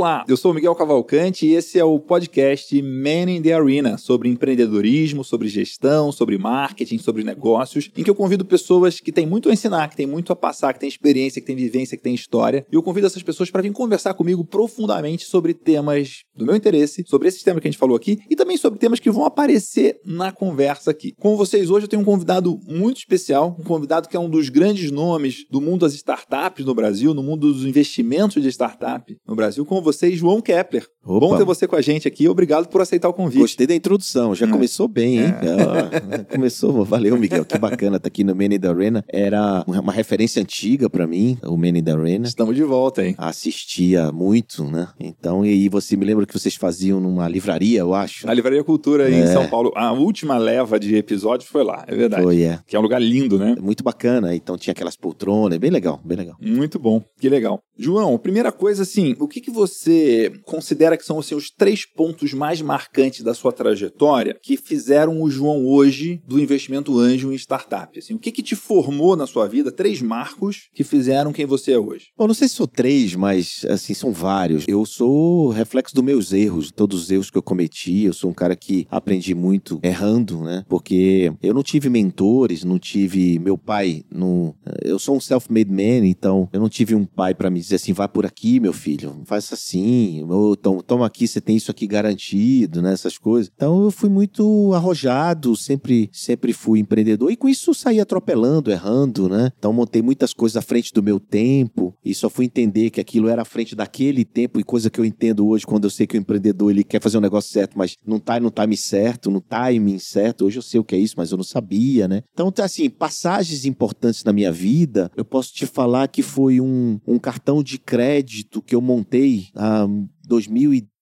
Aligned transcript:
Olá, 0.00 0.24
eu 0.26 0.34
sou 0.34 0.54
Miguel 0.54 0.74
Cavalcante 0.74 1.44
e 1.44 1.52
esse 1.52 1.78
é 1.78 1.84
o 1.84 2.00
podcast 2.00 2.80
Man 2.80 3.30
in 3.30 3.42
the 3.42 3.52
Arena 3.52 3.98
sobre 3.98 4.30
empreendedorismo, 4.30 5.22
sobre 5.22 5.46
gestão, 5.46 6.10
sobre 6.10 6.38
marketing, 6.38 6.96
sobre 6.96 7.22
negócios, 7.22 7.90
em 7.94 8.02
que 8.02 8.08
eu 8.08 8.14
convido 8.14 8.42
pessoas 8.42 8.98
que 8.98 9.12
têm 9.12 9.26
muito 9.26 9.50
a 9.50 9.52
ensinar, 9.52 9.90
que 9.90 9.96
têm 9.98 10.06
muito 10.06 10.32
a 10.32 10.36
passar, 10.36 10.72
que 10.72 10.80
têm 10.80 10.88
experiência, 10.88 11.38
que 11.38 11.46
têm 11.46 11.54
vivência, 11.54 11.98
que 11.98 12.02
têm 12.02 12.14
história. 12.14 12.64
E 12.72 12.74
eu 12.74 12.82
convido 12.82 13.08
essas 13.08 13.22
pessoas 13.22 13.50
para 13.50 13.60
vir 13.60 13.72
conversar 13.72 14.14
comigo 14.14 14.42
profundamente 14.42 15.26
sobre 15.26 15.52
temas 15.52 16.22
do 16.34 16.46
meu 16.46 16.56
interesse, 16.56 17.04
sobre 17.06 17.28
esses 17.28 17.42
temas 17.42 17.60
que 17.60 17.68
a 17.68 17.70
gente 17.70 17.78
falou 17.78 17.94
aqui 17.94 18.20
e 18.30 18.34
também 18.34 18.56
sobre 18.56 18.78
temas 18.78 19.00
que 19.00 19.10
vão 19.10 19.26
aparecer 19.26 20.00
na 20.02 20.32
conversa 20.32 20.92
aqui. 20.92 21.12
Com 21.20 21.36
vocês 21.36 21.68
hoje 21.68 21.84
eu 21.84 21.90
tenho 21.90 22.00
um 22.00 22.06
convidado 22.06 22.58
muito 22.66 22.96
especial, 22.96 23.54
um 23.60 23.64
convidado 23.64 24.08
que 24.08 24.16
é 24.16 24.20
um 24.20 24.30
dos 24.30 24.48
grandes 24.48 24.90
nomes 24.90 25.44
do 25.50 25.60
mundo 25.60 25.80
das 25.80 25.92
startups 25.92 26.64
no 26.64 26.74
Brasil, 26.74 27.12
no 27.12 27.22
mundo 27.22 27.52
dos 27.52 27.66
investimentos 27.66 28.42
de 28.42 28.48
startup 28.48 29.14
no 29.28 29.36
Brasil, 29.36 29.66
com 29.66 29.89
vocês, 29.92 30.18
João 30.18 30.40
Kepler. 30.40 30.86
Opa. 31.04 31.18
Bom 31.20 31.36
ter 31.36 31.44
você 31.44 31.66
com 31.66 31.76
a 31.76 31.80
gente 31.80 32.06
aqui. 32.06 32.28
Obrigado 32.28 32.68
por 32.68 32.80
aceitar 32.80 33.08
o 33.08 33.12
convite. 33.14 33.40
Gostei 33.40 33.66
da 33.66 33.74
introdução, 33.74 34.34
já 34.34 34.46
É. 34.46 34.50
começou 34.50 34.86
bem, 34.86 35.18
hein? 35.18 35.24
É. 35.24 36.20
Ah, 36.20 36.24
começou, 36.30 36.84
valeu, 36.84 37.16
Miguel, 37.16 37.44
que 37.44 37.58
bacana 37.58 37.96
estar 37.96 38.08
aqui 38.08 38.22
no 38.22 38.32
in 38.42 38.58
the 38.58 38.68
Arena. 38.68 39.04
Era 39.08 39.64
uma 39.66 39.92
referência 39.92 40.40
antiga 40.42 40.88
pra 40.90 41.06
mim, 41.06 41.38
o 41.42 41.54
in 41.64 41.82
the 41.82 41.92
Arena. 41.92 42.26
Estamos 42.26 42.54
de 42.54 42.62
volta, 42.62 43.04
hein? 43.04 43.14
Assistia 43.18 44.12
muito, 44.12 44.64
né? 44.64 44.88
Então, 45.00 45.44
e 45.44 45.48
aí 45.48 45.68
você 45.68 45.96
me 45.96 46.04
lembra 46.04 46.26
que 46.26 46.38
vocês 46.38 46.54
faziam 46.54 47.00
numa 47.00 47.26
livraria, 47.28 47.80
eu 47.80 47.94
acho? 47.94 48.26
Na 48.26 48.34
Livraria 48.34 48.62
Cultura 48.62 49.04
aí 49.06 49.14
em 49.14 49.20
É. 49.22 49.26
São 49.26 49.48
Paulo. 49.48 49.72
A 49.74 49.92
última 49.92 50.36
leva 50.38 50.78
de 50.78 50.94
episódios 50.96 51.48
foi 51.48 51.64
lá, 51.64 51.84
é 51.88 51.94
verdade. 51.96 52.22
Foi, 52.22 52.42
é. 52.42 52.58
Que 52.66 52.76
é 52.76 52.78
um 52.78 52.82
lugar 52.82 53.00
lindo, 53.00 53.38
né? 53.38 53.56
Muito 53.60 53.82
bacana, 53.82 54.34
então 54.34 54.56
tinha 54.58 54.72
aquelas 54.72 54.96
poltronas, 54.96 55.58
bem 55.58 55.70
legal, 55.70 56.00
bem 56.04 56.18
legal. 56.18 56.36
Muito 56.40 56.78
bom, 56.78 57.02
que 57.18 57.28
legal. 57.28 57.60
João, 57.80 58.18
primeira 58.18 58.52
coisa 58.52 58.82
assim, 58.82 59.16
o 59.18 59.26
que, 59.26 59.40
que 59.40 59.50
você 59.50 60.30
considera 60.44 60.98
que 60.98 61.04
são 61.04 61.18
assim, 61.18 61.34
os 61.34 61.50
três 61.50 61.86
pontos 61.86 62.34
mais 62.34 62.60
marcantes 62.60 63.22
da 63.22 63.32
sua 63.32 63.52
trajetória 63.52 64.38
que 64.42 64.58
fizeram 64.58 65.22
o 65.22 65.30
João 65.30 65.66
hoje 65.66 66.20
do 66.28 66.38
investimento 66.38 66.98
anjo 66.98 67.32
em 67.32 67.36
startup? 67.36 67.98
Assim, 67.98 68.12
o 68.12 68.18
que, 68.18 68.30
que 68.30 68.42
te 68.42 68.54
formou 68.54 69.16
na 69.16 69.26
sua 69.26 69.48
vida? 69.48 69.72
Três 69.72 70.02
marcos 70.02 70.68
que 70.74 70.84
fizeram 70.84 71.32
quem 71.32 71.46
você 71.46 71.72
é 71.72 71.78
hoje. 71.78 72.08
Bom, 72.18 72.26
não 72.26 72.34
sei 72.34 72.48
se 72.48 72.56
são 72.56 72.66
três, 72.66 73.14
mas 73.14 73.64
assim, 73.70 73.94
são 73.94 74.12
vários. 74.12 74.64
Eu 74.68 74.84
sou 74.84 75.48
reflexo 75.48 75.94
dos 75.94 76.04
meus 76.04 76.34
erros, 76.34 76.70
todos 76.70 77.04
os 77.04 77.10
erros 77.10 77.30
que 77.30 77.38
eu 77.38 77.42
cometi. 77.42 78.04
Eu 78.04 78.12
sou 78.12 78.30
um 78.30 78.34
cara 78.34 78.54
que 78.54 78.86
aprendi 78.90 79.34
muito 79.34 79.80
errando, 79.82 80.42
né? 80.42 80.66
Porque 80.68 81.32
eu 81.42 81.54
não 81.54 81.62
tive 81.62 81.88
mentores, 81.88 82.62
não 82.62 82.78
tive 82.78 83.38
meu 83.38 83.56
pai, 83.56 84.04
não... 84.12 84.54
eu 84.82 84.98
sou 84.98 85.16
um 85.16 85.20
self-made 85.20 85.70
man, 85.70 86.06
então 86.06 86.46
eu 86.52 86.60
não 86.60 86.68
tive 86.68 86.94
um 86.94 87.06
pai 87.06 87.34
pra 87.34 87.48
me 87.48 87.69
dizer 87.70 87.76
assim, 87.76 87.92
vai 87.92 88.08
por 88.08 88.26
aqui, 88.26 88.60
meu 88.60 88.72
filho, 88.72 89.22
faz 89.24 89.52
assim, 89.52 90.24
ou 90.28 90.54
então, 90.54 90.80
toma 90.80 91.06
aqui, 91.06 91.26
você 91.26 91.40
tem 91.40 91.56
isso 91.56 91.70
aqui 91.70 91.86
garantido, 91.86 92.82
né? 92.82 92.92
Essas 92.92 93.16
coisas. 93.16 93.50
Então 93.54 93.84
eu 93.84 93.90
fui 93.90 94.08
muito 94.08 94.72
arrojado, 94.74 95.56
sempre, 95.56 96.10
sempre 96.12 96.52
fui 96.52 96.80
empreendedor 96.80 97.30
e 97.30 97.36
com 97.36 97.48
isso 97.48 97.72
saí 97.72 98.00
atropelando, 98.00 98.70
errando, 98.70 99.28
né? 99.28 99.52
Então 99.58 99.72
montei 99.72 100.02
muitas 100.02 100.32
coisas 100.32 100.56
à 100.56 100.62
frente 100.62 100.92
do 100.92 101.02
meu 101.02 101.20
tempo 101.20 101.94
e 102.04 102.14
só 102.14 102.28
fui 102.28 102.44
entender 102.44 102.90
que 102.90 103.00
aquilo 103.00 103.28
era 103.28 103.42
à 103.42 103.44
frente 103.44 103.74
daquele 103.74 104.24
tempo 104.24 104.58
e 104.58 104.64
coisa 104.64 104.90
que 104.90 105.00
eu 105.00 105.04
entendo 105.04 105.46
hoje 105.46 105.66
quando 105.66 105.84
eu 105.84 105.90
sei 105.90 106.06
que 106.06 106.16
o 106.16 106.20
empreendedor 106.20 106.70
ele 106.70 106.84
quer 106.84 107.00
fazer 107.00 107.18
um 107.18 107.22
negócio 107.22 107.52
certo, 107.52 107.78
mas 107.78 107.96
não 108.06 108.18
tá 108.18 108.40
no 108.40 108.50
time 108.50 108.76
certo, 108.76 109.30
no 109.30 109.40
timing 109.40 109.98
certo. 109.98 110.44
Hoje 110.44 110.58
eu 110.58 110.62
sei 110.62 110.80
o 110.80 110.84
que 110.84 110.94
é 110.94 110.98
isso, 110.98 111.14
mas 111.16 111.30
eu 111.30 111.36
não 111.36 111.44
sabia, 111.44 112.08
né? 112.08 112.22
Então, 112.32 112.50
tá 112.50 112.64
assim, 112.64 112.88
passagens 112.88 113.64
importantes 113.64 114.24
na 114.24 114.32
minha 114.32 114.52
vida, 114.52 115.10
eu 115.16 115.24
posso 115.24 115.52
te 115.52 115.66
falar 115.66 116.08
que 116.08 116.22
foi 116.22 116.60
um, 116.60 116.98
um 117.06 117.18
cartão 117.18 117.59
de 117.62 117.78
crédito 117.78 118.62
que 118.62 118.74
eu 118.74 118.80
montei 118.80 119.48
há 119.54 119.86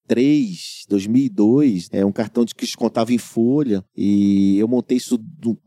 2003, 0.09 0.87
2002, 0.89 1.89
é 1.93 2.05
um 2.05 2.13
cartão 2.13 2.45
de 2.45 2.55
que 2.55 2.65
descontava 2.65 3.13
em 3.13 3.19
folha 3.19 3.85
e 3.97 4.59
eu 4.59 4.67
montei 4.67 4.97
isso 4.97 5.19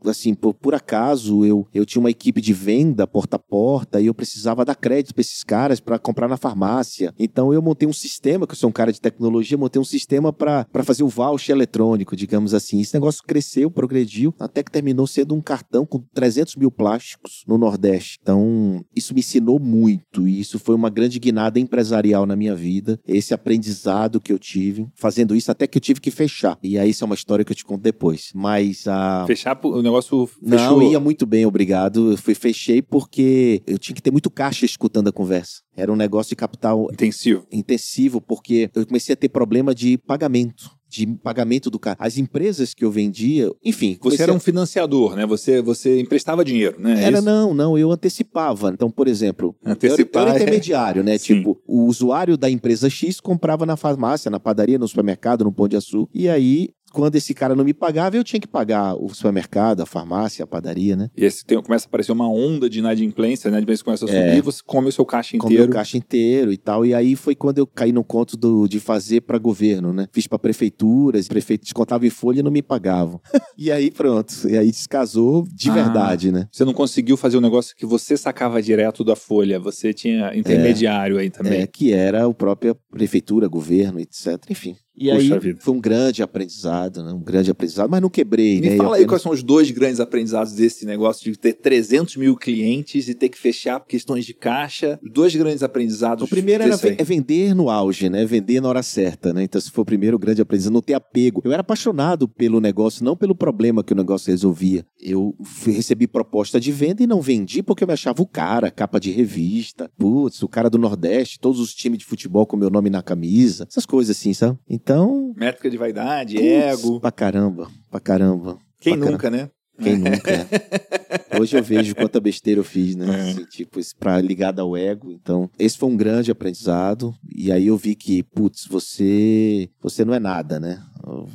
assim 0.04 0.34
por, 0.34 0.52
por 0.52 0.74
acaso 0.74 1.44
eu, 1.44 1.66
eu 1.72 1.86
tinha 1.86 2.00
uma 2.00 2.10
equipe 2.10 2.40
de 2.40 2.52
venda 2.52 3.06
porta 3.06 3.36
a 3.36 3.38
porta 3.38 4.00
e 4.00 4.06
eu 4.06 4.14
precisava 4.14 4.64
dar 4.64 4.74
crédito 4.74 5.14
para 5.14 5.20
esses 5.20 5.44
caras 5.44 5.80
para 5.80 5.98
comprar 5.98 6.28
na 6.28 6.36
farmácia. 6.36 7.14
Então 7.18 7.52
eu 7.52 7.62
montei 7.62 7.88
um 7.88 7.92
sistema, 7.92 8.46
que 8.46 8.52
eu 8.52 8.56
sou 8.56 8.68
um 8.68 8.72
cara 8.72 8.92
de 8.92 9.00
tecnologia, 9.00 9.56
montei 9.56 9.80
um 9.80 9.84
sistema 9.84 10.32
para 10.32 10.66
fazer 10.82 11.02
o 11.02 11.08
voucher 11.08 11.54
eletrônico, 11.54 12.16
digamos 12.16 12.52
assim. 12.52 12.80
Esse 12.80 12.94
negócio 12.94 13.22
cresceu, 13.24 13.70
progrediu, 13.70 14.34
até 14.38 14.62
que 14.62 14.70
terminou 14.70 15.06
sendo 15.06 15.34
um 15.34 15.40
cartão 15.40 15.86
com 15.86 15.98
300 16.12 16.56
mil 16.56 16.70
plásticos 16.70 17.44
no 17.46 17.56
Nordeste. 17.56 18.18
Então 18.20 18.84
isso 18.94 19.14
me 19.14 19.20
ensinou 19.20 19.60
muito 19.60 20.26
e 20.26 20.40
isso 20.40 20.58
foi 20.58 20.74
uma 20.74 20.90
grande 20.90 21.18
guinada 21.18 21.60
empresarial 21.60 22.26
na 22.26 22.34
minha 22.34 22.54
vida. 22.54 22.98
Esse 23.06 23.32
aprendizado 23.32 24.20
que 24.20 24.31
eu 24.32 24.38
tive 24.38 24.86
fazendo 24.94 25.34
isso 25.34 25.50
até 25.50 25.66
que 25.66 25.78
eu 25.78 25.80
tive 25.80 26.00
que 26.00 26.10
fechar. 26.10 26.58
E 26.62 26.78
aí 26.78 26.90
isso 26.90 27.04
é 27.04 27.06
uma 27.06 27.14
história 27.14 27.44
que 27.44 27.52
eu 27.52 27.56
te 27.56 27.64
conto 27.64 27.82
depois. 27.82 28.30
Mas 28.34 28.86
a 28.86 29.24
Fechar 29.26 29.58
o 29.64 29.82
negócio 29.82 30.26
fechou. 30.26 30.80
não, 30.80 30.82
ia 30.82 31.00
muito 31.00 31.26
bem, 31.26 31.46
obrigado. 31.46 32.12
Eu 32.12 32.16
fui, 32.18 32.34
fechei 32.34 32.82
porque 32.82 33.62
eu 33.66 33.78
tinha 33.78 33.94
que 33.94 34.02
ter 34.02 34.10
muito 34.10 34.30
caixa 34.30 34.64
escutando 34.64 35.08
a 35.08 35.12
conversa. 35.12 35.62
Era 35.76 35.92
um 35.92 35.96
negócio 35.96 36.30
de 36.30 36.36
capital 36.36 36.88
intensivo. 36.92 37.46
intensivo, 37.50 38.20
porque 38.20 38.70
eu 38.74 38.86
comecei 38.86 39.12
a 39.14 39.16
ter 39.16 39.28
problema 39.28 39.74
de 39.74 39.96
pagamento. 39.98 40.70
De 40.92 41.06
pagamento 41.06 41.70
do 41.70 41.78
carro. 41.78 41.96
As 41.98 42.18
empresas 42.18 42.74
que 42.74 42.84
eu 42.84 42.90
vendia, 42.90 43.50
enfim. 43.64 43.96
Você 44.02 44.22
era 44.22 44.32
um 44.32 44.38
financiador, 44.38 45.16
né? 45.16 45.24
Você, 45.24 45.62
você 45.62 45.98
emprestava 45.98 46.44
dinheiro, 46.44 46.76
né? 46.78 47.00
É 47.02 47.04
Era, 47.06 47.16
isso? 47.16 47.24
não, 47.24 47.54
não, 47.54 47.78
eu 47.78 47.90
antecipava. 47.90 48.68
Então, 48.74 48.90
por 48.90 49.08
exemplo, 49.08 49.56
eu 49.64 49.70
era- 49.70 49.70
eu 49.70 49.72
Antecipar, 49.72 50.22
era 50.28 50.32
é. 50.32 50.36
intermediário, 50.42 51.02
né? 51.02 51.16
Sim. 51.16 51.36
Tipo, 51.36 51.58
o 51.66 51.84
usuário 51.86 52.36
da 52.36 52.50
empresa 52.50 52.90
X 52.90 53.20
comprava 53.20 53.64
na 53.64 53.74
farmácia, 53.74 54.30
na 54.30 54.38
padaria, 54.38 54.78
no 54.78 54.86
supermercado, 54.86 55.44
no 55.44 55.52
Pão 55.52 55.66
de 55.66 55.76
Açúcar. 55.76 56.10
E 56.14 56.28
aí, 56.28 56.68
quando 56.92 57.16
esse 57.16 57.32
cara 57.34 57.54
não 57.54 57.64
me 57.64 57.74
pagava, 57.74 58.16
eu 58.16 58.24
tinha 58.24 58.40
que 58.40 58.46
pagar 58.46 58.94
o 58.94 59.08
supermercado, 59.14 59.80
a 59.80 59.86
farmácia, 59.86 60.44
a 60.44 60.46
padaria, 60.46 60.94
né? 60.96 61.08
E 61.16 61.24
esse 61.24 61.44
tem, 61.44 61.60
começa 61.62 61.86
a 61.86 61.88
aparecer 61.88 62.12
uma 62.12 62.28
onda 62.28 62.68
de 62.68 62.78
inadimplência, 62.80 63.50
né? 63.50 63.60
De 63.60 63.66
vez 63.66 63.82
começa 63.82 64.04
a 64.04 64.08
subir, 64.08 64.20
É. 64.20 64.40
você 64.40 64.60
come 64.64 64.88
o 64.88 64.92
seu 64.92 65.04
caixa 65.04 65.36
inteiro. 65.36 65.64
o 65.64 65.68
caixa 65.70 65.96
inteiro 65.96 66.52
e 66.52 66.56
tal. 66.56 66.84
E 66.86 66.94
aí 66.94 67.16
foi 67.16 67.34
quando 67.34 67.58
eu 67.58 67.66
caí 67.66 67.92
no 67.92 68.04
conto 68.04 68.36
do, 68.36 68.66
de 68.68 68.78
fazer 68.80 69.22
para 69.22 69.38
governo, 69.38 69.92
né? 69.92 70.06
Fiz 70.12 70.26
para 70.26 70.38
prefeituras, 70.38 71.28
prefeito 71.28 71.62
descontava 71.62 72.06
em 72.06 72.10
folha 72.10 72.40
e 72.40 72.42
não 72.42 72.50
me 72.50 72.62
pagavam. 72.62 73.20
e 73.56 73.70
aí 73.70 73.90
pronto. 73.90 74.32
E 74.48 74.56
aí 74.56 74.70
descasou 74.70 75.44
de 75.52 75.70
Ah. 75.70 75.74
verdade, 75.74 76.30
né? 76.32 76.46
Você 76.52 76.64
não 76.64 76.74
conseguiu 76.74 77.16
fazer 77.16 77.36
um 77.36 77.40
negócio 77.40 77.74
que 77.76 77.86
você 77.86 78.16
sacava 78.16 78.60
direto 78.62 79.02
da 79.04 79.16
folha, 79.16 79.58
você 79.58 79.92
tinha 79.94 80.34
intermediário 80.36 81.18
aí 81.18 81.30
também. 81.30 81.60
É, 81.62 81.66
que 81.66 81.92
era 81.92 82.26
a 82.26 82.34
própria 82.34 82.74
prefeitura, 82.90 83.48
governo, 83.48 84.00
etc. 84.00 84.38
Enfim. 84.50 84.76
E 84.96 85.10
Puxa 85.10 85.34
aí 85.34 85.40
vida. 85.40 85.58
foi 85.62 85.74
um 85.74 85.80
grande 85.80 86.22
aprendizado, 86.22 87.02
né? 87.02 87.12
Um 87.12 87.20
grande 87.22 87.50
aprendizado, 87.50 87.88
mas 87.90 88.00
não 88.02 88.10
quebrei, 88.10 88.60
Me 88.60 88.70
né? 88.70 88.76
fala 88.76 88.88
Eu 88.90 88.92
aí 88.92 88.94
apenas- 89.04 89.08
quais 89.10 89.22
são 89.22 89.32
os 89.32 89.42
dois 89.42 89.70
grandes 89.70 90.00
aprendizados 90.00 90.52
desse 90.52 90.84
negócio 90.84 91.30
de 91.32 91.38
ter 91.38 91.54
300 91.54 92.16
mil 92.16 92.36
clientes 92.36 93.08
e 93.08 93.14
ter 93.14 93.30
que 93.30 93.38
fechar 93.38 93.80
questões 93.86 94.26
de 94.26 94.34
caixa. 94.34 95.00
Os 95.02 95.10
dois 95.10 95.34
grandes 95.34 95.62
aprendizados. 95.62 96.22
O 96.24 96.28
primeiro 96.28 96.62
era 96.64 96.74
é 96.98 97.04
vender 97.04 97.54
no 97.54 97.70
auge, 97.70 98.10
né? 98.10 98.24
Vender 98.26 98.60
na 98.60 98.68
hora 98.68 98.82
certa, 98.82 99.32
né? 99.32 99.42
Então, 99.44 99.60
se 99.60 99.70
for 99.70 99.80
o 99.82 99.84
primeiro 99.86 100.18
grande 100.18 100.42
aprendizado, 100.42 100.72
não 100.74 100.82
ter 100.82 100.94
apego. 100.94 101.40
Eu 101.44 101.52
era 101.52 101.62
apaixonado 101.62 102.28
pelo 102.28 102.60
negócio, 102.60 103.02
não 103.04 103.16
pelo 103.16 103.34
problema 103.34 103.82
que 103.82 103.94
o 103.94 103.96
negócio 103.96 104.30
resolvia. 104.30 104.84
Eu 105.00 105.34
recebi 105.64 106.06
proposta 106.06 106.60
de 106.60 106.70
venda 106.70 107.02
e 107.02 107.06
não 107.06 107.20
vendi 107.22 107.62
porque 107.62 107.82
eu 107.82 107.88
me 107.88 107.94
achava 107.94 108.20
o 108.22 108.26
cara, 108.26 108.70
capa 108.70 109.00
de 109.00 109.10
revista. 109.10 109.90
Putz, 109.96 110.42
o 110.42 110.48
cara 110.48 110.68
do 110.68 110.76
Nordeste, 110.78 111.40
todos 111.40 111.58
os 111.60 111.74
times 111.74 111.98
de 112.00 112.04
futebol 112.04 112.44
com 112.46 112.56
meu 112.58 112.68
nome 112.70 112.90
na 112.90 113.02
camisa. 113.02 113.66
Essas 113.68 113.86
coisas 113.86 114.16
assim, 114.16 114.34
sabe? 114.34 114.58
Então. 114.82 115.32
Métrica 115.36 115.70
de 115.70 115.76
vaidade, 115.76 116.36
ego. 116.38 116.98
Pra 117.00 117.12
caramba, 117.12 117.68
pra 117.88 118.00
caramba. 118.00 118.58
Quem 118.80 118.98
pra 118.98 119.10
nunca, 119.10 119.30
né? 119.30 119.48
Quem 119.80 119.96
nunca? 119.96 120.30
é. 120.30 121.40
Hoje 121.40 121.56
eu 121.56 121.62
vejo 121.62 121.94
quanta 121.94 122.20
besteira 122.20 122.60
eu 122.60 122.64
fiz, 122.64 122.94
né? 122.94 123.06
É. 123.06 123.30
Assim, 123.30 123.44
tipo, 123.44 123.80
isso 123.80 123.96
pra 123.96 124.20
ligado 124.20 124.60
ao 124.60 124.76
ego. 124.76 125.10
Então, 125.12 125.50
esse 125.58 125.78
foi 125.78 125.88
um 125.88 125.96
grande 125.96 126.30
aprendizado. 126.30 127.14
E 127.34 127.50
aí 127.50 127.66
eu 127.66 127.76
vi 127.76 127.94
que, 127.94 128.22
putz, 128.22 128.66
você, 128.66 129.70
você 129.80 130.04
não 130.04 130.14
é 130.14 130.20
nada, 130.20 130.60
né? 130.60 130.82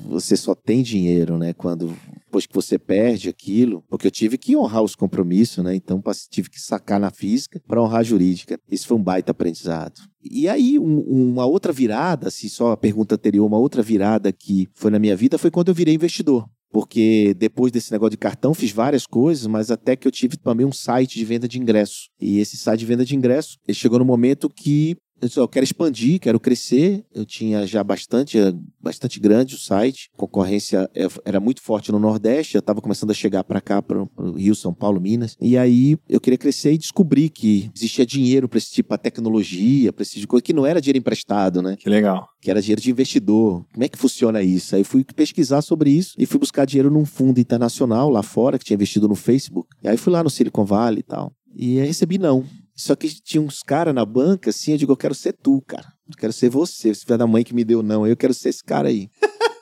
Você 0.06 0.38
só 0.38 0.56
tem 0.56 0.82
dinheiro, 0.82 1.38
né? 1.38 1.54
Quando 1.54 1.94
depois 2.38 2.46
que 2.46 2.54
você 2.54 2.78
perde 2.78 3.30
aquilo, 3.30 3.84
porque 3.90 4.06
eu 4.08 4.12
tive 4.12 4.38
que 4.38 4.56
honrar 4.56 4.84
os 4.84 4.96
compromissos, 4.96 5.64
né? 5.64 5.76
Então 5.76 6.02
tive 6.30 6.50
que 6.50 6.60
sacar 6.60 7.00
na 7.00 7.10
física 7.10 7.62
para 7.68 7.82
honrar 7.82 8.02
a 8.02 8.04
jurídica. 8.04 8.60
Isso 8.70 8.88
foi 8.88 8.98
um 8.98 9.04
baita 9.04 9.32
aprendizado. 9.32 10.02
E 10.22 10.48
aí, 10.48 10.78
um, 10.78 11.00
uma 11.00 11.46
outra 11.46 11.72
virada, 11.72 12.30
se 12.30 12.50
só 12.50 12.72
a 12.72 12.78
pergunta 12.78 13.16
anterior, 13.16 13.46
uma 13.46 13.58
outra 13.58 13.82
virada 13.82 14.32
que 14.32 14.68
foi 14.74 14.92
na 14.92 15.00
minha 15.00 15.16
vida 15.16 15.38
foi 15.38 15.50
quando 15.50 15.70
eu 15.70 15.74
virei 15.74 15.96
investidor. 15.96 16.48
Porque 16.78 17.34
depois 17.34 17.72
desse 17.72 17.92
negócio 17.92 18.12
de 18.12 18.18
cartão, 18.18 18.54
fiz 18.54 18.72
várias 18.72 19.08
coisas, 19.08 19.48
mas 19.48 19.72
até 19.72 19.96
que 19.96 20.08
eu 20.08 20.12
tive 20.12 20.38
também 20.38 20.64
um 20.64 20.72
site 20.72 21.18
de 21.18 21.26
venda 21.26 21.48
de 21.48 21.58
ingresso. 21.58 22.08
E 22.22 22.38
esse 22.38 22.56
site 22.56 22.82
de 22.82 22.86
venda 22.86 23.04
de 23.04 23.16
ingresso, 23.16 23.58
ele 23.68 23.76
chegou 23.76 23.98
no 23.98 24.06
momento 24.06 24.48
que 24.48 24.96
eu 25.22 25.28
disse, 25.28 25.40
eu 25.40 25.48
quero 25.48 25.64
expandir, 25.64 26.20
quero 26.20 26.40
crescer. 26.40 27.04
Eu 27.14 27.26
tinha 27.26 27.66
já 27.66 27.84
bastante, 27.84 28.38
bastante 28.80 29.20
grande 29.20 29.56
o 29.56 29.58
site. 29.58 30.10
A 30.14 30.18
concorrência 30.18 30.90
é, 30.94 31.08
era 31.26 31.40
muito 31.40 31.62
forte 31.62 31.92
no 31.92 32.00
Nordeste. 32.00 32.56
Eu 32.56 32.60
estava 32.60 32.82
começando 32.82 33.12
a 33.12 33.16
chegar 33.16 33.44
para 33.44 33.60
cá, 33.60 33.82
para 33.82 34.02
o 34.02 34.32
Rio, 34.34 34.56
São 34.56 34.74
Paulo, 34.74 35.02
Minas. 35.02 35.36
E 35.42 35.58
aí 35.58 35.98
eu 36.08 36.20
queria 36.20 36.38
crescer 36.38 36.74
e 36.74 36.78
descobri 36.78 37.30
que 37.30 37.72
existia 37.76 38.06
dinheiro 38.06 38.48
para 38.48 38.58
esse 38.58 38.72
tipo 38.72 38.96
de 38.96 39.02
tecnologia, 39.02 39.92
para 39.92 40.04
esse 40.04 40.12
tipo 40.12 40.22
de 40.22 40.28
coisa, 40.28 40.44
que 40.44 40.54
não 40.54 40.66
era 40.66 40.80
dinheiro 40.80 41.00
emprestado, 41.00 41.62
né? 41.62 41.76
Que 41.78 41.90
legal. 41.90 42.28
Que 42.42 42.52
era 42.52 42.62
dinheiro 42.62 42.82
de 42.82 42.92
investidor. 42.92 43.66
Como 43.74 43.84
é 43.84 43.90
que 43.90 43.98
funciona 43.98 44.42
isso? 44.42 44.76
Aí 44.76 44.84
fui 44.84 45.04
pesquisar 45.04 45.62
sobre 45.62 45.90
isso 45.90 46.14
e 46.18 46.26
fui 46.26 46.40
buscar 46.40 46.66
dinheiro 46.66 46.92
num 46.92 47.06
fundo 47.06 47.40
internacional 47.40 48.10
lá 48.10 48.22
fora, 48.22 48.60
que 48.60 48.66
tinha 48.66 48.76
investido 48.76 49.08
no 49.08 49.16
Facebook. 49.16 49.70
E 49.84 49.88
aí 49.88 49.98
fui 49.98 50.14
lá 50.14 50.24
no 50.24 50.30
Silicon 50.30 50.66
Valley 50.66 51.00
e 51.00 51.04
tal. 51.04 51.32
E 51.56 51.80
aí 51.80 51.88
recebi 51.88 52.20
não. 52.20 52.46
Só 52.78 52.96
que 52.96 53.08
tinha 53.08 53.42
uns 53.42 53.64
caras 53.64 53.94
na 53.94 54.06
banca, 54.06 54.52
assim, 54.52 54.74
eu 54.74 54.78
digo, 54.78 54.92
eu 54.92 54.98
quero 54.98 55.16
ser 55.16 55.34
tu, 55.34 55.64
cara. 55.66 55.92
Eu 56.08 56.16
quero 56.16 56.32
ser 56.32 56.50
você. 56.50 56.90
Esse 56.90 57.06
filho 57.06 57.18
da 57.18 57.26
mãe 57.26 57.44
que 57.44 57.54
me 57.54 57.66
deu 57.66 57.82
não, 57.82 58.06
eu 58.06 58.16
quero 58.16 58.36
ser 58.36 58.50
esse 58.50 58.64
cara 58.64 58.88
aí. 58.90 59.10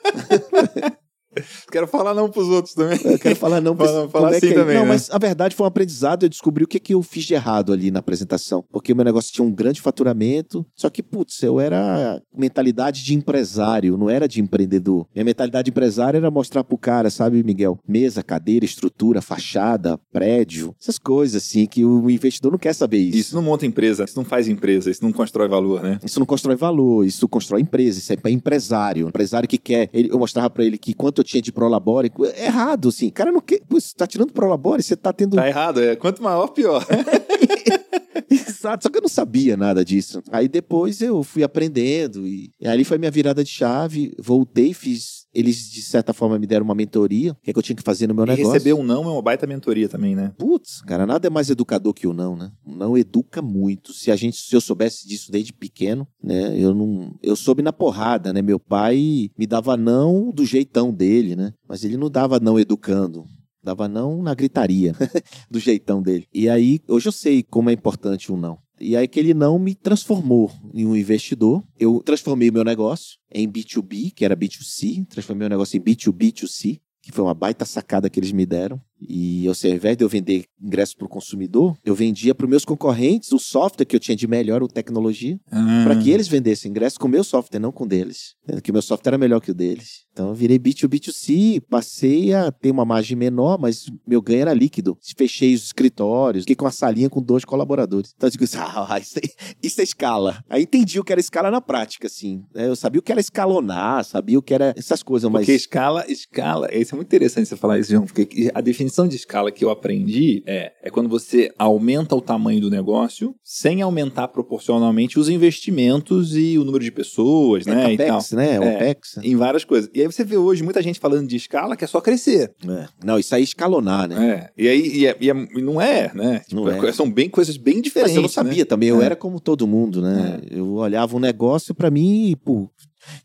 Quero 1.70 1.86
falar 1.86 2.14
não 2.14 2.30
pros 2.30 2.48
outros 2.48 2.74
também. 2.74 2.98
Eu 3.04 3.18
quero 3.18 3.36
falar 3.36 3.60
não 3.60 3.74
pros 3.76 3.90
outros. 3.90 4.12
Falar 4.12 4.30
assim 4.30 4.48
é 4.48 4.54
também. 4.54 4.76
Não, 4.76 4.82
né? 4.82 4.88
mas 4.88 5.10
a 5.10 5.18
verdade 5.18 5.54
foi 5.54 5.64
um 5.64 5.68
aprendizado. 5.68 6.24
Eu 6.24 6.28
descobri 6.28 6.64
o 6.64 6.66
que, 6.66 6.78
que 6.78 6.94
eu 6.94 7.02
fiz 7.02 7.24
de 7.24 7.34
errado 7.34 7.72
ali 7.72 7.90
na 7.90 7.98
apresentação. 7.98 8.64
Porque 8.70 8.92
o 8.92 8.96
meu 8.96 9.04
negócio 9.04 9.32
tinha 9.32 9.46
um 9.46 9.52
grande 9.52 9.80
faturamento. 9.80 10.64
Só 10.74 10.88
que, 10.88 11.02
putz, 11.02 11.42
eu 11.42 11.60
era 11.60 12.20
mentalidade 12.34 13.04
de 13.04 13.14
empresário, 13.14 13.96
não 13.96 14.08
era 14.08 14.26
de 14.26 14.40
empreendedor. 14.40 15.06
Minha 15.14 15.24
mentalidade 15.24 15.66
de 15.66 15.70
empresário 15.70 16.18
era 16.18 16.30
mostrar 16.30 16.64
pro 16.64 16.78
cara, 16.78 17.10
sabe, 17.10 17.42
Miguel? 17.42 17.78
Mesa, 17.86 18.22
cadeira, 18.22 18.64
estrutura, 18.64 19.20
fachada, 19.20 19.98
prédio. 20.12 20.74
Essas 20.80 20.98
coisas, 20.98 21.42
assim, 21.42 21.66
que 21.66 21.84
o 21.84 22.10
investidor 22.10 22.52
não 22.52 22.58
quer 22.58 22.74
saber 22.74 22.98
isso. 22.98 23.18
Isso 23.18 23.34
não 23.34 23.42
monta 23.42 23.66
empresa, 23.66 24.04
isso 24.04 24.16
não 24.16 24.24
faz 24.24 24.48
empresa, 24.48 24.90
isso 24.90 25.02
não 25.02 25.12
constrói 25.12 25.48
valor, 25.48 25.82
né? 25.82 25.98
Isso 26.04 26.18
não 26.18 26.26
constrói 26.26 26.56
valor, 26.56 27.04
isso 27.04 27.28
constrói 27.28 27.60
empresa. 27.60 27.98
Isso 27.98 28.12
é 28.12 28.16
para 28.16 28.30
empresário. 28.30 29.08
Empresário 29.08 29.48
que 29.48 29.58
quer. 29.58 29.90
Eu 29.92 30.18
mostrava 30.18 30.48
para 30.50 30.64
ele 30.64 30.78
que 30.78 30.94
quanto 30.94 31.20
eu 31.20 31.25
tinha 31.26 31.42
de 31.42 31.52
prolabore, 31.52 32.10
é 32.34 32.46
errado, 32.46 32.88
assim. 32.88 33.10
Cara, 33.10 33.30
não 33.30 33.40
quer. 33.40 33.60
Pô, 33.68 33.78
você 33.78 33.94
tá 33.94 34.06
tirando 34.06 34.32
prolabore, 34.32 34.82
você 34.82 34.96
tá 34.96 35.12
tendo. 35.12 35.36
Tá 35.36 35.48
errado, 35.48 35.82
é. 35.82 35.96
Quanto 35.96 36.22
maior, 36.22 36.48
pior. 36.48 36.84
Exato, 38.30 38.84
só 38.84 38.88
que 38.90 38.98
eu 38.98 39.02
não 39.02 39.08
sabia 39.08 39.56
nada 39.56 39.84
disso. 39.84 40.22
Aí 40.30 40.48
depois 40.48 41.00
eu 41.00 41.22
fui 41.22 41.42
aprendendo 41.42 42.26
e, 42.26 42.50
e 42.60 42.66
ali 42.66 42.84
foi 42.84 42.98
minha 42.98 43.10
virada 43.10 43.44
de 43.44 43.50
chave. 43.50 44.14
Voltei, 44.18 44.72
fiz. 44.72 45.25
Eles, 45.36 45.70
de 45.70 45.82
certa 45.82 46.14
forma, 46.14 46.38
me 46.38 46.46
deram 46.46 46.64
uma 46.64 46.74
mentoria, 46.74 47.32
o 47.32 47.34
que, 47.42 47.50
é 47.50 47.52
que 47.52 47.58
eu 47.58 47.62
tinha 47.62 47.76
que 47.76 47.82
fazer 47.82 48.06
no 48.06 48.14
meu 48.14 48.24
e 48.24 48.28
negócio. 48.28 48.52
receber 48.52 48.72
um 48.72 48.82
não 48.82 49.04
é 49.04 49.08
uma 49.08 49.20
baita 49.20 49.46
mentoria 49.46 49.86
também, 49.86 50.16
né? 50.16 50.32
Putz, 50.38 50.80
cara, 50.80 51.04
nada 51.04 51.26
é 51.26 51.30
mais 51.30 51.50
educador 51.50 51.92
que 51.92 52.06
o 52.06 52.14
não, 52.14 52.34
né? 52.34 52.50
O 52.64 52.74
não 52.74 52.96
educa 52.96 53.42
muito. 53.42 53.92
Se 53.92 54.10
a 54.10 54.16
gente, 54.16 54.38
se 54.38 54.56
eu 54.56 54.62
soubesse 54.62 55.06
disso 55.06 55.30
desde 55.30 55.52
pequeno, 55.52 56.08
né? 56.22 56.58
Eu 56.58 56.74
não. 56.74 57.14
Eu 57.22 57.36
soube 57.36 57.60
na 57.60 57.70
porrada, 57.70 58.32
né? 58.32 58.40
Meu 58.40 58.58
pai 58.58 59.30
me 59.36 59.46
dava 59.46 59.76
não 59.76 60.30
do 60.30 60.46
jeitão 60.46 60.90
dele, 60.90 61.36
né? 61.36 61.52
Mas 61.68 61.84
ele 61.84 61.98
não 61.98 62.08
dava 62.08 62.40
não 62.40 62.58
educando. 62.58 63.26
Dava 63.62 63.88
não 63.88 64.22
na 64.22 64.32
gritaria, 64.32 64.94
do 65.50 65.58
jeitão 65.58 66.00
dele. 66.00 66.26
E 66.32 66.48
aí, 66.48 66.80
hoje 66.88 67.08
eu 67.08 67.12
sei 67.12 67.42
como 67.42 67.68
é 67.68 67.74
importante 67.74 68.32
o 68.32 68.36
não. 68.38 68.58
E 68.80 68.96
aí 68.96 69.04
aquele 69.04 69.32
não 69.32 69.58
me 69.58 69.74
transformou 69.74 70.50
em 70.74 70.86
um 70.86 70.94
investidor. 70.94 71.64
Eu 71.78 72.02
transformei 72.04 72.50
meu 72.50 72.64
negócio 72.64 73.18
em 73.32 73.50
B2B, 73.50 74.12
que 74.14 74.24
era 74.24 74.36
B2C, 74.36 75.06
transformei 75.08 75.46
o 75.46 75.50
negócio 75.50 75.76
em 75.76 75.80
B2B2C, 75.80 76.80
que 77.02 77.12
foi 77.12 77.24
uma 77.24 77.34
baita 77.34 77.64
sacada 77.64 78.10
que 78.10 78.18
eles 78.18 78.32
me 78.32 78.44
deram. 78.44 78.80
E, 79.00 79.46
ou 79.48 79.54
seja, 79.54 79.74
ao 79.74 79.76
invés 79.76 79.96
de 79.96 80.04
eu 80.04 80.08
vender 80.08 80.44
ingressos 80.62 80.94
para 80.94 81.04
o 81.06 81.08
consumidor, 81.08 81.76
eu 81.84 81.94
vendia 81.94 82.34
para 82.34 82.44
os 82.44 82.50
meus 82.50 82.64
concorrentes 82.64 83.30
o 83.32 83.38
software 83.38 83.84
que 83.84 83.94
eu 83.94 84.00
tinha 84.00 84.16
de 84.16 84.26
melhor, 84.26 84.62
o 84.62 84.68
tecnologia, 84.68 85.38
Ah. 85.50 85.82
para 85.84 85.96
que 85.96 86.10
eles 86.10 86.28
vendessem 86.28 86.70
ingressos 86.70 86.96
com 86.98 87.06
o 87.06 87.10
meu 87.10 87.22
software, 87.22 87.58
não 87.60 87.70
com 87.72 87.84
o 87.84 87.86
deles. 87.86 88.34
Que 88.62 88.70
o 88.70 88.72
meu 88.72 88.82
software 88.82 89.10
era 89.10 89.18
melhor 89.18 89.40
que 89.40 89.50
o 89.50 89.54
deles. 89.54 90.06
Então 90.12 90.28
eu 90.28 90.34
virei 90.34 90.58
B2B2C, 90.58 91.60
passei 91.68 92.32
a 92.32 92.50
ter 92.50 92.70
uma 92.70 92.84
margem 92.84 93.16
menor, 93.16 93.58
mas 93.58 93.86
meu 94.06 94.22
ganho 94.22 94.40
era 94.42 94.54
líquido. 94.54 94.96
Fechei 95.16 95.54
os 95.54 95.64
escritórios, 95.64 96.44
fiquei 96.44 96.56
com 96.56 96.64
uma 96.64 96.70
salinha 96.70 97.10
com 97.10 97.20
dois 97.22 97.44
colaboradores. 97.44 98.12
Então 98.16 98.26
eu 98.26 98.30
digo 98.30 98.44
assim, 98.44 98.56
ah, 98.60 98.98
isso 99.00 99.18
é, 99.18 99.22
isso 99.62 99.80
é 99.80 99.84
escala. 99.84 100.42
Aí 100.48 100.62
entendi 100.62 100.98
o 100.98 101.04
que 101.04 101.12
era 101.12 101.20
escala 101.20 101.50
na 101.50 101.60
prática, 101.60 102.06
assim. 102.06 102.42
É, 102.54 102.66
Eu 102.66 102.76
sabia 102.76 102.98
o 102.98 103.02
que 103.02 103.12
era 103.12 103.20
escalonar, 103.20 104.04
sabia 104.04 104.38
o 104.38 104.42
que 104.42 104.54
era 104.54 104.72
essas 104.76 105.02
coisas, 105.02 105.30
mas... 105.30 105.42
Porque 105.42 105.52
escala, 105.52 106.04
escala, 106.10 106.74
isso 106.74 106.94
é 106.94 106.96
muito 106.96 107.08
interessante 107.08 107.46
você 107.48 107.56
falar 107.56 107.78
isso, 107.78 107.90
João, 107.92 108.04
porque 108.06 108.50
a 108.54 108.60
definição 108.60 108.85
de 109.08 109.16
escala 109.16 109.50
que 109.50 109.64
eu 109.64 109.70
aprendi 109.70 110.42
é, 110.46 110.72
é 110.82 110.90
quando 110.90 111.08
você 111.08 111.50
aumenta 111.58 112.14
o 112.14 112.20
tamanho 112.20 112.60
do 112.60 112.70
negócio 112.70 113.34
sem 113.42 113.82
aumentar 113.82 114.28
proporcionalmente 114.28 115.18
os 115.18 115.28
investimentos 115.28 116.34
e 116.36 116.58
o 116.58 116.64
número 116.64 116.82
de 116.84 116.90
pessoas, 116.92 117.66
né, 117.66 117.92
e 117.92 117.96
tal. 117.96 118.06
CAPEX, 118.06 118.32
né? 118.32 118.54
É. 118.54 118.60
OPEX. 118.76 119.16
Em 119.22 119.36
várias 119.36 119.64
coisas. 119.64 119.90
E 119.94 120.00
aí 120.00 120.06
você 120.06 120.24
vê 120.24 120.36
hoje 120.36 120.62
muita 120.62 120.82
gente 120.82 120.98
falando 121.00 121.26
de 121.28 121.36
escala 121.36 121.76
que 121.76 121.84
é 121.84 121.86
só 121.88 122.00
crescer. 122.00 122.54
É. 122.68 122.86
Não, 123.04 123.18
isso 123.18 123.34
aí 123.34 123.42
é 123.42 123.44
escalonar, 123.44 124.08
né? 124.08 124.50
É. 124.56 124.62
E 124.62 124.68
aí 124.68 124.86
e 124.98 125.06
é- 125.06 125.16
e 125.20 125.30
é- 125.30 125.48
e 125.56 125.62
não 125.62 125.80
é, 125.80 126.10
né? 126.14 126.42
Não 126.52 126.64
Tipo, 126.70 126.86
é. 126.86 126.92
São 126.92 127.10
bem 127.10 127.28
coisas 127.28 127.56
bem 127.56 127.80
diferentes. 127.80 128.12
Mas 128.12 128.16
eu 128.16 128.22
não 128.22 128.28
sabia 128.28 128.58
né? 128.62 128.64
também, 128.64 128.88
eu 128.88 129.00
É. 129.02 129.06
era 129.06 129.16
como 129.16 129.40
todo 129.40 129.66
mundo, 129.66 130.00
né? 130.00 130.40
Eu 130.50 130.72
olhava 130.74 131.16
um 131.16 131.20
negócio 131.20 131.74
pra 131.74 131.90
mim 131.90 132.30
e, 132.30 132.36
pô, 132.36 132.70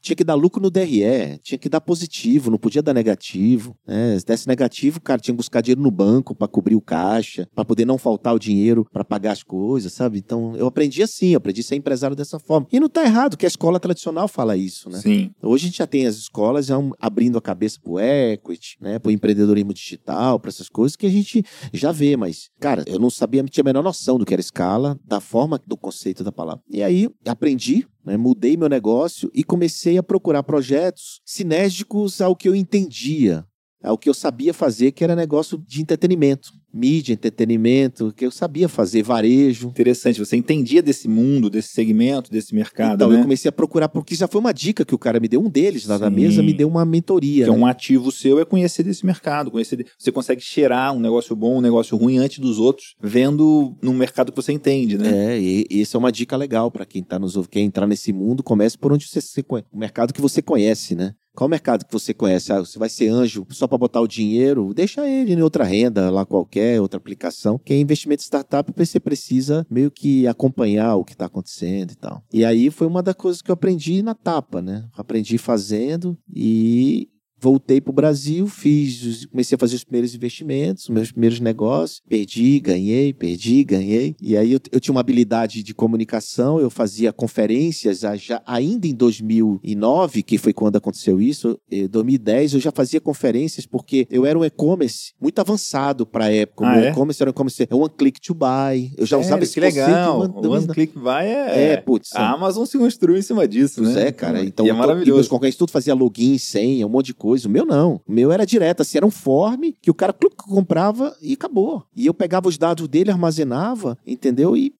tinha 0.01 0.15
que 0.15 0.23
dar 0.23 0.35
lucro 0.35 0.61
no 0.61 0.69
DRE, 0.69 1.39
tinha 1.41 1.57
que 1.57 1.69
dar 1.69 1.81
positivo, 1.81 2.51
não 2.51 2.57
podia 2.57 2.81
dar 2.81 2.93
negativo. 2.93 3.75
Né? 3.85 4.17
Se 4.19 4.25
desse 4.25 4.47
negativo, 4.47 5.01
cara, 5.01 5.21
tinha 5.21 5.33
que 5.33 5.37
buscar 5.37 5.61
dinheiro 5.61 5.81
no 5.81 5.91
banco 5.91 6.35
pra 6.35 6.47
cobrir 6.47 6.75
o 6.75 6.81
caixa, 6.81 7.47
pra 7.53 7.65
poder 7.65 7.85
não 7.85 7.97
faltar 7.97 8.33
o 8.33 8.39
dinheiro 8.39 8.85
pra 8.91 9.03
pagar 9.03 9.31
as 9.31 9.43
coisas, 9.43 9.93
sabe? 9.93 10.17
Então 10.17 10.55
eu 10.55 10.67
aprendi 10.67 11.03
assim, 11.03 11.29
eu 11.29 11.37
aprendi 11.37 11.61
a 11.61 11.63
ser 11.63 11.75
empresário 11.75 12.15
dessa 12.15 12.39
forma. 12.39 12.67
E 12.71 12.79
não 12.79 12.89
tá 12.89 13.03
errado, 13.03 13.37
que 13.37 13.45
a 13.45 13.47
escola 13.47 13.79
tradicional 13.79 14.27
fala 14.27 14.57
isso, 14.57 14.89
né? 14.89 14.99
Sim. 14.99 15.31
Hoje 15.41 15.65
a 15.65 15.67
gente 15.67 15.77
já 15.77 15.87
tem 15.87 16.05
as 16.05 16.15
escolas 16.15 16.65
já 16.65 16.77
abrindo 16.99 17.37
a 17.37 17.41
cabeça 17.41 17.79
pro 17.81 17.99
equity, 17.99 18.77
né, 18.79 18.99
pro 18.99 19.11
empreendedorismo 19.11 19.73
digital, 19.73 20.39
para 20.39 20.49
essas 20.49 20.69
coisas 20.69 20.95
que 20.95 21.05
a 21.05 21.09
gente 21.09 21.43
já 21.73 21.91
vê, 21.91 22.15
mas 22.15 22.49
cara, 22.59 22.83
eu 22.87 22.99
não 22.99 23.09
sabia, 23.09 23.43
tinha 23.43 23.63
a 23.63 23.65
menor 23.65 23.83
noção 23.83 24.17
do 24.17 24.25
que 24.25 24.33
era 24.33 24.41
escala, 24.41 24.97
da 25.05 25.19
forma 25.19 25.59
do 25.65 25.77
conceito 25.77 26.23
da 26.23 26.31
palavra. 26.31 26.61
E 26.69 26.81
aí 26.83 27.09
aprendi, 27.25 27.87
né, 28.05 28.17
mudei 28.17 28.57
meu 28.57 28.69
negócio 28.69 29.29
e 29.33 29.43
comecei 29.43 29.97
a 29.97 30.03
procurar 30.03 30.43
projetos 30.43 31.21
sinérgicos 31.25 32.21
ao 32.21 32.35
que 32.35 32.47
eu 32.47 32.55
entendia, 32.55 33.45
ao 33.83 33.97
que 33.97 34.09
eu 34.09 34.13
sabia 34.13 34.53
fazer, 34.53 34.91
que 34.91 35.03
era 35.03 35.15
negócio 35.15 35.57
de 35.67 35.81
entretenimento, 35.81 36.51
mídia, 36.73 37.13
entretenimento, 37.13 38.13
que 38.15 38.25
eu 38.25 38.31
sabia 38.31 38.69
fazer, 38.69 39.03
varejo. 39.03 39.69
Interessante. 39.69 40.19
Você 40.19 40.35
entendia 40.37 40.81
desse 40.81 41.07
mundo, 41.07 41.49
desse 41.49 41.69
segmento, 41.69 42.31
desse 42.31 42.53
mercado, 42.55 42.95
Então 42.95 43.09
né? 43.09 43.17
eu 43.17 43.21
comecei 43.23 43.49
a 43.49 43.51
procurar, 43.51 43.89
porque 43.89 44.15
já 44.15 44.27
foi 44.27 44.39
uma 44.39 44.53
dica 44.53 44.85
que 44.85 44.95
o 44.95 44.97
cara 44.97 45.19
me 45.19 45.27
deu, 45.27 45.41
um 45.41 45.49
deles 45.49 45.85
lá 45.85 45.97
na 45.97 46.09
Sim. 46.09 46.15
mesa 46.15 46.43
me 46.43 46.53
deu 46.53 46.67
uma 46.67 46.85
mentoria. 46.85 47.45
Que 47.45 47.49
é 47.49 47.53
né? 47.53 47.59
um 47.59 47.65
ativo 47.65 48.11
seu 48.11 48.39
é 48.39 48.45
conhecer 48.45 48.83
desse 48.83 49.05
mercado, 49.05 49.51
conhecer. 49.51 49.85
Você 49.97 50.11
consegue 50.11 50.41
cheirar 50.41 50.93
um 50.93 50.99
negócio 50.99 51.35
bom, 51.35 51.57
um 51.57 51.61
negócio 51.61 51.97
ruim 51.97 52.17
antes 52.17 52.39
dos 52.39 52.59
outros, 52.59 52.95
vendo 53.01 53.75
num 53.81 53.93
mercado 53.93 54.31
que 54.31 54.35
você 54.35 54.51
entende, 54.51 54.97
né? 54.97 55.35
É, 55.35 55.39
e, 55.39 55.65
e 55.69 55.81
isso 55.81 55.97
é 55.97 55.99
uma 55.99 56.11
dica 56.11 56.37
legal 56.37 56.71
para 56.71 56.85
quem 56.85 57.03
tá 57.03 57.19
nos 57.19 57.35
ouvindo, 57.35 57.51
quer 57.51 57.59
entrar 57.59 57.87
nesse 57.87 58.13
mundo, 58.13 58.43
comece 58.43 58.77
por 58.77 58.93
onde 58.93 59.07
você 59.07 59.43
conhece, 59.43 59.67
o 59.71 59.77
mercado 59.77 60.13
que 60.13 60.21
você 60.21 60.41
conhece, 60.41 60.95
né? 60.95 61.13
Qual 61.33 61.49
mercado 61.49 61.85
que 61.85 61.93
você 61.93 62.13
conhece? 62.13 62.51
Ah, 62.51 62.59
você 62.59 62.77
vai 62.77 62.89
ser 62.89 63.07
anjo 63.09 63.45
só 63.49 63.67
para 63.67 63.77
botar 63.77 64.01
o 64.01 64.07
dinheiro? 64.07 64.73
Deixa 64.73 65.07
ele 65.07 65.33
em 65.33 65.41
outra 65.41 65.63
renda, 65.63 66.09
lá 66.09 66.25
qualquer, 66.25 66.81
outra 66.81 66.97
aplicação. 66.97 67.57
Que 67.57 67.73
é 67.73 67.79
investimento 67.79 68.21
startup, 68.21 68.71
você 68.75 68.99
precisa 68.99 69.65
meio 69.69 69.89
que 69.89 70.27
acompanhar 70.27 70.95
o 70.95 71.05
que 71.05 71.13
está 71.13 71.25
acontecendo 71.25 71.91
e 71.91 71.95
tal. 71.95 72.23
E 72.33 72.43
aí 72.43 72.69
foi 72.69 72.87
uma 72.87 73.01
das 73.01 73.15
coisas 73.15 73.41
que 73.41 73.49
eu 73.49 73.53
aprendi 73.53 74.01
na 74.01 74.13
tapa, 74.13 74.61
né? 74.61 74.85
Aprendi 74.95 75.37
fazendo 75.37 76.17
e 76.33 77.09
voltei 77.41 77.81
para 77.81 77.89
o 77.91 77.93
Brasil, 77.93 78.47
fiz, 78.47 79.25
comecei 79.25 79.55
a 79.55 79.59
fazer 79.59 79.75
os 79.75 79.83
primeiros 79.83 80.13
investimentos, 80.13 80.83
os 80.83 80.89
meus 80.89 81.11
primeiros 81.11 81.39
negócios, 81.39 82.01
perdi, 82.07 82.59
ganhei, 82.59 83.11
perdi, 83.13 83.63
ganhei. 83.63 84.15
E 84.21 84.37
aí 84.37 84.53
eu, 84.53 84.59
eu 84.71 84.79
tinha 84.79 84.93
uma 84.93 85.01
habilidade 85.01 85.63
de 85.63 85.73
comunicação, 85.73 86.59
eu 86.59 86.69
fazia 86.69 87.11
conferências 87.11 88.01
já, 88.17 88.41
ainda 88.45 88.87
em 88.87 88.93
2009, 88.93 90.23
que 90.23 90.37
foi 90.37 90.53
quando 90.53 90.75
aconteceu 90.75 91.19
isso, 91.21 91.59
em 91.71 91.87
2010 91.87 92.53
eu 92.53 92.59
já 92.59 92.71
fazia 92.71 92.99
conferências 93.01 93.65
porque 93.65 94.07
eu 94.09 94.25
era 94.25 94.37
um 94.37 94.45
e-commerce 94.45 95.13
muito 95.19 95.39
avançado 95.39 96.05
para 96.05 96.25
a 96.25 96.31
época. 96.31 96.63
O 96.63 96.67
Ah, 96.67 96.75
meu 96.75 96.83
é? 96.85 96.89
e-commerce 96.91 97.21
era 97.21 97.29
um 97.29 97.33
e-commerce, 97.33 97.63
é 97.63 97.75
one 97.75 97.89
click 97.97 98.21
to 98.21 98.33
buy. 98.33 98.91
Eu 98.97 99.05
já 99.05 99.17
usava 99.17 99.31
Sério? 99.31 99.43
esse 99.43 99.53
que 99.53 99.59
legal. 99.59 100.17
uma- 100.25 100.47
O 100.47 100.51
One 100.51 100.67
Click 100.67 100.97
Buy 100.97 101.25
é. 101.25 101.71
É, 101.73 101.77
putz, 101.77 102.09
A 102.15 102.31
Amazon 102.33 102.65
se 102.65 102.77
construiu 102.77 103.17
em 103.17 103.21
cima 103.21 103.47
disso, 103.47 103.81
né? 103.81 104.07
é, 104.07 104.11
cara. 104.11 104.43
Então, 104.43 104.65
e 104.65 104.69
é 104.69 104.73
to- 104.73 104.75
E 104.75 104.77
meus 104.77 104.87
maravilhoso. 104.87 105.29
concorrentes 105.29 105.57
tudo 105.57 105.71
fazia 105.71 105.93
login, 105.93 106.37
senha, 106.37 106.85
um 106.85 106.89
monte 106.89 107.07
de 107.07 107.13
coisa. 107.13 107.30
Coisa. 107.31 107.47
O 107.47 107.51
meu 107.51 107.65
não. 107.65 108.01
O 108.05 108.11
meu 108.11 108.31
era 108.31 108.45
direto, 108.45 108.81
assim, 108.81 108.97
era 108.97 109.05
um 109.05 109.11
form 109.11 109.71
que 109.81 109.89
o 109.89 109.93
cara 109.93 110.13
comprava 110.37 111.15
e 111.21 111.33
acabou. 111.33 111.83
E 111.95 112.05
eu 112.05 112.13
pegava 112.13 112.49
os 112.49 112.57
dados 112.57 112.87
dele, 112.87 113.11
armazenava, 113.11 113.97
entendeu? 114.05 114.57
E 114.57 114.73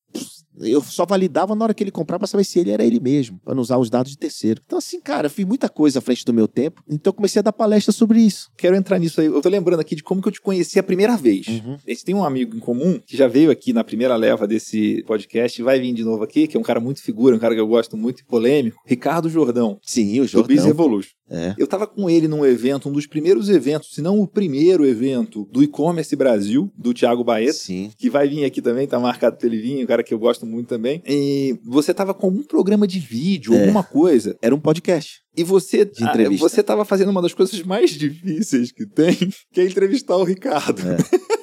eu 0.62 0.82
só 0.82 1.06
validava 1.06 1.56
na 1.56 1.66
hora 1.66 1.74
que 1.74 1.84
ele 1.84 1.92
comprava 1.92 2.20
para 2.20 2.28
saber 2.28 2.44
se 2.44 2.60
ele 2.60 2.72
era 2.72 2.84
ele 2.84 3.00
mesmo, 3.00 3.40
para 3.44 3.56
não 3.56 3.62
usar 3.62 3.78
os 3.78 3.90
dados 3.90 4.12
de 4.12 4.18
terceiro. 4.18 4.62
Então, 4.66 4.78
assim, 4.78 5.00
cara, 5.00 5.30
fiz 5.30 5.46
muita 5.46 5.70
coisa 5.70 6.00
à 6.00 6.02
frente 6.02 6.26
do 6.26 6.34
meu 6.34 6.48
tempo, 6.48 6.84
então 6.90 7.14
comecei 7.14 7.40
a 7.40 7.44
dar 7.44 7.54
palestra 7.54 7.92
sobre 7.92 8.20
isso. 8.22 8.50
Quero 8.58 8.76
entrar 8.76 9.00
nisso 9.00 9.22
aí. 9.22 9.28
Eu 9.28 9.42
tô 9.42 9.50
lembrando 9.50 9.80
aqui 9.80 9.96
de 9.96 10.04
como 10.04 10.22
que 10.22 10.28
eu 10.28 10.32
te 10.32 10.42
conheci 10.42 10.80
a 10.80 10.84
primeira 10.84 11.18
vez. 11.18 11.48
Uhum. 11.48 11.78
A 11.86 11.90
gente 11.90 12.06
tem 12.06 12.16
um 12.16 12.24
amigo 12.24 12.56
em 12.56 12.60
comum 12.60 13.00
que 13.06 13.18
já 13.18 13.28
veio 13.28 13.52
aqui 13.52 13.74
na 13.74 13.84
primeira 13.84 14.16
leva 14.16 14.48
desse 14.48 15.04
podcast, 15.08 15.62
vai 15.62 15.80
vir 15.80 15.94
de 15.94 16.04
novo 16.04 16.24
aqui, 16.24 16.48
que 16.48 16.58
é 16.58 16.60
um 16.60 16.64
cara 16.64 16.80
muito 16.80 17.02
figura, 17.02 17.36
um 17.36 17.40
cara 17.40 17.54
que 17.54 17.62
eu 17.62 17.68
gosto 17.68 17.98
muito 17.98 18.22
e 18.22 18.26
polêmico, 18.26 18.82
Ricardo 18.86 19.30
Jordão. 19.30 19.80
Sim, 19.82 20.20
o 20.20 20.28
Jordão. 20.28 20.42
Do 20.44 20.48
Biz 20.48 20.66
Revolution. 20.66 21.12
É. 21.30 21.56
Eu 21.58 21.64
estava 21.64 21.88
com 21.88 22.10
ele 22.10 22.28
num 22.28 22.46
evento, 22.46 22.90
um 22.90 22.92
dos 22.92 23.08
primeiros 23.08 23.48
eventos, 23.48 23.94
se 23.94 24.02
não 24.02 24.20
o 24.20 24.28
primeiro 24.28 24.86
evento 24.86 25.48
do 25.50 25.64
e-commerce 25.64 26.14
Brasil, 26.14 26.70
do 26.78 26.94
Thiago 26.94 27.24
Baeta, 27.24 27.54
Sim. 27.54 27.90
que 27.98 28.10
vai 28.10 28.28
vir 28.28 28.44
aqui 28.44 28.62
também, 28.62 28.86
tá 28.86 29.00
marcado 29.00 29.38
pra 29.38 29.48
ele 29.48 29.58
vir, 29.58 29.82
um 29.82 29.88
cara 29.88 30.04
que 30.04 30.14
eu 30.14 30.20
gosto 30.20 30.46
muito 30.46 30.51
também. 30.64 31.02
E 31.08 31.58
você 31.64 31.92
estava 31.92 32.14
com 32.14 32.28
algum 32.28 32.44
programa 32.44 32.86
de 32.86 33.00
vídeo, 33.00 33.54
é. 33.54 33.62
alguma 33.62 33.84
coisa. 33.84 34.38
Era 34.42 34.54
um 34.54 34.60
podcast. 34.60 35.22
E 35.36 35.44
você, 35.44 35.86
de 35.86 36.04
entrevista. 36.04 36.50
você 36.50 36.62
estava 36.62 36.84
fazendo 36.84 37.10
uma 37.10 37.22
das 37.22 37.34
coisas 37.34 37.62
mais 37.64 37.92
difíceis 37.98 38.72
que 38.72 38.86
tem, 38.86 39.16
que 39.52 39.62
é 39.62 39.66
entrevistar 39.66 40.18
o 40.18 40.24
Ricardo. 40.24 40.82
É. 40.82 40.98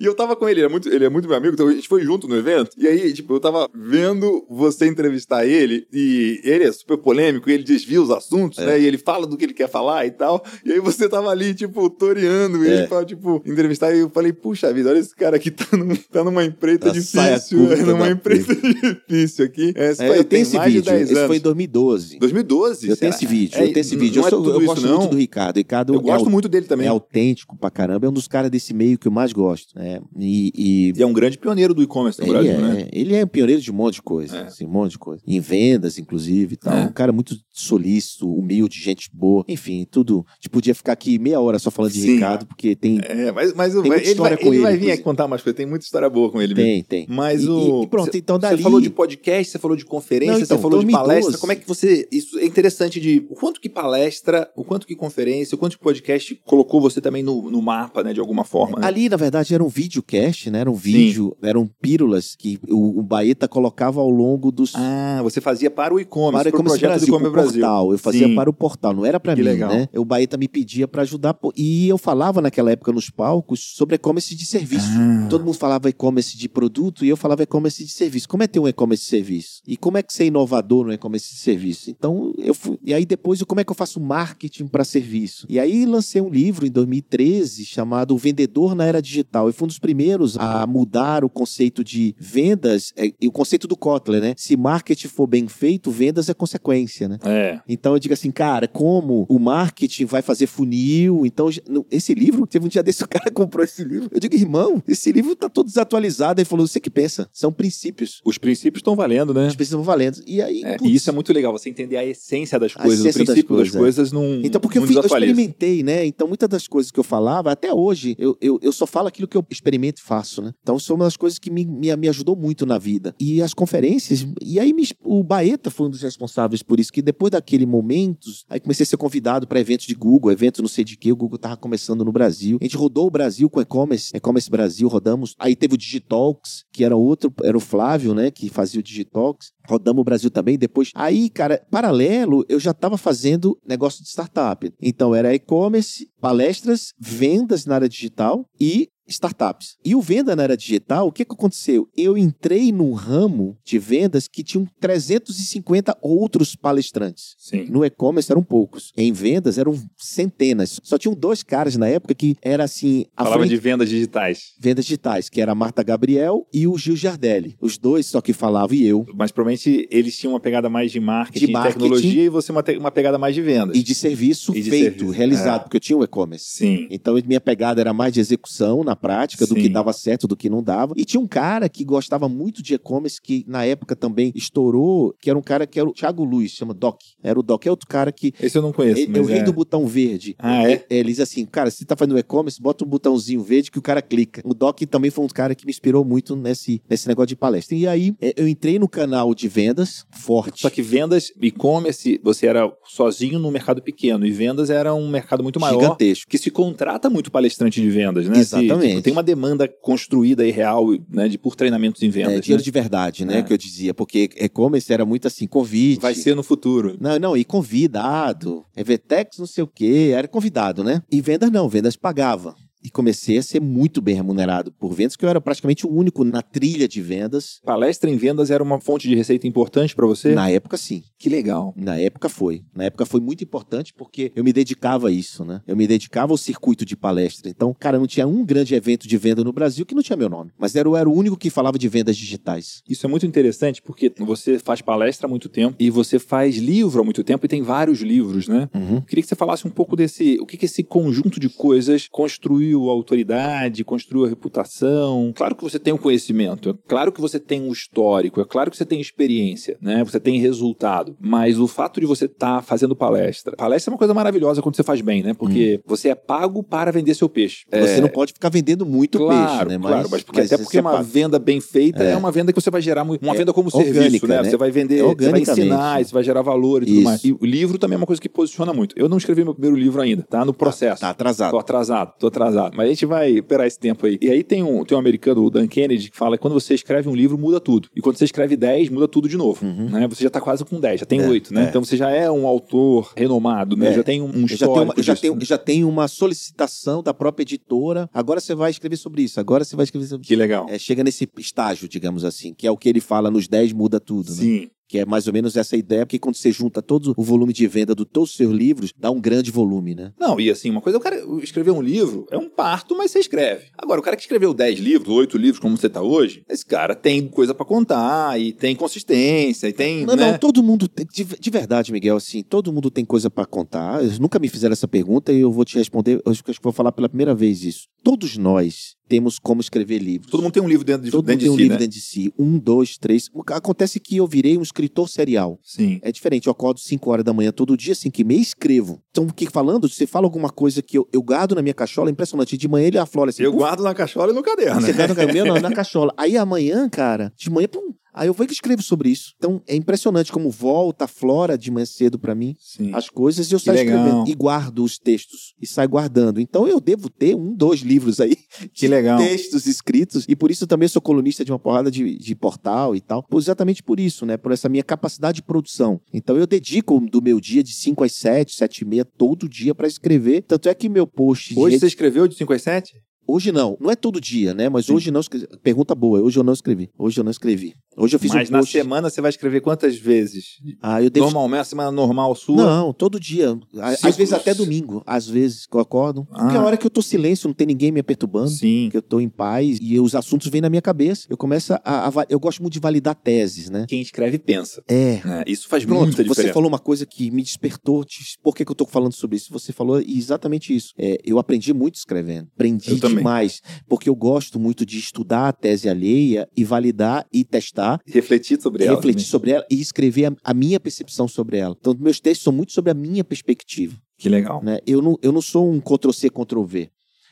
E 0.00 0.06
eu 0.06 0.14
tava 0.14 0.34
com 0.34 0.48
ele, 0.48 0.60
ele 0.60 0.66
é 0.66 0.68
muito, 0.70 0.88
ele 0.88 1.04
é 1.04 1.08
muito 1.10 1.28
meu 1.28 1.36
amigo, 1.36 1.52
então 1.52 1.68
a 1.68 1.72
gente 1.72 1.86
foi 1.86 2.02
junto 2.02 2.26
no 2.26 2.34
evento. 2.34 2.70
E 2.78 2.88
aí, 2.88 3.12
tipo, 3.12 3.34
eu 3.34 3.38
tava 3.38 3.68
vendo 3.74 4.46
você 4.48 4.86
entrevistar 4.86 5.44
ele, 5.44 5.86
e 5.92 6.40
ele 6.42 6.64
é 6.64 6.72
super 6.72 6.96
polêmico, 6.96 7.50
ele 7.50 7.62
desvia 7.62 8.00
os 8.00 8.10
assuntos, 8.10 8.58
é. 8.60 8.64
né? 8.64 8.80
E 8.80 8.86
ele 8.86 8.96
fala 8.96 9.26
do 9.26 9.36
que 9.36 9.44
ele 9.44 9.52
quer 9.52 9.68
falar 9.68 10.06
e 10.06 10.10
tal. 10.10 10.42
E 10.64 10.72
aí 10.72 10.80
você 10.80 11.06
tava 11.06 11.28
ali, 11.28 11.52
tipo, 11.52 11.90
toreando 11.90 12.64
ele 12.64 12.84
é. 12.84 12.86
pra, 12.86 13.04
tipo, 13.04 13.42
entrevistar. 13.44 13.94
E 13.94 13.98
eu 13.98 14.08
falei, 14.08 14.32
puxa 14.32 14.72
vida, 14.72 14.88
olha 14.88 15.00
esse 15.00 15.14
cara 15.14 15.36
aqui 15.36 15.50
tá, 15.52 15.76
num, 15.76 15.94
tá 15.94 16.24
numa 16.24 16.46
empreita 16.46 16.86
tá 16.86 16.92
difícil. 16.94 17.70
É, 17.70 17.76
numa 17.82 18.08
empreita 18.08 18.54
difícil 18.54 19.44
aqui. 19.44 19.74
É, 19.76 19.92
é, 19.98 20.18
eu 20.18 20.24
tenho 20.24 20.42
esse 20.42 20.58
vídeo. 20.58 20.94
Esse 20.94 21.26
foi 21.26 21.36
em 21.36 21.40
2012. 21.40 22.18
2012? 22.18 22.88
Eu 22.88 22.96
tenho 22.96 23.10
esse 23.10 23.26
vídeo. 23.26 23.58
eu 23.60 23.66
tenho 23.66 23.80
esse 23.80 23.96
vídeo. 23.96 24.22
Eu, 24.22 24.26
é 24.26 24.30
sou, 24.30 24.48
eu 24.48 24.60
gosto 24.62 24.86
não. 24.86 24.98
muito 25.00 25.10
do 25.10 25.16
Ricardo. 25.18 25.56
Ricardo 25.58 25.94
eu 25.94 26.00
gosto 26.00 26.30
muito 26.30 26.48
dele 26.48 26.64
também. 26.64 26.86
É 26.86 26.90
autêntico 26.90 27.54
pra 27.54 27.70
caramba. 27.70 28.06
É 28.06 28.08
um 28.08 28.12
dos 28.12 28.26
caras 28.26 28.50
desse 28.50 28.72
meio 28.72 28.96
que 28.96 29.06
eu 29.06 29.12
mais 29.12 29.30
gosto. 29.34 29.78
Né? 29.78 29.89
E, 30.18 30.52
e, 30.54 30.92
e, 30.96 31.02
é 31.02 31.06
um 31.06 31.12
grande 31.12 31.38
pioneiro 31.38 31.74
do 31.74 31.82
e-commerce 31.82 32.20
no 32.20 32.26
ele 32.26 32.32
Brasil, 32.32 32.52
é, 32.52 32.58
né? 32.58 32.88
Ele 32.92 33.14
é 33.14 33.26
pioneiro 33.26 33.60
de 33.60 33.70
um 33.70 33.74
monte 33.74 33.94
de 33.94 34.02
coisa, 34.02 34.36
é. 34.36 34.42
assim, 34.42 34.66
um 34.66 34.70
monte 34.70 34.92
de 34.92 34.98
coisa. 34.98 35.22
Em 35.26 35.40
vendas, 35.40 35.98
inclusive, 35.98 36.56
tal. 36.56 36.74
É. 36.74 36.84
Um 36.84 36.92
cara 36.92 37.12
muito 37.12 37.36
solícito, 37.50 38.32
humilde, 38.32 38.78
gente 38.80 39.08
boa. 39.12 39.44
Enfim, 39.48 39.86
tudo. 39.90 40.24
A 40.28 40.34
gente 40.34 40.50
podia 40.50 40.74
ficar 40.74 40.92
aqui 40.92 41.18
meia 41.18 41.40
hora 41.40 41.58
só 41.58 41.70
falando 41.70 41.92
de 41.92 42.00
Sim. 42.00 42.14
Ricardo, 42.14 42.46
porque 42.46 42.74
tem. 42.74 43.00
É, 43.02 43.32
mas, 43.32 43.54
mas 43.54 43.72
tem 43.72 43.80
ele, 43.80 43.88
vai, 43.88 43.98
ele, 44.00 44.48
ele 44.48 44.58
vai 44.60 44.76
vir 44.76 44.90
aqui 44.92 45.02
contar 45.02 45.28
mais 45.28 45.42
coisas. 45.42 45.56
Tem 45.56 45.66
muita 45.66 45.84
história 45.84 46.08
boa 46.08 46.30
com 46.30 46.40
ele 46.40 46.54
tem, 46.54 46.64
mesmo. 46.64 46.84
Tem, 46.84 47.06
tem. 47.06 47.14
Mas 47.14 47.46
o. 47.46 47.82
E, 47.82 47.86
pronto, 47.88 48.16
então 48.16 48.38
dali. 48.38 48.56
Você 48.56 48.62
falou 48.62 48.80
de 48.80 48.90
podcast, 48.90 49.52
você 49.52 49.58
falou 49.58 49.76
de 49.76 49.84
conferência, 49.84 50.32
Não, 50.32 50.40
então, 50.40 50.56
você 50.56 50.62
falou 50.62 50.78
2012. 50.78 50.86
de 50.86 51.08
palestra. 51.08 51.38
Como 51.38 51.52
é 51.52 51.56
que 51.56 51.66
você. 51.66 52.08
Isso 52.10 52.38
é 52.38 52.44
interessante 52.44 53.00
de. 53.00 53.26
O 53.30 53.34
quanto 53.34 53.60
que 53.60 53.68
palestra, 53.68 54.50
o 54.56 54.64
quanto 54.64 54.86
que 54.86 54.94
conferência, 54.94 55.54
o 55.54 55.58
quanto 55.58 55.76
que 55.76 55.82
podcast 55.82 56.40
colocou 56.44 56.80
você 56.80 57.00
também 57.00 57.22
no, 57.22 57.50
no 57.50 57.62
mapa, 57.62 58.02
né, 58.02 58.12
de 58.12 58.20
alguma 58.20 58.44
forma. 58.44 58.80
Né? 58.80 58.86
Ali, 58.86 59.08
na 59.08 59.16
verdade, 59.16 59.54
era 59.54 59.62
um 59.62 59.68
videocast, 59.82 60.50
né? 60.50 60.60
Era 60.60 60.70
um 60.70 60.74
vídeo. 60.74 61.36
Sim 61.36 61.40
eram 61.42 61.68
pílulas 61.80 62.34
que 62.36 62.58
o, 62.68 63.00
o 63.00 63.02
Baeta 63.02 63.48
colocava 63.48 64.00
ao 64.00 64.08
longo 64.10 64.50
dos. 64.50 64.72
Ah, 64.74 65.20
você 65.22 65.40
fazia 65.40 65.70
para 65.70 65.92
o 65.92 66.00
e-commerce, 66.00 66.44
para 66.44 66.56
o 66.56 66.60
e-commerce 66.60 66.80
Brasil, 66.80 67.18
do 67.18 67.30
Brasil. 67.30 67.60
portal. 67.60 67.92
Eu 67.92 67.98
fazia 67.98 68.28
Sim. 68.28 68.34
para 68.34 68.48
o 68.48 68.52
portal, 68.52 68.94
não 68.94 69.04
era 69.04 69.18
para 69.18 69.34
mim, 69.34 69.42
legal. 69.42 69.70
né? 69.70 69.88
O 69.96 70.04
Baeta 70.04 70.36
me 70.36 70.48
pedia 70.48 70.86
para 70.86 71.02
ajudar 71.02 71.36
e 71.56 71.88
eu 71.88 71.98
falava 71.98 72.40
naquela 72.40 72.70
época 72.70 72.92
nos 72.92 73.10
palcos 73.10 73.60
sobre 73.76 73.96
e-commerce 73.96 74.34
de 74.34 74.46
serviço. 74.46 74.88
Ah. 74.90 75.26
Todo 75.28 75.44
mundo 75.44 75.54
falava 75.54 75.88
e-commerce 75.88 76.36
de 76.36 76.48
produto 76.48 77.04
e 77.04 77.08
eu 77.08 77.16
falava 77.16 77.42
e-commerce 77.42 77.84
de 77.84 77.90
serviço. 77.90 78.28
Como 78.28 78.42
é 78.42 78.46
ter 78.46 78.60
um 78.60 78.68
e-commerce 78.68 79.04
de 79.04 79.10
serviço? 79.10 79.62
E 79.66 79.76
como 79.76 79.98
é 79.98 80.02
que 80.02 80.12
ser 80.12 80.26
inovador 80.26 80.86
no 80.86 80.92
e-commerce 80.92 81.34
de 81.34 81.40
serviço? 81.40 81.90
Então 81.90 82.32
eu 82.38 82.54
fui 82.54 82.78
e 82.84 82.94
aí 82.94 83.04
depois 83.04 83.42
como 83.42 83.60
é 83.60 83.64
que 83.64 83.70
eu 83.70 83.76
faço 83.76 84.00
marketing 84.00 84.66
para 84.66 84.84
serviço? 84.84 85.46
E 85.48 85.58
aí 85.58 85.86
lancei 85.86 86.20
um 86.20 86.28
livro 86.28 86.66
em 86.66 86.70
2013 86.70 87.64
chamado 87.64 88.14
O 88.14 88.18
Vendedor 88.18 88.74
na 88.74 88.84
Era 88.84 89.00
Digital. 89.00 89.46
Eu 89.46 89.52
fui 89.52 89.69
dos 89.70 89.78
primeiros 89.78 90.36
a 90.38 90.66
mudar 90.66 91.24
o 91.24 91.30
conceito 91.30 91.82
de 91.82 92.14
vendas 92.18 92.92
é, 92.96 93.12
e 93.20 93.28
o 93.28 93.32
conceito 93.32 93.66
do 93.66 93.76
Kotler, 93.76 94.20
né? 94.20 94.34
Se 94.36 94.56
marketing 94.56 95.08
for 95.08 95.26
bem 95.26 95.48
feito, 95.48 95.90
vendas 95.90 96.28
é 96.28 96.34
consequência, 96.34 97.08
né? 97.08 97.18
É. 97.24 97.60
Então 97.68 97.92
eu 97.92 97.98
digo 97.98 98.14
assim, 98.14 98.30
cara, 98.30 98.66
como 98.68 99.26
o 99.28 99.38
marketing 99.38 100.04
vai 100.04 100.22
fazer 100.22 100.46
funil? 100.46 101.24
Então, 101.24 101.48
esse 101.90 102.14
livro, 102.14 102.46
teve 102.46 102.66
um 102.66 102.68
dia 102.68 102.82
desse, 102.82 103.02
o 103.04 103.08
cara 103.08 103.30
comprou 103.30 103.64
esse 103.64 103.82
livro. 103.84 104.08
Eu 104.12 104.20
digo, 104.20 104.34
irmão, 104.34 104.82
esse 104.86 105.12
livro 105.12 105.34
tá 105.36 105.48
todo 105.48 105.66
desatualizado. 105.66 106.40
Ele 106.40 106.44
falou, 106.44 106.66
você 106.66 106.80
que 106.80 106.90
pensa, 106.90 107.28
são 107.32 107.52
princípios. 107.52 108.20
Os 108.24 108.38
princípios 108.38 108.80
estão 108.80 108.96
valendo, 108.96 109.32
né? 109.32 109.40
Os 109.40 109.56
princípios 109.56 109.68
estão 109.68 109.82
valendo. 109.82 110.22
E 110.26 110.42
aí. 110.42 110.62
É, 110.64 110.76
e 110.82 110.94
isso 110.94 111.08
é 111.08 111.12
muito 111.12 111.32
legal, 111.32 111.52
você 111.52 111.70
entender 111.70 111.96
a 111.96 112.04
essência 112.04 112.58
das 112.58 112.74
coisas, 112.74 113.00
essência 113.00 113.22
o 113.22 113.26
princípio 113.26 113.56
das 113.56 113.70
coisas, 113.70 113.72
das 113.72 113.80
coisas 113.80 114.12
é. 114.12 114.14
não. 114.14 114.44
Então, 114.44 114.60
porque 114.60 114.78
eu, 114.78 114.86
fui, 114.86 114.96
eu, 114.96 115.00
experimentei, 115.00 115.82
né? 115.82 116.04
Então, 116.04 116.26
muitas 116.26 116.48
das 116.48 116.66
coisas 116.66 116.90
que 116.90 116.98
eu 116.98 117.04
falava, 117.04 117.52
até 117.52 117.72
hoje, 117.72 118.16
eu, 118.18 118.36
eu, 118.40 118.58
eu 118.62 118.72
só 118.72 118.86
falo 118.86 119.08
aquilo 119.08 119.28
que 119.28 119.36
eu 119.36 119.42
experimento 119.60 120.00
e 120.00 120.04
faço, 120.04 120.42
né? 120.42 120.52
Então, 120.62 120.78
são 120.78 120.96
uma 120.96 121.04
das 121.04 121.16
coisas 121.16 121.38
que 121.38 121.50
me, 121.50 121.64
me, 121.64 121.94
me 121.96 122.08
ajudou 122.08 122.36
muito 122.36 122.66
na 122.66 122.78
vida. 122.78 123.14
E 123.20 123.42
as 123.42 123.54
conferências, 123.54 124.26
e 124.42 124.58
aí 124.58 124.72
me, 124.72 124.88
o 125.04 125.22
Baeta 125.22 125.70
foi 125.70 125.86
um 125.86 125.90
dos 125.90 126.02
responsáveis 126.02 126.62
por 126.62 126.80
isso, 126.80 126.92
que 126.92 127.02
depois 127.02 127.30
daquele 127.30 127.66
momento, 127.66 128.28
aí 128.48 128.60
comecei 128.60 128.84
a 128.84 128.86
ser 128.86 128.96
convidado 128.96 129.46
para 129.46 129.60
eventos 129.60 129.86
de 129.86 129.94
Google, 129.94 130.32
eventos 130.32 130.60
não 130.60 130.68
sei 130.68 130.84
de 130.84 130.96
que, 130.96 131.12
o 131.12 131.16
Google 131.16 131.38
tava 131.38 131.56
começando 131.56 132.04
no 132.04 132.12
Brasil. 132.12 132.58
A 132.60 132.64
gente 132.64 132.76
rodou 132.76 133.06
o 133.06 133.10
Brasil 133.10 133.48
com 133.48 133.60
e-commerce, 133.60 134.10
e-commerce 134.14 134.50
Brasil, 134.50 134.88
rodamos. 134.88 135.34
Aí 135.38 135.54
teve 135.54 135.74
o 135.74 135.78
Digitalks, 135.78 136.64
que 136.72 136.84
era 136.84 136.96
outro, 136.96 137.32
era 137.42 137.56
o 137.56 137.60
Flávio, 137.60 138.14
né, 138.14 138.30
que 138.30 138.48
fazia 138.48 138.80
o 138.80 138.82
Digitalks. 138.82 139.52
Rodamos 139.68 140.00
o 140.00 140.04
Brasil 140.04 140.30
também, 140.30 140.58
depois. 140.58 140.90
Aí, 140.94 141.28
cara, 141.28 141.64
paralelo, 141.70 142.44
eu 142.48 142.58
já 142.58 142.72
estava 142.72 142.96
fazendo 142.96 143.58
negócio 143.66 144.02
de 144.02 144.08
startup. 144.08 144.72
Então 144.80 145.14
era 145.14 145.34
e-commerce, 145.34 146.08
palestras, 146.20 146.92
vendas 146.98 147.66
na 147.66 147.76
área 147.76 147.88
digital 147.88 148.44
e 148.60 148.88
startups. 149.12 149.76
E 149.84 149.94
o 149.94 150.00
venda 150.00 150.34
na 150.34 150.44
era 150.44 150.56
digital, 150.56 151.06
o 151.06 151.12
que, 151.12 151.24
que 151.24 151.32
aconteceu? 151.32 151.88
Eu 151.96 152.16
entrei 152.16 152.72
num 152.72 152.92
ramo 152.92 153.56
de 153.64 153.78
vendas 153.78 154.28
que 154.28 154.42
tinham 154.42 154.66
350 154.80 155.96
outros 156.00 156.54
palestrantes. 156.56 157.34
Sim. 157.38 157.66
No 157.68 157.84
e-commerce 157.84 158.30
eram 158.30 158.42
poucos. 158.42 158.92
Em 158.96 159.12
vendas 159.12 159.58
eram 159.58 159.78
centenas. 159.96 160.80
Só 160.82 160.98
tinham 160.98 161.14
dois 161.14 161.42
caras 161.42 161.76
na 161.76 161.86
época 161.88 162.14
que 162.14 162.36
era 162.42 162.64
assim. 162.64 163.06
Falava 163.16 163.38
frente... 163.38 163.50
de 163.50 163.56
vendas 163.56 163.88
digitais. 163.88 164.54
Vendas 164.58 164.84
digitais, 164.84 165.28
que 165.28 165.40
era 165.40 165.52
a 165.52 165.54
Marta 165.54 165.82
Gabriel 165.82 166.46
e 166.52 166.66
o 166.66 166.76
Gil 166.76 166.96
Giardelli. 166.96 167.56
Os 167.60 167.78
dois 167.78 168.06
só 168.06 168.20
que 168.20 168.32
falavam 168.32 168.76
e 168.76 168.86
eu. 168.86 169.06
Mas 169.14 169.30
provavelmente 169.30 169.88
eles 169.90 170.16
tinham 170.16 170.32
uma 170.32 170.40
pegada 170.40 170.68
mais 170.68 170.90
de 170.92 171.00
marketing, 171.00 171.46
de 171.46 171.52
marketing 171.52 171.78
tecnologia 171.78 172.22
e 172.24 172.28
você 172.28 172.52
uma, 172.52 172.64
uma 172.78 172.90
pegada 172.90 173.18
mais 173.18 173.34
de 173.34 173.42
vendas. 173.42 173.76
E 173.76 173.82
de 173.82 173.94
serviço 173.94 174.54
e 174.54 174.62
de 174.62 174.70
feito, 174.70 174.98
serviço. 174.98 175.10
realizado, 175.10 175.60
é. 175.60 175.62
porque 175.64 175.76
eu 175.76 175.80
tinha 175.80 175.96
o 175.96 176.04
e-commerce. 176.04 176.46
Sim. 176.46 176.86
Então 176.90 177.14
minha 177.26 177.40
pegada 177.40 177.80
era 177.80 177.92
mais 177.92 178.12
de 178.12 178.20
execução 178.20 178.82
na 178.82 178.96
prática, 179.00 179.46
Sim. 179.46 179.54
do 179.54 179.60
que 179.60 179.68
dava 179.68 179.92
certo, 179.92 180.26
do 180.26 180.36
que 180.36 180.50
não 180.50 180.62
dava. 180.62 180.94
E 180.96 181.04
tinha 181.04 181.20
um 181.20 181.26
cara 181.26 181.68
que 181.68 181.84
gostava 181.84 182.28
muito 182.28 182.62
de 182.62 182.74
e-commerce, 182.74 183.20
que 183.20 183.44
na 183.48 183.64
época 183.64 183.96
também 183.96 184.32
estourou, 184.34 185.14
que 185.20 185.30
era 185.30 185.38
um 185.38 185.42
cara 185.42 185.66
que 185.66 185.78
era 185.78 185.88
o 185.88 185.92
Thiago 185.92 186.24
Luiz, 186.24 186.52
chama 186.52 186.74
Doc. 186.74 187.00
Era 187.22 187.38
o 187.38 187.42
Doc, 187.42 187.66
é 187.66 187.70
outro 187.70 187.88
cara 187.88 188.12
que. 188.12 188.32
Esse 188.40 188.58
eu 188.58 188.62
não 188.62 188.72
conheço. 188.72 189.00
Ele, 189.00 189.18
é 189.18 189.20
o 189.20 189.24
rei 189.24 189.40
é. 189.40 189.42
do 189.42 189.52
botão 189.52 189.86
verde. 189.86 190.34
Ah, 190.38 190.70
é? 190.70 190.84
Ele 190.90 191.10
diz 191.10 191.20
assim, 191.20 191.44
cara, 191.46 191.70
se 191.70 191.78
você 191.78 191.84
tá 191.84 191.96
fazendo 191.96 192.18
e-commerce, 192.18 192.60
bota 192.60 192.84
um 192.84 192.88
botãozinho 192.88 193.42
verde 193.42 193.70
que 193.70 193.78
o 193.78 193.82
cara 193.82 194.02
clica. 194.02 194.42
O 194.44 194.54
Doc 194.54 194.80
também 194.82 195.10
foi 195.10 195.24
um 195.24 195.28
cara 195.28 195.54
que 195.54 195.64
me 195.64 195.70
inspirou 195.70 196.04
muito 196.04 196.36
nesse, 196.36 196.82
nesse 196.88 197.08
negócio 197.08 197.28
de 197.28 197.36
palestra. 197.36 197.76
E 197.76 197.86
aí, 197.86 198.14
é, 198.20 198.34
eu 198.36 198.48
entrei 198.48 198.78
no 198.78 198.88
canal 198.88 199.34
de 199.34 199.48
vendas 199.48 200.04
forte. 200.10 200.60
Só 200.60 200.70
que 200.70 200.82
vendas, 200.82 201.32
e-commerce, 201.40 202.20
você 202.22 202.46
era 202.46 202.70
sozinho 202.84 203.38
no 203.38 203.50
mercado 203.50 203.82
pequeno. 203.82 204.26
E 204.26 204.30
vendas 204.30 204.70
era 204.70 204.94
um 204.94 205.08
mercado 205.08 205.42
muito 205.42 205.60
maior. 205.60 205.80
Gigantesco. 205.80 206.30
Que 206.30 206.38
se 206.38 206.50
contrata 206.50 207.08
muito 207.08 207.30
palestrante 207.30 207.80
de 207.80 207.88
vendas, 207.88 208.28
né? 208.28 208.38
Exatamente. 208.38 208.89
Se, 208.89 208.89
tipo, 208.90 209.02
tem 209.02 209.12
uma 209.12 209.22
demanda 209.22 209.68
construída 209.68 210.46
e 210.46 210.50
real, 210.50 210.86
né? 211.08 211.28
De, 211.28 211.38
por 211.38 211.54
treinamentos 211.54 212.02
em 212.02 212.10
vendas. 212.10 212.34
É, 212.34 212.40
dinheiro 212.40 212.60
né? 212.60 212.64
de 212.64 212.70
verdade, 212.70 213.24
né? 213.24 213.38
É. 213.38 213.42
Que 213.42 213.52
eu 213.52 213.58
dizia. 213.58 213.94
Porque 213.94 214.30
e-commerce 214.36 214.92
era 214.92 215.04
muito 215.04 215.26
assim, 215.26 215.46
convite. 215.46 216.00
Vai 216.00 216.14
ser 216.14 216.34
no 216.34 216.42
futuro. 216.42 216.96
Não, 217.00 217.18
não, 217.18 217.36
e 217.36 217.44
convidado. 217.44 218.64
Evertex, 218.76 219.38
não 219.38 219.46
sei 219.46 219.64
o 219.64 219.66
quê. 219.66 220.12
Era 220.14 220.28
convidado, 220.28 220.84
né? 220.84 221.02
E 221.10 221.20
vendas 221.20 221.50
não, 221.50 221.68
vendas 221.68 221.96
pagava. 221.96 222.54
E 222.82 222.90
comecei 222.90 223.38
a 223.38 223.42
ser 223.42 223.60
muito 223.60 224.00
bem 224.00 224.14
remunerado 224.14 224.72
por 224.72 224.92
vendas, 224.92 225.16
que 225.16 225.24
eu 225.24 225.28
era 225.28 225.40
praticamente 225.40 225.86
o 225.86 225.90
único 225.90 226.24
na 226.24 226.42
trilha 226.42 226.88
de 226.88 227.00
vendas. 227.00 227.60
Palestra 227.64 228.10
em 228.10 228.16
vendas 228.16 228.50
era 228.50 228.62
uma 228.62 228.80
fonte 228.80 229.08
de 229.08 229.14
receita 229.14 229.46
importante 229.46 229.94
para 229.94 230.06
você? 230.06 230.34
Na 230.34 230.50
época, 230.50 230.76
sim. 230.76 231.02
Que 231.18 231.28
legal. 231.28 231.74
Na 231.76 231.98
época 231.98 232.28
foi. 232.28 232.64
Na 232.74 232.84
época 232.84 233.04
foi 233.04 233.20
muito 233.20 233.44
importante 233.44 233.92
porque 233.92 234.32
eu 234.34 234.42
me 234.42 234.52
dedicava 234.52 235.08
a 235.08 235.10
isso, 235.10 235.44
né? 235.44 235.60
Eu 235.66 235.76
me 235.76 235.86
dedicava 235.86 236.32
ao 236.32 236.38
circuito 236.38 236.84
de 236.84 236.96
palestra. 236.96 237.50
Então, 237.50 237.74
cara, 237.78 237.98
não 237.98 238.06
tinha 238.06 238.26
um 238.26 238.44
grande 238.44 238.74
evento 238.74 239.06
de 239.06 239.16
venda 239.16 239.44
no 239.44 239.52
Brasil 239.52 239.84
que 239.84 239.94
não 239.94 240.02
tinha 240.02 240.16
meu 240.16 240.28
nome. 240.28 240.50
Mas 240.58 240.74
era, 240.74 240.88
eu 240.88 240.96
era 240.96 241.08
o 241.08 241.14
único 241.14 241.36
que 241.36 241.50
falava 241.50 241.78
de 241.78 241.88
vendas 241.88 242.16
digitais. 242.16 242.82
Isso 242.88 243.06
é 243.06 243.08
muito 243.08 243.26
interessante 243.26 243.82
porque 243.82 244.12
você 244.18 244.58
faz 244.58 244.80
palestra 244.80 245.26
há 245.26 245.30
muito 245.30 245.48
tempo 245.48 245.76
e 245.78 245.90
você 245.90 246.18
faz 246.18 246.56
livro 246.56 247.00
há 247.00 247.04
muito 247.04 247.22
tempo 247.22 247.44
e 247.44 247.48
tem 247.48 247.62
vários 247.62 248.00
livros, 248.00 248.48
né? 248.48 248.68
Uhum. 248.74 249.00
Queria 249.02 249.22
que 249.22 249.28
você 249.28 249.34
falasse 249.34 249.66
um 249.66 249.70
pouco 249.70 249.96
desse, 249.96 250.38
o 250.40 250.46
que, 250.46 250.56
que 250.56 250.66
esse 250.66 250.82
conjunto 250.82 251.38
de 251.38 251.48
coisas 251.48 252.08
construiu 252.10 252.69
a 252.74 252.92
autoridade, 252.92 253.84
construiu 253.84 254.24
a 254.24 254.28
reputação. 254.28 255.32
Claro 255.34 255.54
que 255.54 255.62
você 255.62 255.78
tem 255.78 255.92
um 255.92 255.98
conhecimento, 255.98 256.70
é 256.70 256.74
claro 256.88 257.12
que 257.12 257.20
você 257.20 257.38
tem 257.38 257.62
um 257.62 257.72
histórico, 257.72 258.40
é 258.40 258.44
claro 258.44 258.70
que 258.70 258.76
você 258.76 258.84
tem 258.84 259.00
experiência, 259.00 259.76
né? 259.80 260.04
Você 260.04 260.20
tem 260.20 260.40
resultado, 260.40 261.16
mas 261.20 261.58
o 261.58 261.66
fato 261.66 262.00
de 262.00 262.06
você 262.06 262.26
estar 262.26 262.56
tá 262.56 262.62
fazendo 262.62 262.94
palestra, 262.94 263.56
palestra 263.56 263.90
é 263.90 263.92
uma 263.92 263.98
coisa 263.98 264.14
maravilhosa 264.14 264.62
quando 264.62 264.76
você 264.76 264.82
faz 264.82 265.00
bem, 265.00 265.22
né? 265.22 265.34
Porque 265.34 265.74
uhum. 265.74 265.82
você 265.86 266.10
é 266.10 266.14
pago 266.14 266.62
para 266.62 266.90
vender 266.90 267.14
seu 267.14 267.28
peixe. 267.28 267.64
Você 267.70 267.94
é... 267.94 268.00
não 268.00 268.08
pode 268.08 268.32
ficar 268.32 268.48
vendendo 268.48 268.84
muito 268.84 269.18
claro, 269.18 269.50
peixe, 269.50 269.64
né? 269.66 269.78
Mas, 269.78 269.92
claro, 269.92 270.08
mas, 270.10 270.22
porque, 270.22 270.40
mas 270.40 270.52
até 270.52 270.62
porque 270.62 270.78
uma 270.78 271.02
venda 271.02 271.38
bem 271.38 271.60
feita 271.60 272.02
é. 272.02 272.12
é. 272.12 272.16
uma 272.16 272.30
venda 272.30 272.52
que 272.52 272.60
você 272.60 272.70
vai 272.70 272.80
gerar 272.80 273.04
muito, 273.04 273.22
uma 273.22 273.34
é 273.34 273.38
venda 273.38 273.52
como 273.52 273.68
orgânica, 273.68 274.00
serviço, 274.00 274.26
né? 274.26 274.42
né? 274.42 274.50
Você 274.50 274.56
vai 274.56 274.70
vender, 274.70 275.02
você 275.02 275.30
vai 275.30 275.40
ensinar, 275.40 276.04
você 276.04 276.12
vai 276.12 276.22
gerar 276.22 276.42
valor 276.42 276.82
e 276.82 276.86
tudo 276.86 276.96
Isso. 276.96 277.04
mais. 277.04 277.24
E 277.24 277.32
o 277.32 277.44
livro 277.44 277.78
também 277.78 277.94
é 277.94 277.98
uma 277.98 278.06
coisa 278.06 278.20
que 278.20 278.28
posiciona 278.28 278.72
muito. 278.72 278.94
Eu 278.98 279.08
não 279.08 279.16
escrevi 279.16 279.44
meu 279.44 279.54
primeiro 279.54 279.76
livro 279.76 280.00
ainda, 280.00 280.22
tá? 280.28 280.44
No 280.44 280.52
processo. 280.52 281.00
Tá, 281.00 281.08
tá 281.08 281.10
atrasado. 281.10 281.50
Tô 281.50 281.58
atrasado, 281.58 282.12
tô 282.18 282.26
atrasado. 282.26 282.59
Mas 282.74 282.86
a 282.86 282.88
gente 282.88 283.06
vai 283.06 283.30
esperar 283.30 283.66
esse 283.66 283.78
tempo 283.78 284.06
aí. 284.06 284.18
E 284.20 284.30
aí 284.30 284.42
tem 284.42 284.62
um, 284.62 284.84
tem 284.84 284.96
um 284.96 285.00
americano, 285.00 285.44
o 285.44 285.50
Dan 285.50 285.66
Kennedy, 285.66 286.10
que 286.10 286.16
fala 286.16 286.36
que 286.36 286.42
quando 286.42 286.54
você 286.54 286.74
escreve 286.74 287.08
um 287.08 287.14
livro, 287.14 287.38
muda 287.38 287.60
tudo. 287.60 287.88
E 287.94 288.00
quando 288.00 288.16
você 288.16 288.24
escreve 288.24 288.56
10, 288.56 288.88
muda 288.90 289.08
tudo 289.08 289.28
de 289.28 289.36
novo. 289.36 289.64
Uhum. 289.64 289.88
Né? 289.88 290.08
Você 290.08 290.24
já 290.24 290.30
tá 290.30 290.40
quase 290.40 290.64
com 290.64 290.78
10, 290.78 291.00
já 291.00 291.06
tem 291.06 291.20
é, 291.20 291.28
8, 291.28 291.54
né? 291.54 291.64
É. 291.64 291.68
Então 291.68 291.84
você 291.84 291.96
já 291.96 292.10
é 292.10 292.30
um 292.30 292.46
autor 292.46 293.12
renomado, 293.16 293.76
né? 293.76 293.88
É. 293.88 293.94
Já 293.94 294.02
tem 294.02 294.20
um, 294.20 294.28
um 294.28 294.48
já 294.48 294.66
tem, 294.66 294.82
uma, 294.82 294.94
já, 294.98 295.16
tem, 295.16 295.40
já 295.40 295.58
tem 295.58 295.84
uma 295.84 296.08
solicitação 296.08 297.02
da 297.02 297.14
própria 297.14 297.42
editora. 297.42 298.08
Agora 298.12 298.40
você 298.40 298.54
vai 298.54 298.70
escrever 298.70 298.96
sobre 298.96 299.22
isso. 299.22 299.38
Agora 299.40 299.64
você 299.64 299.76
vai 299.76 299.84
escrever 299.84 300.06
sobre 300.06 300.26
Que 300.26 300.36
legal. 300.36 300.66
É, 300.68 300.78
chega 300.78 301.04
nesse 301.04 301.28
estágio, 301.38 301.88
digamos 301.88 302.24
assim, 302.24 302.52
que 302.52 302.66
é 302.66 302.70
o 302.70 302.76
que 302.76 302.88
ele 302.88 303.00
fala 303.00 303.30
nos 303.30 303.48
10 303.48 303.72
muda 303.72 304.00
tudo. 304.00 304.30
Sim. 304.30 304.60
Né? 304.60 304.68
Que 304.90 304.98
é 304.98 305.06
mais 305.06 305.28
ou 305.28 305.32
menos 305.32 305.56
essa 305.56 305.76
ideia, 305.76 306.04
porque 306.04 306.18
quando 306.18 306.34
você 306.34 306.50
junta 306.50 306.82
todo 306.82 307.14
o 307.16 307.22
volume 307.22 307.52
de 307.52 307.64
venda 307.68 307.94
de 307.94 308.04
todos 308.04 308.30
os 308.30 308.36
seus 308.36 308.52
livros, 308.52 308.92
dá 308.98 309.08
um 309.08 309.20
grande 309.20 309.48
volume, 309.48 309.94
né? 309.94 310.12
Não, 310.18 310.40
e 310.40 310.50
assim, 310.50 310.68
uma 310.68 310.80
coisa, 310.80 310.98
o 310.98 311.00
cara 311.00 311.24
escrever 311.40 311.70
um 311.70 311.80
livro 311.80 312.26
é 312.28 312.36
um 312.36 312.50
parto, 312.50 312.96
mas 312.96 313.12
você 313.12 313.20
escreve. 313.20 313.66
Agora, 313.78 314.00
o 314.00 314.02
cara 314.02 314.16
que 314.16 314.22
escreveu 314.22 314.52
10 314.52 314.80
livros, 314.80 315.14
8 315.14 315.38
livros, 315.38 315.60
como 315.60 315.76
você 315.76 315.88
tá 315.88 316.02
hoje, 316.02 316.42
esse 316.48 316.66
cara 316.66 316.96
tem 316.96 317.28
coisa 317.28 317.54
para 317.54 317.64
contar, 317.64 318.40
e 318.40 318.52
tem 318.52 318.74
consistência, 318.74 319.68
e 319.68 319.72
tem. 319.72 320.04
Não, 320.04 320.16
né? 320.16 320.32
não, 320.32 320.38
todo 320.38 320.60
mundo 320.60 320.88
tem, 320.88 321.06
de, 321.06 321.24
de, 321.24 321.50
verdade, 321.50 321.92
Miguel, 321.92 322.16
assim, 322.16 322.42
todo 322.42 322.72
mundo 322.72 322.90
tem 322.90 323.04
coisa 323.04 323.30
para 323.30 323.46
contar. 323.46 324.02
Eles 324.02 324.18
nunca 324.18 324.40
me 324.40 324.48
fizeram 324.48 324.72
essa 324.72 324.88
pergunta 324.88 325.32
e 325.32 325.38
eu 325.38 325.52
vou 325.52 325.64
te 325.64 325.78
responder, 325.78 326.20
acho 326.26 326.42
que 326.42 326.52
vou 326.60 326.72
falar 326.72 326.90
pela 326.90 327.08
primeira 327.08 327.32
vez 327.32 327.62
isso. 327.62 327.86
Todos 328.02 328.36
nós 328.36 328.96
temos 329.10 329.38
como 329.38 329.60
escrever 329.60 329.98
livros. 329.98 330.30
Todo 330.30 330.42
mundo 330.42 330.52
tem 330.52 330.62
um 330.62 330.68
livro 330.68 330.84
dentro 330.84 331.02
de, 331.02 331.10
Todo 331.10 331.26
dentro 331.26 331.46
mundo 331.46 331.48
tem 331.48 331.50
um 331.50 331.56
si, 331.56 331.62
livro 331.62 331.74
né? 331.74 331.78
dentro 331.80 331.98
de 331.98 332.00
si. 332.00 332.32
Um, 332.38 332.58
dois, 332.58 332.96
três. 332.96 333.28
Acontece 333.48 333.98
que 333.98 334.16
eu 334.16 334.26
virei 334.26 334.56
um 334.56 334.62
escritor 334.62 334.79
serial. 335.06 335.58
Sim. 335.62 335.98
É 336.02 336.12
diferente. 336.12 336.46
Eu 336.46 336.52
acordo 336.52 336.80
5 336.80 337.10
horas 337.10 337.24
da 337.24 337.32
manhã 337.32 337.52
todo 337.52 337.76
dia, 337.76 337.94
5 337.94 338.20
e 338.20 338.24
meia, 338.24 338.40
escrevo. 338.40 339.02
Então, 339.10 339.24
o 339.24 339.32
que 339.32 339.50
falando, 339.50 339.88
você 339.88 340.06
fala 340.06 340.26
alguma 340.26 340.50
coisa 340.50 340.82
que 340.82 340.96
eu, 340.96 341.08
eu 341.12 341.22
guardo 341.22 341.54
na 341.54 341.62
minha 341.62 341.74
cachola, 341.74 342.10
é 342.10 342.12
impressionante. 342.12 342.56
De 342.56 342.68
manhã 342.68 342.86
ele 342.86 342.98
aflora 342.98 343.30
assim. 343.30 343.42
Eu 343.42 343.52
guardo 343.52 343.82
na 343.82 343.94
cachola 343.94 344.32
e 344.32 344.34
no 344.34 344.42
caderno. 344.42 344.80
Você 344.80 344.92
guarda 344.92 345.14
no 345.14 345.20
caderno? 345.20 345.54
Não, 345.54 345.60
na 345.60 345.72
cachola. 345.74 346.12
Aí 346.16 346.36
amanhã, 346.36 346.88
cara, 346.88 347.32
de 347.36 347.50
manhã, 347.50 347.68
pum, 347.68 347.92
Aí 348.12 348.28
eu 348.28 348.34
vou 348.34 348.46
que 348.46 348.52
escrevo 348.52 348.82
sobre 348.82 349.10
isso. 349.10 349.34
Então 349.36 349.62
é 349.66 349.74
impressionante 349.74 350.32
como 350.32 350.50
volta, 350.50 351.06
flora 351.06 351.56
de 351.56 351.70
manhã 351.70 351.86
cedo 351.86 352.18
para 352.18 352.34
mim 352.34 352.56
Sim. 352.58 352.90
as 352.94 353.08
coisas 353.08 353.50
e 353.50 353.54
eu 353.54 353.58
saio 353.58 353.78
escrevendo. 353.78 354.28
E 354.28 354.34
guardo 354.34 354.82
os 354.82 354.98
textos 354.98 355.54
e 355.60 355.66
saio 355.66 355.88
guardando. 355.88 356.40
Então 356.40 356.66
eu 356.66 356.80
devo 356.80 357.08
ter 357.08 357.34
um, 357.34 357.54
dois 357.54 357.80
livros 357.80 358.20
aí 358.20 358.36
que 358.74 358.88
legal. 358.88 359.18
textos 359.18 359.66
escritos. 359.66 360.24
E 360.28 360.34
por 360.34 360.50
isso 360.50 360.66
também 360.66 360.88
sou 360.88 361.00
colunista 361.00 361.44
de 361.44 361.52
uma 361.52 361.58
porrada 361.58 361.90
de, 361.90 362.18
de 362.18 362.34
portal 362.34 362.94
e 362.96 363.00
tal. 363.00 363.24
Exatamente 363.32 363.82
por 363.82 364.00
isso, 364.00 364.26
né? 364.26 364.36
Por 364.36 364.52
essa 364.52 364.68
minha 364.68 364.82
capacidade 364.82 365.36
de 365.36 365.42
produção. 365.42 366.00
Então 366.12 366.36
eu 366.36 366.46
dedico 366.46 367.00
do 367.00 367.22
meu 367.22 367.40
dia 367.40 367.62
de 367.62 367.72
5 367.72 368.04
às 368.04 368.12
7, 368.12 368.54
7 368.54 368.78
e 368.78 368.84
meia, 368.84 369.04
todo 369.04 369.48
dia 369.48 369.74
para 369.74 369.86
escrever. 369.86 370.42
Tanto 370.42 370.68
é 370.68 370.74
que 370.74 370.88
meu 370.88 371.06
post. 371.06 371.58
Hoje 371.58 371.78
você 371.78 371.86
escreveu 371.86 372.26
de 372.26 372.34
5 372.34 372.52
às 372.52 372.62
7? 372.62 372.92
Hoje 373.30 373.52
não. 373.52 373.76
Não 373.80 373.90
é 373.90 373.96
todo 373.96 374.20
dia, 374.20 374.52
né? 374.52 374.68
Mas 374.68 374.86
Sim. 374.86 374.94
hoje 374.94 375.10
não. 375.10 375.20
Pergunta 375.62 375.94
boa. 375.94 376.20
Hoje 376.20 376.38
eu 376.38 376.44
não 376.44 376.52
escrevi. 376.52 376.90
Hoje 376.98 377.20
eu 377.20 377.24
não 377.24 377.30
escrevi. 377.30 377.74
Hoje 377.96 378.16
eu 378.16 378.20
fiz 378.20 378.32
Mas 378.32 378.48
um 378.48 378.52
na 378.52 378.62
semana 378.62 379.10
você 379.10 379.20
vai 379.20 379.30
escrever 379.30 379.60
quantas 379.60 379.96
vezes? 379.96 380.58
Ah, 380.80 381.02
eu 381.02 381.10
devo... 381.10 381.26
Normalmente, 381.26 381.60
a 381.60 381.64
semana 381.64 381.90
normal 381.90 382.34
sua? 382.34 382.56
Não, 382.56 382.92
todo 382.92 383.20
dia. 383.20 383.58
Às 384.02 384.16
vezes 384.16 384.32
até 384.32 384.54
domingo. 384.54 385.02
Às 385.06 385.28
vezes 385.28 385.66
que 385.66 385.76
eu 385.76 385.80
acordo. 385.80 386.26
Ah. 386.30 386.44
Porque 386.44 386.56
é 386.56 386.58
a 386.60 386.62
hora 386.62 386.76
que 386.76 386.86
eu 386.86 386.90
tô 386.90 387.02
silêncio, 387.02 387.48
não 387.48 387.54
tem 387.54 387.66
ninguém 387.66 387.92
me 387.92 388.02
perturbando. 388.02 388.48
Sim. 388.48 388.88
Que 388.90 388.96
eu 388.96 389.02
tô 389.02 389.20
em 389.20 389.28
paz 389.28 389.78
e 389.80 389.98
os 390.00 390.14
assuntos 390.14 390.48
vêm 390.48 390.60
na 390.60 390.70
minha 390.70 390.82
cabeça. 390.82 391.26
Eu 391.28 391.36
começo 391.36 391.74
a, 391.74 391.80
a, 391.84 392.26
Eu 392.28 392.40
gosto 392.40 392.62
muito 392.62 392.72
de 392.72 392.80
validar 392.80 393.14
teses, 393.14 393.68
né? 393.68 393.84
Quem 393.88 394.00
escreve 394.00 394.38
pensa. 394.38 394.82
É. 394.88 395.20
é 395.24 395.44
isso 395.46 395.68
faz 395.68 395.84
Pronto, 395.84 396.04
muita 396.04 396.22
diferença. 396.22 396.42
Você 396.42 396.52
falou 396.52 396.68
uma 396.68 396.78
coisa 396.78 397.04
que 397.04 397.30
me 397.30 397.42
despertou. 397.42 398.04
Por 398.42 398.54
que, 398.54 398.64
que 398.64 398.70
eu 398.70 398.76
tô 398.76 398.86
falando 398.86 399.12
sobre 399.12 399.36
isso? 399.36 399.52
Você 399.52 399.72
falou 399.72 400.00
exatamente 400.00 400.74
isso. 400.74 400.92
É, 400.96 401.18
eu 401.24 401.38
aprendi 401.38 401.74
muito 401.74 401.96
escrevendo. 401.96 402.48
Aprendi 402.54 402.98
demais. 403.20 403.62
Porque 403.88 404.08
eu 404.08 404.14
gosto 404.14 404.58
muito 404.58 404.84
de 404.84 404.98
estudar 404.98 405.48
a 405.48 405.52
tese 405.52 405.88
alheia 405.88 406.48
e 406.56 406.64
validar 406.64 407.26
e 407.32 407.44
testar. 407.44 408.00
Refletir 408.06 408.60
sobre 408.60 408.84
ela. 408.84 408.96
Refletir 408.96 409.26
sobre 409.26 409.52
ela 409.52 409.64
e 409.70 409.80
escrever 409.80 410.26
a, 410.26 410.32
a, 410.44 410.54
minha 410.54 410.80
percepção 410.80 411.26
sobre 411.28 411.58
ela. 411.58 411.76
Então, 411.78 411.96
meus 411.98 412.20
textos 412.20 412.44
são 412.44 412.52
muito 412.52 412.72
sobre 412.72 412.90
a 412.90 412.94
minha 412.94 413.24
perspectiva. 413.24 413.96
Que 414.18 414.28
legal. 414.28 414.62
Né? 414.62 414.78
Eu, 414.86 415.00
não, 415.00 415.16
eu 415.22 415.32
não 415.32 415.40
sou 415.40 415.70
um 415.70 415.80
Ctrl-C, 415.80 416.28
Ctrl-V 416.28 416.90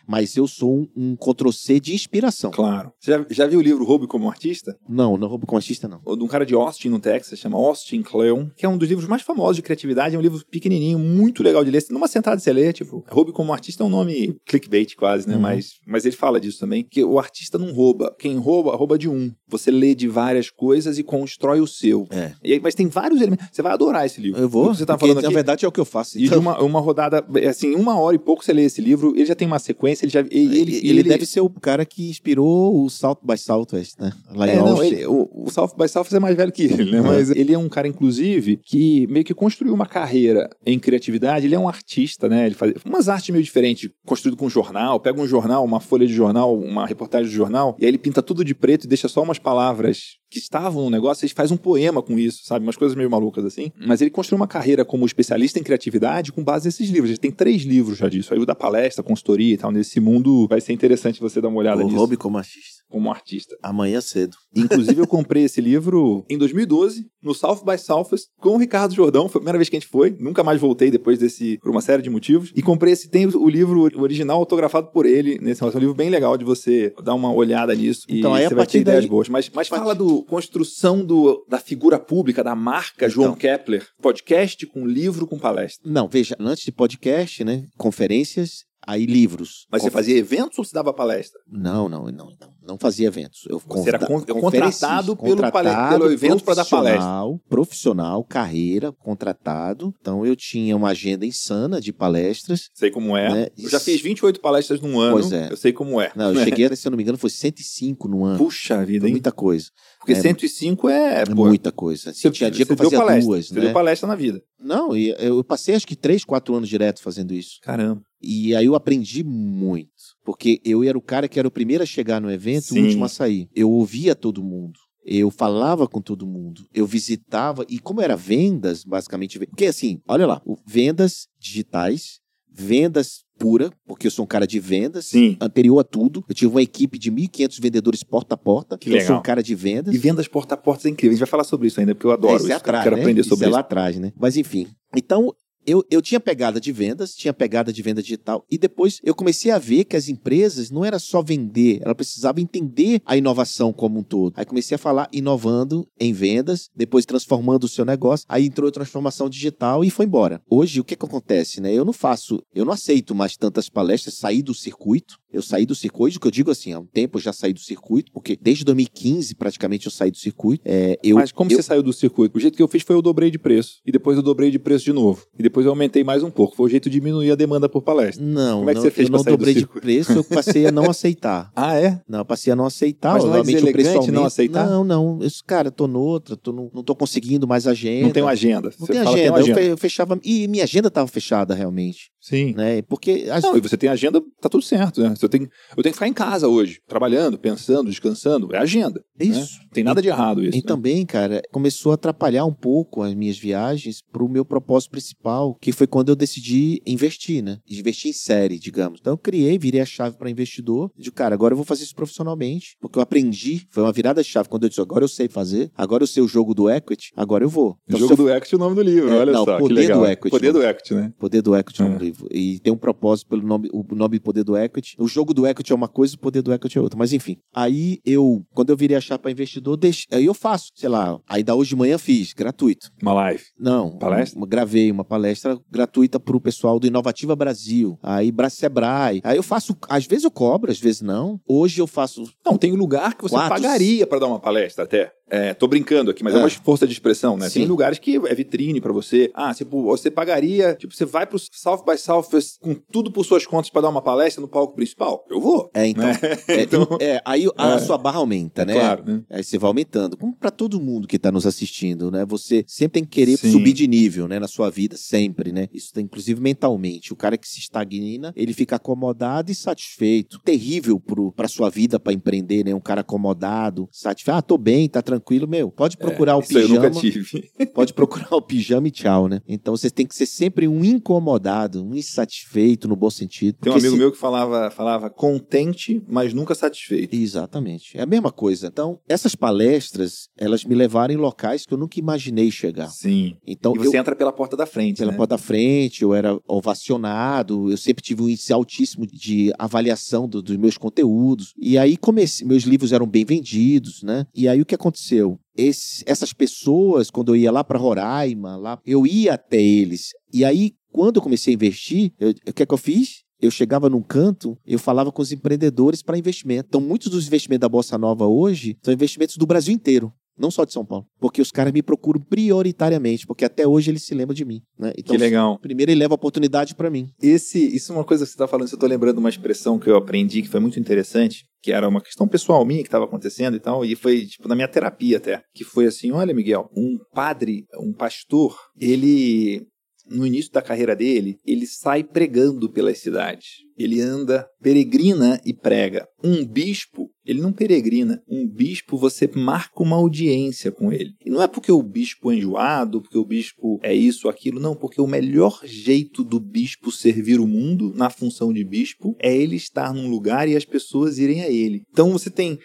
mas 0.08 0.36
eu 0.36 0.48
sou 0.48 0.74
um, 0.74 0.88
um 0.96 1.16
Ctrl-C 1.16 1.78
de 1.78 1.94
inspiração. 1.94 2.50
Claro. 2.50 2.90
Você 2.98 3.12
já, 3.12 3.26
já 3.28 3.46
viu 3.46 3.58
o 3.58 3.62
livro 3.62 3.84
Roube 3.84 4.06
como 4.06 4.28
Artista? 4.28 4.74
Não, 4.88 5.18
não 5.18 5.28
Roube 5.28 5.44
como 5.44 5.58
Artista, 5.58 5.86
não. 5.86 6.00
De 6.16 6.24
um 6.24 6.26
cara 6.26 6.46
de 6.46 6.54
Austin, 6.54 6.88
no 6.88 6.98
Texas, 6.98 7.38
chama 7.38 7.58
Austin 7.58 8.02
Cleon, 8.02 8.48
que 8.56 8.64
é 8.64 8.68
um 8.68 8.78
dos 8.78 8.88
livros 8.88 9.06
mais 9.06 9.20
famosos 9.20 9.56
de 9.56 9.62
criatividade, 9.62 10.16
é 10.16 10.18
um 10.18 10.22
livro 10.22 10.42
pequenininho, 10.50 10.98
muito 10.98 11.42
legal 11.42 11.62
de 11.62 11.70
ler. 11.70 11.84
Numa 11.90 12.08
sentada 12.08 12.40
você 12.40 12.52
lê, 12.52 12.72
tipo, 12.72 13.04
Roube 13.08 13.32
como 13.32 13.52
Artista 13.52 13.82
é 13.82 13.86
um 13.86 13.90
nome 13.90 14.36
clickbait 14.46 14.96
quase, 14.96 15.28
né? 15.28 15.34
Uhum. 15.34 15.40
Mas, 15.42 15.74
mas 15.86 16.04
ele 16.06 16.16
fala 16.16 16.40
disso 16.40 16.58
também, 16.58 16.86
que 16.88 17.04
o 17.04 17.18
artista 17.18 17.58
não 17.58 17.72
rouba. 17.72 18.14
Quem 18.18 18.36
rouba, 18.36 18.74
rouba 18.74 18.98
de 18.98 19.08
um. 19.08 19.30
Você 19.48 19.70
lê 19.70 19.94
de 19.94 20.08
várias 20.08 20.50
coisas 20.50 20.98
e 20.98 21.02
constrói 21.02 21.60
o 21.60 21.66
seu. 21.66 22.06
É. 22.10 22.32
E, 22.42 22.60
mas 22.60 22.74
tem 22.74 22.86
vários 22.86 23.20
elementos. 23.20 23.48
Você 23.50 23.62
vai 23.62 23.72
adorar 23.72 24.06
esse 24.06 24.20
livro. 24.20 24.40
Eu 24.40 24.48
vou. 24.48 24.74
Você 24.74 24.84
tá 24.84 24.98
falando 24.98 25.18
aqui, 25.18 25.26
na 25.26 25.32
verdade 25.32 25.64
é 25.64 25.68
o 25.68 25.72
que 25.72 25.80
eu 25.80 25.84
faço. 25.84 26.18
Então. 26.18 26.26
E 26.26 26.30
de 26.30 26.38
uma, 26.38 26.60
uma 26.60 26.80
rodada, 26.80 27.24
assim, 27.48 27.74
uma 27.74 27.98
hora 27.98 28.16
e 28.16 28.18
pouco 28.18 28.44
você 28.44 28.52
lê 28.52 28.64
esse 28.64 28.80
livro, 28.80 29.14
ele 29.14 29.26
já 29.26 29.34
tem 29.34 29.46
uma 29.46 29.58
sequência, 29.58 30.04
ele 30.04 30.12
já... 30.12 30.20
Ele, 30.20 30.30
ele, 30.32 30.76
ele, 30.76 30.88
ele 30.88 31.02
deve 31.02 31.26
ser 31.26 31.40
o 31.40 31.48
cara 31.48 31.84
que 31.84 32.08
inspirou 32.08 32.84
o 32.84 32.90
South 32.90 33.18
by 33.22 33.38
Southwest, 33.38 33.98
né? 33.98 34.12
Lá 34.30 34.46
é, 34.46 34.56
não, 34.56 34.82
ele, 34.82 35.06
o, 35.06 35.28
o 35.32 35.50
South 35.50 35.74
by 35.76 35.88
Southwest 35.88 36.14
é 36.14 36.20
mais 36.20 36.36
velho 36.36 36.52
que 36.52 36.62
ele, 36.62 36.90
né? 36.90 37.00
Mas 37.00 37.30
ele 37.30 37.52
é 37.52 37.58
um 37.58 37.68
cara, 37.68 37.88
inclusive, 37.88 38.60
que 38.64 39.06
meio 39.08 39.24
que 39.24 39.34
construiu 39.34 39.74
uma 39.74 39.86
carreira 39.86 40.48
em 40.64 40.78
criatividade. 40.78 41.46
Ele 41.46 41.54
é 41.54 41.58
um 41.58 41.68
artista, 41.68 42.28
né? 42.28 42.46
Ele 42.46 42.54
faz 42.54 42.74
umas 42.84 43.08
artes 43.08 43.30
meio 43.30 43.42
diferentes, 43.42 43.90
construído 44.04 44.36
com 44.36 44.48
jornal. 44.48 45.00
Pega 45.00 45.20
um 45.20 45.26
jornal, 45.26 45.64
uma 45.64 45.80
folha 45.80 46.06
de 46.06 46.12
jornal, 46.12 46.56
uma 46.58 46.86
reportagem 46.86 47.28
de 47.28 47.34
jornal, 47.34 47.76
e 47.78 47.84
aí 47.84 47.90
ele 47.90 47.98
pinta 47.98 48.22
tudo 48.22 48.44
de 48.44 48.54
preto 48.54 48.84
e 48.84 48.88
deixa 48.88 49.08
só 49.08 49.22
umas 49.22 49.37
palavras 49.38 50.18
que 50.30 50.38
estavam 50.38 50.84
no 50.84 50.90
negócio, 50.90 51.24
ele 51.24 51.32
faz 51.32 51.50
um 51.50 51.56
poema 51.56 52.02
com 52.02 52.18
isso, 52.18 52.44
sabe? 52.44 52.64
Umas 52.64 52.76
coisas 52.76 52.96
meio 52.96 53.10
malucas 53.10 53.44
assim. 53.44 53.72
Mas 53.86 54.00
ele 54.00 54.10
construiu 54.10 54.40
uma 54.40 54.46
carreira 54.46 54.84
como 54.84 55.06
especialista 55.06 55.58
em 55.58 55.62
criatividade 55.62 56.32
com 56.32 56.44
base 56.44 56.66
nesses 56.66 56.90
livros. 56.90 57.10
Ele 57.10 57.18
tem 57.18 57.30
três 57.30 57.62
livros 57.62 57.98
já 57.98 58.08
disso. 58.08 58.34
Aí 58.34 58.40
o 58.40 58.46
da 58.46 58.54
palestra, 58.54 59.02
consultoria 59.02 59.54
e 59.54 59.56
tal, 59.56 59.70
nesse 59.70 60.00
mundo 60.00 60.46
vai 60.48 60.60
ser 60.60 60.72
interessante 60.72 61.20
você 61.20 61.40
dar 61.40 61.48
uma 61.48 61.58
olhada 61.58 61.82
o 61.82 61.86
nisso. 61.86 61.96
Hobby 61.96 62.16
como 62.16 62.36
artista. 62.36 62.77
Como 62.88 63.10
artista. 63.10 63.56
Amanhã 63.62 64.00
cedo. 64.00 64.36
Inclusive, 64.54 65.00
eu 65.00 65.06
comprei 65.06 65.44
esse 65.44 65.60
livro 65.60 66.24
em 66.28 66.38
2012, 66.38 67.06
no 67.22 67.34
South 67.34 67.62
by 67.64 67.78
Southwest, 67.78 68.26
com 68.40 68.50
o 68.50 68.56
Ricardo 68.56 68.94
Jordão. 68.94 69.28
Foi 69.28 69.38
a 69.38 69.42
primeira 69.42 69.58
vez 69.58 69.68
que 69.68 69.76
a 69.76 69.80
gente 69.80 69.90
foi. 69.90 70.16
Nunca 70.18 70.42
mais 70.42 70.60
voltei 70.60 70.90
depois 70.90 71.18
desse, 71.18 71.58
por 71.58 71.70
uma 71.70 71.80
série 71.80 72.02
de 72.02 72.10
motivos. 72.10 72.52
E 72.54 72.62
comprei 72.62 72.92
esse, 72.92 73.08
tem 73.08 73.26
o 73.26 73.48
livro 73.48 73.88
original 74.00 74.38
autografado 74.38 74.88
por 74.88 75.06
ele. 75.06 75.38
Nesse 75.40 75.62
é 75.62 75.66
um 75.66 75.78
livro 75.78 75.94
bem 75.94 76.10
legal 76.10 76.36
de 76.36 76.44
você 76.44 76.92
dar 77.02 77.14
uma 77.14 77.32
olhada 77.32 77.74
nisso. 77.74 78.02
Então, 78.08 78.36
e 78.36 78.42
aí, 78.42 78.48
você 78.48 78.54
vai 78.54 78.66
ter 78.66 78.80
ideias 78.80 79.06
boas. 79.06 79.28
Mas, 79.28 79.50
mas 79.50 79.68
fala 79.68 79.94
do 79.94 80.22
construção 80.24 81.04
do, 81.04 81.44
da 81.48 81.58
figura 81.58 81.98
pública, 81.98 82.42
da 82.42 82.54
marca 82.54 83.06
então, 83.06 83.10
João 83.10 83.34
Kepler. 83.34 83.86
Podcast 84.00 84.66
com 84.66 84.86
livro, 84.86 85.26
com 85.26 85.38
palestra. 85.38 85.90
Não, 85.90 86.08
veja, 86.08 86.36
antes 86.38 86.64
de 86.64 86.72
podcast, 86.72 87.44
né? 87.44 87.64
Conferências 87.76 88.67
Aí 88.88 89.04
livros. 89.04 89.66
Mas 89.70 89.82
você 89.82 89.90
fazia 89.90 90.16
eventos 90.16 90.58
ou 90.58 90.64
você 90.64 90.72
dava 90.72 90.94
palestra? 90.94 91.38
Não, 91.46 91.90
não, 91.90 92.06
não, 92.06 92.30
não. 92.40 92.58
Não 92.66 92.78
fazia 92.78 93.06
eventos. 93.06 93.46
Eu 93.46 93.58
você 93.66 93.90
era 93.90 93.98
con 93.98 94.22
contratado 94.22 95.14
pelo, 95.14 95.36
contratado 95.36 95.98
pelo 95.98 96.10
evento 96.10 96.42
para 96.42 96.54
dar 96.54 96.64
palestra. 96.64 97.06
Profissional, 97.50 98.24
carreira, 98.24 98.90
contratado. 98.90 99.94
Então 100.00 100.24
eu 100.24 100.34
tinha 100.34 100.74
uma 100.74 100.88
agenda 100.88 101.26
insana 101.26 101.82
de 101.82 101.92
palestras. 101.92 102.70
Sei 102.72 102.90
como 102.90 103.14
é. 103.14 103.30
Né? 103.30 103.48
Eu 103.58 103.68
já 103.68 103.78
fiz 103.78 104.00
28 104.00 104.40
palestras 104.40 104.80
num 104.80 104.98
ano. 104.98 105.12
Pois 105.12 105.32
é. 105.32 105.52
Eu 105.52 105.56
sei 105.58 105.70
como 105.70 106.00
é. 106.00 106.10
Não, 106.16 106.32
eu 106.32 106.42
cheguei, 106.42 106.68
se 106.74 106.88
eu 106.88 106.90
não 106.90 106.96
me 106.96 107.02
engano, 107.02 107.18
foi 107.18 107.28
105 107.28 108.08
no 108.08 108.24
ano. 108.24 108.38
Puxa 108.38 108.82
vida, 108.86 109.06
hein? 109.06 109.12
Muita 109.12 109.32
coisa. 109.32 109.66
Porque 109.98 110.12
é, 110.12 110.20
105 110.20 110.88
é. 110.88 111.22
é 111.22 111.26
pô, 111.26 111.46
muita 111.46 111.70
coisa. 111.70 112.10
Assim, 112.10 112.30
tinha 112.30 112.50
dia 112.50 112.64
que 112.64 112.72
eu 112.72 112.76
fazia 112.76 112.98
palestra, 112.98 113.24
duas. 113.26 113.48
Você 113.48 113.54
né? 113.54 113.60
deu 113.60 113.72
palestra 113.72 114.06
na 114.06 114.14
vida. 114.14 114.42
Não, 114.58 114.96
eu 114.96 115.44
passei 115.44 115.74
acho 115.74 115.86
que 115.86 115.94
3, 115.94 116.24
4 116.24 116.54
anos 116.54 116.68
direto 116.68 117.02
fazendo 117.02 117.34
isso. 117.34 117.58
Caramba. 117.62 118.02
E 118.20 118.54
aí 118.54 118.66
eu 118.66 118.74
aprendi 118.74 119.22
muito. 119.24 119.88
Porque 120.24 120.60
eu 120.64 120.82
era 120.82 120.98
o 120.98 121.02
cara 121.02 121.28
que 121.28 121.38
era 121.38 121.48
o 121.48 121.50
primeiro 121.50 121.82
a 121.82 121.86
chegar 121.86 122.20
no 122.20 122.30
evento 122.30 122.76
e 122.76 122.80
o 122.80 122.84
último 122.84 123.04
a 123.04 123.08
sair. 123.08 123.48
Eu 123.54 123.70
ouvia 123.70 124.14
todo 124.14 124.42
mundo. 124.42 124.78
Eu 125.04 125.30
falava 125.30 125.88
com 125.88 126.02
todo 126.02 126.26
mundo, 126.26 126.66
eu 126.74 126.86
visitava, 126.86 127.64
e 127.66 127.78
como 127.78 128.02
era 128.02 128.14
vendas, 128.14 128.84
basicamente, 128.84 129.38
porque 129.38 129.64
assim, 129.64 130.02
olha 130.06 130.26
lá, 130.26 130.42
vendas 130.66 131.28
digitais, 131.40 132.20
vendas 132.46 133.24
pura, 133.38 133.72
porque 133.86 134.06
eu 134.06 134.10
sou 134.10 134.24
um 134.24 134.28
cara 134.28 134.46
de 134.46 134.58
vendas, 134.58 135.06
Sim. 135.06 135.36
anterior 135.40 135.78
a 135.78 135.84
tudo. 135.84 136.24
Eu 136.28 136.34
tive 136.34 136.50
uma 136.50 136.60
equipe 136.60 136.98
de 136.98 137.10
1.500 137.10 137.60
vendedores 137.60 138.02
porta 138.02 138.34
a 138.34 138.38
porta. 138.38 138.76
Que 138.76 138.90
legal. 138.90 139.02
Eu 139.02 139.06
sou 139.06 139.16
um 139.16 139.22
cara 139.22 139.42
de 139.42 139.54
vendas. 139.54 139.94
E 139.94 139.98
vendas 139.98 140.26
porta 140.26 140.54
a 140.54 140.58
porta 140.58 140.88
é 140.88 140.90
incrível. 140.90 141.12
A 141.12 141.14
gente 141.14 141.20
vai 141.20 141.28
falar 141.28 141.44
sobre 141.44 141.68
isso 141.68 141.78
ainda, 141.80 141.94
porque 141.94 142.06
eu 142.06 142.10
adoro 142.10 142.34
é, 142.34 142.36
isso. 142.36 142.52
É 142.52 142.54
atrás, 142.54 142.82
quero 142.84 142.96
né? 142.96 143.02
aprender 143.02 143.22
sobre 143.22 143.46
isso. 143.46 143.54
É 143.54 143.54
lá 143.54 143.60
atrás, 143.60 143.96
né? 143.98 144.12
Mas 144.18 144.36
enfim. 144.36 144.66
Então, 144.94 145.32
eu, 145.68 145.84
eu 145.90 146.00
tinha 146.00 146.18
pegada 146.18 146.58
de 146.58 146.72
vendas, 146.72 147.14
tinha 147.14 147.34
pegada 147.34 147.70
de 147.70 147.82
venda 147.82 148.02
digital, 148.02 148.42
e 148.50 148.56
depois 148.56 149.00
eu 149.04 149.14
comecei 149.14 149.50
a 149.50 149.58
ver 149.58 149.84
que 149.84 149.96
as 149.96 150.08
empresas 150.08 150.70
não 150.70 150.82
era 150.82 150.98
só 150.98 151.22
vender, 151.22 151.80
ela 151.82 151.94
precisava 151.94 152.40
entender 152.40 153.02
a 153.04 153.18
inovação 153.18 153.70
como 153.70 153.98
um 153.98 154.02
todo. 154.02 154.32
Aí 154.36 154.46
comecei 154.46 154.76
a 154.76 154.78
falar 154.78 155.10
inovando 155.12 155.86
em 156.00 156.10
vendas, 156.10 156.70
depois 156.74 157.04
transformando 157.04 157.64
o 157.64 157.68
seu 157.68 157.84
negócio, 157.84 158.24
aí 158.30 158.46
entrou 158.46 158.68
a 158.68 158.72
transformação 158.72 159.28
digital 159.28 159.84
e 159.84 159.90
foi 159.90 160.06
embora. 160.06 160.40
Hoje, 160.50 160.80
o 160.80 160.84
que, 160.84 160.96
que 160.96 161.04
acontece, 161.04 161.60
né? 161.60 161.72
Eu 161.74 161.84
não 161.84 161.92
faço, 161.92 162.42
eu 162.54 162.64
não 162.64 162.72
aceito 162.72 163.14
mais 163.14 163.36
tantas 163.36 163.68
palestras, 163.68 164.14
sair 164.14 164.42
do 164.42 164.54
circuito, 164.54 165.18
eu 165.32 165.42
saí 165.42 165.66
do 165.66 165.74
circuito, 165.74 166.20
que 166.20 166.26
eu 166.26 166.30
digo 166.30 166.50
assim, 166.50 166.72
há 166.72 166.78
um 166.78 166.86
tempo 166.86 167.18
eu 167.18 167.22
já 167.22 167.32
saí 167.32 167.52
do 167.52 167.60
circuito, 167.60 168.10
porque 168.12 168.38
desde 168.40 168.64
2015 168.64 169.34
praticamente 169.34 169.86
eu 169.86 169.92
saí 169.92 170.10
do 170.10 170.16
circuito. 170.16 170.62
É, 170.64 170.98
eu, 171.02 171.16
Mas 171.16 171.32
como 171.32 171.50
eu... 171.50 171.56
você 171.56 171.62
saiu 171.62 171.82
do 171.82 171.92
circuito? 171.92 172.36
O 172.36 172.40
jeito 172.40 172.56
que 172.56 172.62
eu 172.62 172.68
fiz 172.68 172.82
foi 172.82 172.96
eu 172.96 173.02
dobrei 173.02 173.30
de 173.30 173.38
preço, 173.38 173.80
e 173.86 173.92
depois 173.92 174.16
eu 174.16 174.22
dobrei 174.22 174.50
de 174.50 174.58
preço 174.58 174.84
de 174.84 174.92
novo, 174.92 175.26
e 175.38 175.42
depois 175.42 175.66
eu 175.66 175.72
aumentei 175.72 176.02
mais 176.02 176.22
um 176.22 176.30
pouco. 176.30 176.56
Foi 176.56 176.66
o 176.66 176.68
jeito 176.68 176.88
de 176.88 176.98
diminuir 176.98 177.30
a 177.30 177.34
demanda 177.34 177.68
por 177.68 177.82
palestra. 177.82 178.24
Não, 178.24 178.58
Como 178.58 178.70
é 178.70 178.74
que 178.74 178.78
não, 178.78 178.82
você 178.82 178.90
fez 178.90 179.08
eu 179.08 179.12
não 179.12 179.22
dobrei 179.22 179.54
de 179.54 179.66
preço, 179.66 180.12
eu 180.12 180.24
passei 180.24 180.66
a 180.66 180.72
não 180.72 180.88
aceitar. 180.90 181.50
ah, 181.54 181.74
é? 181.78 182.00
Não, 182.08 182.20
eu 182.20 182.24
passei 182.24 182.52
a 182.52 182.56
não 182.56 182.66
aceitar. 182.66 183.14
Mas 183.14 183.24
não 183.24 183.36
é 183.36 183.42
deselegante 183.42 184.10
não 184.10 184.24
aceitar? 184.24 184.68
Não, 184.68 184.84
não. 184.84 185.18
Eu, 185.22 185.28
cara, 185.46 185.70
tô 185.70 185.86
noutra, 185.86 186.36
tô 186.36 186.52
no, 186.52 186.70
não 186.74 186.82
tô 186.82 186.94
conseguindo 186.94 187.46
mais 187.46 187.66
agenda. 187.66 188.06
Não 188.06 188.10
tenho 188.12 188.28
agenda. 188.28 188.72
Não 188.78 188.86
tem 188.86 188.98
agenda. 188.98 189.38
agenda. 189.38 189.60
Eu 189.62 189.76
fechava... 189.76 190.18
E 190.24 190.48
minha 190.48 190.64
agenda 190.64 190.90
tava 190.90 191.08
fechada, 191.08 191.54
realmente. 191.54 192.10
Sim. 192.20 192.54
Né? 192.54 192.82
Porque... 192.82 193.26
As... 193.30 193.42
Não, 193.42 193.56
e 193.56 193.60
você 193.60 193.76
tem 193.76 193.88
agenda, 193.88 194.20
tá 194.40 194.48
tudo 194.48 194.62
certo, 194.62 195.00
né? 195.02 195.14
Eu 195.24 195.28
tenho, 195.28 195.48
eu 195.76 195.82
tenho 195.82 195.92
que 195.92 195.98
ficar 195.98 196.08
em 196.08 196.12
casa 196.12 196.48
hoje, 196.48 196.80
trabalhando, 196.86 197.38
pensando, 197.38 197.88
descansando. 197.88 198.54
É 198.54 198.58
agenda. 198.58 199.02
Né? 199.18 199.26
Isso. 199.26 199.58
Né? 199.58 199.68
Tem 199.72 199.84
nada 199.84 200.00
de 200.00 200.08
errado 200.08 200.42
isso. 200.42 200.56
E 200.56 200.60
né? 200.60 200.66
também, 200.66 201.04
cara, 201.04 201.42
começou 201.50 201.92
a 201.92 201.94
atrapalhar 201.94 202.44
um 202.44 202.52
pouco 202.52 203.02
as 203.02 203.14
minhas 203.14 203.38
viagens 203.38 204.02
pro 204.12 204.28
meu 204.28 204.44
propósito 204.44 204.90
principal, 204.90 205.56
que 205.60 205.72
foi 205.72 205.86
quando 205.86 206.10
eu 206.10 206.16
decidi 206.16 206.82
investir, 206.86 207.42
né? 207.42 207.58
Investir 207.68 208.10
em 208.10 208.14
série, 208.14 208.58
digamos. 208.58 209.00
Então 209.00 209.14
eu 209.14 209.18
criei, 209.18 209.58
virei 209.58 209.80
a 209.80 209.86
chave 209.86 210.16
para 210.16 210.30
investidor. 210.30 210.90
De 210.96 211.10
cara, 211.10 211.34
agora 211.34 211.52
eu 211.52 211.56
vou 211.56 211.64
fazer 211.64 211.84
isso 211.84 211.94
profissionalmente, 211.94 212.76
porque 212.80 212.98
eu 212.98 213.02
aprendi, 213.02 213.66
foi 213.70 213.82
uma 213.82 213.92
virada 213.92 214.22
de 214.22 214.28
chave 214.28 214.48
quando 214.48 214.64
eu 214.64 214.68
disse, 214.68 214.80
agora 214.80 215.04
eu 215.04 215.08
sei 215.08 215.28
fazer, 215.28 215.70
agora 215.76 216.02
eu 216.02 216.06
sei 216.06 216.22
o 216.22 216.28
jogo 216.28 216.54
do 216.54 216.70
equity, 216.70 217.12
agora 217.16 217.44
eu 217.44 217.48
vou. 217.48 217.76
Então, 217.86 217.98
o 217.98 218.00
jogo 218.00 218.12
eu... 218.12 218.16
do 218.16 218.30
equity 218.30 218.54
é 218.54 218.56
o 218.56 218.60
nome 218.60 218.76
do 218.76 218.82
livro, 218.82 219.10
é, 219.10 219.18
olha 219.18 219.32
não, 219.32 219.44
só. 219.44 219.58
Poder 219.58 219.92
do 219.92 220.06
equity. 220.06 220.30
Poder 220.30 220.52
do 220.52 220.62
equity, 220.62 220.94
né? 220.94 221.12
Poder 221.18 221.42
do 221.42 221.56
equity 221.56 221.82
é 221.82 221.84
um 221.84 221.96
livro. 221.96 222.28
E 222.30 222.58
tem 222.60 222.72
um 222.72 222.76
propósito 222.76 223.28
pelo 223.28 223.42
nome, 223.42 223.68
o 223.72 223.84
nome 223.94 224.18
Poder 224.20 224.44
do 224.44 224.56
Equity. 224.56 224.94
O 224.98 225.07
jogo 225.08 225.34
do 225.34 225.46
equity 225.46 225.72
é 225.72 225.74
uma 225.74 225.88
coisa, 225.88 226.14
o 226.14 226.18
poder 226.18 226.42
do 226.42 226.52
equity 226.52 226.78
é 226.78 226.80
outra. 226.80 226.98
Mas 226.98 227.12
enfim. 227.12 227.36
Aí 227.54 228.00
eu, 228.04 228.44
quando 228.54 228.70
eu 228.70 228.76
virei 228.76 228.96
a 228.96 229.00
chave 229.00 229.22
para 229.22 229.30
investidor, 229.30 229.78
aí 230.10 230.24
eu 230.24 230.34
faço, 230.34 230.70
sei 230.74 230.88
lá, 230.88 231.18
ainda 231.28 231.54
hoje 231.54 231.70
de 231.70 231.76
manhã 231.76 231.98
fiz, 231.98 232.32
gratuito. 232.32 232.90
Uma 233.02 233.14
live? 233.14 233.42
Não. 233.58 233.98
Palestra? 233.98 234.38
Uma, 234.38 234.46
gravei 234.46 234.90
uma 234.90 235.04
palestra 235.04 235.58
gratuita 235.70 236.20
pro 236.20 236.40
pessoal 236.40 236.78
do 236.78 236.86
Inovativa 236.86 237.34
Brasil. 237.34 237.98
Aí 238.02 238.32
Sebrae. 238.50 239.20
Aí 239.24 239.36
eu 239.36 239.42
faço, 239.42 239.76
às 239.88 240.06
vezes 240.06 240.24
eu 240.24 240.30
cobro, 240.30 240.70
às 240.70 240.78
vezes 240.78 241.00
não. 241.00 241.40
Hoje 241.46 241.80
eu 241.80 241.86
faço. 241.86 242.24
Não, 242.44 242.56
tem 242.56 242.72
lugar 242.72 243.14
que 243.14 243.22
você 243.22 243.34
quatro... 243.34 243.54
pagaria 243.54 244.06
para 244.06 244.18
dar 244.18 244.26
uma 244.26 244.40
palestra 244.40 244.84
até. 244.84 245.12
É, 245.30 245.54
tô 245.54 245.66
brincando 245.66 246.10
aqui, 246.10 246.24
mas 246.24 246.34
é, 246.34 246.38
é 246.38 246.40
uma 246.40 246.50
força 246.50 246.86
de 246.86 246.92
expressão, 246.92 247.36
né? 247.36 247.48
Sim. 247.48 247.60
Tem 247.60 247.68
lugares 247.68 247.98
que 247.98 248.16
é 248.16 248.34
vitrine 248.34 248.80
para 248.80 248.92
você. 248.92 249.30
Ah, 249.34 249.52
tipo, 249.54 249.82
você 249.82 250.10
pagaria, 250.10 250.74
tipo, 250.74 250.94
você 250.94 251.04
vai 251.04 251.26
pro 251.26 251.38
South 251.38 251.84
by 251.84 251.98
Southwest 251.98 252.58
com 252.60 252.74
tudo 252.74 253.10
por 253.10 253.24
suas 253.24 253.46
contas 253.46 253.70
para 253.70 253.82
dar 253.82 253.88
uma 253.88 254.02
palestra 254.02 254.40
no 254.40 254.48
palco 254.48 254.74
principal? 254.74 255.24
Eu 255.28 255.40
vou. 255.40 255.70
É, 255.74 255.86
então. 255.86 256.04
Né? 256.04 256.18
É, 256.48 256.62
então 256.62 256.88
é, 257.00 257.20
aí 257.24 257.48
a 257.56 257.74
é. 257.74 257.78
sua 257.78 257.98
barra 257.98 258.18
aumenta, 258.18 258.64
né? 258.64 258.74
Claro, 258.74 259.04
né? 259.04 259.22
Aí 259.30 259.44
você 259.44 259.58
vai 259.58 259.68
aumentando. 259.68 260.16
Como 260.16 260.34
para 260.34 260.50
todo 260.50 260.80
mundo 260.80 261.06
que 261.06 261.18
tá 261.18 261.30
nos 261.30 261.46
assistindo, 261.46 262.10
né? 262.10 262.24
Você 262.26 262.64
sempre 262.66 263.00
tem 263.00 263.04
que 263.04 263.10
querer 263.10 263.36
Sim. 263.36 263.52
subir 263.52 263.72
de 263.72 263.86
nível, 263.86 264.26
né? 264.26 264.38
Na 264.38 264.48
sua 264.48 264.70
vida, 264.70 264.96
sempre, 264.96 265.52
né? 265.52 265.68
Isso 265.72 265.92
tá, 265.92 266.00
inclusive 266.00 266.40
mentalmente. 266.40 267.12
O 267.12 267.16
cara 267.16 267.36
que 267.36 267.48
se 267.48 267.58
estagna, 267.60 268.32
ele 268.34 268.52
fica 268.52 268.76
acomodado 268.76 269.50
e 269.50 269.54
satisfeito. 269.54 270.40
Terrível 270.44 270.98
pro, 270.98 271.32
pra 271.32 271.48
sua 271.48 271.70
vida 271.70 272.00
para 272.00 272.12
empreender, 272.12 272.64
né? 272.64 272.74
Um 272.74 272.80
cara 272.80 273.02
acomodado, 273.02 273.88
satisfeito. 273.92 274.36
Ah, 274.36 274.42
tô 274.42 274.56
bem, 274.56 274.88
tá 274.88 275.02
tranquilo, 275.02 275.17
meu. 275.48 275.70
Pode 275.70 275.96
procurar 275.96 276.32
é, 276.32 276.34
o 276.36 276.42
pijama. 276.42 276.64
Eu 276.64 276.82
nunca 276.82 276.90
tive. 276.90 277.50
pode 277.74 277.92
procurar 277.92 278.34
o 278.34 278.42
pijama 278.42 278.88
e 278.88 278.90
tchau, 278.90 279.28
né? 279.28 279.40
Então 279.46 279.76
você 279.76 279.90
tem 279.90 280.06
que 280.06 280.14
ser 280.14 280.26
sempre 280.26 280.68
um 280.68 280.84
incomodado, 280.84 281.84
um 281.84 281.94
insatisfeito 281.94 282.88
no 282.88 282.96
bom 282.96 283.10
sentido. 283.10 283.58
Tem 283.60 283.72
um 283.72 283.76
amigo 283.76 283.94
se... 283.94 283.98
meu 283.98 284.12
que 284.12 284.18
falava, 284.18 284.70
falava 284.70 285.10
contente, 285.10 286.02
mas 286.08 286.32
nunca 286.32 286.54
satisfeito. 286.54 287.14
Exatamente. 287.14 287.96
É 287.96 288.02
a 288.02 288.06
mesma 288.06 288.30
coisa. 288.30 288.66
Então, 288.66 288.98
essas 289.08 289.34
palestras, 289.34 290.28
elas 290.36 290.64
me 290.64 290.74
levaram 290.74 291.14
em 291.14 291.16
locais 291.16 291.64
que 291.64 291.72
eu 291.72 291.78
nunca 291.78 291.98
imaginei 291.98 292.50
chegar. 292.50 292.88
Sim. 292.88 293.36
Então, 293.46 293.74
e 293.74 293.78
você 293.78 293.96
eu... 293.96 294.00
entra 294.00 294.14
pela 294.14 294.32
porta 294.32 294.56
da 294.56 294.66
frente, 294.66 294.98
Pela 294.98 295.12
né? 295.12 295.16
porta 295.16 295.36
da 295.36 295.38
frente, 295.38 296.02
eu 296.02 296.14
era 296.14 296.38
ovacionado, 296.46 297.70
eu 297.70 297.76
sempre 297.76 298.02
tive 298.02 298.22
um 298.22 298.28
índice 298.28 298.52
altíssimo 298.52 299.06
de 299.06 299.52
avaliação 299.58 300.28
do, 300.28 300.42
dos 300.42 300.56
meus 300.56 300.76
conteúdos. 300.76 301.54
E 301.58 301.78
aí 301.78 301.96
comecei, 301.96 302.46
meus 302.46 302.64
livros 302.64 302.92
eram 302.92 303.06
bem 303.06 303.24
vendidos, 303.24 304.02
né? 304.02 304.26
E 304.34 304.48
aí 304.48 304.60
o 304.60 304.66
que 304.66 304.74
aconteceu? 304.74 305.07
Esse, 305.56 306.04
essas 306.06 306.32
pessoas, 306.32 307.10
quando 307.10 307.34
eu 307.34 307.36
ia 307.36 307.50
lá 307.50 307.64
para 307.64 307.78
Roraima, 307.78 308.56
lá, 308.56 308.80
eu 308.86 309.06
ia 309.06 309.34
até 309.34 309.60
eles. 309.60 310.10
E 310.32 310.44
aí, 310.44 310.72
quando 310.92 311.16
eu 311.16 311.22
comecei 311.22 311.52
a 311.52 311.56
investir, 311.56 312.12
o 312.46 312.52
que 312.52 312.62
é 312.62 312.66
que 312.66 312.74
eu 312.74 312.78
fiz? 312.78 313.22
Eu 313.40 313.50
chegava 313.50 313.88
num 313.88 314.02
canto, 314.02 314.58
eu 314.66 314.78
falava 314.78 315.12
com 315.12 315.22
os 315.22 315.30
empreendedores 315.30 316.02
para 316.02 316.18
investimento. 316.18 316.66
Então, 316.68 316.80
muitos 316.80 317.08
dos 317.08 317.26
investimentos 317.26 317.60
da 317.60 317.68
Bossa 317.68 317.96
Nova 317.96 318.26
hoje 318.26 318.76
são 318.82 318.92
investimentos 318.92 319.36
do 319.36 319.46
Brasil 319.46 319.72
inteiro. 319.72 320.12
Não 320.38 320.50
só 320.50 320.64
de 320.64 320.72
São 320.72 320.84
Paulo. 320.84 321.04
Porque 321.18 321.42
os 321.42 321.50
caras 321.50 321.72
me 321.72 321.82
procuram 321.82 322.20
prioritariamente, 322.20 323.26
porque 323.26 323.44
até 323.44 323.66
hoje 323.66 323.90
eles 323.90 324.04
se 324.04 324.14
lembram 324.14 324.34
de 324.34 324.44
mim. 324.44 324.62
Né? 324.78 324.92
Então, 324.96 325.14
que 325.14 325.20
legal. 325.20 325.58
Primeiro 325.58 325.90
ele 325.90 325.98
leva 325.98 326.14
a 326.14 326.16
oportunidade 326.16 326.76
para 326.76 326.88
mim. 326.88 327.08
Esse, 327.20 327.58
isso 327.58 327.92
é 327.92 327.96
uma 327.96 328.04
coisa 328.04 328.24
que 328.24 328.30
você 328.30 328.34
está 328.34 328.46
falando, 328.46 328.68
eu 328.68 328.74
estou 328.74 328.88
lembrando 328.88 329.18
uma 329.18 329.28
expressão 329.28 329.78
que 329.78 329.90
eu 329.90 329.96
aprendi 329.96 330.42
que 330.42 330.48
foi 330.48 330.60
muito 330.60 330.78
interessante, 330.78 331.44
que 331.62 331.72
era 331.72 331.88
uma 331.88 332.00
questão 332.00 332.28
pessoal 332.28 332.64
minha 332.64 332.82
que 332.82 332.88
estava 332.88 333.04
acontecendo 333.04 333.56
e 333.56 333.60
tal, 333.60 333.84
e 333.84 333.94
foi 333.96 334.26
tipo 334.26 334.48
na 334.48 334.54
minha 334.54 334.68
terapia 334.68 335.16
até, 335.18 335.42
que 335.54 335.64
foi 335.64 335.86
assim, 335.86 336.12
olha 336.12 336.34
Miguel, 336.34 336.68
um 336.76 336.98
padre, 337.12 337.64
um 337.80 337.92
pastor, 337.92 338.56
ele 338.80 339.66
no 340.10 340.26
início 340.26 340.52
da 340.52 340.62
carreira 340.62 340.94
dele, 340.94 341.38
ele 341.46 341.66
sai 341.66 342.02
pregando 342.02 342.70
pelas 342.70 342.98
cidades. 342.98 343.68
Ele 343.76 344.00
anda, 344.00 344.48
peregrina 344.60 345.40
e 345.44 345.54
prega. 345.54 346.08
Um 346.22 346.44
bispo, 346.44 347.10
ele 347.24 347.40
não 347.40 347.52
peregrina. 347.52 348.20
Um 348.28 348.48
bispo, 348.48 348.96
você 348.96 349.30
marca 349.32 349.82
uma 349.82 349.94
audiência 349.94 350.72
com 350.72 350.92
ele. 350.92 351.12
E 351.24 351.30
não 351.30 351.40
é 351.40 351.46
porque 351.46 351.70
o 351.70 351.80
bispo 351.80 352.32
é 352.32 352.36
enjoado, 352.36 353.00
porque 353.00 353.16
o 353.16 353.24
bispo 353.24 353.78
é 353.82 353.94
isso, 353.94 354.28
aquilo. 354.28 354.58
Não, 354.58 354.74
porque 354.74 355.00
o 355.00 355.06
melhor 355.06 355.60
jeito 355.64 356.24
do 356.24 356.40
bispo 356.40 356.90
servir 356.90 357.38
o 357.38 357.46
mundo 357.46 357.92
na 357.94 358.10
função 358.10 358.52
de 358.52 358.64
bispo 358.64 359.14
é 359.22 359.36
ele 359.36 359.54
estar 359.54 359.94
num 359.94 360.10
lugar 360.10 360.48
e 360.48 360.56
as 360.56 360.64
pessoas 360.64 361.18
irem 361.18 361.42
a 361.42 361.48
ele. 361.48 361.82
Então 361.92 362.10
você 362.10 362.30
tem 362.30 362.58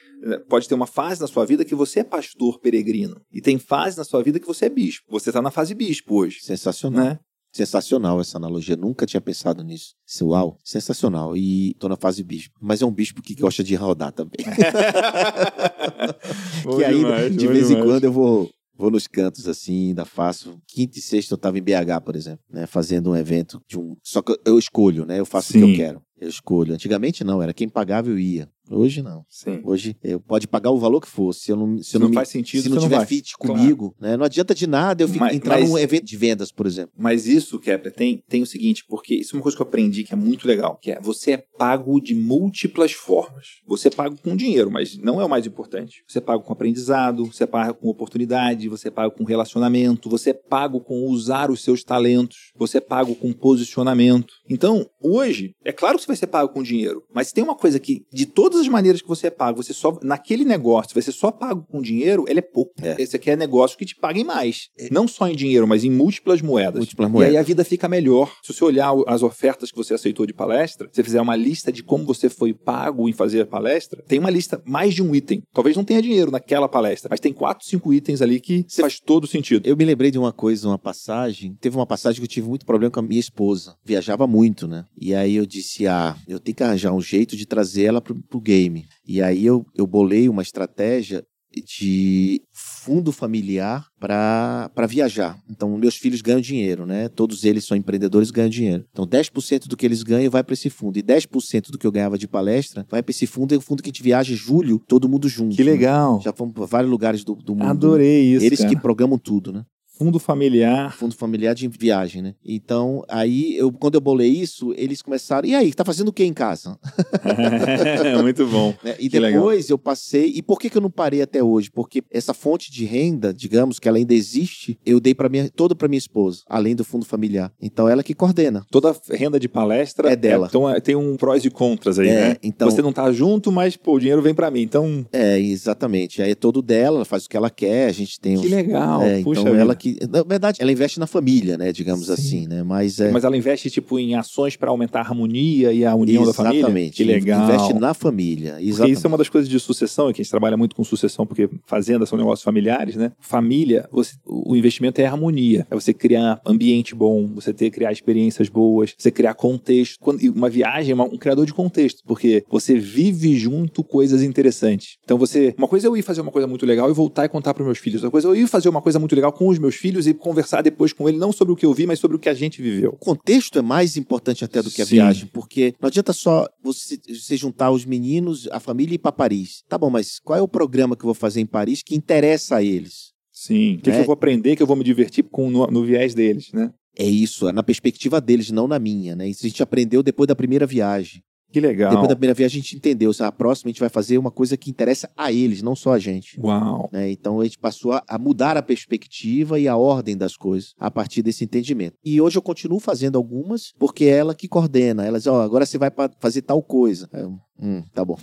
pode 0.48 0.68
ter 0.68 0.76
uma 0.76 0.88
fase 0.88 1.22
na 1.22 1.28
sua 1.28 1.46
vida 1.46 1.66
que 1.66 1.76
você 1.76 2.00
é 2.00 2.04
pastor 2.04 2.60
peregrino. 2.60 3.22
E 3.32 3.42
tem 3.42 3.60
fase 3.60 3.98
na 3.98 4.04
sua 4.04 4.24
vida 4.24 4.40
que 4.40 4.48
você 4.48 4.66
é 4.66 4.70
bispo. 4.70 5.06
Você 5.10 5.30
está 5.30 5.42
na 5.42 5.52
fase 5.52 5.76
bispo 5.76 6.16
hoje. 6.16 6.40
Sensacional. 6.42 7.06
Né? 7.06 7.20
Sensacional 7.54 8.20
essa 8.20 8.38
analogia, 8.38 8.76
nunca 8.76 9.06
tinha 9.06 9.22
pensado 9.22 9.64
nisso. 9.64 9.94
Uau, 10.24 10.58
sensacional. 10.64 11.38
E 11.38 11.76
tô 11.76 11.88
na 11.88 11.96
fase 11.96 12.24
bispo. 12.24 12.58
Mas 12.60 12.82
é 12.82 12.86
um 12.86 12.92
bispo 12.92 13.22
que 13.22 13.36
gosta 13.36 13.64
de 13.64 13.76
rodar 13.76 14.12
também. 14.12 14.44
que 16.78 16.84
aí, 16.84 16.98
demais, 16.98 17.38
de 17.38 17.48
vez 17.48 17.68
demais. 17.68 17.72
em 17.72 17.88
quando, 17.88 18.04
eu 18.06 18.12
vou, 18.12 18.50
vou 18.76 18.90
nos 18.90 19.08
cantos 19.08 19.48
assim, 19.48 19.90
ainda 19.90 20.04
faço. 20.04 20.60
Quinta 20.68 20.98
e 20.98 21.02
sexta 21.02 21.36
eu 21.36 21.38
tava 21.38 21.60
em 21.60 21.62
BH, 21.62 22.02
por 22.04 22.16
exemplo, 22.16 22.44
né? 22.50 22.66
Fazendo 22.66 23.12
um 23.12 23.16
evento 23.16 23.62
de 23.68 23.78
um. 23.78 23.96
Só 24.02 24.22
que 24.22 24.36
eu 24.46 24.58
escolho, 24.58 25.06
né? 25.06 25.20
Eu 25.20 25.26
faço 25.26 25.54
Sim. 25.54 25.64
o 25.64 25.66
que 25.66 25.72
eu 25.72 25.78
quero. 25.78 26.02
Eu 26.20 26.30
escolho. 26.30 26.74
Antigamente 26.74 27.24
não, 27.24 27.42
era 27.42 27.54
quem 27.54 27.70
pagava 27.70 28.10
eu 28.10 28.18
ia. 28.18 28.50
Hoje 28.76 29.02
não. 29.02 29.26
Sim. 29.30 29.62
Hoje 29.64 29.96
eu 30.04 30.20
pode 30.20 30.48
pagar 30.48 30.72
o 30.72 30.78
valor 30.80 31.00
que 31.02 31.08
for. 31.08 31.34
Se 31.34 31.52
eu 31.52 31.56
não, 31.56 31.78
se, 31.78 31.92
Se 31.92 31.96
eu 31.98 32.02
não 32.02 32.10
me- 32.10 32.16
faz 32.16 32.30
sentido, 32.30 32.64
se 32.64 32.70
não 32.70 32.76
não 32.78 32.84
tiver 32.84 32.98
vai. 32.98 33.06
fit 33.06 33.34
Claro. 33.38 33.60
comigo, 33.60 33.96
né? 34.00 34.18
Não 34.18 34.26
adianta 34.26 34.54
de 34.56 34.68
nada 34.68 35.04
eu 35.04 35.08
ficar 35.08 35.26
Mas- 35.26 35.36
entrar 35.36 35.60
mas- 35.60 35.70
num 35.70 35.78
evento 35.78 36.06
de 36.06 36.18
vendas, 36.18 36.52
por 36.52 36.66
exemplo. 36.66 36.92
Mas 36.98 37.28
isso, 37.28 37.60
Kepler, 37.60 37.94
tem, 37.94 38.24
tem 38.28 38.42
o 38.42 38.46
seguinte, 38.48 38.84
porque 38.88 39.16
isso 39.16 39.36
é 39.36 39.38
uma 39.38 39.44
coisa 39.44 39.56
que 39.56 39.62
eu 39.62 39.68
aprendi 39.68 40.04
que 40.04 40.14
é 40.14 40.18
muito 40.18 40.48
legal, 40.48 40.78
que 40.82 40.92
é 40.92 41.00
você 41.02 41.32
é 41.34 41.38
pago 41.58 42.00
de 42.02 42.14
múltiplas 42.16 42.92
formas. 42.94 43.48
Você 43.68 43.88
é 43.88 43.92
pago 43.92 44.18
com 44.22 44.36
dinheiro, 44.36 44.70
mas 44.72 44.98
não 44.98 45.22
é 45.22 45.26
o 45.26 45.30
mais 45.30 45.46
importante. 45.46 46.04
Você 46.08 46.18
é 46.18 46.22
pago 46.22 46.44
com 46.44 46.54
aprendizado, 46.54 47.26
você 47.26 47.44
é 47.44 47.48
pago 47.48 47.74
com 47.76 47.88
oportunidade, 47.90 48.68
você 48.70 48.88
é 48.88 48.92
pago 48.92 49.16
com 49.16 49.24
relacionamento, 49.24 50.10
você 50.10 50.32
é 50.32 50.34
pago 50.34 50.80
com 50.82 51.06
usar 51.08 51.50
os 51.52 51.64
seus 51.64 51.84
talentos, 51.84 52.52
você 52.56 52.78
é 52.78 52.82
pago 52.82 53.16
com 53.16 53.32
posicionamento. 53.34 54.34
Então, 54.50 54.86
hoje, 55.02 55.56
é 55.64 55.72
claro 55.72 55.96
que 55.98 56.04
você 56.04 56.08
vai 56.08 56.16
ser 56.16 56.28
pago 56.28 56.52
com 56.54 56.62
dinheiro, 56.64 57.04
mas 57.14 57.32
tem 57.32 57.44
uma 57.44 57.56
coisa 57.56 57.80
que, 57.80 58.06
de 58.12 58.26
todas 58.26 58.63
as 58.64 58.70
maneiras 58.70 59.02
que 59.02 59.08
você 59.08 59.28
é 59.28 59.30
pago, 59.30 59.62
você 59.62 59.74
só, 59.74 59.98
naquele 60.02 60.44
negócio, 60.46 60.94
você 60.94 61.12
só 61.12 61.32
pago 61.32 61.66
com 61.70 61.82
dinheiro, 61.82 62.26
ele 62.28 62.40
é 62.40 62.42
pouco. 62.42 62.74
É. 62.82 62.96
Esse 63.02 63.16
aqui 63.16 63.30
é 63.30 63.36
negócio 63.36 63.78
que 63.78 63.86
te 63.86 63.96
paguem 63.96 64.24
mais. 64.24 64.70
Não 64.92 65.08
só 65.08 65.28
em 65.28 65.36
dinheiro, 65.36 65.68
mas 65.68 65.84
em 65.84 65.90
múltiplas 65.90 66.42
moedas. 66.42 66.80
Múltiplas 66.80 67.10
E 67.10 67.12
moedas. 67.12 67.34
aí 67.34 67.38
a 67.38 67.44
vida 67.44 67.64
fica 67.64 67.88
melhor. 67.88 68.34
Se 68.44 68.54
você 68.54 68.64
olhar 68.64 68.94
as 69.08 69.22
ofertas 69.24 69.70
que 69.72 69.78
você 69.78 69.94
aceitou 69.94 70.26
de 70.26 70.34
palestra, 70.34 70.88
você 70.92 71.04
fizer 71.04 71.22
uma 71.22 71.36
lista 71.36 71.72
de 71.72 71.84
como 71.84 72.06
você 72.06 72.30
foi 72.30 72.54
pago 72.54 73.08
em 73.10 73.14
fazer 73.14 73.42
a 73.42 73.46
palestra, 73.46 74.04
tem 74.08 74.20
uma 74.20 74.30
lista, 74.30 74.62
mais 74.66 74.94
de 74.94 75.02
um 75.04 75.14
item. 75.14 75.42
Talvez 75.54 75.76
não 75.76 75.84
tenha 75.84 76.02
dinheiro 76.02 76.32
naquela 76.32 76.68
palestra, 76.70 77.08
mas 77.10 77.20
tem 77.20 77.34
quatro, 77.34 77.66
cinco 77.66 77.94
itens 77.94 78.22
ali 78.22 78.40
que 78.40 78.66
faz 78.76 79.00
todo 79.00 79.28
sentido. 79.28 79.68
Eu 79.68 79.76
me 79.76 79.86
lembrei 79.86 80.12
de 80.12 80.18
uma 80.18 80.32
coisa, 80.32 80.68
uma 80.68 80.80
passagem. 80.80 81.56
Teve 81.60 81.76
uma 81.76 81.86
passagem 81.86 82.20
que 82.20 82.26
eu 82.26 82.30
tive 82.30 82.48
muito 82.48 82.66
problema 82.66 82.92
com 82.92 83.00
a 83.00 83.04
minha 83.04 83.20
esposa. 83.20 83.76
Viajava 83.84 84.26
muito, 84.28 84.68
né? 84.68 84.86
E 85.00 85.14
aí 85.14 85.36
eu 85.36 85.46
disse: 85.46 85.88
ah, 85.88 86.16
eu 86.28 86.40
tenho 86.40 86.56
que 86.56 86.64
arranjar 86.64 86.94
um 86.94 87.02
jeito 87.02 87.36
de 87.36 87.46
trazer 87.46 87.84
ela 87.84 88.02
pro, 88.02 88.16
pro 88.16 88.40
game. 88.44 88.86
E 89.08 89.22
aí 89.22 89.46
eu, 89.46 89.66
eu 89.76 89.88
bolei 89.88 90.30
uma 90.30 90.42
estratégia 90.42 91.24
de 91.62 92.42
fundo 92.52 93.12
familiar 93.12 93.86
para 94.00 94.88
viajar. 94.88 95.38
Então, 95.50 95.78
meus 95.78 95.96
filhos 95.96 96.22
ganham 96.22 96.42
dinheiro, 96.42 96.86
né? 96.86 97.10
Todos 97.10 97.44
eles 97.44 97.66
são 97.66 97.78
empreendedores 97.78 98.30
e 98.30 98.34
ganham 98.34 98.50
dinheiro. 98.50 98.86
Então, 98.92 99.06
10% 99.06 99.68
do 99.68 99.78
que 99.78 99.86
eles 99.86 100.04
ganham 100.04 100.32
vai 100.32 100.44
para 100.44 100.54
esse 100.54 100.70
fundo. 100.70 100.98
E 100.98 101.04
10% 101.04 101.70
do 101.70 101.78
que 101.78 101.86
eu 101.86 101.92
ganhava 101.92 102.18
de 102.18 102.28
palestra 102.28 102.86
vai 102.90 103.04
para 103.04 103.12
esse 103.12 103.28
fundo. 103.28 103.54
E 103.54 103.58
o 103.58 103.62
fundo 103.62 103.84
que 103.84 103.90
a 103.90 103.92
gente 103.92 104.04
viaja 104.04 104.34
em 104.34 104.36
julho, 104.36 104.82
todo 104.88 105.08
mundo 105.08 105.30
junto. 105.30 105.56
Que 105.56 105.64
né? 105.64 105.72
legal. 105.72 106.20
Já 106.22 106.34
fomos 106.34 106.54
para 106.54 106.66
vários 106.66 106.90
lugares 106.90 107.24
do, 107.24 107.36
do 107.36 107.54
mundo. 107.54 107.70
Adorei 107.70 108.34
isso. 108.34 108.46
Eles 108.46 108.60
cara. 108.60 108.70
que 108.70 108.82
programam 108.82 109.18
tudo, 109.18 109.52
né? 109.52 109.64
Fundo 109.96 110.18
familiar. 110.20 110.96
Fundo 110.98 111.16
familiar 111.16 111.54
de 111.54 111.68
viagem, 111.68 112.22
né? 112.22 112.36
Então, 112.44 113.04
aí, 113.08 113.56
eu, 113.56 113.72
quando 113.72 113.96
eu 113.96 114.02
bolei 114.02 114.30
isso, 114.30 114.74
eles 114.76 115.02
começaram. 115.02 115.48
E 115.48 115.54
aí, 115.54 115.72
tá 115.74 115.86
fazendo 115.86 116.08
o 116.08 116.14
que 116.14 116.24
em 116.24 116.34
casa? 116.34 116.78
muito 118.22 118.46
bom. 118.48 118.74
Né? 118.84 118.96
E 119.00 119.10
Que 119.10 119.20
legal. 119.20 119.42
depois 119.42 119.70
eu 119.70 119.78
passei. 119.78 120.32
E 120.36 120.42
por 120.42 120.60
que, 120.60 120.70
que 120.70 120.78
eu 120.78 120.82
não 120.82 120.90
parei 120.90 121.22
até 121.22 121.44
hoje? 121.44 121.70
Porque 121.72 122.04
essa 122.12 122.34
fonte 122.34 122.72
de 122.72 122.86
renda, 122.86 123.34
digamos, 123.34 123.80
que 123.80 123.88
ela 123.88 123.98
ainda 123.98 124.14
existe, 124.14 124.78
eu 124.86 125.00
dei 125.00 125.14
para 125.14 125.30
minha, 125.30 125.50
toda 125.50 125.76
para 125.76 125.88
minha 125.88 125.98
esposa, 125.98 126.42
além 126.50 126.76
do 126.76 126.84
fundo 126.84 127.06
familiar. 127.06 127.52
Então, 127.62 127.88
ela 127.88 128.04
que 128.04 128.14
coordena. 128.14 128.66
Toda 128.72 128.96
renda 129.12 129.40
de 129.40 129.48
palestra 129.48 130.12
É 130.12 130.16
dela. 130.16 130.48
então 130.50 130.70
é- 130.70 130.80
tem 130.82 130.96
um 130.96 131.16
prós 131.16 131.46
e 131.46 131.50
contras 131.50 132.00
aí, 132.00 132.10
É, 132.10 132.30
né? 132.30 132.36
então- 132.44 132.70
Você 132.70 132.82
não 132.82 132.92
tá 132.92 133.12
junto, 133.12 133.52
mas 133.52 133.78
pô, 133.78 133.96
o 133.96 134.00
dinheiro 134.00 134.22
vem 134.22 134.34
pra 134.34 134.50
mim. 134.52 134.62
Então, 134.62 135.06
É, 135.14 135.40
exatamente. 135.40 136.22
Aí 136.22 136.32
é 136.32 136.36
todo 136.36 136.62
dela, 136.62 136.98
ela 136.98 137.06
faz 137.06 137.26
o 137.26 137.30
que 137.30 137.38
ela 137.38 137.50
quer, 137.50 137.88
a 137.88 137.92
gente 137.92 138.20
tem 138.20 138.38
que 138.40 138.46
os- 138.48 138.52
legal. 138.52 139.02
É, 139.04 139.22
Puxa 139.22 139.42
então 139.42 139.56
ela 139.56 139.76
que. 139.84 139.98
Na 140.10 140.24
verdade, 140.24 140.58
ela 140.62 140.72
investe 140.72 141.00
na 141.00 141.08
família, 141.08 141.58
né? 141.58 141.72
Digamos 141.72 142.06
Sim. 142.08 142.14
assim, 142.14 142.48
né? 142.48 142.64
Mas 142.64 143.00
é. 143.00 143.12
Mas 143.12 143.24
ela 143.24 143.36
investe 143.38 143.70
tipo 143.70 144.00
em 144.00 144.16
ações 144.16 144.56
pra 144.56 144.70
aumentar 144.70 145.00
a 145.00 145.04
harmonia 145.04 145.72
e 145.74 145.86
a 145.86 145.94
união 145.96 146.26
da 146.26 146.34
família. 146.34 146.60
Exatamente. 146.60 146.96
Que 146.98 147.04
legal. 147.04 147.44
Investe 147.44 147.74
na 147.74 147.94
família. 147.94 148.52
Porque 148.54 148.68
Exatamente. 148.70 148.98
isso 148.98 149.08
é 149.08 149.10
uma 149.10 149.18
das 149.18 149.30
coisas 149.30 149.50
de 149.50 149.60
sucessão, 149.60 150.10
e 150.10 150.14
que 150.14 150.22
a 150.22 150.24
gente 150.24 150.32
trabalha 150.32 150.56
muito 150.58 150.76
com 150.76 150.84
sucessão, 150.84 151.26
porque 151.26 151.50
fazendas 151.66 152.10
são 152.10 152.18
negócios 152.18 152.44
familiares, 152.44 152.96
né? 152.96 153.12
Família, 153.20 153.88
você- 153.92 154.16
o 154.26 154.56
investimento 154.56 155.02
é 155.02 155.06
harmonia. 155.06 155.68
É 155.70 155.76
você 155.76 155.94
criar 155.94 156.40
ambiente 156.46 156.96
bom, 156.96 157.28
você 157.36 157.54
ter 157.54 157.70
criar 157.72 157.92
experiências 157.92 158.50
boas, 158.50 158.94
você 158.98 159.12
criar 159.12 159.34
contexto. 159.34 159.98
Quando- 160.00 160.22
e 160.24 160.30
uma 160.30 160.50
viagem 160.50 160.92
é 160.92 160.96
uma- 160.96 161.06
um 161.06 161.18
criador 161.18 161.46
de 161.46 161.54
contexto, 161.54 162.02
porque 162.06 162.44
você 162.50 162.76
vive 162.78 163.36
junto 163.36 163.84
coisas 163.84 164.22
interessantes. 164.22 164.98
Então 165.04 165.18
você. 165.18 165.54
Uma 165.58 165.68
coisa 165.68 165.88
é 165.88 165.90
eu 165.90 165.98
ir 165.98 166.02
fazer 166.02 166.22
uma 166.22 166.32
coisa 166.32 166.48
muito 166.48 166.66
legal 166.66 166.90
e 166.90 166.94
voltar 166.94 167.26
e 167.26 167.30
contar 167.30 167.54
para 167.54 167.64
meus 167.64 167.78
filhos. 167.78 168.02
Outra 168.04 168.12
coisa 168.12 168.28
é 168.28 168.32
eu 168.32 168.36
ir 168.36 168.48
fazer 168.48 168.70
uma 168.70 168.82
coisa 168.82 169.00
muito 169.00 169.16
legal 169.16 169.32
com 169.32 169.48
os 169.48 169.58
meus 169.60 169.73
filhos 169.74 170.08
e 170.08 170.14
conversar 170.14 170.62
depois 170.62 170.94
com 170.94 171.08
ele, 171.08 171.18
não 171.18 171.32
sobre 171.32 171.54
o 171.54 171.56
que 171.56 171.66
eu 171.66 171.74
vi, 171.74 171.86
mas 171.86 172.00
sobre 172.00 172.18
o 172.18 172.20
que 172.20 172.30
a 172.30 172.34
gente 172.34 172.62
viveu. 172.62 172.92
O 172.92 172.98
contexto 172.98 173.60
é 173.60 173.62
mais 173.62 173.98
importante 173.98 174.44
até 174.46 174.62
do 174.62 174.70
que 174.72 174.82
a 174.82 174.86
Sim. 174.86 174.96
viagem, 174.96 175.30
porque 175.34 175.74
não 175.82 175.88
adianta 175.88 176.14
só 176.14 176.48
você, 176.64 176.98
você 177.08 177.36
juntar 177.38 177.72
os 177.72 177.86
meninos, 177.86 178.48
a 178.52 178.60
família 178.60 178.94
e 178.94 178.96
ir 178.96 179.00
para 179.00 179.12
Paris. 179.12 179.64
Tá 179.68 179.78
bom, 179.78 179.90
mas 179.90 180.20
qual 180.20 180.38
é 180.38 180.42
o 180.42 180.48
programa 180.48 180.96
que 180.96 181.04
eu 181.04 181.08
vou 181.08 181.14
fazer 181.14 181.42
em 181.42 181.46
Paris 181.46 181.82
que 181.84 181.96
interessa 181.96 182.58
a 182.58 182.64
eles? 182.64 183.12
Sim. 183.32 183.76
O 183.76 183.82
que, 183.82 183.90
É. 183.90 183.94
que 183.94 184.00
eu 184.02 184.06
vou 184.06 184.14
aprender, 184.14 184.56
que 184.56 184.62
eu 184.64 184.68
vou 184.68 184.76
me 184.76 184.84
divertir 184.84 185.24
com, 185.24 185.50
no, 185.50 185.66
no 185.68 185.84
viés 185.84 186.14
deles, 186.14 186.52
né? 186.54 186.72
É 186.98 187.06
isso, 187.06 187.50
é 187.50 187.52
na 187.52 187.64
perspectiva 187.64 188.22
deles, 188.22 188.52
não 188.52 188.68
na 188.68 188.78
minha, 188.78 189.16
né? 189.16 189.28
Isso 189.28 189.44
a 189.46 189.50
gente 189.50 189.64
aprendeu 189.64 190.04
depois 190.04 190.28
da 190.28 190.36
primeira 190.36 190.68
viagem. 190.68 191.24
Que 191.54 191.62
legal. 191.62 191.92
Depois 191.92 192.10
da 192.10 192.16
primeira 192.16 192.34
viagem 192.34 192.60
a 192.60 192.64
gente 192.64 192.76
entendeu, 192.76 193.12
a 193.20 193.32
próxima 193.32 193.70
a 193.70 193.72
gente 193.72 193.80
vai 193.80 193.88
fazer 193.88 194.18
uma 194.18 194.32
coisa 194.32 194.58
que 194.58 194.72
interessa 194.72 195.08
a 195.16 195.32
eles, 195.32 195.62
não 195.62 195.76
só 195.76 195.94
a 195.94 196.00
gente. 196.00 196.40
Uau. 196.42 196.90
né? 196.92 197.12
Então 197.12 197.40
a 197.40 197.44
gente 197.44 197.60
passou 197.60 197.92
a, 197.92 198.18
mudar 198.18 198.58
a 198.58 198.64
perspectiva 198.64 199.60
e 199.60 199.68
a 199.68 199.78
ordem 199.78 200.18
das 200.18 200.36
coisas 200.36 200.74
a 200.80 200.90
partir 200.90 201.22
desse 201.22 201.44
entendimento. 201.44 201.96
E 202.04 202.20
hoje 202.20 202.40
eu 202.40 202.42
continuo 202.42 202.80
fazendo 202.80 203.20
algumas 203.20 203.72
porque 203.78 204.06
é 204.06 204.18
ela 204.18 204.34
que 204.34 204.48
coordena. 204.48 205.06
Elas, 205.06 205.28
ó, 205.28 205.44
agora 205.44 205.64
você 205.64 205.78
vai 205.78 205.92
fazer 206.20 206.42
tal 206.42 206.64
coisa. 206.64 207.08
Eu, 207.14 207.38
hum, 207.62 207.84
tá 207.94 208.04
bom. 208.04 208.18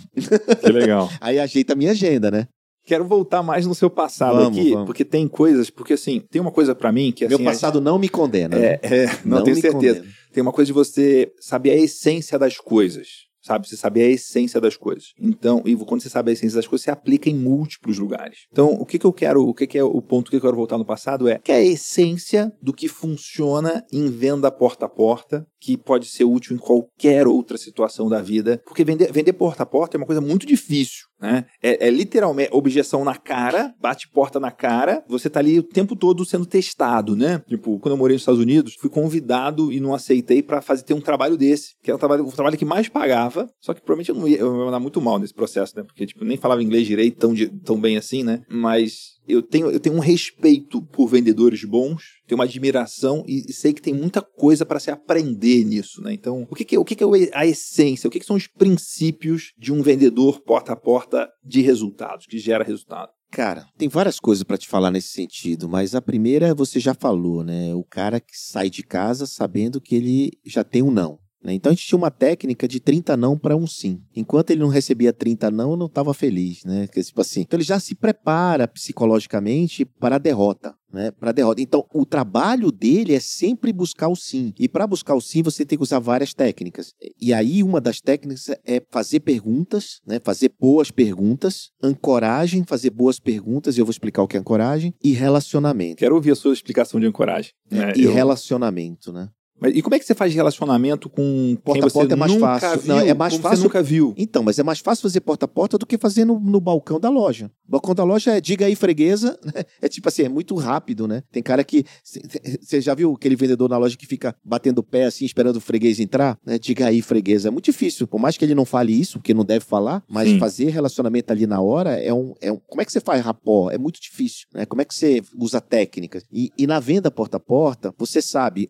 Que 0.61 0.71
legal. 0.73 1.09
Aí 1.21 1.39
ajeita 1.39 1.71
a 1.71 1.75
minha 1.77 1.91
agenda, 1.91 2.29
né? 2.29 2.49
Quero 2.91 3.05
voltar 3.05 3.41
mais 3.41 3.65
no 3.65 3.73
seu 3.73 3.89
passado 3.89 4.35
Vamos, 4.35 4.59
aqui, 4.59 4.71
vamos. 4.71 4.85
porque 4.85 5.05
tem 5.05 5.25
coisas, 5.25 5.69
porque 5.69 5.93
assim, 5.93 6.21
tem 6.29 6.41
uma 6.41 6.51
coisa 6.51 6.75
pra 6.75 6.91
mim 6.91 7.13
que 7.13 7.23
assim, 7.23 7.37
Meu 7.37 7.45
passado 7.45 7.79
não 7.79 7.97
me 7.97 8.09
condena. 8.09 8.59
né? 8.59 8.79
é, 8.81 9.05
é, 9.05 9.19
não, 9.23 9.41
tenho 9.45 9.55
certeza. 9.55 9.99
condena. 10.01 10.13
Tem 10.33 10.41
uma 10.41 10.51
coisa 10.51 10.65
de 10.65 10.73
você 10.73 11.31
saber 11.39 11.71
a 11.71 11.77
essência 11.77 12.37
das 12.37 12.57
coisas. 12.57 13.07
Sabe? 13.41 13.65
Você 13.65 13.77
saber 13.77 14.03
a 14.03 14.09
essência 14.09 14.59
das 14.59 14.75
coisas. 14.75 15.13
Então, 15.17 15.63
e 15.65 15.73
quando 15.75 16.01
você 16.01 16.09
sabe 16.09 16.31
a 16.31 16.33
essência 16.33 16.57
das 16.57 16.67
coisas, 16.67 16.83
você 16.83 16.91
aplica 16.91 17.29
em 17.29 17.33
múltiplos 17.33 17.97
lugares. 17.97 18.39
Então, 18.51 18.73
o 18.73 18.85
que, 18.85 18.99
que 18.99 19.05
eu 19.05 19.13
quero, 19.13 19.47
o 19.47 19.53
que, 19.53 19.65
que 19.65 19.77
é 19.77 19.83
o 19.83 20.01
ponto 20.01 20.29
que 20.29 20.35
eu 20.35 20.41
quero 20.41 20.55
voltar 20.55 20.77
no 20.77 20.85
passado 20.85 21.29
é 21.29 21.39
que 21.39 21.51
é 21.51 21.55
a 21.55 21.63
essência 21.63 22.51
do 22.61 22.73
que 22.73 22.89
funciona 22.89 23.85
em 23.91 24.11
venda 24.11 24.51
porta 24.51 24.85
a 24.85 24.89
porta, 24.89 25.47
que 25.61 25.77
pode 25.77 26.07
ser 26.07 26.23
útil 26.23 26.55
em 26.55 26.59
qualquer 26.59 27.27
outra 27.27 27.57
situação 27.57 28.09
da 28.09 28.19
vida. 28.19 28.59
Porque 28.65 28.83
vender, 28.83 29.11
vender 29.11 29.33
porta 29.33 29.61
a 29.61 29.65
porta 29.65 29.95
é 29.95 29.99
uma 29.99 30.07
coisa 30.07 30.19
muito 30.19 30.45
difícil. 30.45 31.05
Né? 31.21 31.45
É, 31.61 31.87
é 31.87 31.91
literalmente 31.91 32.49
objeção 32.51 33.05
na 33.05 33.15
cara, 33.15 33.75
bate 33.79 34.09
porta 34.09 34.39
na 34.39 34.49
cara, 34.49 35.05
você 35.07 35.29
tá 35.29 35.39
ali 35.39 35.59
o 35.59 35.63
tempo 35.63 35.95
todo 35.95 36.25
sendo 36.25 36.47
testado, 36.47 37.15
né? 37.15 37.43
Tipo, 37.47 37.77
quando 37.77 37.93
eu 37.93 37.97
morei 37.97 38.15
nos 38.15 38.23
Estados 38.23 38.41
Unidos, 38.41 38.73
fui 38.73 38.89
convidado 38.89 39.71
e 39.71 39.79
não 39.79 39.93
aceitei 39.93 40.41
pra 40.41 40.63
fazer 40.63 40.81
ter 40.81 40.95
um 40.95 41.01
trabalho 41.01 41.37
desse, 41.37 41.75
que 41.83 41.91
era 41.91 41.95
o 41.95 41.99
trabalho, 41.99 42.25
o 42.25 42.31
trabalho 42.31 42.57
que 42.57 42.65
mais 42.65 42.89
pagava, 42.89 43.47
só 43.59 43.71
que 43.71 43.81
provavelmente 43.81 44.09
eu 44.09 44.15
não 44.15 44.27
ia, 44.27 44.39
eu 44.39 44.63
ia 44.63 44.67
andar 44.69 44.79
muito 44.79 44.99
mal 44.99 45.19
nesse 45.19 45.33
processo, 45.33 45.77
né? 45.77 45.83
Porque, 45.83 46.07
tipo, 46.07 46.25
nem 46.25 46.37
falava 46.37 46.63
inglês 46.63 46.87
direito 46.87 47.19
tão, 47.19 47.35
tão 47.63 47.79
bem 47.79 47.97
assim, 47.97 48.23
né? 48.23 48.41
Mas 48.49 49.20
eu 49.31 49.41
tenho, 49.41 49.71
eu 49.71 49.79
tenho 49.79 49.95
um 49.95 49.99
respeito 49.99 50.81
por 50.81 51.07
vendedores 51.07 51.63
bons, 51.63 52.03
tenho 52.27 52.37
uma 52.39 52.45
admiração 52.45 53.23
e, 53.27 53.45
e 53.49 53.53
sei 53.53 53.73
que 53.73 53.81
tem 53.81 53.93
muita 53.93 54.21
coisa 54.21 54.65
para 54.65 54.79
se 54.79 54.91
aprender 54.91 55.63
nisso, 55.63 56.01
né? 56.01 56.13
Então, 56.13 56.47
o 56.49 56.55
que, 56.55 56.65
que, 56.65 56.75
é- 56.75 56.79
o 56.79 56.85
que, 56.85 56.95
que 56.95 57.03
é 57.03 57.07
a 57.33 57.45
essência? 57.45 58.07
O 58.07 58.11
que, 58.11 58.19
que 58.19 58.25
são 58.25 58.35
os 58.35 58.47
princípios 58.47 59.53
de 59.57 59.71
um 59.71 59.81
vendedor 59.81 60.41
porta 60.41 60.73
a 60.73 60.75
porta 60.75 61.29
de 61.43 61.61
resultados, 61.61 62.25
que 62.25 62.37
gera 62.37 62.63
resultado? 62.63 63.11
Cara, 63.31 63.65
tem 63.77 63.87
várias 63.87 64.19
coisas 64.19 64.43
pra 64.43 64.57
te 64.57 64.67
falar 64.67 64.91
nesse 64.91 65.09
sentido, 65.09 65.69
mas 65.69 65.95
a 65.95 66.01
primeira 66.01 66.53
você 66.53 66.79
já 66.81 66.93
falou, 66.93 67.43
né? 67.43 67.73
O 67.73 67.83
cara 67.83 68.19
que 68.19 68.37
sai 68.37 68.69
de 68.69 68.83
casa 68.83 69.25
sabendo 69.25 69.79
que 69.79 69.95
ele 69.95 70.31
já 70.45 70.63
tem 70.65 70.81
um 70.81 70.91
não. 70.91 71.17
Né? 71.43 71.53
Então 71.53 71.71
a 71.71 71.73
gente 71.75 71.85
tinha 71.87 71.97
uma 71.97 72.11
técnica 72.11 72.67
de 72.67 72.79
30 72.79 73.15
não 73.17 73.37
para 73.37 73.55
um 73.55 73.65
sim. 73.67 74.01
Enquanto 74.15 74.51
ele 74.51 74.59
não 74.61 74.67
recebia 74.69 75.11
30 75.13 75.49
não, 75.51 75.71
eu 75.71 75.77
não 75.77 75.85
estava 75.87 76.13
feliz, 76.13 76.63
né? 76.63 76.87
Tipo 76.87 77.21
assim, 77.21 77.41
então 77.41 77.57
ele 77.57 77.63
já 77.65 77.79
se 77.79 77.95
prepara 77.95 78.67
psicologicamente 78.67 79.85
para 79.85 80.15
a 80.15 80.19
derrota. 80.19 80.73
Né, 80.93 81.09
para 81.09 81.31
derrota. 81.31 81.61
Então, 81.61 81.85
o 81.93 82.05
trabalho 82.05 82.69
dele 82.69 83.15
é 83.15 83.19
sempre 83.21 83.71
buscar 83.71 84.09
o 84.09 84.15
sim. 84.15 84.53
E 84.59 84.67
para 84.67 84.85
buscar 84.85 85.15
o 85.15 85.21
sim, 85.21 85.41
você 85.41 85.65
tem 85.65 85.77
que 85.77 85.83
usar 85.83 85.99
várias 85.99 86.33
técnicas. 86.33 86.91
E 87.17 87.33
aí, 87.33 87.63
uma 87.63 87.79
das 87.79 88.01
técnicas 88.01 88.49
é 88.65 88.83
fazer 88.91 89.21
perguntas, 89.21 90.01
né, 90.05 90.19
fazer 90.21 90.51
boas 90.59 90.91
perguntas, 90.91 91.69
ancoragem, 91.81 92.65
fazer 92.67 92.89
boas 92.89 93.21
perguntas, 93.21 93.77
e 93.77 93.79
eu 93.79 93.85
vou 93.85 93.91
explicar 93.91 94.21
o 94.21 94.27
que 94.27 94.35
é 94.35 94.39
ancoragem, 94.41 94.93
e 95.01 95.13
relacionamento. 95.13 95.95
Quero 95.95 96.15
ouvir 96.15 96.31
a 96.31 96.35
sua 96.35 96.51
explicação 96.51 96.99
de 96.99 97.05
ancoragem. 97.05 97.53
né? 97.71 97.93
e 97.95 98.03
Eu- 98.03 98.13
relacionamento, 98.13 99.13
né? 99.13 99.29
Mas, 99.61 99.77
e 99.77 99.81
como 99.83 99.93
é 99.93 99.99
que 99.99 100.05
você 100.05 100.15
faz 100.15 100.33
relacionamento 100.33 101.07
com 101.07 101.55
porta 101.63 101.85
a 101.85 101.91
porta 101.91 102.13
é 102.13 102.15
mais 102.15 102.33
fácil. 102.33 102.79
Viu, 102.79 102.87
não, 102.87 102.99
é 102.99 103.13
mais 103.13 103.35
fácil. 103.35 103.57
Você 103.57 103.63
nunca 103.63 103.83
viu. 103.83 104.13
Então, 104.17 104.41
mas 104.41 104.57
é 104.57 104.63
mais 104.63 104.79
fácil 104.79 105.03
fazer 105.03 105.21
porta 105.21 105.45
a 105.45 105.47
porta 105.47 105.77
do 105.77 105.85
que 105.85 105.99
fazer 105.99 106.25
no, 106.25 106.39
no 106.39 106.59
balcão 106.59 106.99
da 106.99 107.09
loja. 107.09 107.51
O 107.67 107.71
balcão 107.71 107.93
da 107.93 108.03
loja 108.03 108.31
é 108.31 108.41
diga 108.41 108.65
aí 108.65 108.75
freguesa, 108.75 109.39
né? 109.45 109.63
é 109.79 109.87
tipo 109.87 110.09
assim, 110.09 110.23
é 110.23 110.29
muito 110.29 110.55
rápido, 110.55 111.07
né? 111.07 111.21
Tem 111.31 111.43
cara 111.43 111.63
que 111.63 111.85
você 112.03 112.81
já 112.81 112.95
viu 112.95 113.13
aquele 113.13 113.35
vendedor 113.35 113.69
na 113.69 113.77
loja 113.77 113.95
que 113.95 114.07
fica 114.07 114.35
batendo 114.43 114.79
o 114.79 114.83
pé 114.83 115.05
assim, 115.05 115.25
esperando 115.25 115.57
o 115.57 115.61
freguês 115.61 115.99
entrar, 115.99 116.39
né? 116.43 116.57
Diga 116.57 116.87
aí 116.87 116.99
freguesa, 116.99 117.49
é 117.49 117.51
muito 117.51 117.65
difícil. 117.65 118.07
Por 118.07 118.19
mais 118.19 118.35
que 118.37 118.43
ele 118.43 118.55
não 118.55 118.65
fale 118.65 118.99
isso, 118.99 119.19
porque 119.19 119.33
não 119.33 119.45
deve 119.45 119.63
falar, 119.63 120.03
mas 120.09 120.27
Sim. 120.27 120.39
fazer 120.39 120.69
relacionamento 120.69 121.31
ali 121.31 121.45
na 121.45 121.61
hora 121.61 121.91
é 121.91 122.11
um, 122.11 122.33
é 122.41 122.51
um, 122.51 122.57
como 122.67 122.81
é 122.81 122.85
que 122.85 122.91
você 122.91 122.99
faz 122.99 123.23
rapó? 123.23 123.69
É 123.69 123.77
muito 123.77 124.01
difícil, 124.01 124.47
né? 124.53 124.65
Como 124.65 124.81
é 124.81 124.85
que 124.85 124.95
você 124.95 125.21
usa 125.37 125.61
técnicas? 125.61 126.25
E, 126.31 126.49
e 126.57 126.65
na 126.65 126.79
venda 126.79 127.11
porta 127.11 127.37
a 127.37 127.39
porta, 127.39 127.93
você 127.95 128.21
sabe 128.21 128.67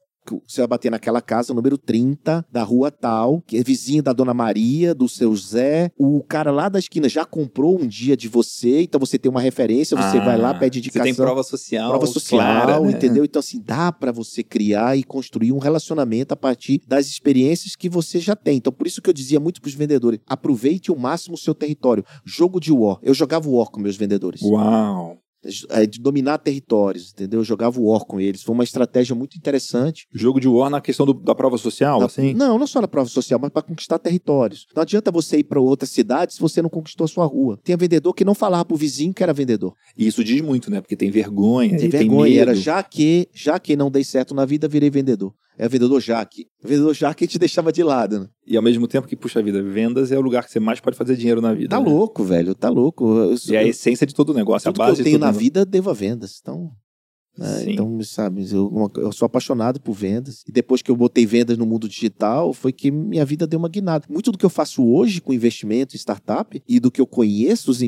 você 0.48 0.62
vai 0.62 0.68
bater 0.68 0.92
naquela 0.92 1.22
casa, 1.22 1.54
número 1.54 1.78
30, 1.78 2.46
da 2.52 2.64
rua 2.64 2.92
tal, 2.92 3.42
que 3.42 3.58
é 3.58 3.64
vizinha 3.64 4.02
da 4.02 4.14
Dona 4.14 4.34
Maria, 4.34 4.94
do 4.94 5.08
seu 5.10 5.36
Zé. 5.36 5.92
O 5.98 6.24
cara 6.24 6.52
lá 6.52 6.70
da 6.70 6.80
esquina 6.80 7.10
já 7.10 7.26
comprou 7.26 7.80
um 7.82 7.88
dia 7.88 8.16
de 8.16 8.28
você, 8.28 8.82
então 8.82 9.00
você 9.00 9.18
tem 9.18 9.30
uma 9.30 9.42
referência, 9.42 9.98
você 9.98 10.18
ah, 10.18 10.26
vai 10.26 10.38
lá, 10.38 10.54
pede 10.54 10.80
indicação. 10.80 11.06
Você 11.06 11.14
tem 11.14 11.16
prova 11.16 11.44
social. 11.44 11.90
Prova 11.90 12.08
social, 12.08 12.40
clara, 12.40 12.80
né? 12.80 12.92
entendeu? 12.92 13.26
Então, 13.26 13.40
assim, 13.40 13.62
dá 13.62 13.92
para 13.92 14.12
você 14.12 14.44
criar 14.44 14.98
e 14.98 15.04
construir 15.04 15.52
um 15.52 15.58
relacionamento 15.58 16.34
a 16.34 16.38
partir 16.38 16.82
das 16.88 17.08
experiências 17.08 17.76
que 17.76 17.90
você 17.90 18.20
já 18.20 18.36
tem. 18.36 18.58
Então, 18.58 18.72
por 18.72 18.88
isso 18.88 19.02
que 19.02 19.10
eu 19.10 19.14
dizia 19.14 19.40
muito 19.40 19.62
pros 19.62 19.74
vendedores: 19.74 20.20
aproveite 20.28 20.92
o 20.92 20.98
máximo 20.98 21.36
o 21.36 21.38
seu 21.38 21.56
território. 21.56 22.04
Jogo 22.26 22.60
de 22.60 22.72
war. 22.72 22.98
Eu 23.02 23.14
jogava 23.14 23.50
war 23.50 23.68
com 23.68 23.80
meus 23.80 23.96
vendedores. 23.96 24.42
Uau! 24.42 25.18
De 25.90 26.00
dominar 26.00 26.38
territórios, 26.38 27.12
entendeu? 27.12 27.40
Eu 27.40 27.44
jogava 27.44 27.80
War 27.80 28.06
com 28.06 28.20
eles. 28.20 28.44
Foi 28.44 28.54
uma 28.54 28.64
estratégia 28.64 29.16
muito 29.16 29.38
interessante. 29.38 30.08
Jogo 30.14 30.40
de 30.40 30.48
War 30.48 30.70
na 30.70 30.82
questão 30.82 31.06
do, 31.06 31.14
da 31.14 31.34
prova 31.34 31.58
social, 31.58 32.00
da, 32.00 32.06
assim? 32.06 32.34
Não, 32.34 32.60
não 32.60 32.68
só 32.68 32.82
na 32.82 32.88
prova 32.88 33.10
social, 33.10 33.40
mas 33.42 33.50
para 33.50 33.62
conquistar 33.62 33.98
territórios. 33.98 34.68
Não 34.76 34.82
adianta 34.84 35.12
você 35.12 35.38
ir 35.38 35.44
para 35.44 35.60
outra 35.60 35.88
cidade 35.88 36.34
se 36.34 36.40
você 36.40 36.62
não 36.62 36.70
conquistou 36.70 37.06
a 37.06 37.08
sua 37.08 37.26
rua. 37.26 37.60
Tem 37.64 37.76
vendedor 37.76 38.14
que 38.14 38.26
não 38.26 38.36
falava 38.36 38.66
pro 38.66 38.78
vizinho 38.78 39.14
que 39.14 39.24
era 39.24 39.34
vendedor. 39.34 39.74
E 39.98 40.08
isso 40.08 40.24
diz 40.24 40.42
muito, 40.42 40.70
né? 40.70 40.80
Porque 40.80 40.96
tem 40.96 41.10
vergonha, 41.10 41.78
tem 41.78 41.90
vergonha. 41.90 42.24
Tem 42.26 42.38
medo. 42.38 42.50
Era 42.50 42.56
já 42.56 42.84
que, 42.84 43.28
já 43.34 43.60
que 43.60 43.76
não 43.76 43.90
dei 43.90 44.04
certo 44.04 44.36
na 44.36 44.46
vida, 44.46 44.68
virei 44.68 44.90
vendedor 44.90 45.34
é 45.58 45.68
o 45.68 45.70
vendedor 45.70 46.02
Jaque. 46.02 46.48
O 46.64 46.68
vendedor 46.68 46.94
Jaque 46.94 47.28
te 47.28 47.38
deixava 47.38 47.72
de 47.72 47.84
lado, 47.84 48.22
né? 48.22 48.28
E 48.46 48.58
ao 48.58 48.64
mesmo 48.64 48.88
tempo 48.88 49.08
que, 49.08 49.16
puxa 49.16 49.42
vida, 49.42 49.62
vendas 49.62 50.12
é 50.12 50.18
o 50.18 50.22
lugar 50.22 50.44
que 50.46 50.52
você 50.52 50.60
mais 50.60 50.80
pode 50.80 50.98
fazer 50.98 51.16
dinheiro 51.16 51.42
na 51.42 51.54
vida. 51.54 51.70
Tá 51.70 51.80
né? 51.80 51.90
louco, 51.90 52.24
velho, 52.24 52.56
tá 52.56 52.70
louco. 52.70 53.06
Eu, 53.06 53.36
e 53.50 53.56
é 53.56 53.60
a 53.60 53.64
essência 53.68 54.08
de 54.08 54.14
todo 54.14 54.32
o 54.32 54.34
negócio, 54.34 54.72
tudo 54.72 54.82
a 54.82 54.86
base 54.88 54.96
que 54.96 55.02
eu 55.02 55.06
tenho 55.06 55.20
na 55.20 55.32
vida, 55.32 55.66
devo 55.66 55.90
a 55.90 55.94
vendas. 55.94 56.40
Então, 56.42 56.72
né? 57.38 57.64
Então, 57.68 58.02
sabe, 58.04 58.46
eu, 58.52 58.92
eu, 58.98 59.12
sou 59.12 59.26
apaixonado 59.26 59.80
por 59.80 59.94
vendas. 59.94 60.44
E 60.48 60.52
depois 60.52 60.82
que 60.82 60.92
eu 60.92 60.96
botei 60.96 61.26
vendas 61.26 61.58
no 61.58 61.66
mundo 61.66 61.88
digital, 61.88 62.54
foi 62.54 62.74
que 62.74 62.92
minha 62.92 63.26
vida 63.26 63.48
deu 63.48 63.58
uma 63.58 63.70
guinada. 63.70 64.06
Muito 64.10 64.32
do 64.32 64.38
que 64.38 64.46
eu 64.46 64.50
faço 64.50 64.86
hoje 64.86 65.22
com 65.22 65.34
investimento 65.34 65.96
em 65.96 66.00
startup 66.00 66.62
e 66.68 66.80
do 66.80 66.92
que 66.92 67.00
eu 67.00 67.08
conheço, 67.08 67.72
os, 67.72 67.80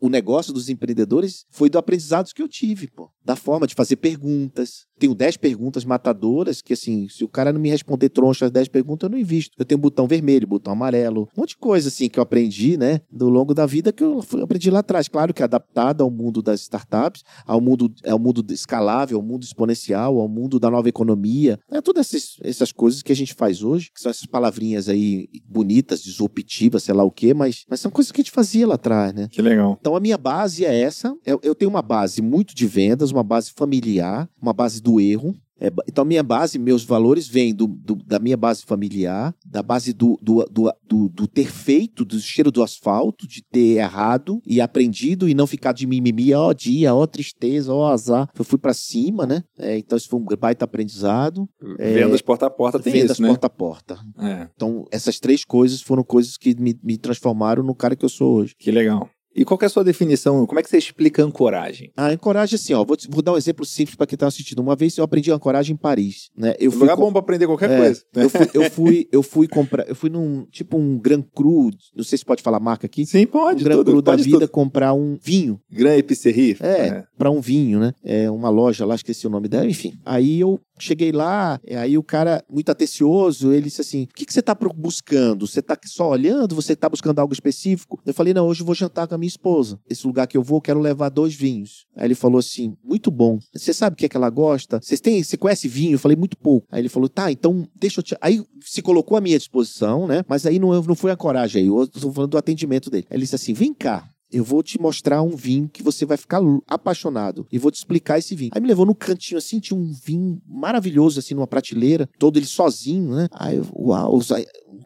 o 0.00 0.08
negócio 0.08 0.52
dos 0.52 0.68
empreendedores, 0.68 1.44
foi 1.50 1.68
do 1.68 1.78
aprendizado 1.78 2.32
que 2.32 2.42
eu 2.42 2.48
tive, 2.48 2.88
pô 2.88 3.10
da 3.24 3.36
forma 3.36 3.66
de 3.66 3.74
fazer 3.74 3.96
perguntas. 3.96 4.86
Tenho 5.02 5.16
10 5.16 5.36
perguntas 5.36 5.84
matadoras 5.84 6.62
que, 6.62 6.74
assim, 6.74 7.08
se 7.08 7.24
o 7.24 7.28
cara 7.28 7.52
não 7.52 7.60
me 7.60 7.68
responder 7.68 8.08
troncha 8.08 8.44
as 8.44 8.52
10 8.52 8.68
perguntas, 8.68 9.08
eu 9.08 9.10
não 9.10 9.18
invisto. 9.18 9.52
Eu 9.58 9.64
tenho 9.64 9.80
botão 9.80 10.06
vermelho, 10.06 10.46
botão 10.46 10.72
amarelo, 10.72 11.28
um 11.36 11.40
monte 11.40 11.50
de 11.50 11.56
coisa, 11.56 11.88
assim, 11.88 12.08
que 12.08 12.20
eu 12.20 12.22
aprendi, 12.22 12.76
né, 12.76 13.00
do 13.10 13.28
longo 13.28 13.52
da 13.52 13.66
vida 13.66 13.92
que 13.92 14.04
eu 14.04 14.22
aprendi 14.40 14.70
lá 14.70 14.78
atrás. 14.78 15.08
Claro 15.08 15.34
que 15.34 15.42
adaptado 15.42 16.04
ao 16.04 16.08
mundo 16.08 16.40
das 16.40 16.60
startups, 16.60 17.24
ao 17.44 17.60
mundo, 17.60 17.92
ao 18.06 18.16
mundo 18.16 18.46
escalável, 18.52 19.16
ao 19.16 19.24
mundo 19.24 19.42
exponencial, 19.42 20.20
ao 20.20 20.28
mundo 20.28 20.60
da 20.60 20.70
nova 20.70 20.88
economia. 20.88 21.58
É 21.68 21.80
todas 21.80 22.14
essas, 22.14 22.36
essas 22.40 22.70
coisas 22.70 23.02
que 23.02 23.10
a 23.10 23.16
gente 23.16 23.34
faz 23.34 23.64
hoje, 23.64 23.90
que 23.92 24.00
são 24.00 24.08
essas 24.08 24.26
palavrinhas 24.26 24.88
aí 24.88 25.26
bonitas, 25.48 26.00
disruptivas, 26.00 26.84
sei 26.84 26.94
lá 26.94 27.02
o 27.02 27.10
quê, 27.10 27.34
mas, 27.34 27.64
mas 27.68 27.80
são 27.80 27.90
coisas 27.90 28.12
que 28.12 28.20
a 28.20 28.22
gente 28.22 28.30
fazia 28.30 28.68
lá 28.68 28.76
atrás, 28.76 29.12
né? 29.12 29.26
Que 29.28 29.42
legal. 29.42 29.76
Então 29.80 29.96
a 29.96 30.00
minha 30.00 30.16
base 30.16 30.64
é 30.64 30.80
essa. 30.80 31.12
Eu, 31.26 31.40
eu 31.42 31.56
tenho 31.56 31.72
uma 31.72 31.82
base 31.82 32.22
muito 32.22 32.54
de 32.54 32.68
vendas, 32.68 33.10
uma 33.10 33.24
base 33.24 33.50
familiar, 33.50 34.28
uma 34.40 34.52
base 34.52 34.80
do 34.80 34.91
erro. 35.00 35.34
É, 35.62 35.70
então, 35.86 36.04
minha 36.04 36.24
base, 36.24 36.58
meus 36.58 36.82
valores 36.82 37.28
vêm 37.28 37.54
do, 37.54 37.68
do, 37.68 37.94
da 37.94 38.18
minha 38.18 38.36
base 38.36 38.64
familiar, 38.64 39.32
da 39.46 39.62
base 39.62 39.92
do, 39.92 40.18
do, 40.20 40.44
do, 40.50 41.08
do, 41.08 41.28
ter 41.28 41.52
feito, 41.52 42.04
do 42.04 42.18
cheiro 42.18 42.50
do 42.50 42.64
asfalto, 42.64 43.28
de 43.28 43.44
ter 43.44 43.78
errado 43.78 44.42
e 44.44 44.60
aprendido 44.60 45.28
e 45.28 45.34
não 45.34 45.46
ficar 45.46 45.70
de 45.70 45.86
mimimi, 45.86 46.34
ó 46.34 46.52
dia, 46.52 46.92
ó 46.92 47.06
tristeza, 47.06 47.72
ó 47.72 47.92
azar. 47.92 48.28
Eu 48.36 48.44
fui 48.44 48.58
para 48.58 48.74
cima, 48.74 49.24
né? 49.24 49.44
É, 49.56 49.78
então, 49.78 49.96
isso 49.96 50.08
foi 50.08 50.18
um 50.18 50.24
baita 50.24 50.64
aprendizado. 50.64 51.48
Vendas 51.78 52.20
é, 52.20 52.24
porta 52.24 52.46
a 52.46 52.50
porta 52.50 52.80
tem 52.80 52.92
vendas 52.92 53.12
isso, 53.12 53.22
né? 53.22 53.28
porta 53.28 53.46
a 53.46 53.50
porta. 53.50 53.98
É. 54.18 54.48
Então, 54.56 54.84
essas 54.90 55.20
três 55.20 55.44
coisas 55.44 55.80
foram 55.80 56.02
coisas 56.02 56.36
que 56.36 56.60
me, 56.60 56.76
me 56.82 56.98
transformaram 56.98 57.62
no 57.62 57.74
cara 57.74 57.94
que 57.94 58.04
eu 58.04 58.08
sou 58.08 58.34
hoje. 58.34 58.56
Que 58.58 58.72
legal. 58.72 59.08
E 59.34 59.44
qual 59.44 59.58
é 59.62 59.66
a 59.66 59.68
sua 59.68 59.84
definição? 59.84 60.46
Como 60.46 60.58
é 60.58 60.62
que 60.62 60.68
você 60.68 60.78
explica 60.78 61.22
ancoragem? 61.22 61.90
A 61.96 62.08
ancoragem, 62.08 62.56
assim, 62.56 62.74
ó, 62.74 62.84
vou, 62.84 62.96
te, 62.96 63.08
vou 63.10 63.22
dar 63.22 63.32
um 63.32 63.36
exemplo 63.36 63.64
simples 63.64 63.96
para 63.96 64.06
quem 64.06 64.16
está 64.16 64.26
assistindo. 64.26 64.60
Uma 64.60 64.76
vez 64.76 64.96
eu 64.96 65.04
aprendi 65.04 65.30
ancoragem 65.30 65.74
em 65.74 65.76
Paris, 65.76 66.30
né? 66.36 66.54
Eu 66.58 66.70
fui 66.70 66.80
lugar 66.80 66.96
bom 66.96 67.10
para 67.10 67.20
aprender 67.20 67.46
qualquer 67.46 67.70
é, 67.70 67.78
coisa. 67.78 68.02
Eu 68.14 68.30
fui, 68.30 68.50
eu 68.54 68.70
fui, 68.70 69.08
eu 69.12 69.22
fui 69.22 69.48
comprar, 69.48 69.88
eu 69.88 69.94
fui 69.94 70.10
num 70.10 70.44
tipo 70.50 70.76
um 70.76 70.98
Grand 70.98 71.22
Cru, 71.34 71.70
não 71.94 72.04
sei 72.04 72.18
se 72.18 72.24
pode 72.24 72.42
falar 72.42 72.60
marca 72.60 72.86
aqui. 72.86 73.06
Sim, 73.06 73.26
pode. 73.26 73.62
Um 73.62 73.64
Grand 73.64 73.84
Cru 73.84 74.02
da 74.02 74.16
vida 74.16 74.40
tudo. 74.40 74.48
comprar 74.48 74.92
um 74.92 75.18
vinho. 75.22 75.60
Grand 75.70 75.96
Epicerie. 75.96 76.56
É, 76.60 76.86
é. 76.86 77.04
para 77.16 77.30
um 77.30 77.40
vinho, 77.40 77.80
né? 77.80 77.94
É 78.04 78.30
uma 78.30 78.50
loja 78.50 78.84
lá, 78.84 78.94
esqueci 78.94 79.26
o 79.26 79.30
nome 79.30 79.48
dela, 79.48 79.66
enfim. 79.66 79.94
Aí 80.04 80.40
eu 80.40 80.60
Cheguei 80.82 81.12
lá, 81.12 81.60
aí 81.78 81.96
o 81.96 82.02
cara, 82.02 82.44
muito 82.50 82.68
atencioso, 82.68 83.52
ele 83.52 83.66
disse 83.66 83.80
assim: 83.80 84.02
O 84.02 84.14
que, 84.14 84.26
que 84.26 84.32
você 84.32 84.40
está 84.40 84.52
buscando? 84.52 85.46
Você 85.46 85.60
está 85.60 85.78
só 85.84 86.10
olhando? 86.10 86.56
Você 86.56 86.72
está 86.72 86.88
buscando 86.88 87.20
algo 87.20 87.32
específico? 87.32 88.00
Eu 88.04 88.12
falei: 88.12 88.34
Não, 88.34 88.48
hoje 88.48 88.62
eu 88.62 88.66
vou 88.66 88.74
jantar 88.74 89.06
com 89.06 89.14
a 89.14 89.18
minha 89.18 89.28
esposa. 89.28 89.78
Esse 89.88 90.04
lugar 90.04 90.26
que 90.26 90.36
eu 90.36 90.42
vou, 90.42 90.60
quero 90.60 90.80
levar 90.80 91.08
dois 91.08 91.34
vinhos. 91.34 91.86
Aí 91.96 92.08
ele 92.08 92.16
falou 92.16 92.40
assim: 92.40 92.76
Muito 92.82 93.12
bom. 93.12 93.38
Você 93.54 93.72
sabe 93.72 93.94
o 93.94 93.96
que 93.96 94.06
é 94.06 94.08
que 94.08 94.16
ela 94.16 94.28
gosta? 94.28 94.80
Você 94.82 94.96
você 95.22 95.36
conhece 95.36 95.68
vinho? 95.68 95.94
Eu 95.94 96.00
falei: 96.00 96.16
Muito 96.16 96.36
pouco. 96.36 96.66
Aí 96.68 96.80
ele 96.80 96.88
falou: 96.88 97.08
Tá, 97.08 97.30
então 97.30 97.64
deixa 97.76 98.00
eu 98.00 98.02
te. 98.02 98.16
Aí 98.20 98.44
se 98.60 98.82
colocou 98.82 99.16
à 99.16 99.20
minha 99.20 99.38
disposição, 99.38 100.08
né? 100.08 100.24
Mas 100.26 100.46
aí 100.46 100.58
não, 100.58 100.70
não 100.82 100.96
foi 100.96 101.12
a 101.12 101.16
coragem 101.16 101.62
aí. 101.62 101.68
Eu 101.68 101.84
estou 101.84 102.12
falando 102.12 102.32
do 102.32 102.38
atendimento 102.38 102.90
dele. 102.90 103.06
Aí 103.08 103.16
ele 103.16 103.22
disse 103.22 103.36
assim: 103.36 103.52
Vem 103.52 103.72
cá, 103.72 104.10
eu 104.32 104.42
vou 104.42 104.62
te 104.62 104.80
mostrar 104.80 105.22
um 105.22 105.36
vinho 105.36 105.68
que 105.68 105.82
você 105.82 106.06
vai 106.06 106.16
ficar 106.16 106.40
apaixonado 106.66 107.46
e 107.52 107.58
vou 107.58 107.70
te 107.70 107.76
explicar 107.76 108.18
esse 108.18 108.34
vinho. 108.34 108.50
Aí 108.54 108.60
me 108.60 108.68
levou 108.68 108.86
no 108.86 108.94
cantinho 108.94 109.38
assim, 109.38 109.60
tinha 109.60 109.78
um 109.78 109.92
vinho 109.92 110.40
maravilhoso 110.46 111.18
assim 111.18 111.34
numa 111.34 111.46
prateleira, 111.46 112.08
todo 112.18 112.38
ele 112.38 112.46
sozinho, 112.46 113.14
né? 113.14 113.28
Aí, 113.32 113.60
uau, 113.74 114.20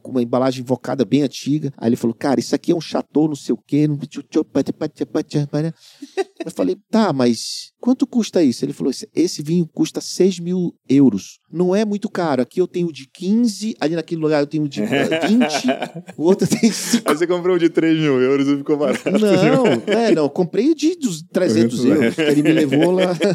com 0.02 0.10
uma 0.10 0.22
embalagem 0.22 0.62
invocada 0.62 1.04
bem 1.04 1.22
antiga. 1.22 1.72
Aí 1.76 1.88
ele 1.88 1.96
falou, 1.96 2.14
cara, 2.14 2.40
isso 2.40 2.54
aqui 2.54 2.72
é 2.72 2.74
um 2.74 2.80
chateau, 2.80 3.28
não 3.28 3.36
sei 3.36 3.54
o 3.54 3.58
quê. 3.58 3.86
Eu 6.44 6.50
falei, 6.50 6.76
tá, 6.90 7.12
mas 7.12 7.72
quanto 7.86 8.04
custa 8.04 8.42
isso? 8.42 8.64
Ele 8.64 8.72
falou, 8.72 8.92
esse 9.14 9.42
vinho 9.44 9.64
custa 9.72 10.00
6 10.00 10.40
mil 10.40 10.74
euros. 10.88 11.38
Não 11.48 11.72
é 11.72 11.84
muito 11.84 12.10
caro. 12.10 12.42
Aqui 12.42 12.60
eu 12.60 12.66
tenho 12.66 12.92
de 12.92 13.08
15, 13.14 13.76
ali 13.78 13.94
naquele 13.94 14.20
lugar 14.20 14.40
eu 14.40 14.46
tenho 14.48 14.68
de 14.68 14.80
20, 14.82 14.90
o 16.18 16.24
outro 16.24 16.48
tem 16.48 16.68
5. 16.68 17.08
Aí 17.08 17.16
você 17.16 17.28
comprou 17.28 17.56
de 17.56 17.68
3 17.68 17.96
mil 17.96 18.20
euros 18.20 18.48
e 18.48 18.56
ficou 18.56 18.76
barato. 18.76 19.08
Não, 19.08 19.66
é, 19.94 20.12
não, 20.12 20.28
comprei 20.28 20.74
de 20.74 20.96
dos 20.96 21.22
300 21.22 21.84
euros. 21.84 22.18
Ele 22.18 22.42
me 22.42 22.52
levou 22.52 22.90
lá. 22.90 23.16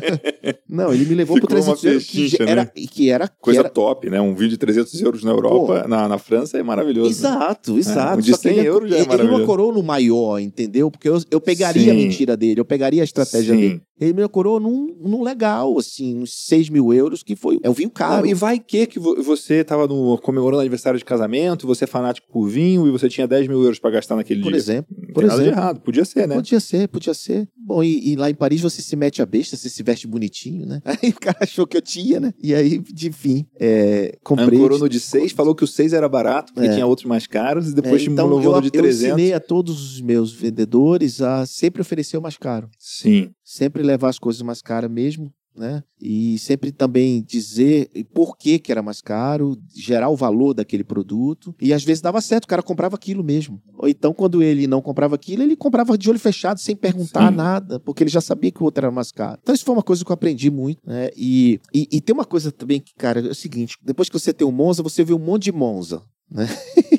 Não, 0.68 0.94
ele 0.94 1.06
me 1.06 1.16
levou 1.16 1.40
por 1.40 1.48
300 1.48 1.84
euros. 1.84 2.06
Que 2.06 2.38
era, 2.42 2.64
né? 2.64 2.72
que 2.90 3.10
era, 3.10 3.28
Coisa 3.28 3.60
era... 3.60 3.70
top, 3.70 4.10
né? 4.10 4.22
Um 4.22 4.34
vinho 4.34 4.50
de 4.50 4.58
300 4.58 5.02
euros 5.02 5.24
na 5.24 5.32
Europa, 5.32 5.86
na, 5.88 6.08
na 6.08 6.18
França, 6.18 6.58
é 6.58 6.64
maravilhoso. 6.64 7.10
Exato, 7.10 7.78
exato. 7.78 8.14
É, 8.14 8.18
um 8.18 8.22
de 8.22 8.38
100 8.38 8.60
euros 8.60 8.90
já 8.90 8.98
é 8.98 9.00
maravilhoso. 9.00 9.30
Ele 9.30 9.38
não 9.38 9.44
acorou 9.44 9.74
no 9.74 9.84
maior, 9.84 10.40
entendeu? 10.40 10.90
Porque 10.90 11.10
eu, 11.10 11.22
eu 11.30 11.42
pegaria 11.42 11.84
Sim. 11.84 11.92
a 11.92 11.94
mentira 11.94 12.38
dele, 12.38 12.62
eu 12.62 12.66
pegaria 12.66 13.02
a 13.02 13.04
estratégia 13.04 13.54
Sim. 13.54 13.60
dele. 13.60 13.82
Ele 14.02 14.14
me 14.14 14.24
acorou 14.24 14.60
num, 14.60 14.96
num 15.00 15.22
legal, 15.22 15.78
assim, 15.78 16.18
uns 16.18 16.34
6 16.48 16.70
mil 16.70 16.92
euros, 16.92 17.22
que 17.22 17.36
foi. 17.36 17.60
É 17.62 17.70
um 17.70 17.74
vinho 17.74 17.92
caro. 17.92 18.24
Não, 18.24 18.26
e 18.26 18.34
vai 18.34 18.58
que 18.58 18.88
que 18.88 19.00
você 19.00 19.58
estava 19.58 19.88
comemorando 20.18 20.60
aniversário 20.60 20.98
de 20.98 21.06
casamento, 21.06 21.68
você 21.68 21.84
é 21.84 21.88
fanático 21.88 22.28
por 22.32 22.48
vinho 22.48 22.88
e 22.88 22.92
você 22.92 23.08
tinha 23.08 23.28
10 23.28 23.48
mil 23.48 23.62
euros 23.62 23.78
para 23.78 23.92
gastar 23.92 24.16
naquele 24.16 24.42
por 24.42 24.50
dia. 24.50 24.58
Exemplo, 24.58 24.96
por 25.14 25.24
exemplo. 25.24 25.28
Nada 25.28 25.44
de 25.44 25.50
errado. 25.50 25.82
Podia 25.82 26.04
ser, 26.04 26.28
né? 26.28 26.34
Podia 26.34 26.60
ser, 26.60 26.88
podia 26.88 27.14
ser. 27.14 27.48
Bom, 27.72 27.82
e, 27.82 28.12
e, 28.12 28.16
lá 28.18 28.30
em 28.30 28.36
Paris 28.36 28.60
você 28.60 28.82
se 28.82 28.96
mete 28.98 29.22
a 29.22 29.26
besta, 29.26 29.56
você 29.56 29.70
se 29.70 29.82
veste 29.82 30.06
bonitinho, 30.06 30.66
né? 30.66 30.82
Aí 31.02 31.10
o 31.10 31.20
cara 31.20 31.38
achou 31.42 31.66
que 31.66 31.78
eu 31.78 31.82
tinha, 31.82 32.20
né? 32.20 32.34
E 32.42 32.54
aí, 32.54 32.84
enfim, 33.04 33.46
é, 33.58 34.18
comprei. 34.24 34.60
Ancorou 34.60 34.78
no 34.78 34.90
de 34.90 35.00
6, 35.00 35.32
falou 35.32 35.56
que 35.56 35.64
o 35.64 35.68
6 35.68 35.94
era 35.94 36.10
barato, 36.10 36.54
porque 36.54 36.68
é. 36.68 36.74
tinha 36.74 36.86
outros 36.86 37.08
mais 37.08 37.26
caros, 37.26 37.70
e 37.70 37.74
depois 37.74 38.02
é, 38.02 38.06
então, 38.06 38.28
te 38.28 38.46
no 38.46 38.62
de 38.62 38.72
300. 38.72 39.04
Eu 39.04 39.08
ensinei 39.16 39.34
a 39.34 39.40
todos 39.40 39.94
os 39.94 40.02
meus 40.02 40.34
vendedores 40.34 41.22
a 41.22 41.46
sempre 41.46 41.82
oferecer 41.82 42.18
o 42.18 42.22
mais 42.22 42.38
caro. 42.38 42.70
Sim 42.78 43.32
sempre 43.52 43.84
levar 43.84 44.10
as 44.10 44.18
coisas 44.18 44.42
mais 44.42 44.62
caras 44.62 44.90
mesmo 44.90 45.32
né? 45.56 45.84
E 46.00 46.38
sempre 46.40 46.72
também 46.72 47.22
dizer 47.22 47.90
por 48.14 48.38
que, 48.38 48.58
que 48.58 48.72
era 48.72 48.82
mais 48.82 49.02
caro, 49.02 49.58
gerar 49.76 50.10
o 50.10 50.16
valor 50.16 50.54
daquele 50.54 50.84
produto. 50.84 51.54
E 51.62 51.74
às 51.74 51.84
vezes 51.84 52.02
dava 52.02 52.22
certo, 52.22 52.46
o 52.46 52.48
cara 52.48 52.64
comprava 52.64 52.96
aquilo 52.96 53.24
mesmo. 53.24 53.62
Ou 53.78 53.88
então, 53.88 54.14
quando 54.14 54.42
ele 54.42 54.68
não 54.68 54.82
comprava 54.82 55.16
aquilo, 55.16 55.44
ele 55.44 55.56
comprava 55.56 55.98
de 55.98 56.10
olho 56.10 56.20
fechado, 56.20 56.60
sem 56.60 56.76
perguntar 56.76 57.30
Sim. 57.30 57.38
nada, 57.38 57.80
porque 57.80 58.04
ele 58.04 58.10
já 58.10 58.22
sabia 58.22 58.52
que 58.52 58.62
o 58.62 58.66
outro 58.66 58.86
era 58.86 58.92
mais 58.92 59.12
caro. 59.12 59.40
Então, 59.42 59.54
isso 59.54 59.66
foi 59.66 59.76
uma 59.76 59.84
coisa 59.84 60.04
que 60.04 60.12
eu 60.12 60.14
aprendi 60.14 60.50
muito, 60.50 60.80
né? 60.86 61.10
E, 61.16 61.60
e, 61.74 61.88
e 61.92 62.02
tem 62.02 62.14
uma 62.14 62.26
coisa 62.26 62.52
também 62.52 62.80
que, 62.80 62.94
cara, 62.96 63.20
é 63.20 63.32
o 63.32 63.36
seguinte: 63.36 63.78
depois 63.84 64.10
que 64.10 64.18
você 64.18 64.34
tem 64.34 64.48
o 64.48 64.52
Monza, 64.52 64.82
você 64.82 65.04
vê 65.04 65.14
um 65.14 65.20
monte 65.20 65.44
de 65.44 65.52
Monza. 65.52 66.02
Né? 66.30 66.48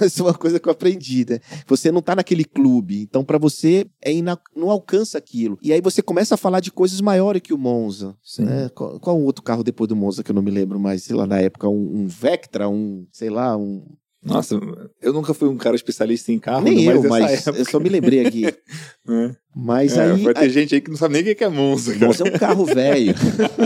isso 0.06 0.22
é 0.22 0.26
uma 0.26 0.34
coisa 0.34 0.58
que 0.58 0.68
eu 0.68 0.72
aprendi, 0.72 1.26
né? 1.28 1.40
Você 1.66 1.90
não 1.90 2.00
está 2.00 2.16
naquele 2.16 2.44
clube, 2.44 3.02
então 3.02 3.24
para 3.24 3.38
você 3.38 3.86
é 4.02 4.12
ina... 4.12 4.38
não 4.54 4.70
alcança 4.70 5.18
aquilo. 5.18 5.58
E 5.62 5.72
aí 5.72 5.80
você 5.80 6.02
começa 6.02 6.34
a 6.34 6.38
falar 6.38 6.60
de 6.60 6.70
coisas 6.70 7.00
maiores 7.00 7.42
que 7.42 7.52
o 7.52 7.58
Monza. 7.58 8.16
Né? 8.38 8.68
Qual, 8.70 8.98
qual 9.00 9.18
um 9.18 9.24
outro 9.24 9.42
carro 9.42 9.62
depois 9.62 9.88
do 9.88 9.96
Monza 9.96 10.22
que 10.22 10.30
eu 10.30 10.34
não 10.34 10.42
me 10.42 10.50
lembro 10.50 10.78
mais? 10.78 11.02
Sei 11.02 11.14
lá, 11.14 11.26
na 11.26 11.40
época, 11.40 11.68
um, 11.68 12.02
um 12.02 12.06
Vectra, 12.06 12.68
um, 12.68 13.06
sei 13.12 13.30
lá, 13.30 13.56
um. 13.56 13.84
Nossa, 14.22 14.60
eu 15.00 15.14
nunca 15.14 15.32
fui 15.32 15.48
um 15.48 15.56
cara 15.56 15.74
especialista 15.74 16.30
em 16.30 16.38
carro, 16.38 16.64
Nem 16.64 16.84
eu, 16.84 17.02
mas 17.04 17.46
época. 17.46 17.58
eu 17.58 17.64
só 17.64 17.80
me 17.80 17.88
lembrei 17.88 18.26
aqui. 18.26 18.44
é. 19.08 19.36
Mas 19.54 19.96
é, 19.96 20.12
aí. 20.12 20.22
Vai 20.22 20.34
ter 20.34 20.40
aí... 20.40 20.50
gente 20.50 20.74
aí 20.74 20.80
que 20.80 20.90
não 20.90 20.96
sabe 20.96 21.14
nem 21.14 21.32
o 21.32 21.36
que 21.36 21.44
é 21.44 21.48
Monza. 21.48 21.92
Cara. 21.94 22.06
Monza 22.06 22.24
é 22.24 22.28
um 22.28 22.38
carro 22.38 22.64
velho. 22.64 23.14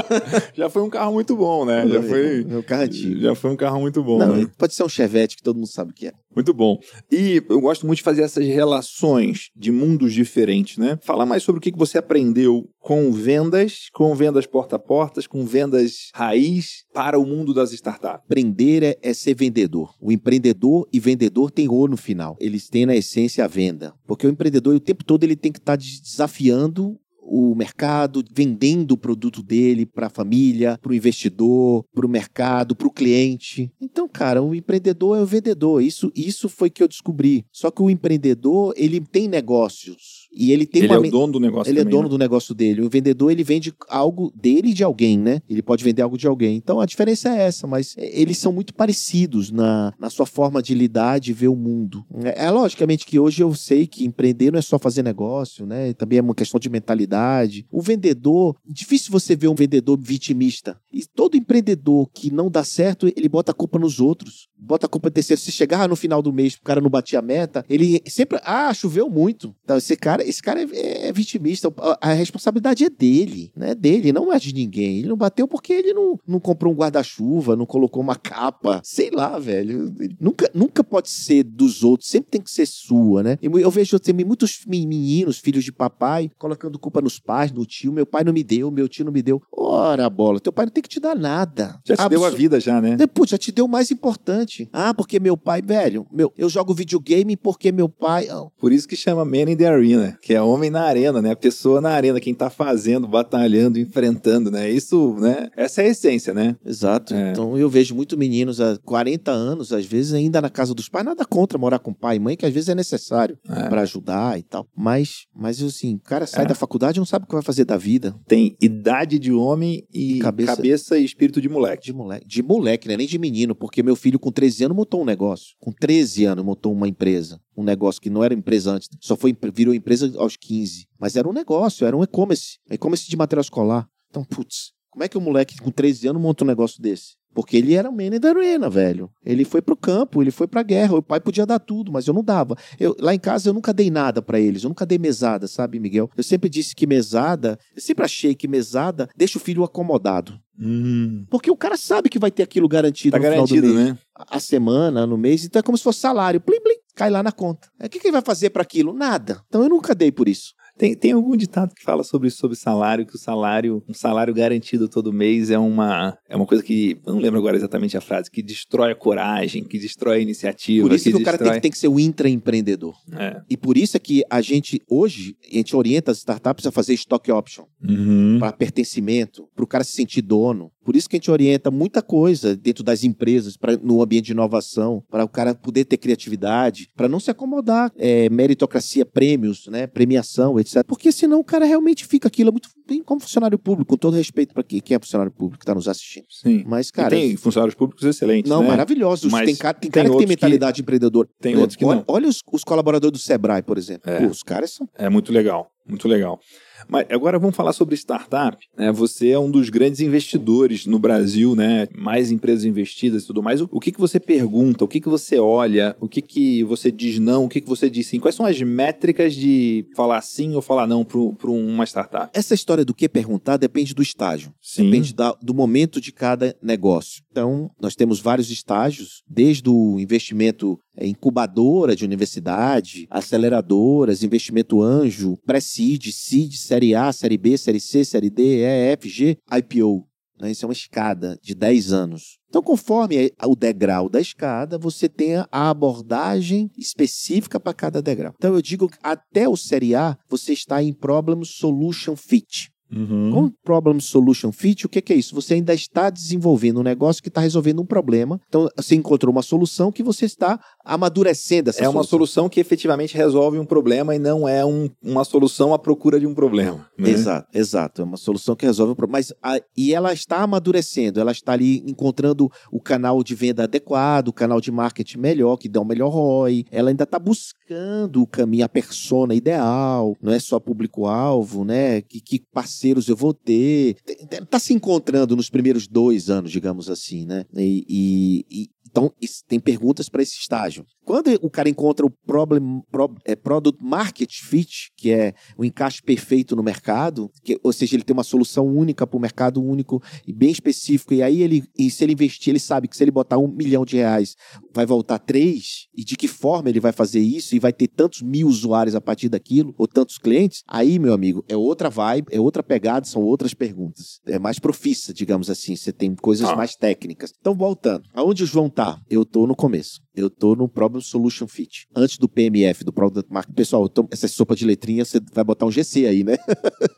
já 0.55 0.70
foi 0.70 0.82
um 0.82 0.91
carro 0.91 1.12
muito 1.12 1.37
bom, 1.37 1.64
né? 1.64 1.87
Já 1.87 2.03
foi. 2.03 2.47
É 2.49 2.57
um 2.57 2.62
carro 2.62 2.82
antigo. 2.82 3.20
Já 3.20 3.35
foi 3.35 3.51
um 3.51 3.57
carro 3.57 3.80
muito 3.80 4.03
bom. 4.03 4.18
Não, 4.18 4.37
né? 4.37 4.47
Pode 4.57 4.74
ser 4.74 4.82
um 4.82 4.89
Chevette 4.89 5.37
que 5.37 5.43
todo 5.43 5.57
mundo 5.57 5.68
sabe 5.68 5.91
o 5.91 5.95
que 5.95 6.07
é. 6.07 6.12
Muito 6.35 6.53
bom. 6.53 6.78
E 7.11 7.43
eu 7.49 7.61
gosto 7.61 7.87
muito 7.87 7.99
de 7.99 8.03
fazer 8.03 8.22
essas 8.22 8.47
relações 8.47 9.51
de 9.55 9.70
mundos 9.70 10.12
diferentes, 10.12 10.78
né? 10.78 10.99
Falar 11.03 11.26
mais 11.26 11.43
sobre 11.43 11.59
o 11.59 11.62
que 11.62 11.70
você 11.76 11.99
aprendeu 11.99 12.68
com 12.80 13.12
vendas, 13.12 13.89
com 13.93 14.14
vendas 14.14 14.47
porta 14.47 14.76
a 14.76 14.78
portas, 14.78 15.26
com 15.26 15.45
vendas 15.45 16.11
raiz 16.14 16.85
para 16.93 17.18
o 17.18 17.24
mundo 17.24 17.55
das 17.55 17.72
startups. 17.72 18.24
Aprender 18.24 18.82
é, 18.82 18.99
é 19.03 19.14
ser 19.14 19.35
vendedor. 19.35 19.95
O 20.01 20.11
empreendedor 20.11 20.89
e 20.93 20.99
vendedor 20.99 21.51
tem 21.51 21.68
o 21.68 21.89
no 21.89 21.97
final. 21.97 22.37
Eles 22.41 22.68
têm 22.68 22.87
na 22.87 22.97
essência 22.97 23.45
a 23.45 23.49
venda. 23.49 23.95
Porque 24.07 24.26
o 24.26 24.30
empreendedor, 24.30 24.74
o 24.74 24.80
tempo 24.80 25.05
todo, 25.05 25.24
ele 25.24 25.37
tem 25.37 25.53
que 25.53 25.59
estar 25.59 25.73
tá 25.76 26.00
desafiando 26.02 26.98
o 27.26 27.54
mercado, 27.54 28.22
vendendo 28.32 28.92
o 28.92 28.98
produto 28.98 29.42
dele 29.42 29.86
para 29.86 30.08
a 30.08 30.10
família, 30.10 30.78
para 30.80 30.92
o 30.92 30.94
investidor, 30.94 31.84
para 31.94 32.06
o 32.06 32.08
mercado, 32.08 32.76
para 32.76 32.86
o 32.86 32.92
cliente. 32.92 33.72
Então, 33.80 34.06
cara, 34.06 34.42
o 34.42 34.54
empreendedor 34.54 35.16
é 35.16 35.22
o 35.22 35.26
vendedor. 35.26 35.82
Isso, 35.82 36.12
isso 36.14 36.48
foi 36.48 36.68
que 36.68 36.82
eu 36.82 36.88
descobri. 36.88 37.44
Só 37.50 37.70
que 37.70 37.82
o 37.82 37.88
empreendedor, 37.88 38.74
ele 38.76 39.00
tem 39.00 39.26
negócios 39.26 40.23
e 40.35 40.53
ele 40.53 40.66
tem 40.66 40.82
ele 40.82 40.93
uma... 40.93 41.05
é 41.05 41.09
o 41.09 41.11
dono 41.11 41.32
do 41.35 41.41
negócio 41.41 41.70
Ele 41.70 41.78
também, 41.78 41.93
é 41.93 41.97
dono 41.97 42.05
né? 42.05 42.09
do 42.11 42.18
negócio 42.18 42.55
dele. 42.55 42.82
O 42.82 42.91
vendedor, 42.91 43.30
ele 43.30 43.45
vende 43.45 43.72
algo 43.89 44.32
dele 44.35 44.70
e 44.70 44.74
de 44.74 44.82
alguém, 44.82 45.18
né? 45.18 45.41
Ele 45.49 45.62
pode 45.62 45.85
vender 45.85 46.03
algo 46.03 46.18
de 46.18 46.26
alguém. 46.26 46.57
Então, 46.57 46.80
a 46.80 46.87
diferença 46.87 47.28
é 47.28 47.43
essa, 47.43 47.66
mas 47.66 47.95
eles 47.97 48.39
são 48.39 48.53
muito 48.53 48.74
parecidos 48.74 49.51
na, 49.51 49.93
na 49.99 50.11
sua 50.11 50.26
forma 50.26 50.62
de 50.62 50.74
lidar, 50.74 51.20
de 51.20 51.32
ver 51.32 51.49
o 51.49 51.57
mundo. 51.57 52.05
É, 52.24 52.47
é 52.47 52.51
logicamente 52.51 53.07
que 53.07 53.18
hoje 53.18 53.43
eu 53.43 53.55
sei 53.55 53.87
que 53.87 54.05
empreender 54.05 54.51
não 54.51 54.59
é 54.59 54.62
só 54.62 54.78
fazer 54.78 55.03
negócio, 55.03 55.66
né? 55.66 55.93
Também 55.95 56.18
é 56.18 56.22
uma 56.22 56.35
questão 56.35 56.59
de 56.59 56.68
mentalidade. 56.68 57.66
O 57.70 57.80
vendedor, 57.80 58.57
difícil 58.66 59.12
você 59.12 59.37
ver 59.37 59.49
um 59.49 59.55
vendedor 59.55 59.99
vitimista. 60.01 60.76
E 60.93 61.05
todo 61.07 61.37
empreendedor 61.37 62.09
que 62.12 62.32
não 62.32 62.51
dá 62.51 62.64
certo, 62.64 63.07
ele 63.07 63.28
bota 63.28 63.53
a 63.53 63.55
culpa 63.55 63.78
nos 63.78 64.01
outros. 64.01 64.49
Bota 64.59 64.87
a 64.87 64.89
culpa 64.89 65.11
terceiro. 65.11 65.41
Se 65.41 65.53
chegar 65.53 65.89
no 65.89 65.97
final 65.97 66.22
do 66.22 66.32
mês, 66.32 66.55
o 66.55 66.62
cara 66.62 66.80
não 66.80 66.91
batia 66.91 67.18
a 67.18 67.22
meta, 67.22 67.64
ele 67.68 68.03
sempre, 68.07 68.41
ah, 68.45 68.72
choveu 68.72 69.09
muito. 69.09 69.55
Então, 69.62 69.76
esse 69.76 69.97
cara 69.97 70.23
esse 70.28 70.42
cara 70.42 70.60
é, 70.60 71.08
é 71.08 71.12
vitimista. 71.12 71.72
A, 71.78 72.10
a, 72.10 72.12
responsabilidade 72.12 72.84
é 72.84 72.90
dele, 72.90 73.52
não 73.56 73.66
é 73.66 73.74
dele, 73.74 74.12
não 74.12 74.32
é 74.32 74.38
de 74.38 74.52
ninguém. 74.52 74.98
Ele 74.98 75.08
não 75.08 75.16
bateu 75.16 75.46
porque 75.46 75.72
ele 75.72 75.92
não, 75.92 76.18
não 76.26 76.40
comprou 76.40 76.72
um 76.72 76.76
guarda-chuva, 76.76 77.56
não 77.56 77.66
colocou 77.66 78.02
uma 78.02 78.16
capa. 78.16 78.80
Sei 78.84 79.10
lá, 79.10 79.38
velho. 79.38 79.92
Nunca, 80.20 80.50
nunca 80.54 80.82
pode 80.84 81.10
ser 81.10 81.42
dos 81.44 81.82
outros, 81.82 82.08
sempre 82.08 82.30
tem 82.30 82.40
que 82.40 82.50
ser 82.50 82.66
sua, 82.66 83.22
né? 83.22 83.38
E 83.40 83.46
eu 83.46 83.70
vejo 83.70 83.98
também 83.98 84.24
muitos 84.24 84.60
meninos, 84.66 85.38
filhos 85.38 85.64
de 85.64 85.72
papai, 85.72 86.30
colocando 86.38 86.78
culpa 86.78 87.00
nos 87.00 87.18
pais, 87.18 87.52
no 87.52 87.64
tio. 87.64 87.92
Meu 87.92 88.06
pai 88.06 88.24
não 88.24 88.32
me 88.32 88.42
deu, 88.42 88.70
meu 88.70 88.88
tio 88.88 89.04
não 89.04 89.12
me 89.12 89.22
deu. 89.22 89.42
Ora, 89.52 90.08
bola, 90.10 90.40
teu 90.40 90.52
pai 90.52 90.66
não 90.66 90.72
tem 90.72 90.82
que 90.82 90.88
te 90.88 91.00
dar 91.00 91.14
nada. 91.14 91.80
Já 91.84 91.96
te 91.96 92.02
Absur... 92.02 92.10
deu 92.10 92.24
a 92.24 92.30
vida, 92.30 92.60
já, 92.60 92.80
né? 92.80 92.96
Putz, 93.06 93.30
já 93.30 93.38
te 93.38 93.52
deu 93.52 93.64
o 93.64 93.68
mais 93.68 93.90
importante. 93.90 94.68
Ah, 94.72 94.92
porque 94.94 95.20
meu 95.20 95.36
pai, 95.36 95.62
velho, 95.62 96.06
meu, 96.12 96.32
eu 96.36 96.48
jogo 96.48 96.74
videogame 96.74 97.36
porque 97.36 97.70
meu 97.70 97.88
pai. 97.88 98.28
Por 98.58 98.72
isso 98.72 98.88
que 98.88 98.96
chama 98.96 99.24
Man 99.24 99.50
in 99.50 99.56
the 99.56 99.66
Arena 99.66 100.13
que 100.20 100.34
é 100.34 100.42
homem 100.42 100.70
na 100.70 100.82
arena, 100.82 101.20
né? 101.20 101.30
A 101.32 101.36
pessoa 101.36 101.80
na 101.80 101.90
arena, 101.90 102.20
quem 102.20 102.34
tá 102.34 102.50
fazendo, 102.50 103.06
batalhando, 103.06 103.78
enfrentando, 103.78 104.50
né? 104.50 104.70
Isso, 104.70 105.16
né? 105.18 105.48
Essa 105.56 105.82
é 105.82 105.86
a 105.86 105.88
essência, 105.88 106.34
né? 106.34 106.56
Exato. 106.64 107.14
É. 107.14 107.30
Então 107.30 107.56
eu 107.56 107.68
vejo 107.68 107.94
muito 107.94 108.16
meninos 108.16 108.60
há 108.60 108.78
40 108.84 109.30
anos, 109.30 109.72
às 109.72 109.86
vezes 109.86 110.12
ainda 110.12 110.40
na 110.40 110.50
casa 110.50 110.74
dos 110.74 110.88
pais, 110.88 111.04
nada 111.04 111.24
contra 111.24 111.58
morar 111.58 111.78
com 111.78 111.92
pai 111.92 112.16
e 112.16 112.20
mãe, 112.20 112.36
que 112.36 112.46
às 112.46 112.52
vezes 112.52 112.68
é 112.68 112.74
necessário 112.74 113.38
é. 113.48 113.68
para 113.68 113.82
ajudar 113.82 114.38
e 114.38 114.42
tal. 114.42 114.66
Mas, 114.76 115.26
mas 115.34 115.62
assim, 115.62 115.96
o 115.96 116.00
cara 116.00 116.26
sai 116.26 116.44
é. 116.44 116.48
da 116.48 116.54
faculdade 116.54 116.98
e 116.98 117.00
não 117.00 117.06
sabe 117.06 117.24
o 117.24 117.28
que 117.28 117.34
vai 117.34 117.42
fazer 117.42 117.64
da 117.64 117.76
vida. 117.76 118.14
Tem 118.26 118.56
idade 118.60 119.18
de 119.18 119.32
homem 119.32 119.84
e 119.92 120.18
cabeça, 120.18 120.56
cabeça 120.56 120.98
e 120.98 121.04
espírito 121.04 121.40
de 121.40 121.48
moleque. 121.48 121.84
De 121.84 121.92
moleque. 121.92 122.26
De 122.26 122.42
moleque, 122.42 122.88
né? 122.88 122.96
Nem 122.96 123.06
de 123.06 123.18
menino, 123.18 123.54
porque 123.54 123.82
meu 123.82 123.96
filho 123.96 124.18
com 124.18 124.30
13 124.30 124.64
anos 124.64 124.76
montou 124.76 125.02
um 125.02 125.04
negócio. 125.04 125.54
Com 125.60 125.72
13 125.72 126.24
anos 126.24 126.44
montou 126.44 126.72
uma 126.72 126.88
empresa 126.88 127.40
um 127.57 127.64
negócio 127.64 128.00
que 128.00 128.11
não 128.11 128.22
era 128.22 128.34
empresa 128.34 128.72
antes, 128.72 128.88
só 129.00 129.16
foi 129.16 129.36
virou 129.52 129.74
empresa 129.74 130.12
aos 130.16 130.36
15. 130.36 130.86
Mas 130.98 131.16
era 131.16 131.28
um 131.28 131.32
negócio, 131.32 131.86
era 131.86 131.96
um 131.96 132.02
e-commerce, 132.02 132.59
e-commerce 132.70 133.09
de 133.09 133.16
material 133.16 133.42
escolar. 133.42 133.88
Então, 134.11 134.24
putz, 134.24 134.72
como 134.90 135.02
é 135.05 135.09
que 135.09 135.18
um 135.18 135.20
moleque 135.20 135.61
com 135.61 135.70
13 135.70 136.09
anos 136.09 136.22
monta 136.22 136.44
um 136.44 136.46
negócio 136.46 136.80
desse? 136.80 137.14
Porque 137.34 137.57
ele 137.57 137.74
era 137.74 137.90
o 137.90 137.92
man 137.92 138.11
da 138.20 138.28
arena, 138.28 138.70
velho. 138.70 139.11
Ele 139.26 139.44
foi 139.44 139.61
pro 139.61 139.76
campo, 139.76 140.22
ele 140.22 140.30
foi 140.30 140.46
pra 140.46 140.62
guerra. 140.62 140.94
O 140.94 141.02
pai 141.02 141.18
podia 141.18 141.44
dar 141.44 141.59
tudo, 141.59 141.90
mas 141.90 142.07
eu 142.07 142.14
não 142.14 142.22
dava. 142.22 142.57
Eu, 142.78 142.94
lá 143.00 143.12
em 143.12 143.18
casa 143.18 143.48
eu 143.48 143.52
nunca 143.52 143.72
dei 143.74 143.90
nada 143.90 144.22
para 144.22 144.38
eles. 144.38 144.62
Eu 144.62 144.68
nunca 144.68 144.86
dei 144.86 144.98
mesada, 144.98 145.48
sabe, 145.48 145.80
Miguel? 145.80 146.09
Eu 146.16 146.22
sempre 146.22 146.48
disse 146.48 146.76
que 146.76 146.86
mesada, 146.86 147.59
eu 147.74 147.82
sempre 147.82 148.05
achei 148.05 148.36
que 148.36 148.46
mesada 148.46 149.09
deixa 149.16 149.36
o 149.36 149.40
filho 149.40 149.64
acomodado. 149.64 150.38
Hum. 150.57 151.24
Porque 151.28 151.50
o 151.50 151.57
cara 151.57 151.76
sabe 151.76 152.09
que 152.09 152.20
vai 152.20 152.30
ter 152.30 152.44
aquilo 152.44 152.68
garantido 152.68 153.11
tá 153.11 153.18
no 153.18 153.24
garantido, 153.24 153.66
final 153.66 153.72
do 153.72 153.74
mês. 153.74 153.88
né? 153.94 153.98
A 154.16 154.38
semana, 154.38 155.05
no 155.05 155.18
mês. 155.18 155.44
Então 155.44 155.59
é 155.59 155.62
como 155.64 155.76
se 155.76 155.82
fosse 155.82 155.98
salário. 155.98 156.40
Plim, 156.40 156.61
plim, 156.61 156.76
cai 156.95 157.11
lá 157.11 157.22
na 157.22 157.32
conta. 157.32 157.68
O 157.82 157.88
que, 157.88 157.99
que 157.99 158.07
ele 158.07 158.12
vai 158.12 158.22
fazer 158.22 158.51
para 158.51 158.62
aquilo? 158.62 158.92
Nada. 158.92 159.42
Então 159.49 159.62
eu 159.62 159.68
nunca 159.68 159.95
dei 159.95 160.12
por 160.12 160.28
isso. 160.28 160.53
Tem, 160.76 160.95
tem 160.97 161.12
algum 161.12 161.36
ditado 161.36 161.72
que 161.72 161.84
fala 161.84 162.03
sobre 162.03 162.28
sobre 162.30 162.57
salário, 162.57 163.07
que 163.07 163.14
o 163.14 163.18
salário, 163.18 163.82
um 163.88 163.95
salário 163.95 164.34
garantido 164.34 164.88
todo 164.88 165.12
mês 165.12 165.49
é 165.51 165.59
uma, 165.59 166.18
é 166.28 166.34
uma 166.34 166.47
coisa 166.47 166.64
que, 166.64 167.01
não 167.07 167.18
lembro 167.18 167.38
agora 167.38 167.57
exatamente 167.57 167.97
a 167.97 168.01
frase, 168.01 168.28
que 168.28 168.42
destrói 168.42 168.90
a 168.90 168.97
coragem, 168.97 169.62
que 169.62 169.78
destrói 169.78 170.16
a 170.18 170.20
iniciativa. 170.20 170.88
Por 170.88 170.95
isso 170.95 171.05
que, 171.05 171.12
que 171.12 171.22
o 171.22 171.24
cara 171.24 171.38
tem 171.38 171.53
que, 171.53 171.61
tem 171.61 171.70
que 171.70 171.78
ser 171.78 171.86
o 171.86 172.01
intraempreendedor. 172.01 172.95
É. 173.16 173.40
E 173.49 173.57
por 173.57 173.78
isso 173.78 173.97
é 173.97 174.01
que 174.01 174.24
a 174.28 174.40
gente, 174.40 174.80
hoje, 174.90 175.36
a 175.49 175.55
gente 175.55 175.76
orienta 175.76 176.11
as 176.11 176.18
startups 176.18 176.66
a 176.66 176.72
fazer 176.72 176.95
stock 176.95 177.30
option, 177.30 177.66
uhum. 177.80 178.38
para 178.40 178.53
pertencimento, 178.53 179.49
para 179.55 179.64
o 179.64 179.68
cara 179.68 179.84
se 179.84 179.92
sentir 179.92 180.22
dono. 180.22 180.72
Por 180.85 180.97
isso 180.97 181.09
que 181.09 181.16
a 181.16 181.18
gente 181.18 181.30
orienta 181.30 181.70
muita 181.70 182.03
coisa 182.03 182.55
dentro 182.55 182.85
das 182.85 183.03
empresas, 183.05 183.57
pra, 183.57 183.76
no 183.76 184.03
ambiente 184.03 184.26
de 184.26 184.32
inovação, 184.32 185.03
para 185.11 185.24
o 185.24 185.28
cara 185.28 185.55
poder 185.55 185.85
ter 185.85 185.97
criatividade, 185.97 186.91
para 186.95 187.09
não 187.09 187.18
se 187.18 187.30
acomodar, 187.30 187.91
é, 187.97 188.28
meritocracia, 188.28 189.07
prêmios, 189.07 189.66
né, 189.68 189.87
premiação, 189.87 190.59
etc. 190.61 190.85
Porque 190.87 191.11
senão 191.11 191.41
o 191.41 191.45
cara 191.45 191.64
realmente 191.64 192.05
fica 192.07 192.28
aquilo 192.28 192.53
muito 192.53 192.68
como 193.05 193.20
funcionário 193.20 193.59
público, 193.59 193.91
com 193.91 193.97
todo 193.97 194.14
respeito 194.14 194.55
para 194.55 194.62
quem, 194.62 194.82
é 194.91 194.99
funcionário 194.99 195.32
público 195.32 195.59
que 195.59 195.64
está 195.64 195.74
nos 195.74 195.89
assistindo. 195.89 196.26
Sim. 196.28 196.64
Mas, 196.66 196.91
cara. 196.91 197.14
E 197.14 197.20
tem 197.20 197.37
funcionários 197.37 197.74
públicos 197.74 198.05
excelentes. 198.05 198.51
Não, 198.51 198.62
né? 198.62 198.68
maravilhosos. 198.68 199.30
Mas 199.30 199.47
tem 199.47 199.57
cara, 199.57 199.74
tem 199.74 199.91
cara 199.91 200.09
que 200.09 200.16
tem 200.16 200.26
mentalidade 200.26 200.76
que... 200.76 200.82
empreendedor. 200.82 201.28
Tem 201.41 201.57
outros 201.57 201.76
que 201.76 201.85
olha, 201.85 201.97
não. 201.97 202.05
Olha 202.09 202.28
os, 202.28 202.41
os, 202.53 202.64
colaboradores 202.64 203.12
do 203.12 203.18
Sebrae, 203.18 203.62
por 203.62 203.78
exemplo. 203.78 204.11
É. 204.11 204.20
Pô, 204.20 204.26
os 204.26 204.43
caras 204.43 204.72
são. 204.72 204.89
É 204.97 205.09
muito 205.09 205.32
legal. 205.32 205.70
Muito 205.87 206.09
legal. 206.09 206.41
Mas 206.89 207.07
agora 207.11 207.39
vamos 207.39 207.55
falar 207.55 207.72
sobre 207.72 207.95
startup. 207.95 208.57
Né? 208.76 208.91
Você 208.93 209.30
é 209.30 209.39
um 209.39 209.51
dos 209.51 209.68
grandes 209.68 210.01
investidores 210.01 210.87
no 210.87 210.99
Brasil, 210.99 211.55
né? 211.55 211.87
Mais 211.97 212.30
empresas 212.30 212.64
investidas 212.64 213.22
e 213.24 213.26
tudo 213.26 213.43
mais. 213.43 213.61
O, 213.61 213.80
que, 213.80 213.93
que 213.93 214.01
você 214.01 214.18
pergunta? 214.18 214.85
O 214.85 214.89
que, 214.89 215.01
que 215.01 215.09
você 215.09 215.39
olha? 215.39 215.95
O 216.01 216.09
que, 216.09 216.22
que 216.22 216.64
você 216.64 216.91
diz 216.91 217.18
não? 217.18 217.45
O 217.45 217.49
que, 217.49 217.61
que 217.61 217.68
você 217.68 217.89
diz 217.91 218.07
sim? 218.07 218.18
Quais 218.18 218.35
são 218.35 218.47
as 218.47 218.61
métricas 218.61 219.35
de 219.35 219.87
falar 219.95 220.20
sim 220.22 220.55
ou 220.55 220.62
falar 220.62 220.87
não 220.87 221.05
para 221.05 221.51
uma 221.51 221.85
startup? 221.85 222.30
Essa 222.32 222.55
história 222.55 222.73
do 222.82 222.94
que 222.94 223.06
perguntar 223.06 223.58
depende 223.58 223.92
do 223.92 224.00
estágio. 224.00 224.54
Sim. 224.58 224.86
Depende 224.86 225.12
da, 225.12 225.32
do 225.42 225.52
momento 225.52 226.00
de 226.00 226.10
cada 226.10 226.56
negócio. 226.62 227.22
Então, 227.30 227.70
nós 227.78 227.94
temos 227.94 228.20
vários 228.20 228.50
estágios, 228.50 229.22
desde 229.28 229.68
o 229.68 230.00
investimento 230.00 230.78
é, 230.96 231.06
incubadora 231.06 231.94
de 231.94 232.06
universidade, 232.06 233.06
aceleradoras, 233.10 234.22
investimento 234.22 234.80
anjo, 234.80 235.36
pré-seed, 235.44 236.10
seed, 236.10 236.54
série 236.54 236.94
A, 236.94 237.12
série 237.12 237.36
B, 237.36 237.58
série 237.58 237.80
C, 237.80 238.02
série 238.04 238.30
D, 238.30 238.60
E, 238.60 238.92
F, 238.92 239.08
G, 239.08 239.36
IPO. 239.52 240.06
Né? 240.45 240.51
Isso 240.51 240.64
é 240.64 240.68
uma 240.68 240.72
escada 240.72 241.38
de 241.42 241.55
10 241.55 241.92
anos. 241.92 242.38
Então, 242.49 242.62
conforme 242.62 243.32
o 243.45 243.57
degrau 243.57 244.09
da 244.09 244.20
escada, 244.20 244.78
você 244.78 245.09
tem 245.09 245.36
a 245.36 245.70
abordagem 245.70 246.70
específica 246.76 247.59
para 247.59 247.72
cada 247.72 248.03
degrau. 248.03 248.32
Então, 248.36 248.55
eu 248.55 248.62
digo 248.62 248.88
que 248.88 248.99
até 249.03 249.49
o 249.49 249.57
série 249.57 249.95
A, 249.95 250.16
você 250.28 250.53
está 250.53 250.82
em 250.82 250.92
Problem 250.92 251.42
Solution 251.45 252.14
Fit. 252.14 252.70
Uhum. 252.97 253.30
Com 253.32 253.51
Problem 253.64 254.01
Solution 254.01 254.53
Fit, 254.53 254.86
o 254.86 254.88
que, 254.88 255.01
que 255.01 255.12
é 255.12 255.16
isso? 255.16 255.34
Você 255.34 255.55
ainda 255.55 255.74
está 255.74 256.11
desenvolvendo 256.11 256.80
um 256.80 256.82
negócio 256.82 257.22
que 257.22 257.28
está 257.28 257.40
resolvendo 257.40 257.80
um 257.80 257.86
problema. 257.86 258.40
Então, 258.49 258.68
você 258.76 258.95
encontrou 258.95 259.32
uma 259.32 259.42
solução 259.42 259.90
que 259.90 260.03
você 260.03 260.24
está 260.24 260.61
amadurecendo 260.84 261.70
essa 261.70 261.84
É 261.84 261.88
uma 261.88 262.05
solução 262.05 262.49
que 262.49 262.61
efetivamente 262.61 263.16
resolve 263.16 263.59
um 263.59 263.64
problema 263.64 264.14
e 264.14 264.18
não 264.18 264.49
é 264.49 264.64
um, 264.64 264.88
uma 265.03 265.24
solução 265.24 265.72
à 265.72 265.78
procura 265.78 266.20
de 266.20 266.26
um 266.26 266.34
problema. 266.34 266.88
Né? 266.97 267.11
Exato, 267.11 267.49
exato. 267.53 268.03
É 268.03 268.05
uma 268.05 268.16
solução 268.16 268.55
que 268.55 268.66
resolve 268.66 268.92
um 268.92 268.95
problema. 268.95 269.18
Mas 269.18 269.32
a, 269.42 269.61
e 269.76 269.95
ela 269.95 270.12
está 270.12 270.38
amadurecendo, 270.42 271.20
ela 271.20 271.32
está 271.32 271.53
ali 271.53 271.82
encontrando 271.86 272.51
o 272.70 272.80
canal 272.80 273.22
de 273.22 273.34
venda 273.34 273.64
adequado, 273.64 274.28
o 274.28 274.32
canal 274.32 274.61
de 274.61 274.70
marketing 274.70 275.18
melhor, 275.18 275.57
que 275.57 275.68
dá 275.68 275.80
um 275.80 275.84
melhor 275.84 276.11
ROI. 276.11 276.64
Ela 276.70 276.90
ainda 276.90 277.05
está 277.05 277.18
buscando 277.18 278.22
o 278.22 278.26
caminho, 278.26 278.64
a 278.64 278.68
persona 278.68 279.34
ideal, 279.34 280.16
não 280.20 280.32
é 280.32 280.38
só 280.38 280.59
público-alvo, 280.59 281.64
né? 281.64 282.01
Que, 282.03 282.20
que 282.20 282.42
parceiros 282.85 283.09
eu 283.09 283.16
vou 283.16 283.32
ter. 283.32 283.97
Está 284.30 284.59
se 284.59 284.74
encontrando 284.74 285.35
nos 285.35 285.49
primeiros 285.49 285.87
dois 285.87 286.28
anos, 286.28 286.51
digamos 286.51 286.91
assim, 286.91 287.24
né? 287.24 287.47
E, 287.57 288.45
e, 288.51 288.70
então, 288.95 289.12
tem 289.49 289.59
perguntas 289.59 290.09
para 290.09 290.22
esse 290.22 290.38
estágio. 290.38 290.86
Quando 291.05 291.28
o 291.42 291.51
cara 291.51 291.68
encontra 291.68 292.07
o 292.07 292.11
problem, 292.11 292.80
pro, 292.92 293.12
é, 293.24 293.34
Product 293.34 293.84
Market 293.84 294.30
Fit, 294.40 294.92
que 294.97 295.11
é 295.11 295.34
o 295.59 295.64
encaixe 295.64 296.01
perfeito 296.01 296.55
no 296.55 296.62
mercado, 296.62 297.28
que, 297.42 297.59
ou 297.64 297.72
seja, 297.72 297.97
ele 297.97 298.05
tem 298.05 298.14
uma 298.14 298.22
solução 298.22 298.64
única 298.64 299.05
para 299.05 299.16
o 299.16 299.20
mercado 299.20 299.61
único 299.61 300.01
e 300.24 300.32
bem 300.32 300.53
específico, 300.53 301.12
e 301.12 301.24
aí 301.24 301.42
ele, 301.42 301.64
e 301.76 301.90
se 301.90 302.05
ele 302.05 302.12
investir, 302.12 302.53
ele 302.53 302.61
sabe 302.61 302.86
que 302.86 302.97
se 302.97 303.03
ele 303.03 303.11
botar 303.11 303.36
um 303.36 303.49
milhão 303.49 303.84
de 303.84 303.97
reais, 303.97 304.36
vai 304.72 304.86
voltar 304.86 305.18
três, 305.18 305.88
e 305.92 306.05
de 306.05 306.16
que 306.16 306.28
forma 306.28 306.68
ele 306.68 306.78
vai 306.78 306.92
fazer 306.92 307.18
isso, 307.18 307.57
e 307.57 307.59
vai 307.59 307.72
ter 307.72 307.88
tantos 307.88 308.22
mil 308.22 308.47
usuários 308.47 308.95
a 308.95 309.01
partir 309.01 309.28
daquilo, 309.28 309.74
ou 309.76 309.88
tantos 309.88 310.18
clientes, 310.18 310.62
aí, 310.68 311.01
meu 311.01 311.14
amigo, 311.14 311.45
é 311.49 311.57
outra 311.57 311.90
vibe, 311.90 312.28
é 312.30 312.40
outra 312.40 312.62
pegada, 312.62 313.05
são 313.07 313.22
outras 313.22 313.55
perguntas. 313.55 314.20
É 314.24 314.38
mais 314.38 314.61
profissa, 314.61 315.12
digamos 315.12 315.51
assim, 315.51 315.74
você 315.74 315.92
tem 315.92 316.14
coisas 316.14 316.49
ah. 316.49 316.55
mais 316.55 316.76
técnicas. 316.76 317.32
Então, 317.40 317.57
voltando, 317.57 318.05
aonde 318.14 318.45
o 318.45 318.47
João 318.47 318.70
tá? 318.70 318.84
Tá, 318.85 319.01
eu 319.09 319.24
tô 319.24 319.47
no 319.47 319.57
começo. 319.57 320.03
Eu 320.14 320.28
tô 320.28 320.55
no 320.55 320.68
Problem 320.68 321.01
Solution 321.01 321.47
Fit. 321.47 321.87
Antes 321.97 322.18
do 322.18 322.28
PMF, 322.28 322.85
do 322.85 322.93
Product 322.93 323.32
Market. 323.32 323.55
Pessoal, 323.55 323.89
tô, 323.89 324.07
essa 324.11 324.28
sopa 324.28 324.55
de 324.55 324.66
letrinha, 324.66 325.07
você 325.07 325.18
vai 325.32 325.43
botar 325.43 325.64
um 325.64 325.70
GC 325.70 326.07
aí, 326.07 326.22
né? 326.22 326.37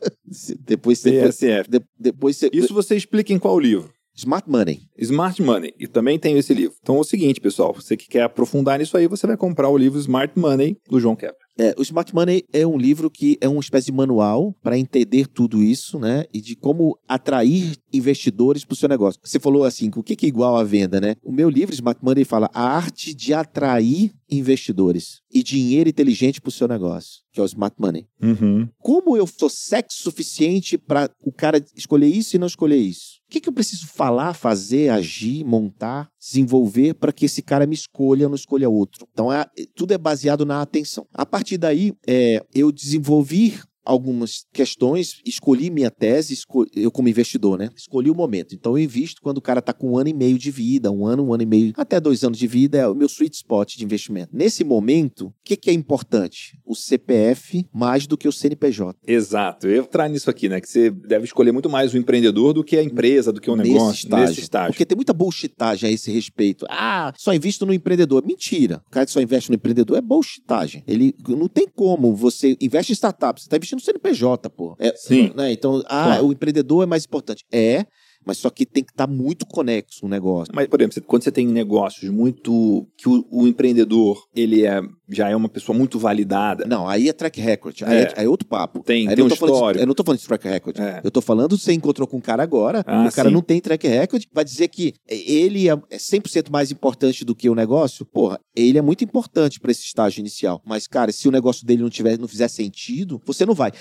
depois 0.59 0.99
você. 0.99 1.21
PSF. 1.21 1.69
De, 1.69 1.81
depois 1.97 2.35
você. 2.35 2.49
Isso 2.51 2.73
você 2.73 2.97
explica 2.97 3.31
em 3.31 3.39
qual 3.39 3.57
livro? 3.57 3.89
Smart 4.13 4.49
Money. 4.49 4.81
Smart 4.97 5.41
Money. 5.41 5.73
E 5.79 5.87
também 5.87 6.19
tem 6.19 6.37
esse 6.37 6.53
livro. 6.53 6.75
Então 6.81 6.97
é 6.97 6.99
o 6.99 7.05
seguinte, 7.05 7.39
pessoal. 7.39 7.73
Você 7.73 7.95
que 7.95 8.09
quer 8.09 8.23
aprofundar 8.23 8.79
nisso 8.79 8.97
aí, 8.97 9.07
você 9.07 9.25
vai 9.25 9.37
comprar 9.37 9.69
o 9.69 9.77
livro 9.77 9.97
Smart 9.97 10.37
Money 10.37 10.75
do 10.89 10.99
João 10.99 11.15
Kepler. 11.15 11.46
É, 11.57 11.73
o 11.77 11.81
Smart 11.81 12.13
Money 12.13 12.43
é 12.53 12.65
um 12.67 12.77
livro 12.77 13.09
que 13.09 13.37
é 13.41 13.49
uma 13.49 13.59
espécie 13.59 13.87
de 13.87 13.91
manual 13.91 14.55
para 14.61 14.77
entender 14.77 15.27
tudo 15.27 15.63
isso, 15.63 15.97
né? 15.99 16.25
E 16.33 16.39
de 16.39 16.55
como 16.55 16.97
atrair 17.07 17.75
investidores 17.91 18.63
para 18.63 18.73
o 18.73 18.77
seu 18.77 18.87
negócio. 18.87 19.19
Você 19.23 19.39
falou 19.39 19.63
assim, 19.63 19.89
o 19.95 20.03
que 20.03 20.25
é 20.25 20.29
igual 20.29 20.55
à 20.55 20.63
venda, 20.63 21.01
né? 21.01 21.15
O 21.23 21.31
meu 21.31 21.49
livro, 21.49 21.73
Smart 21.73 21.99
Money, 22.03 22.23
fala 22.25 22.49
a 22.53 22.61
arte 22.61 23.13
de 23.13 23.33
atrair 23.33 24.11
investidores 24.29 25.21
e 25.33 25.41
dinheiro 25.41 25.89
inteligente 25.89 26.41
para 26.41 26.49
o 26.49 26.51
seu 26.51 26.67
negócio, 26.67 27.21
que 27.31 27.39
é 27.39 27.43
o 27.43 27.45
Smart 27.45 27.75
Money. 27.79 28.05
Uhum. 28.21 28.67
Como 28.79 29.17
eu 29.17 29.25
sou 29.25 29.49
sexo 29.49 30.03
suficiente 30.03 30.77
para 30.77 31.09
o 31.23 31.31
cara 31.31 31.63
escolher 31.75 32.07
isso 32.07 32.35
e 32.35 32.39
não 32.39 32.47
escolher 32.47 32.77
isso? 32.77 33.16
O 33.27 33.29
que, 33.29 33.41
que 33.41 33.49
eu 33.49 33.53
preciso 33.53 33.87
falar, 33.87 34.33
fazer, 34.33 34.89
agir, 34.89 35.43
montar, 35.43 36.09
desenvolver 36.17 36.93
para 36.93 37.11
que 37.11 37.25
esse 37.25 37.41
cara 37.41 37.67
me 37.67 37.75
escolha 37.75 38.25
ou 38.25 38.29
não 38.29 38.35
escolha 38.35 38.69
outro? 38.69 39.05
Então, 39.11 39.31
é, 39.31 39.45
tudo 39.75 39.93
é 39.93 39.97
baseado 39.97 40.45
na 40.45 40.61
atenção. 40.61 41.05
A 41.13 41.25
partir 41.25 41.57
daí, 41.57 41.93
é, 42.07 42.41
eu 42.55 42.71
desenvolvi 42.71 43.59
algumas 43.87 44.45
questões, 44.53 45.21
escolhi 45.25 45.69
minha 45.69 45.89
tese, 45.89 46.33
escolhi, 46.33 46.69
eu 46.75 46.91
como 46.91 47.07
investidor, 47.07 47.57
né? 47.57 47.69
Escolhi 47.75 48.11
o 48.11 48.15
momento. 48.15 48.53
Então 48.53 48.77
eu 48.77 48.83
invisto 48.83 49.21
quando 49.21 49.37
o 49.37 49.41
cara 49.41 49.59
está 49.59 49.71
com 49.71 49.91
um 49.91 49.97
ano 49.97 50.09
e 50.09 50.13
meio 50.13 50.37
de 50.37 50.51
vida, 50.51 50.91
um 50.91 51.05
ano, 51.05 51.25
um 51.25 51.33
ano 51.33 51.43
e 51.43 51.45
meio, 51.45 51.73
até 51.77 51.99
dois 51.99 52.23
anos 52.23 52.37
de 52.37 52.47
vida, 52.47 52.77
é 52.77 52.87
o 52.87 52.93
meu 52.93 53.07
sweet 53.07 53.35
spot 53.37 53.75
de 53.75 53.83
investimento. 53.83 54.35
Nesse 54.35 54.63
momento, 54.63 55.27
o 55.27 55.33
que, 55.43 55.55
que, 55.55 55.69
é 55.69 55.73
importante? 55.73 56.59
O 56.65 56.75
CPF 56.75 57.65
mais 57.73 58.05
do 58.05 58.17
que 58.17 58.27
o 58.27 58.31
CNPJ. 58.31 58.99
Exato. 59.07 59.67
Eu 59.67 59.83
entrar 59.83 60.09
nisso 60.09 60.29
aqui, 60.29 60.49
né? 60.49 60.59
Que 60.59 60.67
você 60.67 60.89
deve 60.91 61.25
escolher 61.25 61.53
muito 61.53 61.69
mais 61.69 61.93
o 61.93 61.97
empreendedor 61.97 62.53
do 62.53 62.63
que 62.63 62.75
a 62.77 62.83
empresa, 62.83 63.31
do 63.31 63.39
que 63.39 63.49
o 63.49 63.55
nesse 63.55 63.71
negócio, 63.71 64.05
estágio. 64.05 64.27
nesse 64.27 64.41
estágio. 64.41 64.73
Porque 64.73 64.85
tem 64.85 64.95
muita 64.95 65.13
bullshitagem 65.13 65.89
a 65.89 65.93
esse 65.93 66.11
respeito. 66.11 66.65
Ah, 66.69 67.13
só 67.17 67.33
invisto 67.33 67.65
no 67.65 67.73
empreendedor. 67.73 68.25
Mentira. 68.25 68.81
O 68.87 68.91
cara 68.91 69.05
que 69.05 69.11
só 69.11 69.21
investe 69.21 69.49
no 69.49 69.55
empreendedor 69.55 69.97
é 69.97 70.01
bullshitagem. 70.01 70.83
Ele 70.85 71.15
não 71.29 71.47
tem 71.47 71.67
como 71.67 72.13
você 72.15 72.57
investe 72.59 72.91
em 72.91 72.95
startup, 72.95 73.39
você 73.39 73.45
está 73.45 73.55
investindo 73.55 73.76
no 73.77 73.81
CNPJ, 73.81 74.49
pô. 74.49 74.75
É, 74.79 74.93
Sim. 74.95 75.31
Né? 75.35 75.51
Então, 75.51 75.81
ah, 75.85 76.03
claro. 76.05 76.27
o 76.27 76.31
empreendedor 76.31 76.83
é 76.83 76.85
mais 76.85 77.05
importante. 77.05 77.45
É, 77.51 77.85
mas 78.25 78.39
só 78.39 78.49
que 78.49 78.65
tem 78.65 78.83
que 78.83 78.91
estar 78.91 79.07
tá 79.07 79.13
muito 79.13 79.45
conexo 79.45 79.99
no 80.03 80.09
negócio. 80.09 80.53
Mas, 80.53 80.67
por 80.67 80.81
exemplo, 80.81 81.01
quando 81.03 81.23
você 81.23 81.31
tem 81.31 81.47
negócios 81.47 82.11
muito. 82.11 82.85
que 82.97 83.07
o, 83.07 83.25
o 83.31 83.47
empreendedor 83.47 84.21
ele 84.35 84.65
é, 84.65 84.81
já 85.09 85.29
é 85.29 85.35
uma 85.35 85.49
pessoa 85.49 85.77
muito 85.77 85.97
validada. 85.97 86.65
Não, 86.65 86.87
aí 86.87 87.09
é 87.09 87.13
track 87.13 87.39
record. 87.39 87.83
Aí 87.83 87.97
é, 87.97 88.13
é, 88.17 88.23
é 88.25 88.29
outro 88.29 88.47
papo. 88.47 88.81
Tem, 88.83 89.07
aí 89.07 89.15
tem 89.15 89.23
um 89.23 89.27
histórico. 89.27 89.81
eu 89.81 89.85
não 89.85 89.91
estou 89.91 90.05
falando 90.05 90.19
de 90.19 90.27
track 90.27 90.47
record. 90.47 90.79
É. 90.79 91.01
Eu 91.03 91.07
estou 91.07 91.21
falando 91.21 91.57
você 91.57 91.73
encontrou 91.73 92.07
com 92.07 92.17
um 92.17 92.21
cara 92.21 92.43
agora, 92.43 92.83
ah, 92.85 93.07
o 93.07 93.11
cara 93.11 93.29
sim. 93.29 93.33
não 93.33 93.41
tem 93.41 93.59
track 93.59 93.87
record, 93.87 94.23
vai 94.33 94.43
dizer 94.43 94.67
que 94.67 94.93
ele 95.07 95.69
é 95.69 95.75
100% 95.75 96.49
mais 96.49 96.71
importante 96.71 97.23
do 97.23 97.35
que 97.35 97.49
o 97.49 97.55
negócio? 97.55 98.05
Porra, 98.05 98.39
ele 98.55 98.77
é 98.77 98.81
muito 98.81 99.03
importante 99.03 99.59
para 99.59 99.71
esse 99.71 99.83
estágio 99.83 100.19
inicial. 100.19 100.61
Mas, 100.65 100.87
cara, 100.87 101.11
se 101.11 101.27
o 101.27 101.31
negócio 101.31 101.65
dele 101.65 101.81
não, 101.81 101.89
tiver, 101.89 102.17
não 102.17 102.27
fizer 102.27 102.47
sentido, 102.47 103.21
você 103.25 103.45
não 103.45 103.53
vai. 103.53 103.71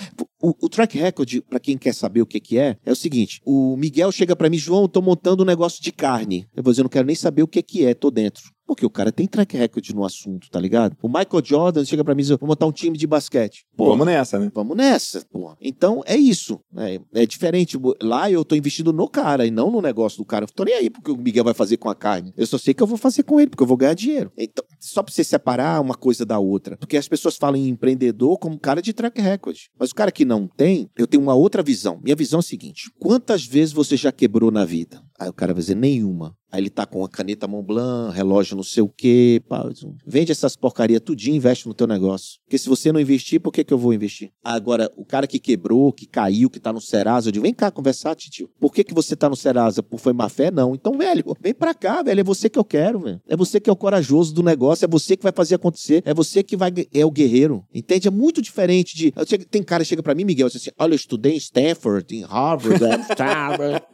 O, 0.41 0.55
o 0.67 0.69
track 0.69 0.99
record, 0.99 1.41
para 1.49 1.59
quem 1.59 1.77
quer 1.77 1.95
saber 1.95 2.23
o 2.23 2.27
que, 2.27 2.39
que 2.41 2.59
é, 2.59 2.77
é 2.85 2.93
o 2.93 2.97
seguinte: 2.97 3.41
o 3.45 3.77
Miguel 3.77 4.13
chega 4.13 4.37
para 4.37 4.51
mim, 4.51 4.59
João, 4.59 4.89
tô 4.89 5.01
montando 5.03 5.43
um 5.43 5.47
negócio 5.47 5.83
de 5.83 5.93
carne. 5.93 6.47
Eu 6.55 6.63
vou 6.63 6.73
dizer, 6.73 6.83
eu 6.83 6.85
não 6.85 6.91
quero 6.91 7.07
nem 7.07 7.17
saber 7.17 7.43
o 7.43 7.49
que, 7.49 7.63
que 7.63 7.85
é, 7.85 7.95
tô 7.95 8.11
dentro. 8.11 8.56
Porque 8.67 8.85
o 8.85 8.91
cara 8.91 9.13
tem 9.13 9.27
track 9.27 9.57
record 9.57 9.89
no 9.91 10.05
assunto, 10.05 10.51
tá 10.51 10.59
ligado? 10.59 10.97
O 11.01 11.09
Michael 11.09 11.45
Jordan 11.45 11.85
chega 11.85 12.05
para 12.05 12.15
mim 12.15 12.23
e 12.23 12.25
diz: 12.25 12.37
vou 12.37 12.49
montar 12.49 12.67
um 12.67 12.73
time 12.73 12.99
de 12.99 13.07
basquete. 13.07 13.65
Pô, 13.77 13.87
vamos 13.87 14.07
nessa, 14.07 14.39
né? 14.39 14.51
Vamos 14.53 14.77
nessa, 14.77 15.25
pô. 15.31 15.55
Então 15.61 16.03
é 16.05 16.17
isso. 16.17 16.61
É, 16.77 17.01
é, 17.15 17.27
diferente. 17.27 17.79
Lá 18.03 18.31
eu 18.31 18.45
tô 18.45 18.57
investindo 18.57 18.93
no 18.93 19.09
cara 19.09 19.47
e 19.47 19.51
não 19.51 19.71
no 19.71 19.81
negócio 19.81 20.19
do 20.19 20.25
cara. 20.25 20.45
Eu 20.45 20.49
tô 20.49 20.65
nem 20.65 20.75
aí 20.75 20.91
porque 20.91 21.11
o 21.11 21.17
Miguel 21.17 21.45
vai 21.45 21.55
fazer 21.55 21.77
com 21.77 21.89
a 21.89 21.95
carne. 21.95 22.33
Eu 22.37 22.47
só 22.47 22.59
sei 22.59 22.75
que 22.75 22.83
eu 22.83 22.87
vou 22.87 22.99
fazer 22.99 23.23
com 23.23 23.39
ele, 23.39 23.51
porque 23.51 23.63
eu 23.63 23.67
vou 23.67 23.77
ganhar 23.77 23.95
dinheiro. 23.95 24.33
Então, 24.37 24.65
só 24.81 25.03
pra 25.03 25.13
você 25.13 25.23
separar 25.23 25.81
uma 25.81 25.95
coisa 25.95 26.25
da 26.25 26.39
outra. 26.39 26.77
Porque 26.77 26.97
as 26.97 27.09
pessoas 27.09 27.37
falam 27.37 27.61
em 27.61 27.69
empreendedor 27.69 28.39
como 28.39 28.59
cara 28.59 28.83
de 28.83 28.93
track 28.93 29.21
record. 29.21 29.57
Mas 29.79 29.91
o 29.91 29.95
cara 29.95 30.11
que 30.11 30.25
não 30.25 30.49
tem, 30.49 30.91
eu 30.97 31.07
tenho 31.07 31.23
uma 31.23 31.35
outra 31.35 31.63
visão. 31.63 32.01
Minha 32.03 32.17
visão 32.17 32.39
é 32.39 32.41
a 32.41 32.43
seguinte: 32.43 32.91
quantas 32.99 33.45
vezes 33.47 33.73
você 33.73 33.97
já 33.97 34.11
quebrou 34.11 34.51
na 34.51 34.65
vida? 34.65 35.03
Aí 35.19 35.29
o 35.29 35.33
cara 35.33 35.55
vai 35.55 35.61
dizer 35.61 35.77
nenhuma. 35.77 36.35
Aí 36.51 36.61
ele 36.61 36.71
tá 36.71 36.87
com 36.87 37.05
a 37.05 37.09
caneta 37.09 37.47
Montblanc, 37.47 38.15
relógio 38.15 38.57
não 38.57 38.63
sei 38.63 38.83
o 38.83 38.89
quê. 38.89 39.43
Pá, 39.49 39.69
vende 40.07 40.33
essas 40.33 40.57
porcaria 40.57 41.01
tudinho 41.01 41.37
investe 41.37 41.67
no 41.67 41.75
teu 41.75 41.87
negócio. 41.87 42.39
Porque 42.45 42.59
se 42.59 42.69
você 42.69 42.93
não 42.93 43.01
investir, 43.01 43.41
por 43.41 43.53
que, 43.53 43.65
que 43.65 43.75
eu 43.75 43.79
vou 43.79 43.93
investir? 43.93 44.31
Agora, 44.43 44.91
o 44.97 45.05
cara 45.05 45.27
que 45.27 45.39
quebrou, 45.39 45.93
que 45.93 46.07
caiu, 46.07 46.49
que 46.49 46.61
tá 46.61 46.73
no 46.73 46.81
Serasa, 46.81 47.29
eu 47.29 47.33
digo, 47.33 47.43
vem 47.43 47.55
cá 47.55 47.71
conversar, 47.71 48.15
tio. 48.15 48.49
Por 48.61 48.73
que, 48.73 48.85
que 48.85 48.95
você 48.95 49.17
tá 49.17 49.29
no 49.29 49.37
Serasa? 49.37 49.83
Por 49.83 49.99
foi 49.99 50.13
má 50.13 50.29
fé? 50.29 50.51
Não. 50.51 50.75
Então, 50.75 50.97
velho, 50.97 51.25
vem 51.41 51.55
pra 51.55 51.75
cá, 51.75 52.03
velho. 52.03 52.21
É 52.21 52.25
você 52.25 52.49
que 52.49 52.59
eu 52.59 52.65
quero, 52.65 53.01
velho. 53.01 53.21
É 53.27 53.37
você 53.37 53.61
que 53.61 53.69
é 53.69 53.73
o 53.73 53.77
corajoso 53.77 54.33
do 54.33 54.43
negócio, 54.43 54.85
é 54.85 54.89
você 54.89 55.17
que 55.17 55.23
vai 55.23 55.33
fazer 55.33 55.57
acontecer, 55.57 56.03
é 56.05 56.15
você 56.15 56.43
que 56.43 56.57
vai 56.57 56.73
é 56.93 57.05
o 57.05 57.11
guerreiro. 57.11 57.65
Entende? 57.75 58.09
É 58.09 58.11
muito 58.11 58.41
diferente 58.41 58.97
de. 58.97 59.13
Tem 59.51 59.63
cara 59.63 59.83
que 59.83 59.89
chega 59.89 60.03
pra 60.03 60.15
mim, 60.15 60.25
Miguel, 60.25 60.47
assim, 60.47 60.71
olha, 60.79 60.93
eu 60.93 60.97
estudei 60.97 61.33
em 61.33 61.37
Stanford, 61.37 62.15
em 62.15 62.23
Harvard, 62.23 62.81
Harvard. 63.19 63.85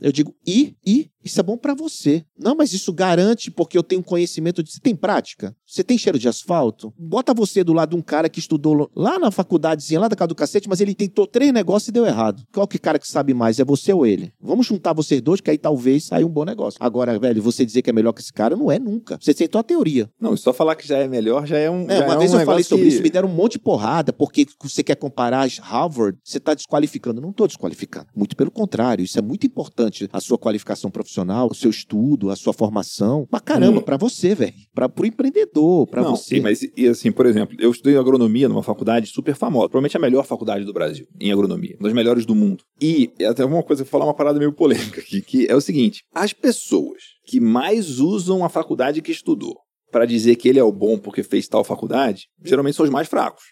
Eu 0.00 0.12
digo, 0.12 0.34
e, 0.46 0.76
e, 0.84 1.10
isso 1.24 1.40
é 1.40 1.42
bom 1.42 1.56
para 1.56 1.74
você. 1.74 2.24
Não, 2.38 2.54
mas 2.54 2.72
isso 2.72 2.92
garante 2.92 3.50
porque 3.50 3.76
eu 3.76 3.82
tenho 3.82 4.02
conhecimento 4.02 4.62
de. 4.62 4.70
Você 4.70 4.80
tem 4.80 4.94
prática? 4.94 5.56
Você 5.66 5.82
tem 5.82 5.98
cheiro 5.98 6.18
de 6.18 6.28
asfalto? 6.28 6.94
Bota 6.96 7.34
você 7.34 7.64
do 7.64 7.72
lado 7.72 7.90
de 7.90 7.96
um 7.96 8.02
cara 8.02 8.28
que 8.28 8.38
estudou 8.38 8.88
lá 8.94 9.18
na 9.18 9.30
faculdadezinha, 9.30 10.00
lá 10.00 10.08
da 10.08 10.14
casa 10.14 10.28
do 10.28 10.34
cacete, 10.34 10.68
mas 10.68 10.80
ele 10.80 10.94
tentou 10.94 11.26
três 11.26 11.52
negócios 11.52 11.88
e 11.88 11.92
deu 11.92 12.06
errado. 12.06 12.42
Qual 12.52 12.68
que 12.68 12.78
cara 12.78 12.98
que 12.98 13.08
sabe 13.08 13.34
mais? 13.34 13.58
É 13.58 13.64
você 13.64 13.92
ou 13.92 14.06
ele? 14.06 14.32
Vamos 14.40 14.66
juntar 14.66 14.92
vocês 14.92 15.20
dois, 15.20 15.40
que 15.40 15.50
aí 15.50 15.58
talvez 15.58 16.04
saia 16.04 16.26
um 16.26 16.30
bom 16.30 16.44
negócio. 16.44 16.78
Agora, 16.80 17.18
velho, 17.18 17.42
você 17.42 17.64
dizer 17.64 17.82
que 17.82 17.90
é 17.90 17.92
melhor 17.92 18.12
que 18.12 18.20
esse 18.20 18.32
cara 18.32 18.54
não 18.54 18.70
é 18.70 18.78
nunca. 18.78 19.18
Você 19.20 19.34
tentou 19.34 19.58
a 19.58 19.64
teoria. 19.64 20.08
Não, 20.20 20.36
só 20.36 20.52
falar 20.52 20.76
que 20.76 20.86
já 20.86 20.98
é 20.98 21.08
melhor 21.08 21.46
já 21.46 21.58
é 21.58 21.70
um. 21.70 21.90
É, 21.90 22.04
uma 22.04 22.14
é 22.14 22.18
vez 22.18 22.32
um 22.32 22.40
eu 22.40 22.46
falei 22.46 22.62
sobre 22.62 22.84
que... 22.84 22.92
isso, 22.92 23.02
me 23.02 23.10
deram 23.10 23.28
um 23.28 23.34
monte 23.34 23.52
de 23.52 23.58
porrada, 23.58 24.12
porque 24.12 24.46
você 24.62 24.82
quer 24.82 24.96
comparar 24.96 25.48
Harvard, 25.60 26.18
você 26.22 26.38
está 26.38 26.54
desqualificando. 26.54 27.20
Não 27.20 27.30
estou 27.30 27.46
desqualificando. 27.46 28.06
Muito 28.14 28.36
pelo 28.36 28.50
contrário, 28.50 29.04
isso 29.04 29.18
é 29.18 29.22
muito 29.22 29.46
importante. 29.46 29.85
A 30.12 30.20
sua 30.20 30.38
qualificação 30.38 30.90
profissional, 30.90 31.48
o 31.50 31.54
seu 31.54 31.70
estudo, 31.70 32.30
a 32.30 32.36
sua 32.36 32.52
formação. 32.52 33.26
Pra 33.30 33.40
caramba, 33.40 33.80
hum. 33.80 33.82
para 33.82 33.96
você, 33.96 34.34
velho. 34.34 34.54
Para 34.74 34.88
pro 34.88 35.06
empreendedor, 35.06 35.86
para 35.86 36.02
você. 36.02 36.36
Sim, 36.36 36.40
mas 36.40 36.60
e 36.76 36.88
assim, 36.88 37.12
por 37.12 37.26
exemplo, 37.26 37.56
eu 37.58 37.70
estudei 37.70 37.96
agronomia 37.96 38.48
numa 38.48 38.62
faculdade 38.62 39.06
super 39.08 39.34
famosa, 39.34 39.68
provavelmente 39.68 39.96
a 39.96 40.00
melhor 40.00 40.24
faculdade 40.24 40.64
do 40.64 40.72
Brasil 40.72 41.06
em 41.20 41.32
agronomia, 41.32 41.76
uma 41.78 41.88
das 41.88 41.94
melhores 41.94 42.26
do 42.26 42.34
mundo. 42.34 42.64
E 42.80 43.12
até 43.28 43.44
uma 43.44 43.62
coisa, 43.62 43.84
vou 43.84 43.90
falar 43.90 44.04
uma 44.04 44.14
parada 44.14 44.38
meio 44.38 44.52
polêmica 44.52 45.00
aqui, 45.00 45.20
que 45.20 45.46
é 45.46 45.54
o 45.54 45.60
seguinte: 45.60 46.02
as 46.14 46.32
pessoas 46.32 47.02
que 47.26 47.40
mais 47.40 47.98
usam 48.00 48.44
a 48.44 48.48
faculdade 48.48 49.02
que 49.02 49.12
estudou 49.12 49.56
para 49.90 50.06
dizer 50.06 50.36
que 50.36 50.48
ele 50.48 50.58
é 50.58 50.64
o 50.64 50.72
bom 50.72 50.98
porque 50.98 51.22
fez 51.22 51.48
tal 51.48 51.64
faculdade, 51.64 52.28
geralmente 52.44 52.76
são 52.76 52.84
os 52.84 52.90
mais 52.90 53.08
fracos. 53.08 53.44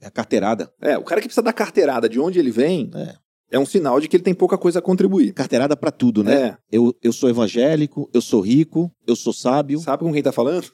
É 0.00 0.06
a 0.06 0.10
carteirada. 0.10 0.70
É, 0.80 0.98
o 0.98 1.04
cara 1.04 1.20
que 1.20 1.26
precisa 1.26 1.42
da 1.42 1.52
carteirada 1.52 2.08
de 2.08 2.20
onde 2.20 2.38
ele 2.38 2.50
vem, 2.50 2.90
É. 2.94 3.14
é 3.50 3.58
um 3.58 3.66
sinal 3.66 4.00
de 4.00 4.08
que 4.08 4.16
ele 4.16 4.24
tem 4.24 4.34
pouca 4.34 4.58
coisa 4.58 4.78
a 4.78 4.82
contribuir. 4.82 5.32
Carteirada 5.32 5.76
pra 5.76 5.90
tudo, 5.90 6.24
né? 6.24 6.34
É. 6.34 6.56
Eu, 6.70 6.94
eu 7.02 7.12
sou 7.12 7.28
evangélico, 7.28 8.08
eu 8.12 8.20
sou 8.20 8.40
rico, 8.40 8.90
eu 9.06 9.14
sou 9.14 9.32
sábio. 9.32 9.78
Sabe 9.80 10.02
com 10.02 10.12
quem 10.12 10.22
tá 10.22 10.32
falando? 10.32 10.66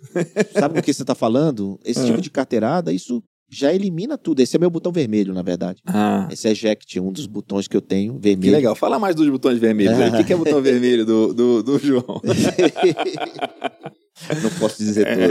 Sabe 0.58 0.78
o 0.78 0.82
que 0.82 0.92
você 0.92 1.04
tá 1.04 1.14
falando? 1.14 1.78
Esse 1.84 2.00
É. 2.02 2.06
tipo 2.06 2.20
de 2.20 2.30
carteirada, 2.30 2.92
isso 2.92 3.22
já 3.53 3.72
elimina 3.72 4.16
tudo. 4.16 4.40
Esse 4.40 4.57
é 4.57 4.59
meu 4.59 4.70
botão 4.70 4.90
vermelho, 4.90 5.34
na 5.34 5.42
verdade. 5.42 5.80
Ah. 5.86 6.26
Esse 6.30 6.48
é 6.48 6.53
eject, 6.53 6.98
um 6.98 7.12
dos 7.12 7.26
botões 7.26 7.68
que 7.68 7.76
eu 7.76 7.80
tenho, 7.82 8.14
Que 8.14 8.20
vermelho. 8.20 8.53
legal. 8.53 8.74
Fala 8.74 8.98
mais 8.98 9.14
dos 9.14 9.28
botões 9.28 9.59
vermelhos. 9.59 9.98
aí. 10.00 10.11
O 10.11 10.16
que 10.16 10.24
que 10.24 10.32
é 10.32 10.36
botão 10.36 10.62
vermelho 10.62 11.05
do, 11.05 11.34
do, 11.34 11.62
do 11.62 11.78
João? 11.78 12.20
Não 14.42 14.50
posso 14.59 14.78
dizer 14.78 15.05
todos. 15.07 15.30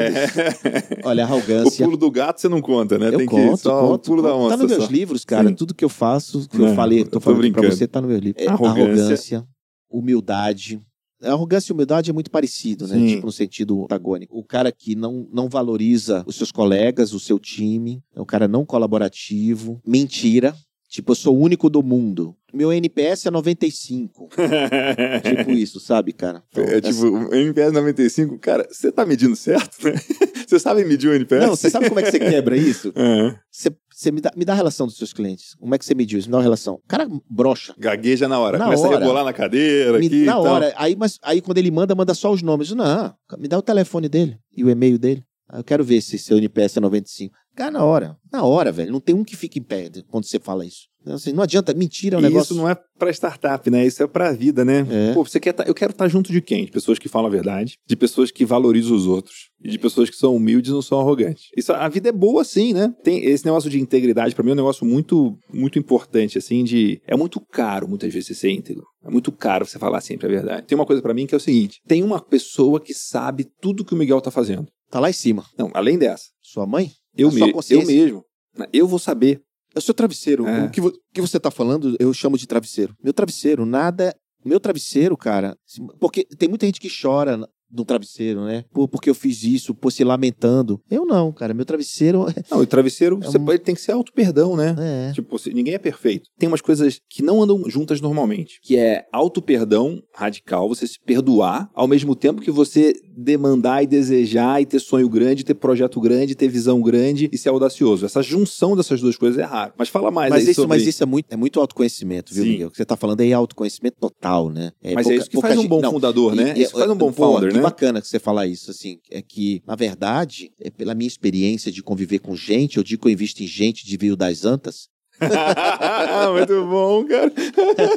É. 1.00 1.00
Olha, 1.04 1.24
O 1.24 1.28
arrogância. 1.28 1.86
pulo 1.86 1.96
do 1.98 2.10
gato 2.12 2.42
você 2.42 2.50
não 2.50 2.62
conta, 2.62 2.98
né? 2.98 3.08
Eu 3.10 3.18
Tem 3.18 3.26
conto, 3.26 3.52
que 3.58 3.58
só 3.64 3.80
conto, 3.82 3.94
o 3.94 4.00
pulo 4.10 4.22
da 4.22 4.30
conto. 4.32 4.42
onça. 4.46 4.58
Tá 4.58 4.64
nos 4.64 4.72
meus 4.72 4.84
só. 4.86 4.92
livros, 4.92 5.24
cara. 5.26 5.48
Sim. 5.50 5.56
Tudo 5.56 5.74
que 5.74 5.86
eu 5.86 5.90
faço, 5.90 6.48
que 6.50 6.58
Não, 6.58 6.70
eu 6.70 6.76
falei, 6.76 7.02
eu 7.02 7.06
tô 7.06 7.12
tô 7.12 7.20
falando 7.22 7.52
pra 7.54 7.70
você, 7.70 7.88
tá 7.88 8.02
no 8.02 8.08
meu 8.08 8.18
livro. 8.20 8.42
É 8.42 8.48
Arrogância. 8.48 8.84
arrogância, 8.84 9.48
humildade. 9.90 10.82
Arrogância 11.24 11.72
e 11.72 11.74
humildade 11.74 12.10
é 12.10 12.14
muito 12.14 12.32
parecido, 12.32 12.88
né? 12.88 12.96
Sim. 12.96 13.08
Tipo, 13.08 13.26
no 13.26 13.32
sentido 13.32 13.84
antagônico. 13.84 14.38
O 14.38 14.44
cara 14.44 14.72
que 14.72 14.96
não, 14.96 15.28
não 15.32 15.48
valoriza 15.50 16.24
os 16.26 16.36
seus 16.36 16.52
colegas, 16.52 17.14
o 17.14 17.20
seu 17.20 17.38
time, 17.40 18.02
é 18.16 18.22
um 18.22 18.26
cara 18.26 18.48
não 18.48 18.66
colaborativo. 18.66 19.82
Mentira. 19.86 20.56
Tipo, 20.90 21.12
eu 21.12 21.16
sou 21.16 21.38
o 21.38 21.40
único 21.40 21.70
do 21.70 21.82
mundo. 21.82 22.36
Meu 22.54 22.74
NPS 22.74 23.28
é 23.28 23.32
95. 23.32 24.28
tipo 25.24 25.52
isso, 25.52 25.80
sabe, 25.80 26.12
cara? 26.12 26.44
Então, 26.52 26.66
É 26.66 26.82
tipo, 26.82 27.06
o 27.08 27.34
NPS 27.34 27.72
95, 27.72 28.38
cara, 28.40 28.68
você 28.70 28.92
tá 28.92 29.06
medindo 29.06 29.36
certo, 29.36 29.86
né? 29.86 29.94
Você 30.46 30.60
sabe 30.60 30.84
medir 30.84 31.08
o 31.08 31.14
NPS? 31.14 31.46
Não, 31.48 31.56
você 31.56 31.70
sabe 31.70 31.88
como 31.88 32.02
é 32.02 32.04
que 32.04 32.12
você 32.12 32.20
quebra 32.20 32.58
isso? 32.58 32.92
É. 33.02 33.40
Você, 33.50 33.72
você 34.02 34.12
me, 34.12 34.20
dá, 34.20 34.32
me 34.36 34.44
dá 34.44 34.54
a 34.54 34.56
relação 34.56 34.88
dos 34.88 34.98
seus 34.98 35.14
clientes. 35.14 35.54
Como 35.60 35.76
é 35.76 35.78
que 35.78 35.86
você 35.86 35.94
mediu 35.94 36.18
isso? 36.18 36.28
Me 36.28 36.32
dá 36.32 36.38
uma 36.38 36.44
relação. 36.44 36.76
O 36.76 36.88
cara 36.88 37.08
brocha. 37.30 37.74
Gagueja 37.78 38.28
na 38.28 38.40
hora. 38.40 38.58
Na 38.58 38.66
Começa 38.66 38.88
hora. 38.88 38.96
a 38.96 39.00
rebolar 39.00 39.24
na 39.24 39.32
cadeira 39.34 40.00
Me- 40.00 40.08
aqui 40.08 40.16
na 40.18 40.24
e 40.24 40.26
tal. 40.26 40.44
hora. 40.44 40.74
Aí, 40.76 40.96
mas, 40.96 41.20
aí 41.22 41.40
quando 41.42 41.60
ele 41.60 41.70
manda, 41.70 41.94
manda 41.94 42.14
só 42.16 42.32
os 42.32 42.42
nomes. 42.42 42.72
Não, 42.72 43.14
me 43.38 43.48
dá 43.48 43.58
o 43.58 43.62
telefone 43.62 44.10
dele 44.10 44.38
e 44.58 44.64
o 44.64 44.70
e-mail 44.70 44.98
dele. 44.98 45.24
Aí 45.48 45.60
eu 45.60 45.64
quero 45.64 45.84
ver 45.84 46.02
se 46.02 46.18
seu 46.18 46.38
NPS 46.38 46.78
é 46.78 46.80
95. 46.80 47.36
Cara, 47.56 47.70
na 47.72 47.84
hora. 47.84 48.18
Na 48.32 48.44
hora, 48.44 48.72
velho. 48.72 48.92
Não 48.92 49.00
tem 49.00 49.14
um 49.14 49.24
que 49.24 49.36
fique 49.36 49.60
em 49.60 49.64
pé 49.64 49.90
quando 50.08 50.26
você 50.26 50.40
fala 50.40 50.66
isso. 50.66 50.88
Então, 51.02 51.16
assim, 51.16 51.32
não 51.34 51.42
adianta. 51.44 51.74
Mentira 51.74 52.16
é 52.16 52.18
um 52.18 52.22
E 52.22 52.24
negócio. 52.26 52.54
isso 52.54 52.56
não 52.62 52.70
é 52.70 52.76
pra 52.98 53.10
startup, 53.12 53.70
né? 53.72 53.86
Isso 53.86 54.04
é 54.04 54.08
pra 54.08 54.32
vida, 54.32 54.64
né? 54.64 54.86
É. 54.90 55.14
Pô, 55.14 55.26
você 55.26 55.40
quer 55.40 55.54
tá- 55.54 55.64
eu 55.66 55.74
quero 55.74 55.92
estar 55.92 56.08
junto 56.08 56.32
de 56.32 56.42
quem? 56.42 56.66
De 56.66 56.72
pessoas 56.72 57.00
que 57.00 57.10
falam 57.10 57.28
a 57.28 57.32
verdade, 57.32 57.76
de 57.88 57.96
pessoas 57.96 58.30
que 58.30 58.46
valorizam 58.46 58.96
os 58.96 59.08
outros 59.08 59.50
e 59.64 59.70
de 59.70 59.80
pessoas 59.80 60.10
que 60.10 60.16
são 60.16 60.36
humildes 60.36 60.70
e 60.70 60.74
não 60.74 60.82
são 60.82 61.00
arrogantes. 61.00 61.46
Isso, 61.58 61.74
a 61.74 61.88
vida 61.90 62.10
é 62.10 62.12
boa 62.12 62.44
sim, 62.44 62.74
né? 62.74 62.94
Tem 63.04 63.24
esse 63.26 63.44
negócio 63.46 63.70
de 63.70 63.80
integridade 63.80 64.36
pra 64.36 64.44
mim 64.44 64.52
é 64.52 64.54
um 64.54 64.58
negócio 64.58 64.86
muito 64.86 65.36
muito 65.52 65.80
importante 65.80 66.38
assim 66.38 66.64
de 66.64 67.02
é 67.08 67.16
muito 67.18 67.40
caro 67.52 67.88
muitas 67.88 68.14
vezes 68.14 68.28
você 68.28 68.36
ser 68.36 68.52
íntegro. 68.52 68.84
É 69.04 69.10
muito 69.10 69.32
caro 69.32 69.66
você 69.66 69.80
falar 69.80 70.02
sempre 70.02 70.28
a 70.28 70.30
verdade. 70.30 70.68
Tem 70.68 70.76
uma 70.78 70.86
coisa 70.86 71.02
pra 71.02 71.14
mim 71.14 71.26
que 71.26 71.34
é 71.34 71.38
o 71.38 71.42
seguinte, 71.42 71.80
tem 71.88 72.04
uma 72.04 72.22
pessoa 72.24 72.80
que 72.80 72.94
sabe 72.94 73.48
tudo 73.60 73.84
que 73.84 73.94
o 73.96 73.98
Miguel 73.98 74.22
tá 74.22 74.30
fazendo. 74.30 74.68
Tá 74.92 75.00
lá 75.00 75.10
em 75.10 75.14
cima. 75.14 75.44
Não, 75.58 75.72
além 75.74 75.98
dessa, 75.98 76.26
Sua 76.42 76.68
mãe? 76.68 76.92
eu, 77.18 77.30
A 77.30 77.32
sua 77.32 77.48
me, 77.48 77.54
eu 77.70 77.86
mesmo, 77.88 78.24
eu 78.72 78.88
vou 78.88 79.00
saber. 79.00 79.42
É 79.76 79.80
o 79.80 79.82
seu 79.82 79.94
travesseiro. 79.94 80.46
É. 80.48 80.66
O 80.66 80.70
que, 80.72 80.82
vo- 80.82 80.94
que 81.14 81.22
você 81.22 81.40
tá 81.40 81.50
falando, 81.52 81.96
eu 82.00 82.14
chamo 82.14 82.38
de 82.38 82.46
travesseiro. 82.48 82.96
Meu 83.04 83.14
travesseiro, 83.14 83.66
nada. 83.66 84.14
Meu 84.44 84.60
travesseiro, 84.60 85.16
cara. 85.16 85.56
Porque 86.00 86.26
tem 86.38 86.50
muita 86.50 86.66
gente 86.66 86.80
que 86.80 86.90
chora 86.90 87.38
no 87.74 87.86
travesseiro, 87.86 88.44
né? 88.46 88.64
Por, 88.74 88.88
porque 88.88 89.10
eu 89.10 89.16
fiz 89.16 89.44
isso, 89.44 89.74
por 89.74 89.92
se 89.92 90.04
lamentando. 90.04 90.80
Eu 90.90 91.06
não, 91.06 91.32
cara. 91.32 91.54
Meu 91.54 91.66
travesseiro. 91.66 92.26
Não, 92.52 92.60
o 92.60 92.66
travesseiro 92.66 93.20
É 93.22 93.26
você 93.26 93.38
um- 93.38 93.46
pode, 93.46 93.60
tem 93.60 93.74
que 93.76 93.82
ser 93.82 93.92
auto-perdão, 93.94 94.56
né? 94.56 94.76
É. 94.78 95.12
Tipo, 95.14 95.38
ninguém 95.54 95.74
é 95.74 95.78
perfeito. 95.80 96.30
Tem 96.38 96.48
umas 96.48 96.62
coisas 96.62 97.00
que 97.10 97.22
não 97.24 97.42
andam 97.42 97.64
juntas 97.70 98.02
normalmente, 98.02 98.60
que 98.64 98.78
é 98.78 99.06
auto-perdão 99.12 100.02
radical, 100.14 100.68
você 100.68 100.86
se 100.86 101.00
perdoar, 101.06 101.70
ao 101.74 101.88
mesmo 101.88 102.16
tempo 102.16 102.42
que 102.42 102.52
você 102.52 102.94
demandar 103.16 103.84
e 103.84 103.88
desejar 103.88 104.62
e 104.62 104.66
ter 104.66 104.80
sonho 104.80 105.08
grande, 105.10 105.44
ter 105.44 105.54
projeto 105.54 106.00
grande, 106.00 106.36
ter 106.36 106.48
visão 106.48 106.82
grande 106.82 107.30
e 107.32 107.38
ser 107.38 107.50
audacioso. 107.50 108.06
Essa 108.06 108.22
junção 108.22 108.76
dessas 108.76 109.00
duas 109.02 109.16
coisas 109.16 109.40
é 109.40 109.44
raro. 109.44 109.74
Mas 109.78 109.90
fala 109.90 110.12
mais 110.12 110.30
Mas 110.30 110.44
aí 110.46 110.52
isso, 110.52 110.62
sobre... 110.62 110.78
mas 110.78 110.88
isso 110.88 111.02
é 111.04 111.06
muito, 111.06 111.26
é 111.32 111.36
muito 111.36 111.60
autoconhecimento, 111.60 112.34
viu, 112.34 112.44
Sim. 112.44 112.50
Miguel? 112.52 112.68
O 112.68 112.72
que 112.72 112.78
você 112.78 112.86
tá 112.86 112.96
falando 112.98 113.22
aí 113.22 113.32
é 113.32 113.34
autoconhecimento 113.34 113.98
total, 114.00 114.50
né? 114.50 114.72
Mas 114.84 114.94
pouca- 115.04 115.12
é 115.12 115.16
isso 115.16 115.30
que 115.30 115.40
faz 115.42 115.58
um 115.58 115.68
bom 115.68 115.82
não, 115.82 115.92
fundador, 115.92 116.36
né? 116.36 116.54
E- 116.56 116.62
Isso 116.64 116.72
faz 116.78 116.90
um 116.90 116.96
bom 116.96 117.12
pô, 117.12 117.34
founder, 117.34 117.52
que 117.54 117.60
né? 117.62 117.70
bacana 117.70 118.02
que 118.02 118.08
você 118.08 118.20
falar 118.20 118.48
isso, 118.48 118.72
assim. 118.72 119.00
É 119.10 119.22
que, 119.22 119.62
na 119.66 119.76
verdade, 119.76 120.52
é 120.60 120.70
pela 120.70 120.96
minha 120.96 121.08
experiência 121.08 121.72
de 121.72 121.82
conviver 121.82 122.20
com 122.20 122.36
gente, 122.36 122.78
eu 122.78 122.84
digo 122.84 123.04
que 123.04 123.08
eu 123.08 123.14
invisto 123.14 123.44
em 123.44 123.48
gente 123.48 123.86
de 123.86 123.98
Vio 123.98 124.16
das 124.16 124.46
Antas. 124.46 124.90
Muito 126.34 126.66
bom, 126.66 127.06
cara. 127.06 127.32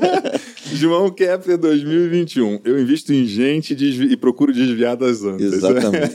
João 0.75 1.11
Kepler 1.11 1.57
2021. 1.57 2.61
Eu 2.65 2.81
invisto 2.81 3.13
em 3.13 3.25
gente 3.25 3.75
e 3.75 4.17
procuro 4.17 4.53
desviar 4.53 4.97
das 4.97 5.23
andas. 5.23 5.53
Exatamente. 5.53 6.15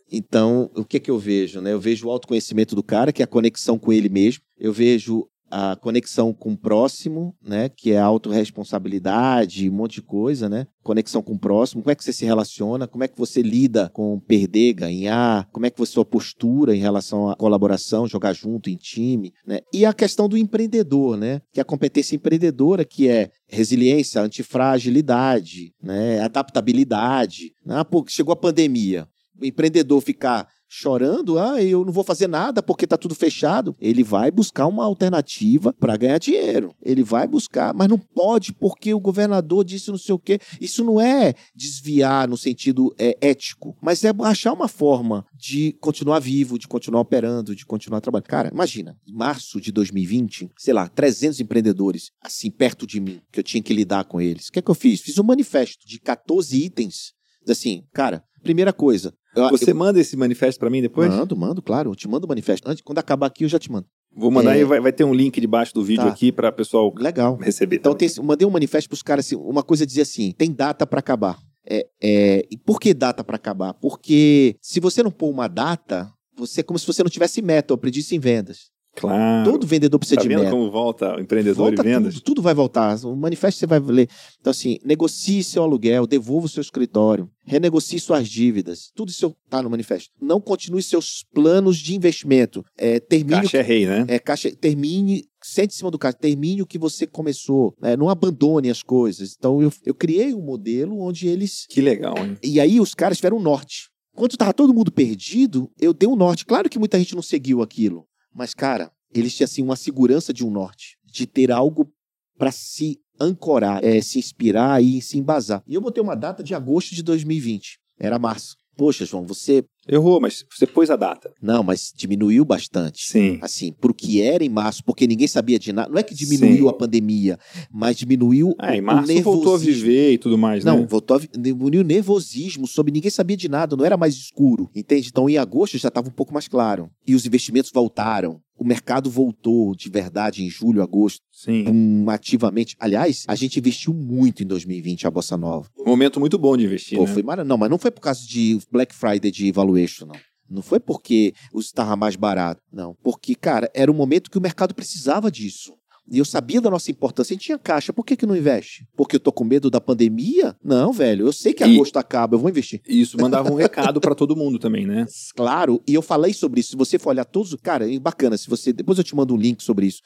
Então, 0.12 0.68
o 0.74 0.84
que 0.84 0.96
é 0.96 1.00
que 1.00 1.10
eu 1.10 1.18
vejo? 1.18 1.60
Né? 1.60 1.72
Eu 1.72 1.80
vejo 1.80 2.06
o 2.06 2.10
autoconhecimento 2.10 2.74
do 2.74 2.82
cara, 2.82 3.12
que 3.12 3.22
é 3.22 3.24
a 3.24 3.28
conexão 3.28 3.78
com 3.78 3.92
ele 3.92 4.08
mesmo. 4.08 4.42
Eu 4.58 4.72
vejo 4.72 5.28
a 5.50 5.76
conexão 5.76 6.32
com 6.32 6.52
o 6.52 6.56
próximo, 6.56 7.34
né? 7.42 7.68
Que 7.68 7.92
é 7.92 7.98
a 7.98 8.04
autorresponsabilidade, 8.04 9.68
um 9.68 9.74
monte 9.74 9.94
de 9.94 10.02
coisa, 10.02 10.48
né? 10.48 10.66
Conexão 10.82 11.22
com 11.22 11.34
o 11.34 11.38
próximo, 11.38 11.82
como 11.82 11.92
é 11.92 11.94
que 11.94 12.02
você 12.02 12.12
se 12.12 12.24
relaciona, 12.24 12.86
como 12.86 13.04
é 13.04 13.08
que 13.08 13.18
você 13.18 13.42
lida 13.42 13.90
com 13.92 14.18
perder, 14.20 14.72
ganhar, 14.72 15.46
como 15.52 15.66
é 15.66 15.70
que 15.70 15.78
você 15.78 15.90
sua 15.90 16.04
postura 16.04 16.74
em 16.74 16.78
relação 16.78 17.28
à 17.28 17.36
colaboração, 17.36 18.06
jogar 18.06 18.32
junto 18.32 18.70
em 18.70 18.76
time, 18.76 19.32
né? 19.46 19.60
E 19.72 19.84
a 19.84 19.92
questão 19.92 20.28
do 20.28 20.38
empreendedor, 20.38 21.16
né? 21.16 21.42
Que 21.52 21.60
é 21.60 21.62
a 21.62 21.64
competência 21.64 22.14
empreendedora, 22.14 22.84
que 22.84 23.08
é 23.08 23.30
resiliência, 23.48 24.22
antifragilidade, 24.22 25.74
né? 25.82 26.20
Adaptabilidade. 26.20 27.52
Ah, 27.66 27.84
pô, 27.84 28.04
chegou 28.06 28.32
a 28.32 28.36
pandemia. 28.36 29.08
O 29.40 29.44
empreendedor 29.44 30.00
ficar 30.00 30.48
chorando, 30.72 31.36
ah, 31.36 31.60
eu 31.60 31.84
não 31.84 31.92
vou 31.92 32.04
fazer 32.04 32.28
nada 32.28 32.62
porque 32.62 32.86
tá 32.86 32.96
tudo 32.96 33.14
fechado. 33.14 33.74
Ele 33.80 34.04
vai 34.04 34.30
buscar 34.30 34.68
uma 34.68 34.84
alternativa 34.84 35.72
para 35.72 35.96
ganhar 35.96 36.18
dinheiro. 36.18 36.72
Ele 36.80 37.02
vai 37.02 37.26
buscar, 37.26 37.74
mas 37.74 37.88
não 37.88 37.98
pode 37.98 38.52
porque 38.52 38.94
o 38.94 39.00
governador 39.00 39.64
disse 39.64 39.90
não 39.90 39.98
sei 39.98 40.14
o 40.14 40.18
quê. 40.18 40.38
Isso 40.60 40.84
não 40.84 41.00
é 41.00 41.34
desviar 41.54 42.28
no 42.28 42.36
sentido 42.36 42.94
é, 42.96 43.18
ético, 43.20 43.76
mas 43.82 44.04
é 44.04 44.12
achar 44.20 44.52
uma 44.52 44.68
forma 44.68 45.26
de 45.36 45.72
continuar 45.80 46.20
vivo, 46.20 46.56
de 46.56 46.68
continuar 46.68 47.00
operando, 47.00 47.56
de 47.56 47.66
continuar 47.66 48.00
trabalhando. 48.00 48.28
Cara, 48.28 48.50
imagina, 48.52 48.96
em 49.08 49.12
março 49.12 49.60
de 49.60 49.72
2020, 49.72 50.50
sei 50.56 50.72
lá, 50.72 50.88
300 50.88 51.40
empreendedores 51.40 52.12
assim 52.22 52.48
perto 52.48 52.86
de 52.86 53.00
mim, 53.00 53.20
que 53.32 53.40
eu 53.40 53.44
tinha 53.44 53.62
que 53.62 53.74
lidar 53.74 54.04
com 54.04 54.20
eles. 54.20 54.46
O 54.46 54.52
que 54.52 54.60
é 54.60 54.62
que 54.62 54.70
eu 54.70 54.74
fiz? 54.74 55.00
Fiz 55.00 55.18
um 55.18 55.24
manifesto 55.24 55.84
de 55.84 55.98
14 55.98 56.56
itens. 56.56 57.12
Assim, 57.48 57.82
cara, 57.92 58.22
primeira 58.42 58.72
coisa, 58.72 59.12
Você 59.50 59.70
eu- 59.70 59.74
manda 59.76 60.00
esse 60.00 60.16
manifesto 60.16 60.58
pra 60.58 60.68
mim 60.70 60.82
depois? 60.82 61.08
Mando, 61.14 61.36
mando, 61.36 61.62
claro. 61.62 61.90
Eu 61.90 61.94
te 61.94 62.08
mando 62.08 62.26
o 62.26 62.28
manifesto. 62.28 62.68
Antes, 62.68 62.82
quando 62.82 62.98
acabar 62.98 63.26
aqui, 63.26 63.44
eu 63.44 63.48
já 63.48 63.58
te 63.58 63.70
mando. 63.70 63.86
Vou 64.14 64.30
mandar 64.30 64.56
É. 64.56 64.60
e 64.60 64.64
vai, 64.64 64.80
vai 64.80 64.92
ter 64.92 65.04
um 65.04 65.14
link 65.14 65.40
debaixo 65.40 65.72
do 65.72 65.84
vídeo 65.84 66.04
Tá. 66.04 66.10
aqui 66.10 66.32
pra 66.32 66.50
pessoal 66.50 66.92
Legal. 66.96 67.36
receber. 67.36 67.76
Então, 67.76 67.94
tem, 67.94 68.08
eu 68.16 68.24
mandei 68.24 68.46
um 68.46 68.50
manifesto 68.50 68.88
pros 68.88 69.02
caras, 69.02 69.24
assim, 69.26 69.36
uma 69.36 69.62
coisa 69.62 69.86
dizia 69.86 70.02
assim, 70.02 70.32
tem 70.36 70.50
data 70.52 70.84
pra 70.86 70.98
acabar. 70.98 71.38
É, 71.64 71.86
é, 72.02 72.46
e 72.50 72.56
por 72.56 72.80
que 72.80 72.92
data 72.92 73.22
pra 73.22 73.36
acabar? 73.36 73.74
Porque 73.74 74.56
se 74.60 74.80
você 74.80 75.02
não 75.02 75.10
pôr 75.12 75.30
uma 75.30 75.46
data, 75.46 76.10
você 76.36 76.60
é 76.60 76.64
como 76.64 76.78
se 76.78 76.86
você 76.86 77.02
não 77.04 77.10
tivesse 77.10 77.40
meta. 77.40 77.72
Eu 77.72 77.76
aprendi 77.76 78.00
isso 78.00 78.14
em 78.14 78.18
vendas. 78.18 78.70
Claro. 78.96 79.50
Todo 79.50 79.66
vendedor 79.66 79.98
precisa 79.98 80.16
tá 80.16 80.22
de 80.22 80.28
vendo 80.28 80.40
meta. 80.40 80.50
como 80.50 80.70
volta 80.70 81.16
o 81.16 81.20
empreendedor 81.20 81.66
Volta 81.68 81.82
e 81.82 81.84
vendas? 81.84 82.14
tudo, 82.14 82.24
tudo 82.24 82.42
vai 82.42 82.54
voltar. 82.54 82.96
O 83.04 83.16
manifesto 83.16 83.58
você 83.60 83.66
vai 83.66 83.78
ler. 83.80 84.08
Então, 84.40 84.50
assim, 84.50 84.78
negocie 84.84 85.42
seu 85.44 85.62
aluguel, 85.62 86.06
devolva 86.06 86.46
o 86.46 86.48
seu 86.48 86.60
escritório, 86.60 87.30
renegocie 87.44 88.00
suas 88.00 88.28
dívidas. 88.28 88.90
Tudo 88.94 89.10
isso 89.10 89.34
está 89.44 89.62
no 89.62 89.70
manifesto. 89.70 90.10
Não 90.20 90.40
continue 90.40 90.82
seus 90.82 91.24
planos 91.32 91.78
de 91.78 91.94
investimento. 91.94 92.64
É, 92.76 92.98
termine 93.00 93.38
o 93.38 93.42
Caixa 93.42 93.58
é 93.58 93.62
rei, 93.62 93.86
né? 93.86 94.04
é, 94.08 94.18
caixa, 94.18 94.50
termine, 94.54 95.24
sente 95.42 95.74
em 95.74 95.78
cima 95.78 95.90
do 95.90 95.98
caixa, 95.98 96.18
termine 96.18 96.62
o 96.62 96.66
que 96.66 96.78
você 96.78 97.06
começou, 97.06 97.74
né? 97.80 97.96
não 97.96 98.08
abandone 98.08 98.70
as 98.70 98.82
coisas. 98.82 99.34
Então 99.38 99.62
eu, 99.62 99.72
eu 99.86 99.94
criei 99.94 100.34
um 100.34 100.42
modelo 100.42 101.00
onde 101.00 101.28
eles. 101.28 101.64
Que 101.68 101.80
legal, 101.80 102.16
hein? 102.18 102.36
E 102.42 102.60
aí 102.60 102.80
os 102.80 102.94
caras 102.94 103.18
tiveram 103.18 103.36
um 103.38 103.42
norte. 103.42 103.88
Quando 104.14 104.32
estava 104.32 104.52
todo 104.52 104.74
mundo 104.74 104.90
perdido, 104.90 105.70
eu 105.80 105.94
dei 105.94 106.08
um 106.08 106.16
norte. 106.16 106.44
Claro 106.44 106.68
que 106.68 106.78
muita 106.78 106.98
gente 106.98 107.14
não 107.14 107.22
seguiu 107.22 107.62
aquilo, 107.62 108.04
mas, 108.34 108.54
cara, 108.54 108.92
eles 109.12 109.34
tinham 109.34 109.44
assim, 109.44 109.62
uma 109.62 109.76
segurança 109.76 110.32
de 110.32 110.44
um 110.44 110.50
norte, 110.50 110.96
de 111.04 111.26
ter 111.26 111.50
algo 111.50 111.92
para 112.38 112.50
se 112.50 113.00
ancorar, 113.20 113.84
é, 113.84 114.00
se 114.00 114.18
inspirar 114.18 114.82
e 114.82 115.02
se 115.02 115.18
embasar. 115.18 115.62
E 115.66 115.74
eu 115.74 115.80
botei 115.80 116.02
uma 116.02 116.14
data 116.16 116.42
de 116.42 116.54
agosto 116.54 116.94
de 116.94 117.02
2020. 117.02 117.78
Era 117.98 118.18
março. 118.18 118.56
Poxa, 118.80 119.04
João, 119.04 119.26
você 119.26 119.62
Errou, 119.88 120.20
mas 120.20 120.44
você 120.56 120.66
pôs 120.66 120.88
a 120.90 120.94
data. 120.96 121.32
Não, 121.42 121.62
mas 121.64 121.92
diminuiu 121.96 122.44
bastante. 122.44 123.02
Sim. 123.10 123.38
Assim, 123.42 123.72
pro 123.72 123.92
que 123.94 124.20
era 124.22 124.44
em 124.44 124.48
março, 124.48 124.84
porque 124.84 125.06
ninguém 125.06 125.26
sabia 125.26 125.58
de 125.58 125.72
nada. 125.72 125.90
Não 125.90 125.98
é 125.98 126.02
que 126.02 126.14
diminuiu 126.14 126.64
Sim. 126.64 126.68
a 126.68 126.72
pandemia, 126.72 127.38
mas 127.72 127.96
diminuiu 127.96 128.54
Ah, 128.58 128.76
em 128.76 128.80
o 128.80 128.84
março 128.84 129.08
nervosismo. 129.08 129.32
voltou 129.32 129.54
a 129.54 129.58
viver 129.58 130.12
e 130.12 130.18
tudo 130.18 130.38
mais, 130.38 130.64
Não, 130.64 130.80
né? 130.80 130.86
voltou 130.86 131.16
a 131.16 131.20
diminuiu 131.38 131.80
o 131.80 131.84
nervosismo 131.84 132.66
sobre 132.66 132.92
ninguém 132.92 133.10
sabia 133.10 133.36
de 133.36 133.48
nada, 133.48 133.74
não 133.74 133.84
era 133.84 133.96
mais 133.96 134.14
escuro, 134.14 134.70
entende? 134.76 135.08
Então 135.08 135.28
em 135.28 135.38
agosto 135.38 135.76
já 135.78 135.88
estava 135.88 136.08
um 136.08 136.12
pouco 136.12 136.32
mais 136.32 136.46
claro. 136.46 136.88
E 137.06 137.14
os 137.14 137.26
investimentos 137.26 137.70
voltaram. 137.74 138.38
O 138.60 138.64
mercado 138.64 139.08
voltou 139.08 139.74
de 139.74 139.88
verdade 139.88 140.44
em 140.44 140.50
julho, 140.50 140.82
agosto, 140.82 141.22
Sim. 141.32 141.64
pum, 141.64 142.10
ativamente. 142.10 142.76
Aliás, 142.78 143.24
a 143.26 143.34
gente 143.34 143.58
investiu 143.58 143.94
muito 143.94 144.42
em 144.42 144.46
2020 144.46 145.06
a 145.06 145.10
Bossa 145.10 145.34
Nova. 145.34 145.66
Um 145.78 145.86
momento 145.86 146.20
muito 146.20 146.38
bom 146.38 146.54
de 146.58 146.64
investir, 146.64 146.98
Pô, 146.98 147.06
né? 147.06 147.10
foi. 147.10 147.22
Não, 147.42 147.56
mas 147.56 147.70
não 147.70 147.78
foi 147.78 147.90
por 147.90 148.02
causa 148.02 148.20
de 148.20 148.58
Black 148.70 148.94
Friday 148.94 149.30
de 149.30 149.50
valuation, 149.50 150.04
não. 150.04 150.16
Não 150.46 150.60
foi 150.60 150.78
porque 150.78 151.32
os 151.54 151.66
estava 151.66 151.96
mais 151.96 152.16
barato, 152.16 152.60
não. 152.70 152.94
Porque, 153.02 153.34
cara, 153.34 153.70
era 153.72 153.90
um 153.90 153.94
momento 153.94 154.30
que 154.30 154.36
o 154.36 154.42
mercado 154.42 154.74
precisava 154.74 155.30
disso. 155.30 155.72
E 156.10 156.18
eu 156.18 156.24
sabia 156.24 156.60
da 156.60 156.68
nossa 156.68 156.90
importância. 156.90 157.32
A 157.32 157.34
gente 157.34 157.44
tinha 157.44 157.58
caixa, 157.58 157.92
por 157.92 158.04
que, 158.04 158.16
que 158.16 158.26
não 158.26 158.36
investe? 158.36 158.84
Porque 158.96 159.14
eu 159.16 159.20
tô 159.20 159.30
com 159.32 159.44
medo 159.44 159.70
da 159.70 159.80
pandemia? 159.80 160.56
Não, 160.62 160.92
velho. 160.92 161.26
Eu 161.26 161.32
sei 161.32 161.52
que 161.52 161.62
E- 161.64 161.76
agosto 161.76 161.96
acaba, 161.98 162.34
eu 162.34 162.38
vou 162.40 162.50
investir. 162.50 162.80
Isso 162.88 163.16
mandava 163.20 163.50
um 163.50 163.54
recado 163.54 164.00
pra 164.00 164.14
todo 164.14 164.34
mundo 164.34 164.58
também, 164.58 164.86
né? 164.86 165.06
Claro, 165.36 165.80
e 165.86 165.94
eu 165.94 166.02
falei 166.02 166.32
sobre 166.34 166.60
isso. 166.60 166.70
Se 166.70 166.76
você 166.76 166.98
for 166.98 167.10
olhar 167.10 167.24
todos. 167.24 167.54
Cara, 167.62 167.90
é 167.92 167.98
bacana. 167.98 168.36
Se 168.36 168.48
você. 168.50 168.72
Depois 168.72 168.98
eu 168.98 169.04
te 169.04 169.14
mando 169.14 169.34
um 169.34 169.36
link 169.36 169.62
sobre 169.62 169.86
isso. 169.86 170.00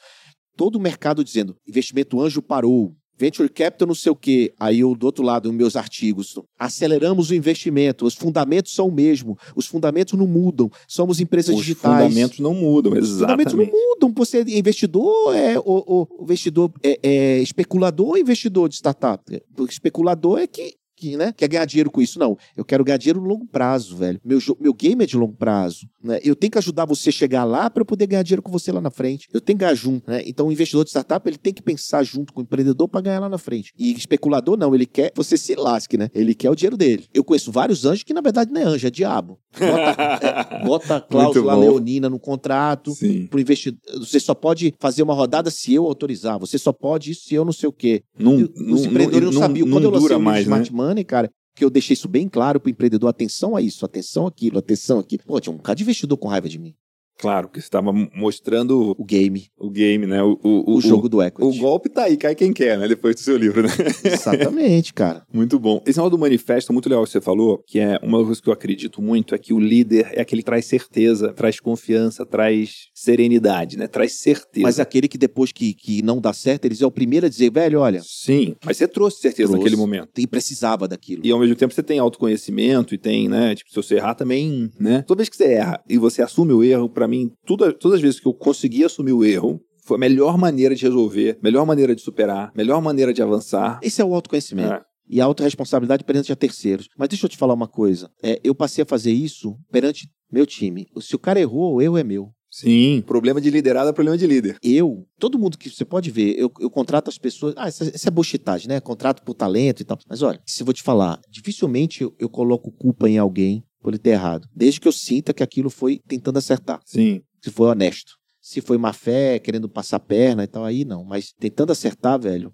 Todo 0.55 0.75
o 0.77 0.79
mercado 0.79 1.23
dizendo: 1.23 1.55
investimento 1.67 2.21
anjo 2.21 2.41
parou. 2.41 2.95
Venture 3.17 3.47
capital, 3.49 3.87
não 3.87 3.95
sei 3.95 4.11
o 4.11 4.15
quê. 4.15 4.53
Aí 4.59 4.81
eu, 4.81 4.93
do 4.95 5.05
outro 5.05 5.23
lado, 5.23 5.47
nos 5.47 5.57
meus 5.57 5.75
artigos, 5.75 6.37
aceleramos 6.59 7.29
o 7.29 7.35
investimento. 7.35 8.05
Os 8.05 8.13
fundamentos 8.13 8.73
são 8.73 8.87
o 8.87 8.91
mesmo. 8.91 9.37
Os 9.55 9.67
fundamentos 9.67 10.13
não 10.17 10.27
mudam. 10.27 10.69
Somos 10.87 11.19
empresas 11.19 11.55
Os 11.55 11.61
digitais. 11.61 12.03
fundamentos 12.03 12.39
não 12.39 12.53
mudam, 12.53 12.91
Os 12.93 13.09
fundamentos 13.09 13.53
não 13.53 13.61
exatamente. 13.63 13.71
mudam. 13.71 14.13
Você 14.15 14.39
é 14.39 14.57
investidor, 14.57 15.35
é 15.35 15.57
o 15.59 16.07
investidor 16.21 16.71
é, 16.83 16.99
é 17.01 17.39
especulador 17.41 18.07
ou 18.09 18.17
investidor 18.17 18.67
de 18.69 18.75
startup? 18.75 19.23
O 19.57 19.65
especulador 19.65 20.39
é 20.39 20.47
que, 20.47 20.75
que 20.95 21.17
né, 21.17 21.33
quer 21.35 21.47
ganhar 21.47 21.65
dinheiro 21.65 21.91
com 21.91 22.01
isso. 22.01 22.17
Não, 22.17 22.37
eu 22.55 22.63
quero 22.63 22.83
ganhar 22.83 22.97
dinheiro 22.97 23.21
no 23.21 23.27
longo 23.27 23.45
prazo, 23.45 23.95
velho. 23.97 24.19
Meu, 24.23 24.39
meu 24.59 24.73
game 24.73 25.03
é 25.03 25.07
de 25.07 25.17
longo 25.17 25.33
prazo. 25.33 25.87
Né? 26.03 26.19
Eu 26.23 26.35
tenho 26.35 26.51
que 26.51 26.57
ajudar 26.57 26.85
você 26.85 27.09
a 27.09 27.11
chegar 27.11 27.43
lá 27.43 27.69
para 27.69 27.81
eu 27.81 27.85
poder 27.85 28.07
ganhar 28.07 28.23
dinheiro 28.23 28.41
com 28.41 28.51
você 28.51 28.71
lá 28.71 28.81
na 28.81 28.91
frente. 28.91 29.27
Eu 29.33 29.41
tenho 29.41 29.57
que 29.57 29.65
ganhar 29.65 29.75
junto. 29.75 30.09
Né? 30.09 30.23
Então, 30.25 30.47
o 30.47 30.51
investidor 30.51 30.83
de 30.83 30.89
startup 30.91 31.27
ele 31.27 31.37
tem 31.37 31.53
que 31.53 31.61
pensar 31.61 32.03
junto 32.03 32.33
com 32.33 32.41
o 32.41 32.43
empreendedor 32.43 32.87
para 32.87 33.01
ganhar 33.01 33.19
lá 33.19 33.29
na 33.29 33.37
frente. 33.37 33.73
E 33.77 33.93
especulador, 33.93 34.57
não, 34.57 34.73
ele 34.73 34.85
quer 34.85 35.11
você 35.15 35.37
se 35.37 35.55
lasque, 35.55 35.97
né? 35.97 36.09
Ele 36.13 36.33
quer 36.33 36.49
o 36.49 36.55
dinheiro 36.55 36.77
dele. 36.77 37.05
Eu 37.13 37.23
conheço 37.23 37.51
vários 37.51 37.85
anjos 37.85 38.03
que, 38.03 38.13
na 38.13 38.21
verdade, 38.21 38.51
não 38.51 38.61
é 38.61 38.63
anjo, 38.63 38.87
é 38.87 38.91
diabo. 38.91 39.39
Bota, 39.57 40.19
é, 40.21 40.65
bota 40.65 40.95
a 40.97 41.01
cláusula 41.01 41.55
leonina 41.55 42.09
no 42.09 42.19
contrato 42.19 42.91
Sim. 42.91 43.27
pro 43.27 43.39
investidor. 43.39 43.79
Você 43.99 44.19
só 44.19 44.33
pode 44.33 44.73
fazer 44.79 45.03
uma 45.03 45.13
rodada 45.13 45.49
se 45.49 45.73
eu 45.73 45.85
autorizar. 45.85 46.37
Você 46.39 46.57
só 46.57 46.71
pode 46.71 47.11
isso 47.11 47.25
se 47.27 47.35
eu 47.35 47.45
não 47.45 47.53
sei 47.53 47.69
o 47.69 47.73
quê. 47.73 48.03
Não, 48.17 48.39
E 48.39 48.43
os 48.71 48.85
empreendedores 48.85 49.33
não, 49.33 49.41
sabiam. 49.41 49.69
Quando 49.69 49.85
eu 49.85 49.89
lancei 49.91 50.15
o 50.15 50.19
Smart 50.19 50.73
né? 50.73 50.75
Money, 50.85 51.03
cara, 51.03 51.29
que 51.55 51.63
eu 51.63 51.69
deixei 51.69 51.93
isso 51.93 52.07
bem 52.07 52.27
claro 52.27 52.59
pro 52.59 52.69
empreendedor. 52.69 53.09
Atenção 53.09 53.55
a 53.55 53.61
isso, 53.61 53.85
atenção 53.85 54.27
aquilo, 54.27 54.59
atenção 54.59 54.99
aqui. 54.99 55.17
Pô, 55.17 55.39
tinha 55.39 55.53
um 55.53 55.57
bocado 55.57 55.77
de 55.77 55.83
investidor 55.83 56.17
com 56.17 56.27
raiva 56.27 56.49
de 56.49 56.59
mim. 56.59 56.75
Claro, 57.17 57.47
que 57.49 57.59
você 57.59 57.65
estava 57.67 57.91
mostrando 58.13 58.95
O 58.97 59.03
game, 59.05 59.47
o 59.57 59.69
game, 59.69 60.05
né? 60.05 60.21
O, 60.21 60.37
o, 60.43 60.75
o, 60.75 60.81
jogo 60.81 61.07
do 61.07 61.17
O, 61.17 61.23
equity. 61.23 61.57
o 61.57 61.61
golpe 61.61 61.89
tá 61.89 62.03
aí, 62.03 62.17
cai 62.17 62.35
quem 62.35 62.51
quer, 62.51 62.77
né? 62.77 62.87
Depois 62.87 63.15
do 63.15 63.21
seu 63.21 63.37
livro, 63.37 63.63
né? 63.63 63.69
Exatamente, 64.03 64.93
cara. 64.93 65.23
Muito 65.33 65.59
bom. 65.59 65.81
Esse 65.85 65.97
negócio 65.97 66.17
do 66.17 66.19
manifesto, 66.19 66.73
muito 66.73 66.89
legal 66.89 67.03
que 67.03 67.09
você 67.11 67.21
falou, 67.21 67.63
que 67.65 67.79
é 67.79 67.99
uma 68.03 68.23
coisa 68.23 68.41
que 68.41 68.49
eu 68.49 68.53
acredito 68.53 69.01
muito, 69.01 69.33
é 69.33 69.37
que 69.37 69.53
o 69.53 69.59
líder 69.59 70.09
é 70.13 70.21
aquele 70.21 70.41
que 70.41 70.45
traz 70.45 70.65
certeza, 70.65 71.33
traz 71.33 71.59
confiança, 71.59 72.25
traz 72.25 72.87
serenidade, 72.93 73.77
né? 73.77 73.87
Traz 73.87 74.13
certeza. 74.19 74.63
Mas 74.63 74.79
aquele 74.79 75.07
que 75.07 75.17
depois 75.17 75.51
que, 75.51 75.73
que 75.73 76.01
não 76.01 76.19
dá 76.19 76.33
certo, 76.33 76.65
eles 76.65 76.81
é 76.81 76.85
o 76.85 76.91
primeiro 76.91 77.25
a 77.25 77.29
dizer, 77.29 77.51
velho, 77.51 77.79
olha, 77.79 78.01
Sim, 78.03 78.55
mas 78.63 78.77
você 78.77 78.87
trouxe 78.87 79.21
certeza 79.21 79.49
Trouxe. 79.49 79.63
naquele 79.63 79.75
momento. 79.79 80.09
e 80.17 80.27
precisava 80.27 80.87
daquilo. 80.87 81.21
E 81.25 81.31
ao 81.31 81.39
mesmo 81.39 81.55
tempo 81.55 81.73
você 81.73 81.83
tem 81.83 81.99
autoconhecimento 81.99 82.93
e 82.93 82.97
tem, 82.97 83.27
né? 83.29 83.55
Tipo, 83.55 83.69
se 83.69 83.75
você 83.75 83.95
errar 83.95 84.15
também, 84.15 84.69
né? 84.79 85.03
Toda 85.07 85.19
vez 85.19 85.29
que 85.29 85.35
você 85.37 85.45
erra 85.45 85.81
e 85.89 85.97
você 85.97 86.21
assume 86.21 86.53
o 86.53 86.63
erro, 86.63 86.89
pra 86.89 87.04
mim, 87.07 87.31
tudo, 87.45 87.71
todas 87.73 87.97
as 87.97 88.01
vezes 88.01 88.19
que 88.19 88.27
eu 88.27 88.33
consegui 88.33 88.83
assumir 88.83 89.13
o 89.13 89.23
erro, 89.23 89.59
foi 89.85 89.97
a 89.97 89.99
melhor 89.99 90.37
maneira 90.37 90.75
de 90.75 90.83
resolver, 90.83 91.37
melhor 91.41 91.65
maneira 91.65 91.95
de 91.95 92.01
superar, 92.01 92.51
melhor 92.55 92.81
maneira 92.81 93.13
de 93.13 93.21
avançar. 93.21 93.79
Esse 93.83 94.01
é 94.01 94.05
o 94.05 94.13
autoconhecimento. 94.13 94.73
É. 94.73 94.81
e 95.07 95.21
a 95.21 95.25
autorresponsabilidade 95.25 96.03
perante 96.03 96.31
a 96.31 96.35
terceiros. 96.35 96.89
Mas 96.97 97.09
deixa 97.09 97.25
eu 97.25 97.29
te 97.29 97.37
falar 97.37 97.53
uma 97.53 97.67
coisa. 97.67 98.09
É, 98.23 98.41
eu 98.43 98.55
passei 98.55 98.81
a 98.81 98.85
fazer 98.87 99.11
isso 99.11 99.55
perante 99.71 100.09
meu 100.31 100.47
time. 100.47 100.87
Se 100.99 101.15
o 101.15 101.19
cara 101.19 101.39
errou, 101.39 101.75
o 101.75 101.81
erro 101.81 101.97
é 101.97 102.03
meu. 102.03 102.31
Sim, 102.49 103.03
problema 103.05 103.41
de 103.41 103.49
liderado 103.49 103.89
é 103.89 103.93
problema 103.93 104.17
de 104.17 104.25
líder. 104.25 104.57
Eu, 104.63 105.05
todo 105.19 105.37
mundo 105.37 105.57
que 105.57 105.69
você 105.69 105.83
pode 105.83 106.09
ver, 106.09 106.39
eu, 106.39 106.49
eu 106.61 106.69
contrato 106.69 107.09
as 107.09 107.17
pessoas. 107.17 107.53
Ah, 107.57 107.67
isso, 107.67 107.83
isso 107.83 108.07
é 108.07 108.11
bullshitagem, 108.11 108.69
né? 108.69 108.79
Contrato 108.79 109.21
por 109.23 109.33
talento 109.33 109.81
e 109.81 109.83
tal. 109.83 109.99
Mas 110.07 110.21
olha, 110.21 110.39
se 110.45 110.61
eu 110.61 110.65
vou 110.65 110.73
te 110.73 110.81
falar, 110.81 111.19
dificilmente 111.29 112.01
eu, 112.01 112.15
eu 112.17 112.29
coloco 112.29 112.71
culpa 112.71 113.09
em 113.09 113.17
alguém 113.17 113.61
por 113.85 113.93
ele 113.93 113.99
ter 113.99 114.09
errado. 114.09 114.49
Desde 114.51 114.81
que 114.81 114.87
eu 114.87 114.91
sinta 114.91 115.31
que 115.31 115.43
aquilo 115.43 115.69
foi 115.69 116.01
tentando 116.07 116.39
acertar. 116.39 116.81
Sim. 116.83 117.21
Se 117.39 117.51
foi 117.51 117.67
honesto. 117.67 118.13
Se 118.41 118.59
foi 118.59 118.79
má 118.79 118.91
fé, 118.91 119.37
querendo 119.37 119.69
passar 119.69 119.99
perna 119.99 120.43
e 120.43 120.47
tal, 120.47 120.65
aí 120.65 120.83
não. 120.83 121.03
Mas 121.03 121.33
tentando 121.39 121.71
acertar, 121.71 122.19
velho, 122.19 122.51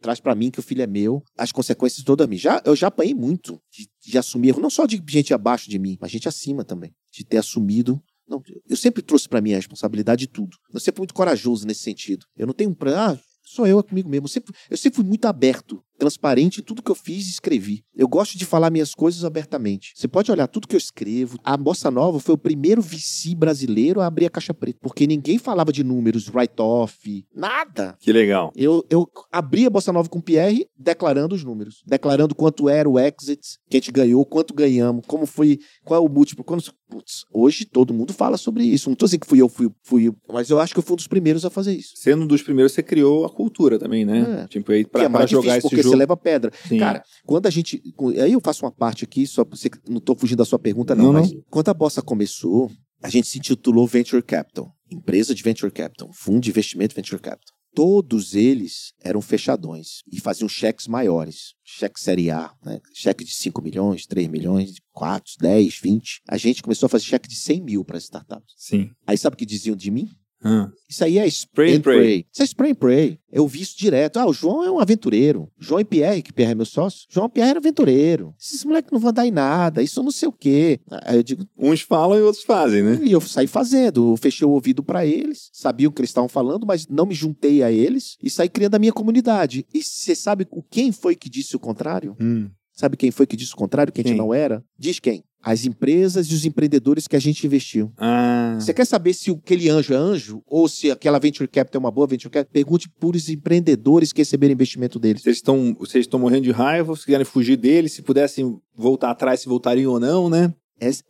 traz 0.00 0.20
pra 0.20 0.36
mim 0.36 0.52
que 0.52 0.60
o 0.60 0.62
filho 0.62 0.80
é 0.80 0.86
meu, 0.86 1.20
as 1.36 1.50
consequências 1.50 2.04
todas 2.04 2.24
a 2.24 2.30
mim. 2.30 2.36
Já, 2.36 2.62
eu 2.64 2.76
já 2.76 2.86
apanhei 2.86 3.12
muito 3.12 3.60
de, 3.72 3.88
de 4.06 4.16
assumir 4.16 4.50
erro, 4.50 4.60
não 4.60 4.70
só 4.70 4.86
de 4.86 5.02
gente 5.08 5.34
abaixo 5.34 5.68
de 5.68 5.80
mim, 5.80 5.98
mas 6.00 6.12
gente 6.12 6.28
acima 6.28 6.64
também. 6.64 6.94
De 7.10 7.24
ter 7.24 7.38
assumido. 7.38 8.00
Não, 8.28 8.40
eu 8.68 8.76
sempre 8.76 9.02
trouxe 9.02 9.28
pra 9.28 9.40
mim 9.40 9.54
a 9.54 9.56
responsabilidade 9.56 10.20
de 10.20 10.28
tudo. 10.28 10.56
Eu 10.72 10.78
sempre 10.78 10.98
fui 10.98 11.02
muito 11.02 11.14
corajoso 11.14 11.66
nesse 11.66 11.80
sentido. 11.80 12.24
Eu 12.36 12.46
não 12.46 12.54
tenho 12.54 12.70
um 12.70 12.74
pra. 12.74 13.10
Ah, 13.10 13.18
sou 13.42 13.66
eu 13.66 13.80
é 13.80 13.82
comigo 13.82 14.08
mesmo. 14.08 14.26
Eu 14.26 14.30
sempre, 14.30 14.54
eu 14.70 14.76
sempre 14.76 14.96
fui 14.96 15.04
muito 15.04 15.24
aberto, 15.26 15.82
transparente 15.98 16.60
em 16.60 16.62
tudo 16.62 16.82
que 16.82 16.90
eu 16.90 16.94
fiz 16.94 17.26
e 17.26 17.30
escrevi. 17.30 17.84
Eu 17.94 18.08
gosto 18.08 18.36
de 18.36 18.44
falar 18.44 18.70
minhas 18.70 18.94
coisas 18.94 19.24
abertamente. 19.24 19.92
Você 19.94 20.08
pode 20.08 20.30
olhar 20.30 20.46
tudo 20.46 20.66
que 20.66 20.74
eu 20.74 20.78
escrevo. 20.78 21.38
A 21.44 21.56
Bossa 21.56 21.90
Nova 21.90 22.18
foi 22.18 22.34
o 22.34 22.38
primeiro 22.38 22.82
VC 22.82 23.34
brasileiro 23.34 24.00
a 24.00 24.06
abrir 24.06 24.26
a 24.26 24.30
caixa 24.30 24.54
preta, 24.54 24.78
porque 24.82 25.06
ninguém 25.06 25.38
falava 25.38 25.72
de 25.72 25.84
números, 25.84 26.28
write-off, 26.28 27.24
nada. 27.34 27.96
Que 28.00 28.12
legal. 28.12 28.52
Eu, 28.56 28.84
eu 28.90 29.08
abri 29.30 29.66
a 29.66 29.70
Bossa 29.70 29.92
Nova 29.92 30.08
com 30.08 30.18
o 30.18 30.22
Pierre 30.22 30.66
declarando 30.76 31.34
os 31.34 31.44
números, 31.44 31.82
declarando 31.86 32.34
quanto 32.34 32.68
era 32.68 32.88
o 32.88 32.98
exit, 32.98 33.58
que 33.68 33.76
a 33.76 33.80
gente 33.80 33.92
ganhou, 33.92 34.24
quanto 34.24 34.54
ganhamos, 34.54 35.04
como 35.06 35.26
foi, 35.26 35.58
qual 35.84 36.02
é 36.02 36.04
o 36.04 36.10
múltiplo. 36.10 36.44
Quando, 36.44 36.62
putz, 36.88 37.24
hoje 37.32 37.64
todo 37.64 37.94
mundo 37.94 38.12
fala 38.12 38.36
sobre 38.36 38.64
isso. 38.64 38.88
Não 38.88 38.96
tô 38.96 39.04
dizendo 39.04 39.20
que 39.20 39.26
fui 39.26 39.40
eu, 39.40 39.48
fui, 39.48 39.70
fui 39.82 40.08
eu, 40.08 40.16
mas 40.32 40.50
eu 40.50 40.58
acho 40.58 40.72
que 40.72 40.78
eu 40.78 40.82
fui 40.82 40.94
um 40.94 40.96
dos 40.96 41.06
primeiros 41.06 41.44
a 41.44 41.50
fazer 41.50 41.74
isso. 41.74 41.92
Sendo 41.96 42.22
um 42.22 42.26
dos 42.26 42.42
primeiros, 42.42 42.72
você 42.72 42.82
criou 42.82 43.24
a 43.24 43.30
cultura 43.30 43.78
também, 43.78 44.04
né? 44.04 44.42
É. 44.44 44.46
Tipo, 44.48 44.72
aí 44.72 44.84
que 44.84 44.90
pra, 44.90 45.04
é 45.04 45.08
pra 45.08 45.26
jogar 45.26 45.56
difícil, 45.56 45.78
esse 45.78 45.82
jogo. 45.82 45.91
Você 45.92 45.96
leva 45.96 46.16
pedra. 46.16 46.52
Sim. 46.68 46.78
Cara, 46.78 47.02
quando 47.24 47.46
a 47.46 47.50
gente. 47.50 47.82
Aí 48.22 48.32
eu 48.32 48.40
faço 48.40 48.64
uma 48.64 48.72
parte 48.72 49.04
aqui, 49.04 49.26
só 49.26 49.44
pra 49.44 49.56
você 49.56 49.70
que 49.70 49.78
não 49.88 50.00
tô 50.00 50.14
fugindo 50.14 50.38
da 50.38 50.44
sua 50.44 50.58
pergunta, 50.58 50.94
não, 50.94 51.06
Não, 51.06 51.12
mas 51.14 51.32
quando 51.50 51.68
a 51.68 51.74
Bossa 51.74 52.02
começou, 52.02 52.70
a 53.02 53.08
gente 53.08 53.26
se 53.26 53.38
intitulou 53.38 53.86
Venture 53.86 54.22
Capital, 54.22 54.72
empresa 54.90 55.34
de 55.34 55.42
Venture 55.42 55.72
Capital, 55.72 56.10
fundo 56.12 56.40
de 56.40 56.50
investimento 56.50 56.94
Venture 56.94 57.20
Capital. 57.20 57.54
Todos 57.74 58.34
eles 58.34 58.92
eram 59.02 59.22
fechadões 59.22 60.02
e 60.12 60.20
faziam 60.20 60.46
cheques 60.46 60.86
maiores. 60.86 61.54
Cheque 61.64 61.98
série 61.98 62.30
A, 62.30 62.52
né? 62.62 62.78
cheque 62.92 63.24
de 63.24 63.32
5 63.32 63.62
milhões, 63.62 64.04
3 64.04 64.28
milhões, 64.28 64.74
4, 64.92 65.32
10, 65.40 65.78
20. 65.80 66.20
A 66.28 66.36
gente 66.36 66.62
começou 66.62 66.86
a 66.86 66.90
fazer 66.90 67.04
cheque 67.04 67.26
de 67.26 67.34
100 67.34 67.62
mil 67.62 67.82
para 67.82 67.96
as 67.96 68.04
startups. 68.04 68.54
Sim. 68.58 68.90
Aí 69.06 69.16
sabe 69.16 69.34
o 69.34 69.36
que 69.38 69.46
diziam 69.46 69.74
de 69.74 69.90
mim? 69.90 70.10
Ah. 70.44 70.68
Isso 70.88 71.04
aí 71.04 71.18
é 71.18 71.26
spray 71.26 71.74
and 71.74 71.78
and 71.78 71.80
pray. 71.80 72.26
Isso 72.32 72.42
é 72.42 72.44
spray 72.44 72.72
and 72.72 72.74
pray. 72.74 73.18
Eu 73.30 73.46
vi 73.46 73.60
isso 73.60 73.78
direto. 73.78 74.18
Ah, 74.18 74.26
o 74.26 74.32
João 74.32 74.64
é 74.64 74.70
um 74.70 74.78
aventureiro. 74.78 75.48
João 75.58 75.80
e 75.80 75.84
Pierre, 75.84 76.22
que 76.22 76.32
Pierre 76.32 76.52
é 76.52 76.54
meu 76.54 76.66
sócio. 76.66 77.06
João 77.08 77.26
e 77.26 77.30
Pierre 77.30 77.50
era 77.50 77.58
aventureiro. 77.58 78.34
Esses 78.40 78.64
moleques 78.64 78.90
não 78.92 78.98
vão 78.98 79.12
dar 79.12 79.26
em 79.26 79.30
nada. 79.30 79.82
Isso 79.82 80.02
não 80.02 80.10
sei 80.10 80.28
o 80.28 80.32
quê. 80.32 80.80
Aí 81.04 81.16
eu 81.16 81.22
digo, 81.22 81.46
Uns 81.56 81.80
falam 81.80 82.18
e 82.18 82.22
outros 82.22 82.44
fazem, 82.44 82.82
né? 82.82 83.00
e 83.02 83.12
eu 83.12 83.20
saí 83.20 83.46
fazendo. 83.46 84.12
Eu 84.12 84.16
fechei 84.16 84.46
o 84.46 84.50
ouvido 84.50 84.82
pra 84.82 85.06
eles. 85.06 85.48
Sabia 85.52 85.88
o 85.88 85.92
que 85.92 86.00
eles 86.00 86.10
estavam 86.10 86.28
falando, 86.28 86.66
mas 86.66 86.86
não 86.88 87.06
me 87.06 87.14
juntei 87.14 87.62
a 87.62 87.70
eles. 87.70 88.16
E 88.22 88.28
saí 88.28 88.48
criando 88.48 88.74
a 88.74 88.78
minha 88.78 88.92
comunidade. 88.92 89.64
E 89.72 89.82
você 89.82 90.14
sabe 90.14 90.46
quem 90.70 90.92
foi 90.92 91.14
que 91.16 91.30
disse 91.30 91.56
o 91.56 91.60
contrário? 91.60 92.16
Hum. 92.20 92.50
Sabe 92.74 92.96
quem 92.96 93.10
foi 93.10 93.26
que 93.26 93.36
disse 93.36 93.52
o 93.52 93.56
contrário? 93.56 93.92
Que 93.92 94.00
a 94.00 94.02
gente 94.02 94.12
Quem? 94.12 94.18
não 94.18 94.32
era? 94.32 94.64
Diz 94.78 94.98
quem? 94.98 95.22
As 95.42 95.64
empresas 95.64 96.26
e 96.28 96.34
os 96.34 96.44
empreendedores 96.44 97.08
que 97.08 97.16
a 97.16 97.20
gente 97.20 97.46
investiu. 97.46 97.92
Ah. 97.98 98.56
Você 98.58 98.72
quer 98.72 98.84
saber 98.84 99.12
se 99.12 99.30
aquele 99.30 99.68
anjo 99.68 99.92
é 99.92 99.96
anjo 99.96 100.42
ou 100.46 100.68
se 100.68 100.90
aquela 100.90 101.18
venture 101.18 101.48
capital 101.48 101.80
é 101.80 101.84
uma 101.84 101.90
boa 101.90 102.06
venture 102.06 102.30
capital? 102.30 102.52
Pergunte 102.52 102.88
por 102.88 103.16
os 103.16 103.28
empreendedores 103.28 104.12
que 104.12 104.20
receberam 104.20 104.52
investimento 104.52 104.98
deles. 104.98 105.22
Vocês 105.22 105.36
estão 105.36 105.74
vocês 105.78 106.04
estão 106.04 106.20
morrendo 106.20 106.44
de 106.44 106.52
raiva, 106.52 106.94
se 106.94 107.04
quiserem 107.04 107.24
fugir 107.24 107.56
deles, 107.56 107.92
se 107.92 108.02
pudessem 108.02 108.58
voltar 108.74 109.10
atrás, 109.10 109.40
se 109.40 109.48
voltariam 109.48 109.92
ou 109.92 110.00
não, 110.00 110.30
né? 110.30 110.52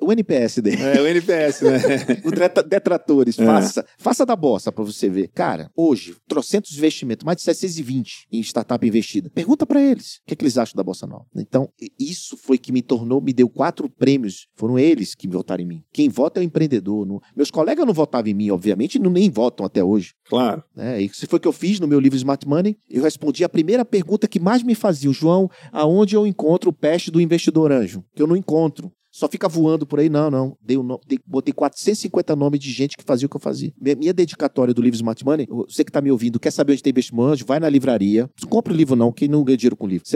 O 0.01 0.13
NPSD. 0.13 0.71
É, 0.75 1.01
o 1.01 1.07
NPS, 1.07 1.63
né? 1.63 1.79
o 2.25 2.63
detratores. 2.63 3.39
É. 3.39 3.45
Faça, 3.45 3.87
faça 3.99 4.27
da 4.27 4.37
bossa 4.37 4.71
para 4.73 4.85
você 4.85 5.09
ver. 5.09 5.29
Cara, 5.29 5.71
hoje, 5.77 6.17
trocentos 6.29 6.77
investimentos, 6.77 7.25
mais 7.25 7.37
de 7.37 7.43
720 7.43 8.27
em 8.31 8.41
startup 8.41 8.87
investida. 8.87 9.31
Pergunta 9.31 9.67
para 9.67 9.81
eles 9.81 10.17
o 10.17 10.27
que, 10.27 10.35
é 10.35 10.37
que 10.37 10.45
eles 10.45 10.59
acham 10.59 10.77
da 10.77 10.83
bossa 10.83 11.07
nova. 11.07 11.25
Então, 11.37 11.69
isso 11.99 12.37
foi 12.37 12.59
que 12.59 12.73
me 12.73 12.83
tornou, 12.83 13.21
me 13.21 13.33
deu 13.33 13.49
quatro 13.49 13.89
prêmios. 13.89 14.47
Foram 14.55 14.79
eles 14.79 15.15
que 15.15 15.29
votaram 15.29 15.63
em 15.63 15.67
mim. 15.67 15.83
Quem 15.93 16.09
vota 16.09 16.41
é 16.41 16.43
o 16.43 16.45
empreendedor. 16.45 17.07
Não... 17.07 17.21
Meus 17.35 17.51
colegas 17.51 17.87
não 17.87 17.95
votavam 17.95 18.31
em 18.31 18.35
mim, 18.35 18.51
obviamente, 18.51 18.97
e 18.97 18.99
não 18.99 19.11
nem 19.11 19.31
votam 19.31 19.65
até 19.65 19.83
hoje. 19.83 20.15
Claro. 20.29 20.63
É, 20.77 21.01
isso 21.01 21.27
foi 21.27 21.39
o 21.39 21.41
que 21.41 21.49
eu 21.49 21.53
fiz 21.53 21.81
no 21.81 21.89
meu 21.89 22.01
livro 22.01 22.17
Smart 22.17 22.47
Money. 22.47 22.77
Eu 22.89 23.03
respondi 23.03 23.45
a 23.45 23.49
primeira 23.49 23.85
pergunta 23.85 24.29
que 24.29 24.41
mais 24.41 24.63
me 24.63 24.75
faziam, 24.75 25.13
João, 25.13 25.49
aonde 25.71 26.17
eu 26.17 26.27
encontro 26.27 26.71
o 26.71 26.73
peste 26.73 27.11
do 27.11 27.21
investidor 27.21 27.73
anjo? 27.73 28.05
Que 28.15 28.23
eu 28.23 28.27
não 28.27 28.37
encontro 28.37 28.93
só 29.13 29.29
fica 29.29 29.47
voando 29.47 29.87
por 29.87 30.01
aí. 30.01 30.09
Não, 30.09 30.31
não. 30.31 30.57
Dei 30.61 30.79
um, 30.79 30.99
dei, 31.07 31.19
botei 31.27 31.53
450 31.53 32.35
nomes 32.35 32.59
de 32.59 32.73
gente 32.73 32.97
que 32.97 33.05
fazia 33.05 33.27
o 33.27 33.29
que 33.29 33.37
eu 33.37 33.41
fazia. 33.41 33.73
Minha, 33.79 33.95
minha 33.95 34.13
dedicatória 34.13 34.73
do 34.73 34.81
livro 34.81 34.97
Smart 34.97 35.23
Money, 35.25 35.47
você 35.69 35.85
que 35.85 35.91
está 35.91 36.01
me 36.01 36.11
ouvindo, 36.11 36.41
quer 36.41 36.51
saber 36.51 36.73
onde 36.73 36.83
tem 36.83 36.91
investimento, 36.91 37.13
vai 37.45 37.61
na 37.61 37.69
livraria. 37.69 38.29
Não 38.41 38.49
compra 38.49 38.73
o 38.73 38.77
livro, 38.77 38.97
não, 38.97 39.13
quem 39.13 39.29
não 39.29 39.45
ganha 39.45 39.57
dinheiro 39.57 39.77
com 39.77 39.87
livro. 39.87 40.07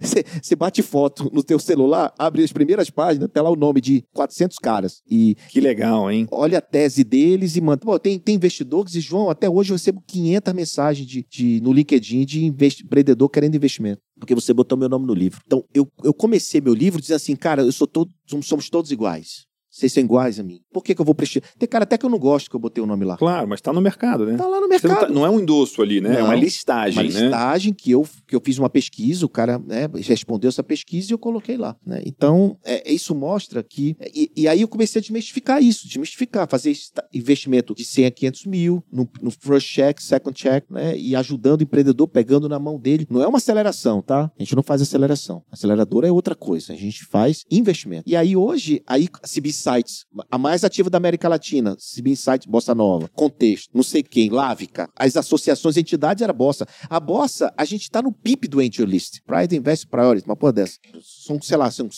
Você, 0.00 0.24
você, 0.42 0.56
bate 0.56 0.82
foto 0.82 1.30
no 1.32 1.44
teu 1.44 1.60
celular, 1.60 2.12
abre 2.18 2.42
as 2.42 2.52
primeiras 2.52 2.90
páginas, 2.90 3.28
tem 3.32 3.40
lá 3.40 3.50
o 3.50 3.54
nome 3.54 3.80
de 3.80 4.04
400 4.12 4.58
caras. 4.58 5.00
E 5.08 5.36
que 5.48 5.60
legal, 5.60 6.10
hein? 6.10 6.26
Olha 6.32 6.58
a 6.58 6.60
tese 6.60 7.04
deles 7.04 7.54
e 7.54 7.60
manda. 7.60 7.84
Pô, 7.84 7.96
tem, 7.96 8.18
tem 8.18 8.34
investidores 8.34 8.96
e, 8.96 9.00
João, 9.00 9.30
até 9.30 9.48
hoje 9.48 9.70
eu 9.70 9.76
recebo 9.76 10.02
500 10.04 10.54
mensagens 10.54 11.06
de, 11.06 11.24
de, 11.30 11.60
no 11.60 11.72
LinkedIn 11.72 12.24
de 12.24 12.44
empreendedor 12.46 13.28
querendo 13.28 13.54
investimento 13.54 14.00
porque 14.18 14.34
você 14.34 14.52
botou 14.52 14.78
meu 14.78 14.88
nome 14.88 15.06
no 15.06 15.14
livro. 15.14 15.40
Então, 15.46 15.64
eu, 15.74 15.90
eu 16.02 16.14
comecei 16.14 16.60
meu 16.60 16.74
livro 16.74 17.00
dizendo 17.00 17.16
assim, 17.16 17.36
cara, 17.36 17.62
eu 17.62 17.72
sou 17.72 17.86
todo, 17.86 18.10
somos 18.42 18.70
todos 18.70 18.90
iguais. 18.90 19.46
Vocês 19.76 19.92
são 19.92 20.02
iguais 20.02 20.40
a 20.40 20.42
mim. 20.42 20.62
Por 20.72 20.82
que, 20.82 20.94
que 20.94 21.00
eu 21.02 21.04
vou 21.04 21.14
prestigiar? 21.14 21.52
Tem 21.58 21.68
cara 21.68 21.82
até 21.82 21.98
que 21.98 22.06
eu 22.06 22.08
não 22.08 22.18
gosto 22.18 22.48
que 22.48 22.56
eu 22.56 22.60
botei 22.60 22.82
o 22.82 22.86
nome 22.86 23.04
lá. 23.04 23.18
Claro, 23.18 23.46
mas 23.46 23.60
tá 23.60 23.74
no 23.74 23.80
mercado, 23.82 24.24
né? 24.24 24.34
Tá 24.34 24.46
lá 24.46 24.58
no 24.58 24.66
mercado. 24.66 24.90
Não, 24.90 25.00
tá, 25.00 25.08
não, 25.08 25.26
é 25.26 25.28
um 25.28 25.38
endosso 25.38 25.82
ali, 25.82 26.00
né? 26.00 26.14
Não, 26.14 26.18
é 26.18 26.22
uma 26.22 26.34
listagem, 26.34 26.98
uma 26.98 27.12
né? 27.12 27.20
listagem 27.20 27.74
que 27.74 27.90
eu, 27.90 28.08
que 28.26 28.34
eu 28.34 28.40
fiz 28.42 28.56
uma 28.56 28.70
pesquisa, 28.70 29.26
o 29.26 29.28
cara 29.28 29.58
né, 29.58 29.86
respondeu 30.02 30.48
essa 30.48 30.62
pesquisa 30.62 31.10
e 31.10 31.12
eu 31.12 31.18
coloquei 31.18 31.58
lá. 31.58 31.76
Né? 31.84 32.00
Então, 32.06 32.56
é, 32.64 32.90
isso 32.90 33.14
mostra 33.14 33.62
que... 33.62 33.94
E, 34.14 34.32
e, 34.34 34.48
aí 34.48 34.62
eu 34.62 34.68
comecei 34.68 34.98
a 34.98 35.02
desmistificar 35.02 35.62
isso, 35.62 35.86
desmistificar, 35.86 36.48
fazer 36.48 36.74
investimento 37.12 37.74
de 37.74 37.84
100 37.84 38.06
a 38.06 38.10
500 38.10 38.46
mil 38.46 38.82
no, 38.90 39.06
no 39.20 39.30
first 39.30 39.68
check, 39.68 40.00
second 40.00 40.34
check, 40.34 40.64
né? 40.70 40.96
E 40.96 41.14
ajudando 41.14 41.60
o 41.60 41.64
empreendedor, 41.64 42.08
pegando 42.08 42.48
na 42.48 42.58
mão 42.58 42.78
dele. 42.80 43.06
Não 43.10 43.22
é 43.22 43.26
uma 43.26 43.36
aceleração, 43.36 44.00
tá? 44.00 44.30
A 44.38 44.42
gente 44.42 44.56
não 44.56 44.62
faz 44.62 44.80
aceleração. 44.80 45.42
Aceleradora 45.52 46.08
é 46.08 46.12
outra 46.12 46.34
coisa. 46.34 46.72
A 46.72 46.76
gente 46.76 47.04
faz 47.04 47.44
investimento. 47.50 48.08
E 48.08 48.16
aí 48.16 48.34
hoje, 48.34 48.82
aí 48.86 49.06
CB 49.08 49.52
Sites, 49.66 50.06
a 50.30 50.38
mais 50.38 50.62
ativa 50.62 50.88
da 50.88 50.98
América 50.98 51.28
Latina, 51.28 51.76
CB 51.76 52.10
Insight, 52.10 52.48
Bossa 52.48 52.74
Nova, 52.74 53.08
Contexto, 53.08 53.70
não 53.74 53.82
sei 53.82 54.02
quem, 54.02 54.30
Lávica, 54.30 54.88
as 54.94 55.16
associações, 55.16 55.76
entidades 55.76 56.22
era 56.22 56.32
Bossa. 56.32 56.66
A 56.88 57.00
Bossa, 57.00 57.52
a 57.56 57.64
gente 57.64 57.82
está 57.82 58.00
no 58.00 58.12
PIP 58.12 58.46
do 58.46 58.60
Angel 58.60 58.86
List, 58.86 59.18
Pride 59.26 59.56
Invest 59.56 59.88
Priority, 59.88 60.26
uma 60.26 60.36
porra 60.36 60.52
dessa. 60.52 60.78
São, 61.02 61.40
sei 61.42 61.56
lá, 61.56 61.70
são 61.70 61.88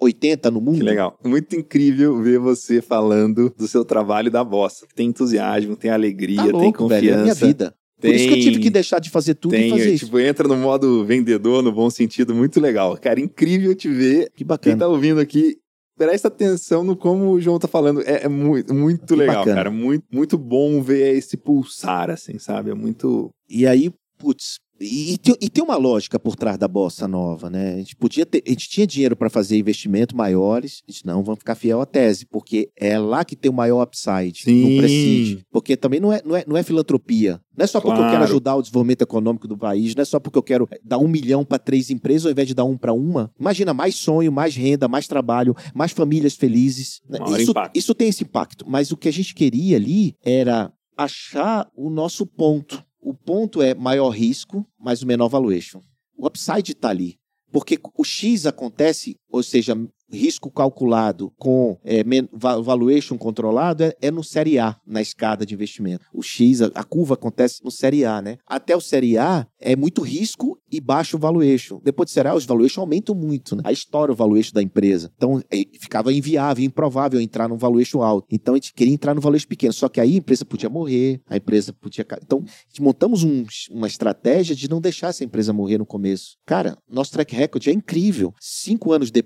80 0.00 0.50
no 0.50 0.60
mundo. 0.60 0.78
Que 0.78 0.82
legal. 0.82 1.18
Muito 1.24 1.54
incrível 1.54 2.20
ver 2.20 2.38
você 2.38 2.82
falando 2.82 3.54
do 3.56 3.68
seu 3.68 3.84
trabalho 3.84 4.30
da 4.30 4.42
Bossa. 4.42 4.86
Tem 4.94 5.08
entusiasmo, 5.08 5.76
tem 5.76 5.90
alegria, 5.90 6.36
tá 6.36 6.44
louco, 6.44 6.60
tem 6.60 6.72
confiança. 6.72 7.00
Velho, 7.00 7.14
é 7.14 7.22
minha 7.22 7.34
vida. 7.34 7.74
Tem, 8.00 8.10
Por 8.10 8.16
isso 8.16 8.28
que 8.28 8.34
eu 8.34 8.42
tive 8.42 8.58
que 8.58 8.70
deixar 8.70 8.98
de 8.98 9.08
fazer 9.08 9.34
tudo 9.34 9.52
tem, 9.52 9.68
e 9.68 9.70
fazer 9.70 9.98
tipo, 9.98 10.18
isso. 10.18 10.28
entra 10.28 10.48
no 10.48 10.56
modo 10.56 11.04
vendedor, 11.04 11.62
no 11.62 11.72
bom 11.72 11.88
sentido, 11.88 12.34
muito 12.34 12.60
legal. 12.60 12.98
Cara, 12.98 13.20
incrível 13.20 13.74
te 13.74 13.88
ver. 13.88 14.30
Que 14.34 14.44
bacana. 14.44 14.74
Quem 14.74 14.78
tá 14.78 14.88
ouvindo 14.88 15.20
aqui, 15.20 15.56
presta 15.96 16.28
atenção 16.28 16.84
no 16.84 16.96
como 16.96 17.30
o 17.30 17.40
João 17.40 17.58
tá 17.58 17.68
falando. 17.68 18.00
É, 18.02 18.24
é 18.24 18.28
muito, 18.28 18.74
muito 18.74 19.14
legal, 19.14 19.36
bacana. 19.36 19.56
cara. 19.56 19.70
Muito, 19.70 20.04
muito 20.12 20.36
bom 20.38 20.82
ver 20.82 21.16
esse 21.16 21.36
pulsar, 21.36 22.10
assim, 22.10 22.38
sabe? 22.38 22.70
É 22.70 22.74
muito. 22.74 23.30
E 23.48 23.66
aí, 23.66 23.92
putz, 24.18 24.58
e, 24.80 25.16
tem, 25.18 25.36
e, 25.40 25.48
tem, 25.48 25.62
uma 25.62 25.76
lógica 25.76 26.18
por 26.18 26.34
trás 26.34 26.58
da 26.58 26.66
bossa 26.66 27.06
nova, 27.06 27.48
né? 27.48 27.74
A 27.74 27.76
gente 27.78 27.94
podia 27.94 28.26
ter, 28.26 28.42
a 28.44 28.50
gente 28.50 28.68
tinha 28.68 28.86
dinheiro 28.86 29.16
para 29.16 29.30
fazer 29.30 29.56
investimentos 29.56 30.14
maiores, 30.16 30.82
a 30.88 30.90
gente 30.90 31.06
não 31.06 31.22
vamos 31.22 31.38
ficar 31.38 31.54
fiel 31.54 31.80
à 31.80 31.86
tese, 31.86 32.26
porque 32.26 32.70
é 32.76 32.98
lá 32.98 33.24
que 33.24 33.36
tem 33.36 33.50
o 33.50 33.54
maior 33.54 33.82
upside 33.82 34.42
Sim. 34.42 34.62
no 34.62 34.78
prestígio. 34.78 35.42
Porque 35.52 35.76
também 35.76 36.00
não 36.00 36.12
é, 36.12 36.20
não 36.24 36.36
é, 36.36 36.44
não 36.46 36.56
é 36.56 36.62
filantropia. 36.62 37.40
Não 37.56 37.62
é 37.62 37.66
só 37.68 37.80
porque 37.80 37.96
claro. 37.96 38.08
eu 38.08 38.12
quero 38.12 38.24
ajudar 38.24 38.56
o 38.56 38.62
desenvolvimento 38.62 39.02
econômico 39.02 39.46
do 39.46 39.56
país, 39.56 39.94
não 39.94 40.02
é 40.02 40.04
só 40.04 40.18
porque 40.18 40.38
eu 40.38 40.42
quero 40.42 40.68
dar 40.82 40.98
um 40.98 41.06
milhão 41.06 41.44
para 41.44 41.58
três 41.58 41.88
empresas 41.88 42.26
ao 42.26 42.32
invés 42.32 42.48
de 42.48 42.54
dar 42.54 42.64
um 42.64 42.76
para 42.76 42.92
uma. 42.92 43.30
Imagina 43.38 43.72
mais 43.72 43.94
sonho, 43.94 44.32
mais 44.32 44.56
renda, 44.56 44.88
mais 44.88 45.06
trabalho, 45.06 45.54
mais 45.72 45.92
famílias 45.92 46.34
felizes. 46.34 47.00
Isso, 47.38 47.52
isso 47.74 47.94
tem 47.94 48.08
esse 48.08 48.24
impacto. 48.24 48.64
Mas 48.68 48.90
o 48.90 48.96
que 48.96 49.08
a 49.08 49.12
gente 49.12 49.34
queria 49.34 49.76
ali 49.76 50.16
era 50.24 50.72
achar 50.96 51.68
o 51.76 51.90
nosso 51.90 52.26
ponto 52.26 52.84
o 53.04 53.12
ponto 53.12 53.60
é 53.60 53.74
maior 53.74 54.08
risco, 54.08 54.66
mas 54.78 55.02
o 55.02 55.06
menor 55.06 55.28
valuation. 55.28 55.82
O 56.16 56.26
upside 56.26 56.72
está 56.72 56.88
ali. 56.88 57.18
Porque 57.52 57.78
o 57.96 58.02
X 58.02 58.46
acontece, 58.46 59.16
ou 59.34 59.42
seja, 59.42 59.76
risco 60.10 60.50
calculado 60.50 61.32
com 61.36 61.76
é, 61.84 62.02
valuation 62.32 63.18
controlado 63.18 63.84
é, 63.84 63.96
é, 64.00 64.10
no 64.10 64.22
Série 64.22 64.58
A, 64.58 64.76
na 64.86 65.02
escada 65.02 65.44
de 65.44 65.54
investimento. 65.54 66.04
O 66.12 66.22
X, 66.22 66.62
a, 66.62 66.66
a, 66.74 66.84
curva 66.84 67.14
acontece 67.14 67.62
no 67.64 67.70
Série 67.70 68.04
A, 68.04 68.22
né? 68.22 68.38
Até 68.46 68.76
o 68.76 68.80
Série 68.80 69.18
A 69.18 69.46
é 69.60 69.74
muito 69.74 70.02
risco 70.02 70.58
e 70.70 70.80
baixo 70.80 71.18
valuation. 71.18 71.80
Depois 71.82 72.06
de 72.08 72.12
Série 72.12 72.28
A, 72.28 72.34
os 72.34 72.44
valuation 72.44 72.82
aumentam 72.82 73.14
muito, 73.14 73.56
né? 73.56 73.62
A 73.64 73.72
história 73.72 74.12
o 74.12 74.16
valuation 74.16 74.52
da 74.52 74.62
empresa. 74.62 75.10
Então, 75.16 75.42
é, 75.50 75.64
ficava 75.80 76.12
inviável, 76.12 76.64
improvável 76.64 77.20
entrar 77.20 77.48
num 77.48 77.56
valuation 77.56 78.02
alto. 78.02 78.26
Então, 78.30 78.54
a 78.54 78.56
gente 78.56 78.72
queria 78.72 78.94
entrar 78.94 79.14
no 79.14 79.20
valuation 79.20 79.48
pequeno. 79.48 79.72
Só 79.72 79.88
que 79.88 80.00
aí 80.00 80.14
a 80.14 80.18
empresa 80.18 80.44
podia 80.44 80.68
morrer, 80.68 81.20
a 81.28 81.36
empresa 81.36 81.72
podia... 81.72 82.06
Então, 82.22 82.44
montamos 82.78 83.24
um, 83.24 83.44
uma 83.70 83.86
estratégia 83.86 84.54
de 84.54 84.68
não 84.68 84.80
deixar 84.80 85.08
essa 85.08 85.24
empresa 85.24 85.52
morrer 85.52 85.78
no 85.78 85.86
começo. 85.86 86.36
Cara, 86.46 86.76
nosso 86.88 87.12
track 87.12 87.34
record 87.34 87.66
é 87.66 87.72
incrível. 87.72 88.32
Cinco 88.38 88.92
anos 88.92 89.10
depois, 89.10 89.23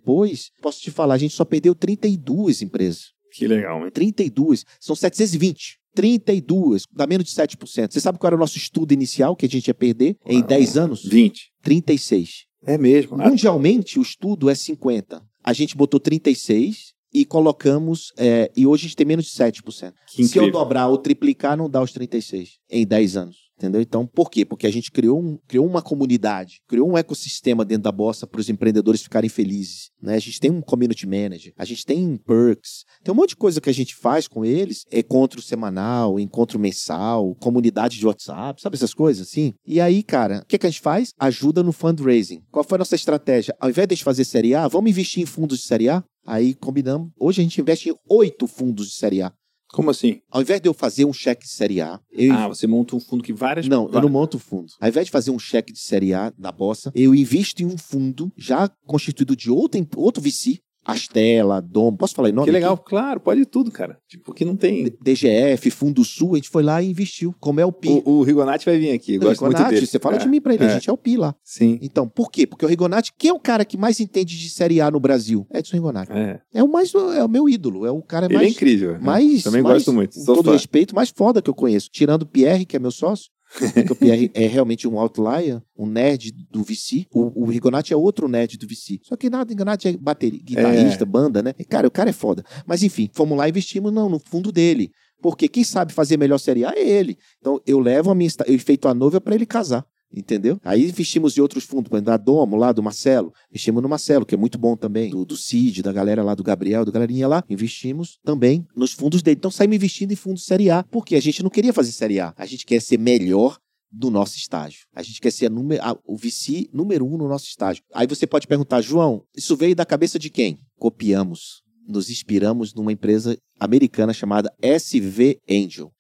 posso 0.60 0.80
te 0.80 0.90
falar, 0.90 1.14
a 1.14 1.18
gente 1.18 1.34
só 1.34 1.44
perdeu 1.44 1.74
32 1.74 2.62
empresas. 2.62 3.12
Que 3.32 3.46
legal, 3.46 3.84
hein? 3.84 3.90
32. 3.90 4.64
São 4.80 4.96
720. 4.96 5.78
32, 5.94 6.84
dá 6.92 7.06
menos 7.06 7.26
de 7.26 7.34
7%. 7.34 7.92
Você 7.92 8.00
sabe 8.00 8.18
qual 8.18 8.28
era 8.28 8.36
o 8.36 8.38
nosso 8.38 8.56
estudo 8.56 8.92
inicial 8.92 9.34
que 9.34 9.46
a 9.46 9.48
gente 9.48 9.66
ia 9.66 9.74
perder 9.74 10.16
ah, 10.24 10.32
em 10.32 10.42
10 10.42 10.76
anos? 10.76 11.04
20. 11.04 11.52
36. 11.62 12.46
É 12.64 12.78
mesmo. 12.78 13.16
Mundialmente, 13.16 13.98
o 13.98 14.02
estudo 14.02 14.48
é 14.48 14.54
50. 14.54 15.22
A 15.42 15.52
gente 15.52 15.76
botou 15.76 15.98
36 15.98 16.92
e 17.12 17.24
colocamos. 17.24 18.12
É, 18.16 18.50
e 18.56 18.66
hoje 18.66 18.82
a 18.82 18.88
gente 18.88 18.96
tem 18.96 19.06
menos 19.06 19.24
de 19.24 19.32
7%. 19.32 19.92
Que 20.14 20.24
Se 20.26 20.38
eu 20.38 20.50
dobrar 20.50 20.88
ou 20.88 20.98
triplicar, 20.98 21.56
não 21.56 21.68
dá 21.68 21.82
os 21.82 21.92
36 21.92 22.58
em 22.70 22.86
10 22.86 23.16
anos. 23.16 23.47
Entendeu? 23.58 23.80
Então, 23.80 24.06
por 24.06 24.30
quê? 24.30 24.44
Porque 24.44 24.68
a 24.68 24.70
gente 24.70 24.92
criou, 24.92 25.20
um, 25.20 25.36
criou 25.48 25.66
uma 25.66 25.82
comunidade, 25.82 26.60
criou 26.68 26.88
um 26.88 26.96
ecossistema 26.96 27.64
dentro 27.64 27.82
da 27.82 27.92
Bossa 27.92 28.24
para 28.24 28.40
os 28.40 28.48
empreendedores 28.48 29.02
ficarem 29.02 29.28
felizes. 29.28 29.90
Né? 30.00 30.14
A 30.14 30.20
gente 30.20 30.38
tem 30.38 30.48
um 30.48 30.62
community 30.62 31.08
manager, 31.08 31.52
a 31.58 31.64
gente 31.64 31.84
tem 31.84 32.16
perks, 32.18 32.84
tem 33.02 33.12
um 33.12 33.16
monte 33.16 33.30
de 33.30 33.36
coisa 33.36 33.60
que 33.60 33.68
a 33.68 33.74
gente 33.74 33.96
faz 33.96 34.28
com 34.28 34.44
eles, 34.44 34.84
encontro 34.92 35.42
semanal, 35.42 36.20
encontro 36.20 36.56
mensal, 36.56 37.34
comunidade 37.34 37.98
de 37.98 38.06
WhatsApp, 38.06 38.62
sabe 38.62 38.76
essas 38.76 38.94
coisas 38.94 39.26
assim? 39.26 39.52
E 39.66 39.80
aí, 39.80 40.04
cara, 40.04 40.42
o 40.44 40.46
que, 40.46 40.56
que 40.56 40.66
a 40.66 40.70
gente 40.70 40.80
faz? 40.80 41.12
Ajuda 41.18 41.64
no 41.64 41.72
fundraising. 41.72 42.44
Qual 42.52 42.64
foi 42.64 42.76
a 42.76 42.78
nossa 42.78 42.94
estratégia? 42.94 43.56
Ao 43.58 43.68
invés 43.68 43.88
de 43.88 44.04
fazer 44.04 44.24
Série 44.24 44.54
A, 44.54 44.68
vamos 44.68 44.88
investir 44.88 45.24
em 45.24 45.26
fundos 45.26 45.58
de 45.58 45.64
Série 45.64 45.90
A? 45.90 46.04
Aí 46.24 46.54
combinamos. 46.54 47.10
Hoje 47.18 47.40
a 47.40 47.42
gente 47.42 47.60
investe 47.60 47.88
em 47.88 47.94
oito 48.08 48.46
fundos 48.46 48.88
de 48.88 48.94
Série 48.94 49.22
A. 49.22 49.32
Como 49.72 49.90
assim? 49.90 50.20
Ao 50.30 50.40
invés 50.40 50.60
de 50.60 50.68
eu 50.68 50.74
fazer 50.74 51.04
um 51.04 51.12
cheque 51.12 51.44
de 51.44 51.52
série 51.52 51.80
A. 51.80 52.00
Eu... 52.10 52.32
Ah, 52.32 52.48
você 52.48 52.66
monta 52.66 52.96
um 52.96 53.00
fundo 53.00 53.22
que 53.22 53.32
várias. 53.32 53.68
Não, 53.68 53.88
eu 53.92 54.00
não 54.00 54.08
monto 54.08 54.36
um 54.36 54.40
fundo. 54.40 54.72
Ao 54.80 54.88
invés 54.88 55.06
de 55.06 55.12
fazer 55.12 55.30
um 55.30 55.38
cheque 55.38 55.72
de 55.72 55.80
série 55.80 56.14
A 56.14 56.32
da 56.38 56.50
Bossa, 56.50 56.90
eu 56.94 57.14
invisto 57.14 57.62
em 57.62 57.66
um 57.66 57.76
fundo 57.76 58.32
já 58.36 58.68
constituído 58.86 59.36
de 59.36 59.50
outro, 59.50 59.86
outro 59.96 60.22
VC, 60.22 60.58
Astela, 60.88 61.60
Dom, 61.60 61.94
posso 61.94 62.14
falar 62.14 62.30
em 62.30 62.32
nome? 62.32 62.46
Que 62.46 62.52
legal, 62.52 62.72
aqui? 62.72 62.84
claro, 62.86 63.20
pode 63.20 63.44
tudo, 63.44 63.70
cara. 63.70 63.98
Tipo, 64.08 64.32
que 64.32 64.42
não 64.42 64.56
tem. 64.56 64.90
DGF, 65.02 65.70
Fundo 65.70 66.02
Sul, 66.02 66.32
a 66.32 66.36
gente 66.36 66.48
foi 66.48 66.62
lá 66.62 66.80
e 66.82 66.90
investiu. 66.90 67.34
Como 67.38 67.60
é 67.60 67.66
o 67.66 67.70
PI. 67.70 68.02
O, 68.06 68.12
o 68.12 68.22
Rigonati 68.22 68.64
vai 68.64 68.78
vir 68.78 68.92
aqui, 68.92 69.16
eu 69.16 69.20
gosto 69.20 69.40
Rigonati, 69.42 69.62
muito 69.62 69.74
dele. 69.74 69.86
Você 69.86 69.98
fala 69.98 70.16
é, 70.16 70.18
de 70.18 70.28
mim 70.28 70.40
pra 70.40 70.54
ele, 70.54 70.64
é. 70.64 70.66
a 70.66 70.70
gente 70.70 70.88
é 70.88 70.92
o 70.92 70.96
PI 70.96 71.18
lá. 71.18 71.34
Sim. 71.44 71.78
Então, 71.82 72.08
por 72.08 72.30
quê? 72.30 72.46
Porque 72.46 72.64
o 72.64 72.68
Rigonati, 72.68 73.12
quem 73.18 73.30
é 73.30 73.34
o 73.34 73.38
cara 73.38 73.66
que 73.66 73.76
mais 73.76 74.00
entende 74.00 74.38
de 74.38 74.48
Série 74.48 74.80
A 74.80 74.90
no 74.90 74.98
Brasil? 74.98 75.46
Edson 75.52 75.76
Rigonati. 75.76 76.10
É. 76.10 76.40
É 76.54 76.62
o 76.62 76.68
mais, 76.68 76.92
é 76.94 77.22
o 77.22 77.28
meu 77.28 77.48
ídolo, 77.48 77.84
é 77.84 77.90
o 77.90 78.00
cara 78.00 78.26
ele 78.26 78.34
mais. 78.34 78.46
Ele 78.46 78.54
é 78.54 78.56
incrível. 78.56 78.98
Mais, 79.00 79.42
Também 79.42 79.62
mais, 79.62 79.74
gosto 79.74 79.92
muito. 79.92 80.18
Com 80.18 80.24
todo 80.24 80.44
fã. 80.44 80.52
respeito, 80.52 80.94
mais 80.94 81.10
foda 81.10 81.42
que 81.42 81.50
eu 81.50 81.54
conheço. 81.54 81.90
Tirando 81.92 82.22
o 82.22 82.26
Pierre, 82.26 82.64
que 82.64 82.76
é 82.76 82.78
meu 82.78 82.90
sócio. 82.90 83.30
Porque 83.74 83.92
o 83.92 83.96
Pierre 83.96 84.30
é 84.34 84.46
realmente 84.46 84.86
um 84.86 84.98
outlier, 84.98 85.62
um 85.76 85.86
nerd 85.86 86.32
do 86.50 86.62
VC. 86.62 87.06
O, 87.12 87.44
o 87.44 87.46
Rigonati 87.46 87.92
é 87.92 87.96
outro 87.96 88.28
nerd 88.28 88.58
do 88.58 88.66
VC. 88.66 89.00
Só 89.02 89.16
que 89.16 89.30
nada, 89.30 89.50
Rigonati 89.50 89.88
é 89.88 89.96
bateria, 89.96 90.40
guitarrista, 90.42 91.04
é. 91.04 91.06
banda, 91.06 91.42
né? 91.42 91.52
Cara, 91.68 91.88
o 91.88 91.90
cara 91.90 92.10
é 92.10 92.12
foda. 92.12 92.44
Mas 92.66 92.82
enfim, 92.82 93.08
fomos 93.12 93.36
lá 93.36 93.46
e 93.46 93.50
investimos 93.50 93.92
não, 93.92 94.08
no 94.08 94.18
fundo 94.18 94.52
dele. 94.52 94.90
Porque 95.20 95.48
quem 95.48 95.64
sabe 95.64 95.92
fazer 95.92 96.16
melhor 96.16 96.38
Série 96.38 96.64
A 96.64 96.72
é 96.76 96.88
ele. 96.88 97.18
Então 97.38 97.60
eu 97.66 97.78
levo 97.80 98.10
a 98.10 98.14
minha 98.14 98.30
eu 98.46 98.58
feito 98.58 98.86
a 98.86 98.94
noiva 98.94 99.20
para 99.20 99.34
ele 99.34 99.46
casar. 99.46 99.84
Entendeu? 100.12 100.58
Aí 100.64 100.88
investimos 100.88 101.36
em 101.36 101.40
outros 101.40 101.64
fundos, 101.64 101.90
da 102.02 102.16
Domo, 102.16 102.56
lá 102.56 102.72
do 102.72 102.82
Marcelo. 102.82 103.32
Investimos 103.50 103.82
no 103.82 103.88
Marcelo, 103.88 104.24
que 104.24 104.34
é 104.34 104.38
muito 104.38 104.58
bom 104.58 104.74
também. 104.74 105.10
Do, 105.10 105.24
do 105.24 105.36
Cid, 105.36 105.82
da 105.82 105.92
galera 105.92 106.22
lá 106.22 106.34
do 106.34 106.42
Gabriel, 106.42 106.84
do 106.84 106.92
galerinha 106.92 107.28
lá. 107.28 107.44
Investimos 107.48 108.18
também 108.24 108.66
nos 108.74 108.92
fundos 108.92 109.22
dele. 109.22 109.36
Então 109.36 109.50
saímos 109.50 109.76
investindo 109.76 110.12
em 110.12 110.16
fundos 110.16 110.44
Série 110.44 110.70
A. 110.70 110.82
Porque 110.84 111.14
a 111.14 111.20
gente 111.20 111.42
não 111.42 111.50
queria 111.50 111.72
fazer 111.72 111.92
Série 111.92 112.20
A. 112.20 112.32
A 112.36 112.46
gente 112.46 112.64
quer 112.64 112.80
ser 112.80 112.98
melhor 112.98 113.58
do 113.90 114.10
nosso 114.10 114.36
estágio. 114.36 114.86
A 114.94 115.02
gente 115.02 115.20
quer 115.20 115.30
ser 115.30 115.50
número, 115.50 115.82
a, 115.82 115.96
o 116.04 116.16
VC 116.16 116.68
número 116.72 117.06
um 117.06 117.16
no 117.16 117.28
nosso 117.28 117.46
estágio. 117.46 117.82
Aí 117.92 118.06
você 118.06 118.26
pode 118.26 118.46
perguntar, 118.46 118.80
João, 118.80 119.22
isso 119.36 119.56
veio 119.56 119.76
da 119.76 119.84
cabeça 119.84 120.18
de 120.18 120.30
quem? 120.30 120.58
Copiamos. 120.78 121.62
Nos 121.86 122.10
inspiramos 122.10 122.74
numa 122.74 122.92
empresa 122.92 123.38
americana 123.58 124.12
chamada 124.12 124.52
SV 124.60 125.40
Angel 125.50 125.90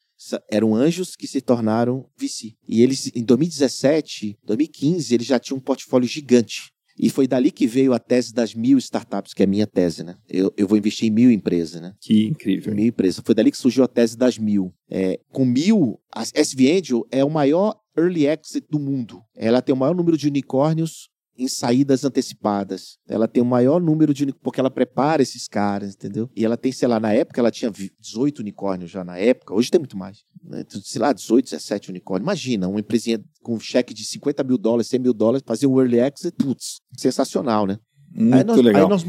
eram 0.50 0.74
anjos 0.74 1.14
que 1.14 1.26
se 1.26 1.40
tornaram 1.40 2.06
VC. 2.16 2.54
E 2.66 2.82
eles, 2.82 3.10
em 3.14 3.22
2017, 3.22 4.38
2015, 4.44 5.14
eles 5.14 5.26
já 5.26 5.38
tinham 5.38 5.58
um 5.58 5.62
portfólio 5.62 6.08
gigante. 6.08 6.70
E 6.98 7.08
foi 7.08 7.28
dali 7.28 7.52
que 7.52 7.66
veio 7.66 7.92
a 7.92 7.98
tese 7.98 8.34
das 8.34 8.54
mil 8.54 8.76
startups, 8.78 9.32
que 9.32 9.42
é 9.42 9.46
a 9.46 9.48
minha 9.48 9.66
tese, 9.66 10.02
né? 10.02 10.16
Eu, 10.28 10.52
eu 10.56 10.66
vou 10.66 10.76
investir 10.76 11.08
em 11.08 11.12
mil 11.12 11.30
empresas, 11.30 11.80
né? 11.80 11.94
Que 12.00 12.26
incrível. 12.26 12.74
Mil 12.74 12.86
empresas. 12.86 13.22
Foi 13.24 13.34
dali 13.34 13.52
que 13.52 13.56
surgiu 13.56 13.84
a 13.84 13.88
tese 13.88 14.16
das 14.16 14.36
mil. 14.36 14.74
É, 14.90 15.20
com 15.30 15.44
mil, 15.44 16.00
a 16.12 16.22
SV 16.22 16.78
Angel 16.78 17.06
é 17.12 17.24
o 17.24 17.30
maior 17.30 17.76
early 17.96 18.26
exit 18.26 18.66
do 18.68 18.80
mundo. 18.80 19.22
Ela 19.36 19.62
tem 19.62 19.72
o 19.72 19.78
maior 19.78 19.94
número 19.94 20.16
de 20.16 20.26
unicórnios 20.26 21.08
em 21.38 21.46
saídas 21.46 22.04
antecipadas. 22.04 22.98
Ela 23.08 23.28
tem 23.28 23.42
o 23.42 23.46
maior 23.46 23.80
número 23.80 24.12
de 24.12 24.26
porque 24.42 24.58
ela 24.58 24.70
prepara 24.70 25.22
esses 25.22 25.46
caras, 25.46 25.94
entendeu? 25.94 26.28
E 26.34 26.44
ela 26.44 26.56
tem, 26.56 26.72
sei 26.72 26.88
lá, 26.88 26.98
na 26.98 27.12
época 27.12 27.40
ela 27.40 27.50
tinha 27.50 27.70
18 28.00 28.40
unicórnios 28.40 28.90
já 28.90 29.04
na 29.04 29.16
época, 29.16 29.54
hoje 29.54 29.70
tem 29.70 29.78
muito 29.78 29.96
mais. 29.96 30.24
Né? 30.42 30.64
Sei 30.68 31.00
lá, 31.00 31.12
18, 31.12 31.44
17 31.44 31.90
unicórnios. 31.90 32.24
Imagina, 32.24 32.68
uma 32.68 32.80
empresinha 32.80 33.22
com 33.42 33.54
um 33.54 33.60
cheque 33.60 33.94
de 33.94 34.04
50 34.04 34.42
mil 34.42 34.58
dólares, 34.58 34.88
100 34.88 35.00
mil 35.00 35.14
dólares, 35.14 35.44
fazer 35.46 35.66
um 35.66 35.78
early 35.80 36.00
exit, 36.00 36.32
putz, 36.36 36.80
sensacional, 36.96 37.66
né? 37.66 37.78
Muito 38.18 38.34
aí 38.34 38.44
nós, 38.44 38.56
legal. 38.58 38.82
Aí 38.82 38.88
nós 38.88 39.04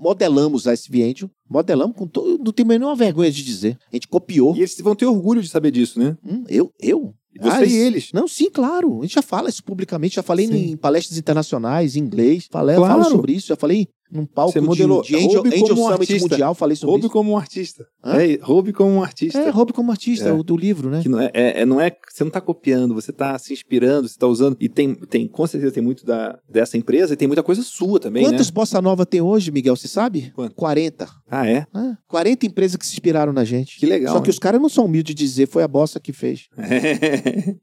modelamos 0.00 0.66
a 0.66 0.72
SV 0.72 1.14
modelamos 1.48 1.96
com 1.96 2.06
todo, 2.06 2.42
não 2.42 2.52
tem 2.52 2.64
nenhuma 2.64 2.94
vergonha 2.94 3.30
de 3.30 3.42
dizer. 3.42 3.78
A 3.92 3.96
gente 3.96 4.06
copiou. 4.06 4.54
E 4.54 4.60
eles 4.60 4.78
vão 4.80 4.94
ter 4.94 5.06
orgulho 5.06 5.42
de 5.42 5.48
saber 5.48 5.70
disso, 5.70 5.98
né? 5.98 6.16
Hum, 6.24 6.44
eu? 6.48 6.72
Eu? 6.78 7.14
Você 7.40 7.56
ah, 7.56 7.64
e 7.64 7.74
eles. 7.74 8.10
Não, 8.12 8.26
sim, 8.26 8.50
claro. 8.50 8.98
A 8.98 9.02
gente 9.02 9.14
já 9.14 9.22
fala 9.22 9.48
isso 9.48 9.62
publicamente. 9.62 10.16
Já 10.16 10.22
falei 10.22 10.46
sim. 10.46 10.72
em 10.72 10.76
palestras 10.76 11.16
internacionais, 11.16 11.96
em 11.96 12.00
inglês. 12.00 12.48
Falei, 12.50 12.76
claro. 12.76 13.02
Falo 13.02 13.14
sobre 13.14 13.32
isso. 13.32 13.46
Já 13.46 13.56
falei 13.56 13.88
num 14.10 14.26
palco 14.26 14.52
Você 14.52 14.60
modelou, 14.60 15.02
de, 15.02 15.08
de 15.08 15.16
Angel, 15.16 15.42
Angel 15.44 15.60
como 15.60 15.76
Summit 15.76 15.92
artista. 15.92 16.28
Mundial, 16.28 16.54
falei 16.54 16.76
sobre 16.76 16.90
roube 16.90 17.04
isso. 17.04 17.12
como 17.12 17.30
um 17.32 17.36
artista. 17.36 17.86
É, 18.04 18.38
roube 18.42 18.72
como 18.72 18.90
um 18.90 19.02
artista. 19.02 19.38
É, 19.38 19.50
roube 19.50 19.72
como 19.72 19.90
artista, 19.90 20.28
é. 20.28 20.32
o 20.32 20.42
do 20.42 20.56
livro, 20.56 20.90
né? 20.90 21.02
Que 21.02 21.08
não 21.08 21.20
é, 21.20 21.30
é, 21.32 21.64
não 21.64 21.80
é, 21.80 21.90
você 22.08 22.24
não 22.24 22.28
está 22.28 22.40
copiando, 22.40 22.94
você 22.94 23.10
está 23.10 23.38
se 23.38 23.52
inspirando, 23.52 24.08
você 24.08 24.14
está 24.14 24.26
usando. 24.26 24.56
E 24.60 24.68
tem, 24.68 24.94
tem, 24.94 25.28
com 25.28 25.46
certeza 25.46 25.72
tem 25.72 25.82
muito 25.82 26.04
da, 26.04 26.38
dessa 26.48 26.76
empresa 26.76 27.14
e 27.14 27.16
tem 27.16 27.28
muita 27.28 27.42
coisa 27.42 27.62
sua 27.62 28.00
também, 28.00 28.24
Quantas 28.24 28.48
né? 28.48 28.52
bossa 28.52 28.80
nova 28.80 29.06
tem 29.06 29.20
hoje, 29.20 29.50
Miguel, 29.50 29.76
você 29.76 29.88
sabe? 29.88 30.32
Quanto? 30.34 30.54
40. 30.54 31.08
Ah, 31.30 31.48
é? 31.48 31.66
é? 31.74 31.96
40 32.08 32.46
empresas 32.46 32.76
que 32.76 32.86
se 32.86 32.92
inspiraram 32.92 33.32
na 33.32 33.44
gente. 33.44 33.78
Que 33.78 33.86
legal. 33.86 34.14
Só 34.14 34.20
que 34.20 34.28
hein? 34.28 34.32
os 34.32 34.38
caras 34.38 34.60
não 34.60 34.68
são 34.68 34.86
humildes 34.86 35.14
de 35.14 35.24
dizer, 35.24 35.46
foi 35.46 35.62
a 35.62 35.68
bossa 35.68 36.00
que 36.00 36.12
fez. 36.12 36.48
é, 36.58 37.56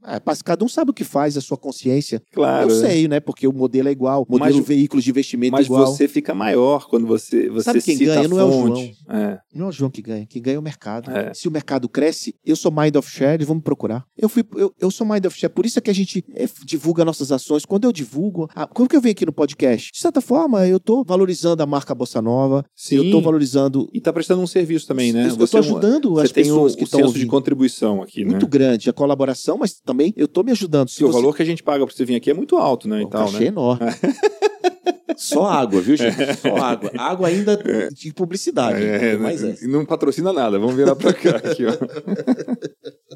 cada 0.43 0.63
um 0.63 0.69
sabe 0.69 0.91
o 0.91 0.93
que 0.93 1.03
faz, 1.03 1.35
a 1.37 1.41
sua 1.41 1.57
consciência. 1.57 2.21
Claro. 2.31 2.69
Eu 2.69 2.75
sei, 2.75 3.07
né? 3.07 3.19
Porque 3.19 3.47
o 3.47 3.53
modelo 3.53 3.89
é 3.89 3.91
igual, 3.91 4.25
o 4.27 4.31
modelo 4.31 4.57
Mas- 4.57 4.67
veículos 4.67 5.03
de 5.03 5.09
investimento 5.09 5.51
Mas 5.51 5.65
igual. 5.65 5.85
você 5.85 6.07
fica 6.07 6.33
maior 6.37 6.87
quando 6.87 7.05
você, 7.05 7.49
você 7.49 7.65
Sabe 7.65 7.81
quem 7.81 7.97
ganha? 7.97 8.21
a 8.21 8.27
Não 8.27 8.39
é 8.39 8.43
o. 8.45 8.51
João. 8.51 8.91
É. 9.09 9.39
Não 9.53 9.65
é 9.65 9.69
o 9.69 9.71
João 9.71 9.89
que 9.91 10.01
ganha, 10.01 10.25
quem 10.25 10.41
ganha 10.41 10.55
é 10.55 10.59
o 10.59 10.61
mercado. 10.63 11.11
É. 11.11 11.33
Se 11.33 11.47
o 11.47 11.51
mercado 11.51 11.89
cresce, 11.89 12.35
eu 12.45 12.55
sou 12.55 12.71
Mind 12.71 12.95
of 12.95 13.09
Share, 13.09 13.43
vamos 13.43 13.63
procurar. 13.63 14.05
Eu 14.17 14.29
fui, 14.29 14.45
eu, 14.55 14.73
eu 14.79 14.91
sou 14.91 15.05
Mind 15.05 15.25
of 15.25 15.37
Share, 15.37 15.51
por 15.51 15.65
isso 15.65 15.79
é 15.79 15.81
que 15.81 15.89
a 15.89 15.93
gente 15.93 16.23
eh, 16.35 16.47
divulga 16.63 17.03
nossas 17.03 17.31
ações. 17.31 17.65
Quando 17.65 17.85
eu 17.85 17.91
divulgo, 17.91 18.49
ah, 18.55 18.67
como 18.67 18.87
que 18.87 18.95
eu 18.95 19.01
venho 19.01 19.11
aqui 19.13 19.25
no 19.25 19.33
podcast? 19.33 19.91
De 19.91 19.99
certa 19.99 20.21
forma, 20.21 20.65
eu 20.67 20.79
tô 20.79 21.03
valorizando 21.03 21.61
a 21.63 21.65
marca 21.65 21.93
Bossa 21.95 22.21
Nova, 22.21 22.63
Sim. 22.75 22.95
eu 22.97 23.11
tô 23.11 23.19
valorizando. 23.21 23.89
E 23.91 23.99
tá 23.99 24.13
prestando 24.13 24.41
um 24.41 24.47
serviço 24.47 24.85
também, 24.87 25.11
né? 25.11 25.27
Eu 25.27 25.35
Você 25.35 25.51
tô 25.53 25.57
é 25.57 25.61
um- 25.61 25.63
ajudando 25.63 26.09
Você 26.11 26.25
as 26.27 26.31
tem 26.31 26.43
pessoas 26.43 26.73
o, 26.73 26.77
que 26.77 26.83
o 26.83 26.85
estão 26.85 26.99
senso 27.01 27.13
de 27.17 27.25
contribuição 27.25 28.01
aqui, 28.01 28.23
Muito 28.23 28.45
né? 28.45 28.49
grande 28.49 28.89
a 28.89 28.93
colaboração, 28.93 29.57
mas 29.57 29.73
também 29.79 30.13
eu 30.15 30.27
tô 30.27 30.43
me 30.43 30.51
ajudando. 30.51 30.89
Se 30.89 31.03
o 31.03 31.07
você- 31.07 31.13
valor 31.13 31.35
que 31.35 31.41
a 31.41 31.45
gente 31.45 31.63
paga 31.63 31.85
pra 31.85 31.95
você 31.95 32.05
vir 32.05 32.15
aqui 32.15 32.29
é 32.29 32.33
muito 32.33 32.57
alto, 32.57 32.87
né? 32.87 33.01
E 33.01 33.05
o 33.05 33.07
tal, 33.09 33.25
cachê 33.25 33.39
né? 33.39 33.45
é 33.45 33.47
enorme. 33.47 33.85
Só 35.17 35.45
água, 35.45 35.81
viu, 35.81 35.95
gente? 35.97 36.15
Só 36.35 36.57
água. 36.57 36.91
Água 36.97 37.27
ainda 37.27 37.57
de 37.93 38.13
publicidade. 38.13 38.83
É, 38.83 39.17
mas 39.17 39.43
é. 39.43 39.67
não 39.67 39.85
patrocina 39.85 40.33
nada. 40.33 40.59
Vamos 40.59 40.75
virar 40.75 40.95
pra 40.95 41.13
cá 41.13 41.37
aqui, 41.37 41.65
ó. 41.65 41.71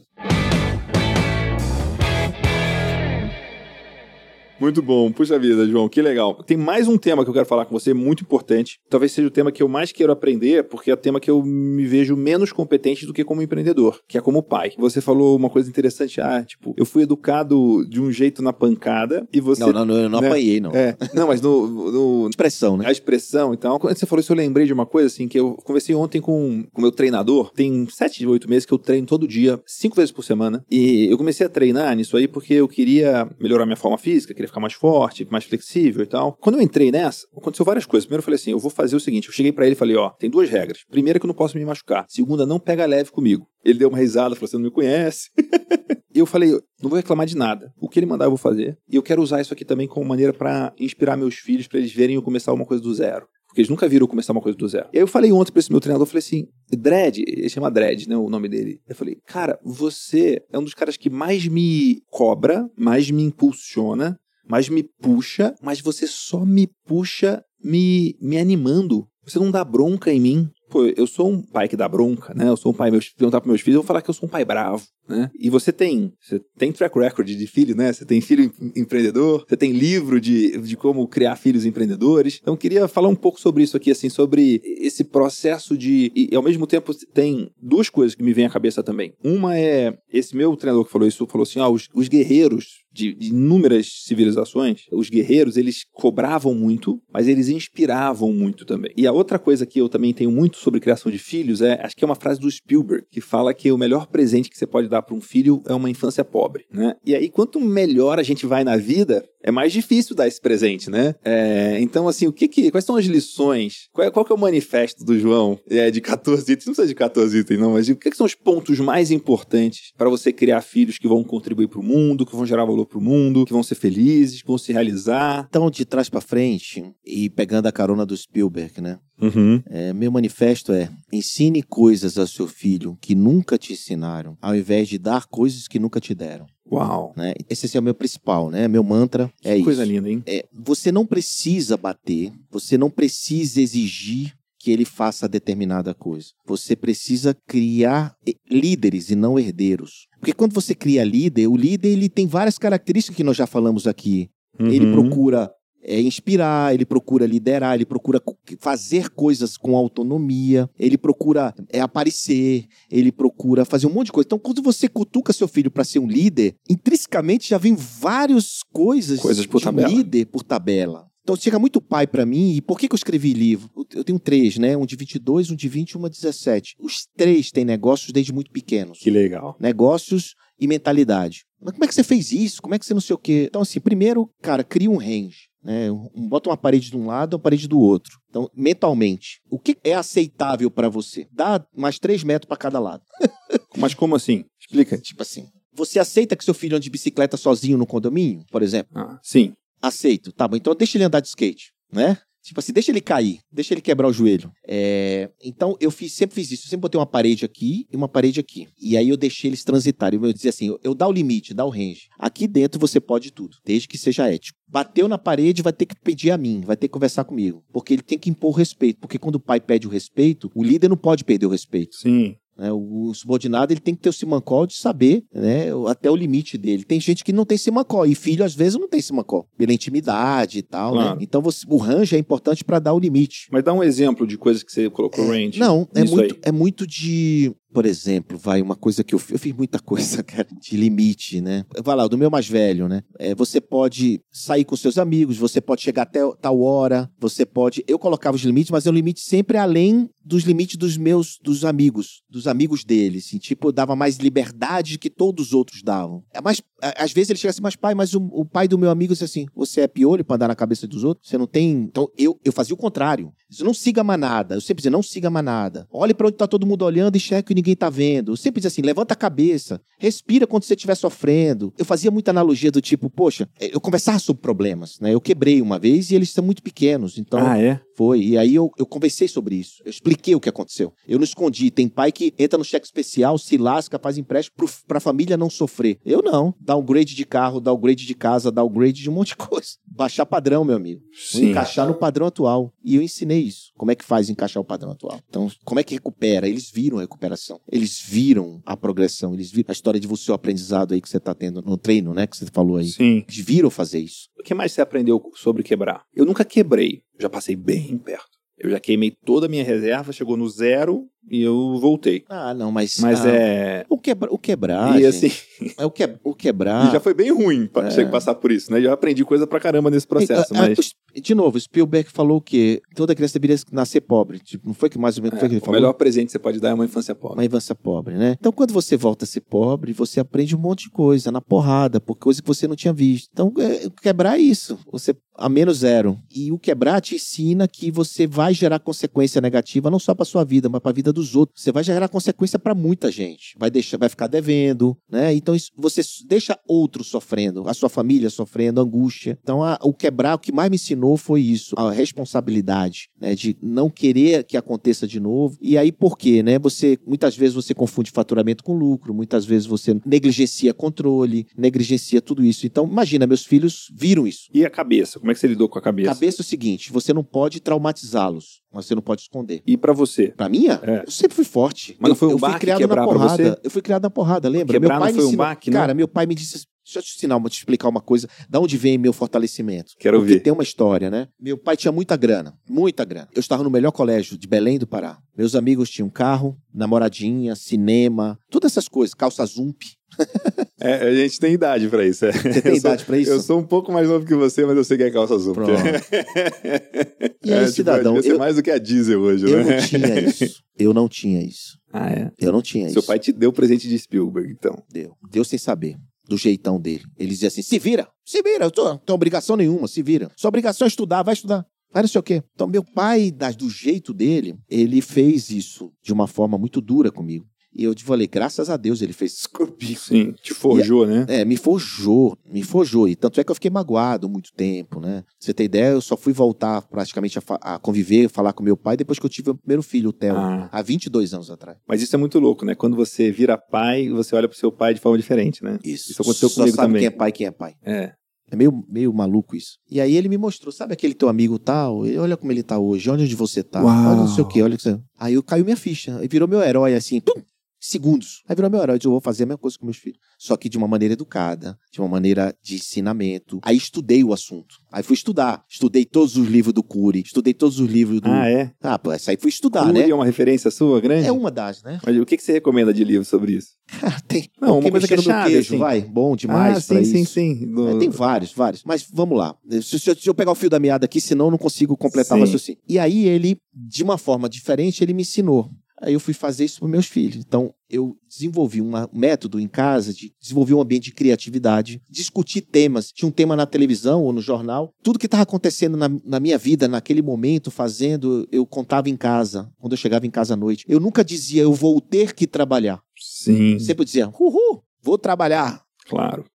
Muito 4.62 4.80
bom, 4.80 5.12
puxa 5.12 5.40
vida, 5.40 5.66
João, 5.66 5.90
que 5.90 6.04
legal. 6.04 6.36
Tem 6.36 6.56
mais 6.56 6.88
um 6.88 6.96
tema 6.96 7.24
que 7.24 7.30
eu 7.32 7.34
quero 7.34 7.48
falar 7.48 7.66
com 7.66 7.74
você, 7.74 7.96
muito 7.96 8.22
importante. 8.22 8.80
Talvez 8.88 9.12
seja 9.12 9.28
o 9.28 9.32
tema 9.32 9.52
que 9.52 9.64
eu 9.64 9.68
mais 9.68 9.92
quero 9.92 10.12
aprender, 10.12 10.66
porque 10.66 10.92
é 10.92 10.94
o 10.94 10.98
tema 10.98 11.20
que 11.20 11.32
eu 11.32 11.42
me 11.44 11.84
vejo 11.84 12.16
menos 12.16 12.52
competente 12.52 13.08
do 13.08 13.12
que 13.12 13.24
como 13.24 13.42
empreendedor, 13.42 14.00
que 14.08 14.20
é 14.20 14.22
como 14.22 14.44
pai. 14.44 14.74
Você 14.78 15.02
falou 15.02 15.36
uma 15.36 15.50
coisa 15.50 15.68
interessante, 15.68 16.22
ah, 16.22 16.44
tipo, 16.44 16.76
eu 16.78 16.86
fui 16.86 17.02
educado 17.02 17.84
de 17.90 18.00
um 18.00 18.12
jeito 18.12 18.44
na 18.44 18.54
pancada 18.54 19.28
e 19.34 19.42
você. 19.42 19.62
Não, 19.62 19.74
não, 19.74 19.84
não, 19.86 19.98
eu 19.98 20.10
não 20.10 20.22
né? 20.22 20.28
apanhei, 20.28 20.60
não. 20.60 20.70
É, 20.76 20.96
não, 21.12 21.26
mas 21.26 21.42
no, 21.42 21.92
no, 21.92 22.30
Expressão, 22.30 22.78
né? 22.78 22.86
a 22.86 22.92
expressão, 22.92 23.56
então, 23.56 23.80
quando 23.80 23.98
você 23.98 24.06
falou 24.06 24.20
isso, 24.20 24.32
eu 24.32 24.38
lembrei 24.38 24.68
de 24.68 24.74
uma 24.74 24.86
coisa 24.86 25.08
assim, 25.08 25.28
que 25.28 25.40
eu 25.40 25.58
conversei 25.64 25.96
ontem 25.96 26.22
com 26.22 26.64
o 26.72 26.82
meu 26.82 26.92
treinador. 26.92 27.52
Tem 27.56 27.88
sete, 27.90 28.28
oito 28.28 28.48
meses 28.48 28.68
que 28.68 28.74
eu 28.76 28.78
treino 28.78 29.08
todo 29.08 29.28
dia, 29.28 29.60
cinco 29.66 29.96
vezes 29.96 30.12
por 30.12 30.24
semana. 30.24 30.64
E 30.70 31.12
eu 31.12 31.18
comecei 31.18 31.48
a 31.48 31.50
treinar 31.50 31.96
nisso 31.96 32.16
aí 32.16 32.28
porque 32.28 32.54
eu 32.54 32.68
queria 32.68 33.28
melhorar 33.40 33.66
minha 33.66 33.76
forma 33.76 33.98
física, 33.98 34.36
queria 34.36 34.51
ficar 34.52 34.60
mais 34.60 34.74
forte, 34.74 35.28
mais 35.30 35.46
flexível 35.46 36.04
e 36.04 36.08
tal. 36.08 36.38
Quando 36.40 36.56
eu 36.56 36.62
entrei 36.62 36.92
nessa, 36.92 37.26
aconteceu 37.36 37.66
várias 37.66 37.86
coisas. 37.86 38.06
Primeiro 38.06 38.22
eu 38.22 38.26
falei 38.26 38.36
assim, 38.36 38.52
eu 38.52 38.60
vou 38.60 38.70
fazer 38.70 38.96
o 38.96 39.00
seguinte, 39.00 39.28
eu 39.28 39.34
cheguei 39.34 39.52
pra 39.52 39.66
ele 39.66 39.74
e 39.74 39.78
falei, 39.78 39.96
ó, 39.96 40.10
tem 40.10 40.30
duas 40.30 40.50
regras. 40.50 40.84
Primeira 40.90 41.20
que 41.20 41.26
eu 41.26 41.30
não 41.30 41.36
posso 41.36 41.58
me 41.58 41.66
machucar. 41.66 42.06
Segunda, 42.08 42.46
não 42.46 42.60
pega 42.60 42.86
leve 42.86 43.12
comigo. 43.12 43.48
Ele 43.64 43.80
deu 43.80 43.90
uma 43.90 43.98
risada, 43.98 44.36
falou, 44.36 44.48
você 44.48 44.58
não 44.58 44.64
me 44.64 44.72
conhece. 44.72 45.30
Eu 46.14 46.26
falei, 46.26 46.52
não 46.82 46.90
vou 46.90 46.98
reclamar 46.98 47.26
de 47.26 47.38
nada. 47.38 47.74
O 47.80 47.88
que 47.88 47.98
ele 47.98 48.06
mandar 48.06 48.26
eu 48.26 48.32
vou 48.32 48.38
fazer. 48.38 48.78
E 48.86 48.98
eu 48.98 49.02
quero 49.02 49.22
usar 49.22 49.40
isso 49.40 49.54
aqui 49.54 49.64
também 49.64 49.88
como 49.88 50.06
maneira 50.06 50.34
pra 50.34 50.74
inspirar 50.78 51.16
meus 51.16 51.36
filhos, 51.36 51.68
pra 51.68 51.80
eles 51.80 51.94
verem 51.94 52.16
eu 52.16 52.22
começar 52.22 52.52
uma 52.52 52.66
coisa 52.66 52.84
do 52.84 52.94
zero. 52.94 53.26
Porque 53.48 53.60
eles 53.62 53.70
nunca 53.70 53.88
viram 53.88 54.06
eu 54.06 54.08
começar 54.08 54.32
uma 54.32 54.42
coisa 54.42 54.58
do 54.58 54.68
zero. 54.68 54.88
E 54.94 54.98
aí 54.98 55.04
eu 55.04 55.08
falei 55.08 55.30
ontem 55.32 55.52
pra 55.52 55.60
esse 55.60 55.70
meu 55.70 55.82
treinador, 55.82 56.04
eu 56.04 56.10
falei 56.10 56.20
assim, 56.20 56.48
Dredd, 56.70 57.20
ele 57.28 57.50
chama 57.50 57.70
Dredd, 57.70 58.08
né, 58.08 58.16
o 58.16 58.30
nome 58.30 58.48
dele. 58.48 58.80
Eu 58.88 58.96
falei, 58.96 59.18
cara, 59.26 59.60
você 59.62 60.42
é 60.52 60.58
um 60.58 60.64
dos 60.64 60.74
caras 60.74 60.96
que 60.96 61.10
mais 61.10 61.46
me 61.48 62.02
cobra, 62.10 62.70
mais 62.78 63.12
me 63.12 63.24
impulsiona, 63.24 64.18
mais 64.48 64.70
me 64.70 64.84
puxa, 65.02 65.54
mas 65.62 65.82
você 65.82 66.06
só 66.08 66.46
me 66.46 66.68
puxa 66.86 67.44
me, 67.64 68.16
me 68.22 68.38
animando. 68.38 69.08
Você 69.24 69.38
não 69.38 69.52
dá 69.52 69.64
bronca 69.64 70.12
em 70.12 70.20
mim. 70.20 70.50
Pô, 70.70 70.86
eu 70.86 71.06
sou 71.06 71.30
um 71.30 71.42
pai 71.42 71.68
que 71.68 71.76
dá 71.76 71.88
bronca, 71.88 72.34
né? 72.34 72.48
Eu 72.48 72.56
sou 72.56 72.72
um 72.72 72.76
pai, 72.76 72.90
meus, 72.90 73.10
perguntar 73.10 73.42
pros 73.42 73.50
meus 73.52 73.62
filhos, 73.62 73.76
eu 73.76 73.82
vou 73.82 73.88
falar 73.88 74.02
que 74.02 74.10
eu 74.10 74.14
sou 74.14 74.26
um 74.26 74.32
pai 74.32 74.46
bravo, 74.46 74.84
né? 75.08 75.30
E 75.38 75.50
você 75.50 75.70
tem, 75.72 76.14
você 76.20 76.40
tem 76.58 76.72
track 76.72 76.98
record 76.98 77.28
de 77.28 77.46
filho, 77.46 77.76
né? 77.76 77.92
Você 77.92 78.06
tem 78.06 78.22
filho 78.22 78.46
em- 78.60 78.82
empreendedor, 78.82 79.46
você 79.48 79.58
tem 79.58 79.74
livro 79.74 80.20
de, 80.20 80.58
de 80.62 80.78
como 80.78 81.06
criar 81.10 81.36
filhos 81.36 81.66
empreendedores. 81.66 82.40
Então, 82.42 82.56
queria 82.56 82.88
falar 82.88 83.10
um 83.10 83.16
pouco 83.16 83.40
sobre 83.40 83.62
isso 83.64 83.76
aqui, 83.76 83.92
assim, 83.92 84.08
sobre 84.10 84.62
esse 84.64 85.04
processo 85.04 85.78
de. 85.78 86.10
E, 86.16 86.34
ao 86.34 86.42
mesmo 86.42 86.66
tempo, 86.66 86.94
tem 87.14 87.52
duas 87.62 87.90
coisas 87.90 88.16
que 88.16 88.24
me 88.24 88.34
vêm 88.34 88.46
à 88.46 88.50
cabeça 88.50 88.82
também. 88.82 89.14
Uma 89.22 89.58
é 89.60 89.94
esse 90.12 90.36
meu 90.36 90.56
treinador 90.56 90.86
que 90.86 90.92
falou 90.92 91.08
isso, 91.08 91.28
falou 91.28 91.44
assim: 91.44 91.60
ó, 91.60 91.70
os, 91.70 91.90
os 91.94 92.08
guerreiros 92.08 92.80
de, 92.92 93.14
de 93.14 93.30
inúmeras 93.30 93.88
civilizações, 94.04 94.82
os 94.92 95.10
guerreiros, 95.10 95.58
eles 95.58 95.86
cobravam 95.94 96.54
muito, 96.54 97.02
mas 97.12 97.28
eles 97.28 97.48
inspiravam 97.50 98.32
muito 98.34 98.66
também. 98.66 98.92
E 98.96 99.08
a 99.08 99.12
outra 99.12 99.40
coisa 99.40 99.66
que 99.66 99.80
eu 99.80 99.90
também 99.90 100.14
tenho 100.14 100.32
muito 100.32 100.58
sobre 100.58 100.80
criação 100.80 101.12
de 101.12 101.18
filhos 101.18 101.62
é, 101.62 101.80
acho 101.84 101.96
que 101.96 102.04
é 102.04 102.08
uma 102.08 102.16
frase 102.16 102.40
do 102.40 102.50
Spielberg, 102.50 103.06
que 103.10 103.22
fala 103.22 103.54
que 103.54 103.72
o 103.72 103.78
melhor 103.78 104.08
presente 104.08 104.50
que 104.50 104.58
você 104.58 104.68
pode 104.68 104.88
dar 104.88 105.02
para 105.02 105.16
um 105.16 105.22
filho 105.22 105.62
é 105.68 105.74
uma 105.74 105.90
infância 105.90 106.24
pobre, 106.24 106.66
né? 106.72 106.96
E 107.06 107.16
aí, 107.16 107.30
quanto 107.30 107.60
melhor 107.60 108.20
a 108.20 108.24
gente 108.24 108.46
vai 108.46 108.64
na 108.64 108.78
vida, 108.78 109.24
é 109.44 109.52
mais 109.52 109.74
difícil 109.74 110.16
dar 110.16 110.28
esse 110.28 110.40
presente, 110.40 110.90
né? 110.90 111.16
É, 111.24 111.80
então, 111.80 112.08
assim, 112.08 112.28
o 112.28 112.34
que 112.34 112.48
que, 112.48 112.72
quais 112.72 112.86
são 112.86 112.96
as 112.96 113.06
lições? 113.06 113.88
Qual, 113.92 114.08
é- 114.08 114.12
qual 114.12 114.26
que 114.26 114.32
é 114.32 114.36
o 114.36 114.40
manifesto 114.40 115.04
do 115.04 115.18
João? 115.18 115.60
É 115.70 115.90
de 115.90 116.02
14 116.02 116.44
itens, 116.44 116.66
não 116.68 116.74
precisa 116.74 116.88
de 116.88 116.96
14 116.96 117.38
itens, 117.40 117.60
não, 117.60 117.74
mas 117.74 117.90
o 117.90 117.96
que, 117.96 118.12
que 118.12 118.18
são 118.18 118.26
os 118.26 118.36
pontos 118.36 118.80
mais 118.80 119.12
importantes 119.12 119.92
para 119.98 120.10
você 120.10 120.32
criar 120.32 120.62
filhos 120.62 120.98
que 120.98 121.08
vão 121.08 121.24
contribuir 121.24 121.68
para 121.68 121.80
o 121.80 121.84
mundo, 121.84 122.26
que 122.26 122.36
vão 122.36 122.46
gerar 122.46 122.66
valor 122.66 122.81
para 122.86 122.98
o 122.98 123.02
mundo, 123.02 123.46
que 123.46 123.54
vão 123.54 123.64
ser 123.64 123.76
felizes, 123.76 124.42
que 124.42 124.48
vão 124.48 124.58
se 124.58 124.72
realizar? 124.72 125.46
Então, 125.50 125.70
de 125.70 125.86
trás 125.86 126.10
pra 126.10 126.22
frente, 126.22 126.84
e 127.06 127.30
pegando 127.30 127.68
a 127.68 127.72
carona 127.72 128.06
do 128.06 128.16
Spielberg, 128.16 128.82
né? 128.82 129.00
Uhum. 129.22 129.62
É, 129.68 129.94
meu 129.94 130.12
manifesto 130.12 130.74
é: 130.74 130.90
ensine 131.12 131.62
coisas 131.62 132.18
ao 132.18 132.26
seu 132.26 132.48
filho 132.48 132.98
que 133.00 133.14
nunca 133.14 133.58
te 133.58 133.74
ensinaram, 133.74 134.38
ao 134.42 134.56
invés 134.56 134.88
de 134.88 134.98
dar 134.98 135.28
coisas 135.28 135.68
que 135.68 135.80
nunca 135.80 136.00
te 136.00 136.16
deram. 136.16 136.48
Uau. 136.72 137.14
Né? 137.18 137.34
Esse 137.50 137.76
é 137.76 137.80
o 137.80 137.84
meu 137.84 137.94
principal, 137.94 138.50
né? 138.50 138.68
Meu 138.68 138.84
mantra 138.84 139.32
é 139.44 139.58
que 139.58 139.64
coisa 139.64 139.84
isso. 139.84 139.92
linda, 139.92 140.10
hein? 140.10 140.24
É, 140.26 140.46
você 140.54 140.92
não 140.92 141.06
precisa 141.06 141.76
bater, 141.76 142.32
você 142.50 142.78
não 142.78 142.90
precisa 142.90 143.62
exigir 143.62 144.34
que 144.62 144.72
ele 144.72 144.86
faça 144.86 145.28
determinada 145.28 145.94
coisa. 145.94 146.30
Você 146.46 146.76
precisa 146.76 147.36
criar 147.48 148.16
líderes 148.50 149.10
e 149.10 149.16
não 149.16 149.40
herdeiros. 149.40 150.08
Porque 150.20 150.34
quando 150.34 150.54
você 150.54 150.76
cria 150.76 151.04
líder, 151.04 151.48
o 151.48 151.58
líder 151.58 151.90
ele 151.90 152.08
tem 152.08 152.28
várias 152.28 152.58
características 152.58 153.16
que 153.16 153.24
nós 153.24 153.36
já 153.36 153.48
falamos 153.48 153.88
aqui. 153.88 154.30
Uhum. 154.60 154.68
Ele 154.68 154.92
procura 154.92 155.52
é, 155.84 156.00
inspirar, 156.00 156.74
ele 156.74 156.86
procura 156.86 157.26
liderar, 157.26 157.74
ele 157.74 157.86
procura 157.86 158.22
fazer 158.60 159.10
coisas 159.10 159.58
com 159.58 159.76
autonomia, 159.76 160.70
ele 160.78 160.98
procura 160.98 161.56
é, 161.70 161.80
aparecer, 161.80 162.66
ele 162.90 163.12
procura 163.12 163.66
fazer 163.66 163.88
um 163.88 163.94
monte 163.94 164.08
de 164.08 164.12
coisa. 164.12 164.28
Então, 164.28 164.40
quando 164.40 164.62
você 164.62 164.88
cutuca 164.88 165.34
seu 165.34 165.48
filho 165.48 165.72
para 165.72 165.84
ser 165.84 166.00
um 166.00 166.08
líder, 166.08 166.56
intrinsecamente 166.70 167.50
já 167.50 167.58
vem 167.58 167.76
várias 167.76 168.62
coisas, 168.72 169.20
coisas 169.20 169.46
por 169.46 169.58
de 169.58 169.66
tabela. 169.66 169.90
líder 169.90 170.26
por 170.26 170.44
tabela. 170.44 171.11
Então 171.24 171.36
chega 171.36 171.60
muito 171.60 171.80
pai 171.80 172.08
para 172.08 172.26
mim, 172.26 172.56
e 172.56 172.62
por 172.62 172.80
que, 172.80 172.88
que 172.88 172.94
eu 172.94 172.98
escrevi 172.98 173.34
livro? 173.34 173.70
Eu 173.94 174.04
tenho 174.04 174.20
três, 174.20 174.58
né? 174.58 174.76
Um 174.76 174.86
de 174.86 174.96
22, 174.96 175.52
um 175.52 175.56
de 175.56 175.70
20 175.70 175.92
e 175.92 175.98
uma 175.98 176.10
de 176.10 176.20
17. 176.20 176.76
Os 176.80 177.08
três 177.16 177.52
têm 177.52 177.64
negócios 177.64 178.12
desde 178.12 178.34
muito 178.34 178.52
pequenos. 178.52 179.00
Que 179.00 179.12
legal. 179.12 179.56
Negócios 179.60 180.34
e 180.60 180.68
mentalidade. 180.68 181.46
Mas 181.62 181.74
como 181.74 181.86
é 181.86 181.88
que 181.88 181.94
você 181.94 182.04
fez 182.04 182.32
isso? 182.32 182.62
Como 182.62 182.74
é 182.74 182.80
que 182.80 182.86
você 182.86 182.94
não 182.94 183.02
sei 183.02 183.16
o 183.16 183.20
quê? 183.20 183.46
Então, 183.48 183.62
assim, 183.62 183.80
primeiro, 183.80 184.30
cara, 184.42 184.64
cria 184.64 184.90
um 184.90 184.98
range. 184.98 185.52
Né? 185.64 185.92
Um, 185.92 186.28
bota 186.28 186.50
uma 186.50 186.58
parede 186.58 186.90
de 186.90 186.98
um 186.98 187.06
lado, 187.06 187.36
uma 187.36 187.40
parede 187.40 187.68
do 187.68 187.80
outro. 187.80 188.20
Então, 188.30 188.50
mentalmente, 188.56 189.42
o 189.50 189.60
que 189.60 189.78
é 189.84 189.94
aceitável 189.94 190.72
para 190.72 190.90
você? 190.90 191.28
Dá 191.32 191.64
mais 191.76 192.00
três 192.00 192.24
metros 192.24 192.48
para 192.48 192.58
cada 192.58 192.80
lado. 192.80 193.04
Mas 193.78 193.94
como 193.94 194.16
assim? 194.16 194.44
Explica. 194.60 194.98
Tipo 194.98 195.22
assim, 195.22 195.48
você 195.74 196.00
aceita 196.00 196.36
que 196.36 196.44
seu 196.44 196.54
filho 196.54 196.76
ande 196.76 196.86
de 196.86 196.90
bicicleta 196.90 197.38
sozinho 197.38 197.78
no 197.78 197.86
condomínio, 197.86 198.44
por 198.52 198.64
exemplo? 198.64 198.92
Ah, 198.96 199.20
sim. 199.22 199.54
Aceito. 199.82 200.32
Tá 200.32 200.48
bom, 200.48 200.56
então 200.56 200.76
deixa 200.76 200.98
ele 200.98 201.06
andar 201.06 201.20
de 201.20 201.28
skate, 201.28 201.72
né? 201.92 202.18
Tipo 202.44 202.60
assim, 202.60 202.74
deixa 202.74 202.92
ele 202.92 203.02
cair, 203.02 203.40
deixa 203.52 203.74
ele 203.74 203.82
quebrar 203.82 204.08
o 204.08 204.14
joelho. 204.14 204.52
É... 204.68 205.30
Então, 205.44 205.78
eu 205.80 205.92
fiz, 205.92 206.14
sempre 206.14 206.36
fiz 206.36 206.52
isso. 206.52 206.66
Eu 206.66 206.70
sempre 206.70 206.82
botei 206.82 207.00
uma 207.00 207.06
parede 207.06 207.46
aqui 207.46 207.86
e 207.92 207.96
uma 207.96 208.08
parede 208.10 208.40
aqui. 208.40 208.68
E 208.82 208.98
aí 208.98 209.10
eu 209.10 209.18
deixei 209.18 209.50
eles 209.50 209.64
transitarem. 209.64 210.20
Eu 210.22 210.34
dizia 210.34 210.50
assim: 210.50 210.68
eu, 210.68 210.80
eu 210.84 210.96
dá 210.96 211.08
o 211.08 211.12
limite, 211.12 211.54
dá 211.54 211.64
o 211.64 211.70
range. 211.70 212.08
Aqui 212.18 212.48
dentro 212.48 212.80
você 212.80 213.00
pode 213.00 213.32
tudo, 213.32 213.58
desde 213.64 213.88
que 213.88 213.98
seja 213.98 214.28
ético. 214.28 214.58
Bateu 214.68 215.08
na 215.08 215.20
parede, 215.20 215.62
vai 215.62 215.74
ter 215.74 215.86
que 215.86 215.96
pedir 215.96 216.32
a 216.32 216.38
mim, 216.38 216.62
vai 216.62 216.76
ter 216.76 216.88
que 216.88 216.94
conversar 216.94 217.26
comigo. 217.26 217.64
Porque 217.72 217.94
ele 217.94 218.02
tem 218.02 218.18
que 218.18 218.30
impor 218.30 218.52
o 218.52 218.58
respeito. 218.58 219.00
Porque 219.00 219.20
quando 219.20 219.36
o 219.36 219.40
pai 219.40 219.60
pede 219.60 219.86
o 219.86 219.90
respeito, 219.90 220.52
o 220.56 220.64
líder 220.64 220.90
não 220.90 220.98
pode 220.98 221.24
perder 221.24 221.46
o 221.46 221.50
respeito. 221.50 221.96
Sim. 221.96 222.36
Né? 222.62 222.72
O 222.72 223.12
subordinado 223.16 223.74
ele 223.74 223.80
tem 223.80 223.96
que 223.96 224.02
ter 224.02 224.10
o 224.10 224.14
simancol 224.14 224.68
de 224.68 224.76
saber 224.76 225.24
né, 225.34 225.70
até 225.88 226.12
o 226.12 226.16
limite 226.16 226.60
dele. 226.60 226.84
Tem 226.84 227.00
gente 227.00 227.24
que 227.24 227.34
não 227.34 227.44
tem 227.44 227.58
simancol, 227.58 228.06
e 228.06 228.14
filho 228.14 228.46
às 228.46 228.54
vezes 228.54 228.80
não 228.80 228.88
tem 228.88 229.02
simancol, 229.02 229.48
pela 229.58 229.74
intimidade 229.74 230.60
e 230.60 230.62
tal. 230.62 230.94
Né? 230.94 231.02
Claro. 231.02 231.20
Né? 231.20 231.24
Então 231.24 231.42
você, 231.42 231.66
o 231.68 231.78
range 231.78 232.16
é 232.16 232.20
importante 232.20 232.64
para 232.64 232.78
dar 232.78 232.94
o 232.94 233.00
limite. 233.00 233.48
Mas 233.52 233.64
dá 233.64 233.74
um 233.74 233.82
exemplo 233.82 234.28
de 234.28 234.38
coisas 234.38 234.62
que 234.62 234.72
você 234.72 234.90
colocou 234.92 235.24
é, 235.26 235.28
range. 235.28 235.60
Não, 235.60 235.88
é 235.96 236.04
muito, 236.04 236.38
é 236.44 236.52
muito 236.52 236.86
de 236.86 237.52
por 237.74 237.86
exemplo, 237.86 238.38
vai 238.38 238.62
uma 238.62 238.76
coisa 238.76 239.04
que 239.04 239.16
eu, 239.16 239.22
eu 239.30 239.40
fiz 239.40 239.54
muita 239.54 239.80
coisa, 239.82 240.24
cara, 240.24 240.48
de 240.60 240.78
limite, 240.78 241.42
né? 241.42 241.66
Vai 241.84 241.96
lá, 241.96 242.08
do 242.08 242.18
meu 242.18 242.30
mais 242.30 242.48
velho, 242.48 242.88
né? 242.88 243.04
É, 243.18 243.34
você 243.34 243.60
pode 243.60 244.22
sair 244.32 244.66
com 244.66 244.76
seus 244.76 244.98
amigos, 244.98 245.38
você 245.38 245.62
pode 245.62 245.82
chegar 245.82 246.04
até 246.04 246.20
tal 246.42 246.62
hora, 246.62 247.10
você 247.20 247.46
pode. 247.46 247.84
Eu 247.88 248.00
colocava 248.00 248.36
os 248.36 248.44
limites, 248.44 248.72
mas 248.72 248.86
é 248.86 248.90
um 248.90 248.94
limite 248.94 249.22
sempre 249.22 249.58
além 249.58 250.10
dos 250.24 250.44
limites 250.44 250.78
dos 250.78 250.98
meus 250.98 251.40
dos 251.42 251.66
amigos, 251.66 252.22
dos 252.30 252.48
amigos 252.48 252.84
dele, 252.84 253.18
assim, 253.18 253.38
tipo, 253.38 253.68
eu 253.68 253.72
dava 253.72 253.96
mais 253.96 254.18
liberdade 254.18 254.98
que 254.98 255.10
todos 255.10 255.48
os 255.48 255.54
outros 255.54 255.82
davam. 255.82 256.24
É 256.34 256.42
mais, 256.42 256.62
às 256.82 257.12
vezes 257.12 257.30
ele 257.30 257.40
chega 257.40 257.52
assim, 257.52 257.62
mas 257.62 257.76
pai, 257.76 257.94
mas 257.94 258.14
o, 258.14 258.20
o 258.32 258.46
pai 258.46 258.68
do 258.68 258.78
meu 258.78 258.90
amigo 258.90 259.14
disse 259.14 259.24
assim, 259.24 259.46
você 259.56 259.82
é 259.82 259.88
piolho 259.88 260.26
para 260.26 260.36
andar 260.36 260.48
na 260.48 260.56
cabeça 260.56 260.88
dos 260.88 261.04
outros? 261.04 261.30
Você 261.30 261.38
não 261.38 261.48
tem. 261.48 261.72
Então 261.72 262.10
eu, 262.18 262.40
eu 262.44 262.52
fazia 262.52 262.74
o 262.74 262.78
contrário. 262.78 263.32
Você 263.50 263.64
não 263.64 263.74
siga 263.74 264.02
a 264.02 264.04
manada. 264.04 264.56
Eu 264.56 264.62
sempre 264.62 264.82
dizia, 264.82 264.92
não 264.92 265.04
siga 265.04 265.28
a 265.28 265.32
manada. 265.32 265.88
Olhe 265.92 266.14
para 266.14 266.28
onde 266.28 266.38
tá 266.38 266.48
todo 266.48 266.66
mundo 266.66 266.84
olhando 266.84 267.16
e 267.16 267.20
cheque 267.20 267.54
ninguém 267.54 267.76
tá 267.76 267.90
vendo. 267.90 268.32
Eu 268.32 268.38
sempre 268.38 268.60
dizia 268.60 268.70
assim, 268.70 268.82
levanta 268.82 269.14
a 269.14 269.18
cabeça, 269.18 269.82
respira 269.98 270.48
quando 270.48 270.64
você 270.64 270.74
estiver 270.74 270.96
sofrendo. 270.96 271.74
Eu 271.78 271.86
fazia 271.86 272.10
muita 272.10 272.32
analogia 272.32 272.72
do 272.72 272.82
tipo, 272.82 273.10
poxa, 273.10 273.48
eu 273.60 273.80
conversava 273.80 274.20
sobre 274.20 274.42
problemas, 274.42 275.00
né? 275.00 275.14
Eu 275.14 275.22
quebrei 275.22 275.62
uma 275.62 275.78
vez 275.78 276.12
e 276.12 276.16
eles 276.16 276.32
são 276.32 276.44
muito 276.44 276.64
pequenos, 276.64 277.18
então... 277.18 277.40
Ah, 277.46 277.62
é? 277.62 277.80
Foi. 277.96 278.20
E 278.20 278.38
aí 278.38 278.56
eu, 278.56 278.72
eu 278.80 278.86
conversei 278.86 279.28
sobre 279.28 279.56
isso. 279.56 279.82
Eu 279.86 279.92
expliquei 279.92 280.34
o 280.34 280.40
que 280.40 280.50
aconteceu. 280.50 280.92
Eu 281.08 281.20
não 281.20 281.24
escondi. 281.24 281.70
Tem 281.70 281.88
pai 281.88 282.12
que 282.12 282.34
entra 282.40 282.58
no 282.58 282.66
cheque 282.66 282.86
especial, 282.86 283.38
se 283.38 283.58
lasca, 283.58 284.00
faz 284.00 284.18
empréstimo 284.18 284.56
pro, 284.58 284.68
pra 284.88 285.00
família 285.00 285.38
não 285.38 285.52
sofrer. 285.52 286.00
Eu 286.04 286.24
não. 286.24 286.54
Dá 286.72 286.78
um 286.78 286.86
grade 286.86 287.14
de 287.14 287.26
carro, 287.26 287.60
dá 287.60 287.74
um 287.74 287.78
grade 287.78 288.06
de 288.06 288.16
casa, 288.16 288.50
dá 288.50 288.64
um 288.64 288.70
grade 288.70 289.02
de 289.02 289.10
um 289.10 289.14
monte 289.14 289.30
de 289.30 289.36
coisa. 289.36 289.72
Baixar 289.86 290.26
padrão, 290.26 290.64
meu 290.64 290.78
amigo. 290.78 291.02
Sim. 291.14 291.50
Encaixar 291.50 291.86
no 291.86 291.94
padrão 291.94 292.28
atual. 292.28 292.74
E 292.82 292.96
eu 292.96 293.02
ensinei 293.02 293.42
isso. 293.42 293.74
Como 293.78 293.92
é 293.92 293.96
que 293.96 294.06
faz 294.06 294.30
encaixar 294.30 294.62
o 294.62 294.66
padrão 294.66 294.92
atual? 294.92 295.20
Então, 295.28 295.52
como 295.66 295.82
é 295.82 295.84
que 295.84 295.96
recupera? 295.96 296.48
Eles 296.48 296.72
viram 296.72 297.00
a 297.00 297.02
recuperação. 297.02 297.60
Eles 297.70 298.02
viram 298.02 298.62
a 298.66 298.78
progressão. 298.78 299.34
Eles 299.34 299.52
viram 299.52 299.66
a 299.68 299.74
história 299.74 300.00
de 300.00 300.08
você, 300.08 300.32
o 300.32 300.34
aprendizado 300.34 300.94
aí 300.94 301.02
que 301.02 301.10
você 301.10 301.20
tá 301.20 301.36
tendo 301.36 301.62
no 301.62 301.76
treino, 301.76 302.14
né? 302.14 302.26
Que 302.26 302.38
você 302.38 302.46
falou 302.54 302.78
aí. 302.78 302.88
Sim. 302.88 303.26
Eles 303.28 303.46
viram 303.46 303.70
fazer 303.70 304.00
isso. 304.00 304.30
O 304.40 304.42
que 304.42 304.54
mais 304.54 304.72
você 304.72 304.80
aprendeu 304.80 305.22
sobre 305.36 305.64
quebrar? 305.64 306.06
Eu 306.16 306.26
nunca 306.26 306.46
quebrei. 306.46 307.02
Já 307.20 307.30
passei 307.30 307.58
bem 307.58 307.98
perto. 307.98 308.40
Eu 308.58 308.70
já 308.70 308.80
queimei 308.80 309.12
toda 309.26 309.48
a 309.48 309.50
minha 309.50 309.64
reserva, 309.64 310.14
chegou 310.14 310.38
no 310.38 310.48
zero 310.48 311.10
e 311.30 311.42
eu 311.42 311.78
voltei. 311.80 312.24
Ah, 312.30 312.54
não, 312.54 312.72
mas. 312.72 313.00
Mas 313.00 313.26
ah, 313.26 313.30
é. 313.30 313.86
O, 313.90 313.98
quebra, 313.98 314.32
o 314.32 314.38
quebrar. 314.38 315.00
E 315.00 315.06
assim. 315.06 315.32
É 315.78 315.86
o, 315.86 315.92
que, 315.92 316.10
o 316.24 316.34
quebrar. 316.34 316.90
E 316.90 316.92
já 316.92 317.00
foi 317.00 317.14
bem 317.14 317.32
ruim 317.32 317.68
pra 317.68 317.88
é. 317.88 318.06
passar 318.06 318.36
por 318.36 318.52
isso, 318.52 318.72
né? 318.72 318.82
Já 318.82 318.94
aprendi 318.94 319.24
coisa 319.24 319.46
pra 319.46 319.60
caramba 319.60 319.92
nesse 319.92 320.08
processo. 320.08 320.54
E, 320.54 320.58
mas... 320.58 320.96
de 321.16 321.36
novo, 321.36 321.60
Spielberg 321.60 322.10
falou 322.10 322.42
que 322.42 322.82
toda 322.96 323.14
criança 323.14 323.38
deveria 323.40 323.64
nascer 323.72 324.02
pobre. 324.02 324.40
Tipo, 324.40 324.68
não 324.68 324.74
foi 324.74 324.90
que 324.90 324.98
mais 324.98 325.18
ou 325.18 325.24
menos 325.24 325.38
é, 325.38 325.40
foi 325.40 325.50
que 325.50 325.56
ele 325.56 325.62
o 325.62 325.66
falou? 325.66 325.78
O 325.78 325.82
melhor 325.82 325.94
presente 325.94 326.26
que 326.26 326.32
você 326.32 326.40
pode 326.40 326.60
dar 326.60 326.70
é 326.70 326.74
uma 326.74 326.86
infância 326.86 327.14
pobre. 327.14 327.38
Uma 327.38 327.46
infância 327.46 327.76
pobre, 327.76 328.16
né? 328.16 328.36
Então, 328.40 328.52
quando 328.52 328.74
você 328.74 328.98
volta 328.98 329.24
a 329.24 329.28
ser 329.28 329.42
pobre, 329.42 329.94
você 329.94 330.20
aprende 330.20 330.56
um 330.56 330.60
monte 330.60 330.86
de 330.86 330.90
coisa 330.90 331.32
na 331.32 331.42
porrada, 331.42 332.02
por 332.02 332.16
coisa 332.16 332.42
que 332.42 332.48
você 332.48 332.68
não 332.68 332.76
tinha 332.76 332.94
visto. 332.94 333.30
Então, 333.32 333.54
é, 333.60 333.88
quebrar 334.02 334.38
é 334.38 334.42
isso. 334.42 334.80
Você 334.92 335.16
a 335.42 335.50
menos 335.50 335.80
zero. 335.80 336.18
E 336.34 336.52
o 336.52 336.60
quebrar 336.60 337.02
te 337.02 337.16
ensina 337.16 337.68
que 337.68 337.92
você 337.92 338.28
vai 338.28 338.54
gerar 338.54 338.80
consequência 338.80 339.42
negativa 339.42 339.90
não 339.90 340.00
só 340.00 340.14
para 340.14 340.26
sua 340.26 340.44
vida, 340.44 340.70
mas 340.70 340.82
para 340.82 340.92
a 340.92 340.94
vida 340.94 341.11
dos 341.12 341.36
outros. 341.36 341.62
Você 341.62 341.72
vai 341.72 341.84
gerar 341.84 342.08
consequência 342.08 342.60
para 342.60 342.76
muita 342.76 343.12
gente. 343.12 343.56
Vai 343.58 343.70
deixar, 343.70 343.98
vai 343.98 344.10
ficar 344.10 344.28
devendo, 344.28 344.98
né? 345.10 345.34
Então 345.34 345.56
isso, 345.56 345.72
você 345.78 346.02
deixa 346.28 346.58
outros 346.68 347.08
sofrendo, 347.08 347.68
a 347.68 347.74
sua 347.74 347.90
família 347.90 348.30
sofrendo, 348.30 348.82
angústia. 348.82 349.38
Então 349.42 349.64
a, 349.64 349.78
o 349.82 349.94
quebrar, 349.94 350.36
o 350.36 350.40
que 350.40 350.52
mais 350.52 350.70
me 350.70 350.76
ensinou 350.76 351.18
foi 351.18 351.42
isso, 351.42 351.76
a 351.78 351.92
responsabilidade, 351.92 353.10
né? 353.20 353.36
De 353.36 353.58
não 353.62 353.90
querer 353.90 354.44
que 354.44 354.58
aconteça 354.58 355.08
de 355.08 355.20
novo. 355.20 355.58
E 355.62 355.78
aí 355.78 355.92
por 355.92 356.18
quê, 356.18 356.44
né? 356.44 356.60
Você 356.60 356.98
muitas 357.06 357.36
vezes 357.36 357.56
você 357.56 357.74
confunde 357.74 358.12
faturamento 358.12 358.64
com 358.64 358.78
lucro, 358.78 359.14
muitas 359.14 359.46
vezes 359.46 359.68
você 359.68 360.00
negligencia 360.06 360.74
controle, 360.74 361.46
negligencia 361.58 362.22
tudo 362.22 362.44
isso. 362.44 362.66
Então 362.66 362.88
imagina, 362.88 363.28
meus 363.28 363.46
filhos 363.46 363.88
viram 363.94 364.28
isso. 364.28 364.50
E 364.54 364.66
a 364.66 364.70
cabeça? 364.70 365.20
Como 365.20 365.32
é 365.32 365.34
que 365.34 365.40
você 365.40 365.48
lidou 365.48 365.70
com 365.70 365.80
a 365.80 365.82
cabeça? 365.82 366.14
Cabeça 366.14 366.42
é 366.42 366.44
o 366.44 366.46
seguinte: 366.46 366.92
você 366.92 367.14
não 367.14 367.24
pode 367.24 367.60
traumatizá-los, 367.60 368.62
mas 368.74 368.86
você 368.86 368.96
não 368.96 369.02
pode 369.02 369.22
esconder. 369.22 369.62
E 369.66 369.78
para 369.78 369.94
você? 369.94 370.30
Pra 370.30 370.50
minha? 370.50 370.80
É. 370.84 371.01
Eu 371.06 371.12
sempre 371.12 371.36
fui 371.36 371.46
forte. 371.46 371.96
Mas 372.00 372.10
não 372.10 372.16
foi 372.16 372.28
um 372.28 372.32
eu, 372.32 372.40
fui 372.40 372.54
criado 372.60 372.88
na 372.88 373.04
porrada. 373.04 373.60
Eu 373.64 373.72
fui 373.72 373.82
criado 373.82 374.04
na 374.04 374.10
porrada, 374.10 374.50
lembra? 374.50 374.74
Quebrar 374.74 374.96
meu 374.96 375.00
pai 375.02 375.12
não 375.12 375.14
foi 375.14 375.14
me 375.14 375.24
um 375.24 375.28
ensinou... 375.28 375.46
baque, 375.46 375.72
não? 375.72 375.80
Cara, 375.80 375.94
meu 375.94 376.08
pai 376.08 376.26
me 376.26 376.36
disse. 376.36 376.66
Deixa 376.94 377.00
eu 377.00 377.04
te 377.04 377.16
ensinar, 377.16 377.40
te 377.50 377.58
explicar 377.60 377.88
uma 377.88 378.02
coisa. 378.02 378.28
Da 378.50 378.60
onde 378.60 378.76
vem 378.78 378.98
meu 378.98 379.14
fortalecimento? 379.14 379.94
Quero 379.98 380.20
Porque 380.20 380.34
ver. 380.34 380.40
tem 380.42 380.52
uma 380.52 380.64
história, 380.64 381.10
né? 381.10 381.28
Meu 381.40 381.58
pai 381.58 381.78
tinha 381.78 381.92
muita 381.92 382.18
grana, 382.18 382.54
muita 382.70 383.06
grana. 383.06 383.30
Eu 383.34 383.40
estava 383.40 383.64
no 383.64 383.70
melhor 383.70 383.92
colégio 383.92 384.38
de 384.38 384.48
Belém 384.48 384.78
do 384.78 384.86
Pará. 384.88 385.18
Meus 385.38 385.56
amigos 385.56 385.90
tinham 385.90 386.10
carro, 386.10 386.58
namoradinha, 386.74 387.56
cinema, 387.56 388.38
todas 388.50 388.72
essas 388.74 388.88
coisas, 388.90 389.14
calça 389.14 389.46
zump. 389.46 389.78
É, 390.84 390.96
a 391.10 391.14
gente 391.14 391.40
tem 391.40 391.54
idade 391.54 391.88
pra 391.90 392.04
isso. 392.04 392.26
É. 392.26 392.32
Você 392.32 392.60
tem 392.60 392.72
Eu 392.72 392.78
idade 392.80 393.06
pra 393.06 393.16
isso? 393.16 393.30
Eu 393.30 393.40
sou 393.40 393.60
um 393.60 393.64
pouco 393.64 393.92
mais 393.92 394.10
novo 394.10 394.26
que 394.26 394.34
você, 394.34 394.66
mas 394.66 394.76
eu 394.76 394.84
sei 394.84 394.98
que 394.98 395.04
é 395.04 395.12
calça 395.12 395.36
azul. 395.36 395.54
Pronto. 395.54 395.72
E 397.44 397.52
aí, 397.52 397.58
é, 397.60 397.62
tipo, 397.66 397.72
cidadão, 397.76 398.14
devia 398.16 398.30
ser 398.30 398.36
eu- 398.36 398.40
mais 398.40 398.56
do 398.56 398.64
que 398.64 398.72
a 398.72 398.78
diesel 398.80 399.20
hoje, 399.20 399.46
Eu 399.46 399.64
né? 399.64 399.76
não 399.78 399.88
tinha 399.88 400.20
isso. 400.22 400.64
Eu 400.78 400.94
não 400.94 401.08
tinha 401.10 401.44
isso. 401.44 401.78
Ah, 401.94 402.10
é. 402.10 402.32
Eu 402.40 402.52
não 402.52 402.62
tinha 402.62 402.90
Seu 402.90 403.00
isso. 403.00 403.08
pai 403.08 403.20
te 403.20 403.32
deu 403.32 403.52
presente 403.54 403.88
de 403.88 403.98
Spielberg, 403.98 404.52
então. 404.52 404.82
Deu. 404.92 405.16
Deu 405.32 405.44
sem 405.44 405.60
saber. 405.60 405.98
Do 406.32 406.38
jeitão 406.38 406.80
dele. 406.80 407.04
Ele 407.18 407.32
dizia 407.32 407.50
assim: 407.50 407.62
se 407.62 407.78
vira, 407.78 408.08
se 408.24 408.42
vira, 408.42 408.64
eu 408.64 408.72
tô, 408.72 408.86
não 408.86 408.98
tenho 408.98 409.16
obrigação 409.16 409.58
nenhuma, 409.58 409.86
se 409.86 410.02
vira. 410.02 410.32
Sua 410.38 410.48
obrigação 410.48 410.86
é 410.86 410.88
estudar, 410.88 411.24
vai 411.24 411.34
estudar. 411.34 411.66
Vai 411.92 412.04
não 412.04 412.08
sei 412.08 412.20
o 412.20 412.24
quê. 412.24 412.42
Então, 412.54 412.68
meu 412.68 412.86
pai, 412.86 413.34
do 413.58 413.70
jeito 413.70 414.14
dele, 414.14 414.56
ele 414.70 415.02
fez 415.02 415.50
isso 415.50 415.92
de 416.02 416.14
uma 416.14 416.28
forma 416.28 416.58
muito 416.58 416.80
dura 416.80 417.12
comigo. 417.12 417.46
E 417.74 417.84
eu 417.86 417.96
te 417.96 418.04
falei, 418.04 418.28
graças 418.28 418.70
a 418.70 418.76
Deus 418.78 419.02
ele 419.02 419.14
fez 419.14 419.46
comigo. 419.48 420.00
Sim, 420.00 420.34
te 420.44 420.54
forjou, 420.54 421.06
né? 421.08 421.26
É, 421.30 421.46
me 421.46 421.56
forjou, 421.56 422.38
me 422.46 422.64
forjou. 422.64 423.08
E 423.08 423.16
tanto 423.16 423.40
é 423.40 423.44
que 423.44 423.52
eu 423.52 423.56
fiquei 423.56 423.72
magoado 423.72 424.28
muito 424.30 424.52
tempo, 424.54 425.00
né? 425.00 425.22
Pra 425.22 425.34
você 425.40 425.54
ter 425.54 425.64
ideia, 425.64 425.88
eu 425.92 426.02
só 426.02 426.18
fui 426.18 426.34
voltar 426.34 426.82
praticamente 426.82 427.40
a, 427.40 427.44
a 427.62 427.80
conviver, 427.80 428.30
falar 428.30 428.54
com 428.54 428.62
meu 428.64 428.76
pai 428.76 428.98
depois 428.98 429.18
que 429.20 429.26
eu 429.26 429.30
tive 429.30 429.52
o 429.52 429.56
primeiro 429.56 429.82
filho, 429.82 430.10
o 430.10 430.14
Theo, 430.14 430.36
Ah. 430.36 430.70
há 430.72 430.82
22 430.82 431.34
anos 431.34 431.50
atrás. 431.50 431.78
Mas 431.88 432.02
isso 432.02 432.16
é 432.16 432.20
muito 432.20 432.40
louco, 432.40 432.66
né? 432.66 432.76
Quando 432.76 432.96
você 432.96 433.32
vira 433.32 433.58
pai, 433.58 434.10
você 434.10 434.36
olha 434.36 434.48
pro 434.50 434.58
seu 434.58 434.72
pai 434.72 434.94
de 434.94 435.00
forma 435.00 435.18
diferente, 435.18 435.64
né? 435.64 435.80
Isso. 435.84 436.12
Isso 436.12 436.22
aconteceu 436.22 436.50
Só 436.50 436.62
comigo 436.62 436.76
sabe 436.76 436.88
também. 436.88 437.00
quem 437.02 437.08
é 437.08 437.12
pai, 437.12 437.32
quem 437.32 437.48
é 437.48 437.52
pai. 437.52 437.74
É. 437.86 438.12
É 438.52 438.56
meio, 438.58 438.84
meio 438.90 439.14
maluco 439.14 439.56
isso. 439.56 439.78
E 439.90 440.02
aí 440.02 440.14
ele 440.18 440.28
me 440.28 440.38
mostrou, 440.38 440.74
sabe 440.74 440.92
aquele 440.92 441.14
teu 441.14 441.30
amigo 441.30 441.58
tal? 441.58 442.00
Olha 442.00 442.36
como 442.36 442.52
ele 442.52 442.62
tá 442.62 442.78
hoje, 442.78 443.10
olha 443.10 443.24
onde 443.24 443.34
você 443.34 443.64
tá, 443.64 443.82
Uau. 443.82 444.08
olha 444.10 444.16
não 444.18 444.28
sei 444.28 444.44
o 444.44 444.48
que, 444.48 444.62
olha 444.62 444.76
que 444.76 444.84
você... 444.84 445.00
Aí 445.18 445.36
eu 445.36 445.42
caiu 445.44 445.64
minha 445.64 445.78
ficha, 445.78 446.20
e 446.22 446.28
virou 446.28 446.50
meu 446.50 446.62
herói 446.62 446.94
assim, 446.94 447.22
pum, 447.22 447.42
segundos. 447.82 448.44
Aí 448.48 448.56
virou 448.56 448.70
meu 448.70 448.82
herói. 448.82 448.96
Eu, 448.98 449.02
eu 449.06 449.12
vou 449.12 449.20
fazer 449.20 449.44
a 449.44 449.46
mesma 449.48 449.58
coisa 449.58 449.78
com 449.78 449.86
meus 449.86 449.98
filhos. 449.98 450.20
Só 450.38 450.56
que 450.56 450.70
de 450.70 450.78
uma 450.78 450.88
maneira 450.88 451.14
educada, 451.14 451.78
de 451.92 452.00
uma 452.00 452.08
maneira 452.08 452.56
de 452.62 452.76
ensinamento. 452.76 453.60
Aí 453.64 453.76
estudei 453.76 454.24
o 454.24 454.32
assunto. 454.32 454.76
Aí 454.92 455.04
fui 455.04 455.16
estudar. 455.16 455.66
Estudei 455.68 456.06
todos 456.06 456.38
os 456.38 456.48
livros 456.48 456.74
do 456.74 456.84
Cury. 456.84 457.22
Estudei 457.26 457.54
todos 457.54 457.80
os 457.80 457.90
livros 457.90 458.22
do. 458.22 458.30
Ah, 458.30 458.50
é? 458.50 458.72
Ah, 458.82 459.00
pô, 459.00 459.12
essa 459.12 459.32
aí 459.32 459.38
fui 459.38 459.50
estudar, 459.50 459.86
Cury 459.86 460.00
né? 460.00 460.10
é 460.10 460.16
uma 460.16 460.26
referência 460.26 460.70
sua 460.70 461.02
grande? 461.02 461.28
É 461.28 461.32
uma 461.32 461.50
das, 461.50 461.82
né? 461.82 462.00
Mas 462.06 462.18
o 462.18 462.26
que, 462.26 462.38
que 462.38 462.44
você 462.44 462.52
recomenda 462.52 462.94
de 462.94 463.04
livro 463.04 463.26
sobre 463.26 463.54
isso? 463.54 463.72
tem. 464.28 464.50
Não, 464.60 464.80
uma 464.80 464.92
coisa 464.92 465.08
que 465.08 465.14
é 465.14 465.18
chave, 465.18 465.52
queixo, 465.52 465.74
assim. 465.74 465.80
vai. 465.80 466.02
Bom 466.02 466.36
demais. 466.36 466.78
Ah, 466.78 466.82
sim, 466.82 467.04
sim, 467.04 467.26
sim. 467.26 467.74
Do... 467.74 467.90
É, 467.90 468.00
tem 468.00 468.10
vários, 468.10 468.54
vários. 468.54 468.84
Mas 468.86 469.06
vamos 469.12 469.38
lá. 469.38 469.56
Se, 469.82 470.00
se, 470.00 470.16
se 470.16 470.30
eu 470.30 470.36
pegar 470.36 470.52
o 470.52 470.56
fio 470.56 470.70
da 470.70 470.80
meada 470.80 471.06
aqui, 471.06 471.20
senão 471.20 471.46
eu 471.46 471.52
não 471.52 471.58
consigo 471.58 471.98
completar 471.98 472.38
Sim. 472.38 472.44
o 472.44 472.46
raciocínio. 472.46 472.82
E 472.88 473.00
aí 473.00 473.28
ele, 473.28 473.58
de 473.74 474.04
uma 474.04 474.18
forma 474.18 474.48
diferente, 474.48 475.04
ele 475.04 475.14
me 475.14 475.22
ensinou. 475.22 475.70
Aí 476.02 476.14
eu 476.14 476.20
fui 476.20 476.34
fazer 476.34 476.66
isso 476.66 476.80
para 476.80 476.90
meus 476.90 477.06
filhos. 477.06 477.36
Então, 477.36 477.74
eu 477.90 478.18
desenvolvi 478.28 478.82
um 478.82 478.92
método 479.14 479.60
em 479.60 479.68
casa, 479.68 480.14
de 480.14 480.34
desenvolver 480.42 480.74
um 480.74 480.82
ambiente 480.82 481.06
de 481.06 481.14
criatividade, 481.14 482.02
discutir 482.10 482.62
temas. 482.62 483.12
Tinha 483.12 483.30
um 483.30 483.32
tema 483.32 483.56
na 483.56 483.66
televisão 483.66 484.24
ou 484.24 484.34
no 484.34 484.42
jornal. 484.42 484.94
Tudo 485.04 485.20
que 485.20 485.28
estava 485.28 485.44
acontecendo 485.44 485.96
na, 485.96 486.10
na 486.26 486.40
minha 486.40 486.58
vida, 486.58 486.88
naquele 486.88 487.22
momento, 487.22 487.70
fazendo, 487.70 488.48
eu 488.52 488.66
contava 488.66 489.10
em 489.10 489.18
casa, 489.18 489.72
quando 489.80 489.94
eu 489.94 489.98
chegava 489.98 490.26
em 490.26 490.32
casa 490.32 490.56
à 490.56 490.58
noite. 490.58 490.86
Eu 490.88 491.00
nunca 491.00 491.24
dizia, 491.24 491.62
eu 491.62 491.74
vou 491.74 492.02
ter 492.02 492.34
que 492.34 492.48
trabalhar. 492.48 493.02
Sim, 493.16 493.78
Sempre 493.78 494.06
dizia, 494.06 494.28
uhul, 494.28 494.84
vou 495.02 495.18
trabalhar. 495.18 495.84
claro. 496.08 496.46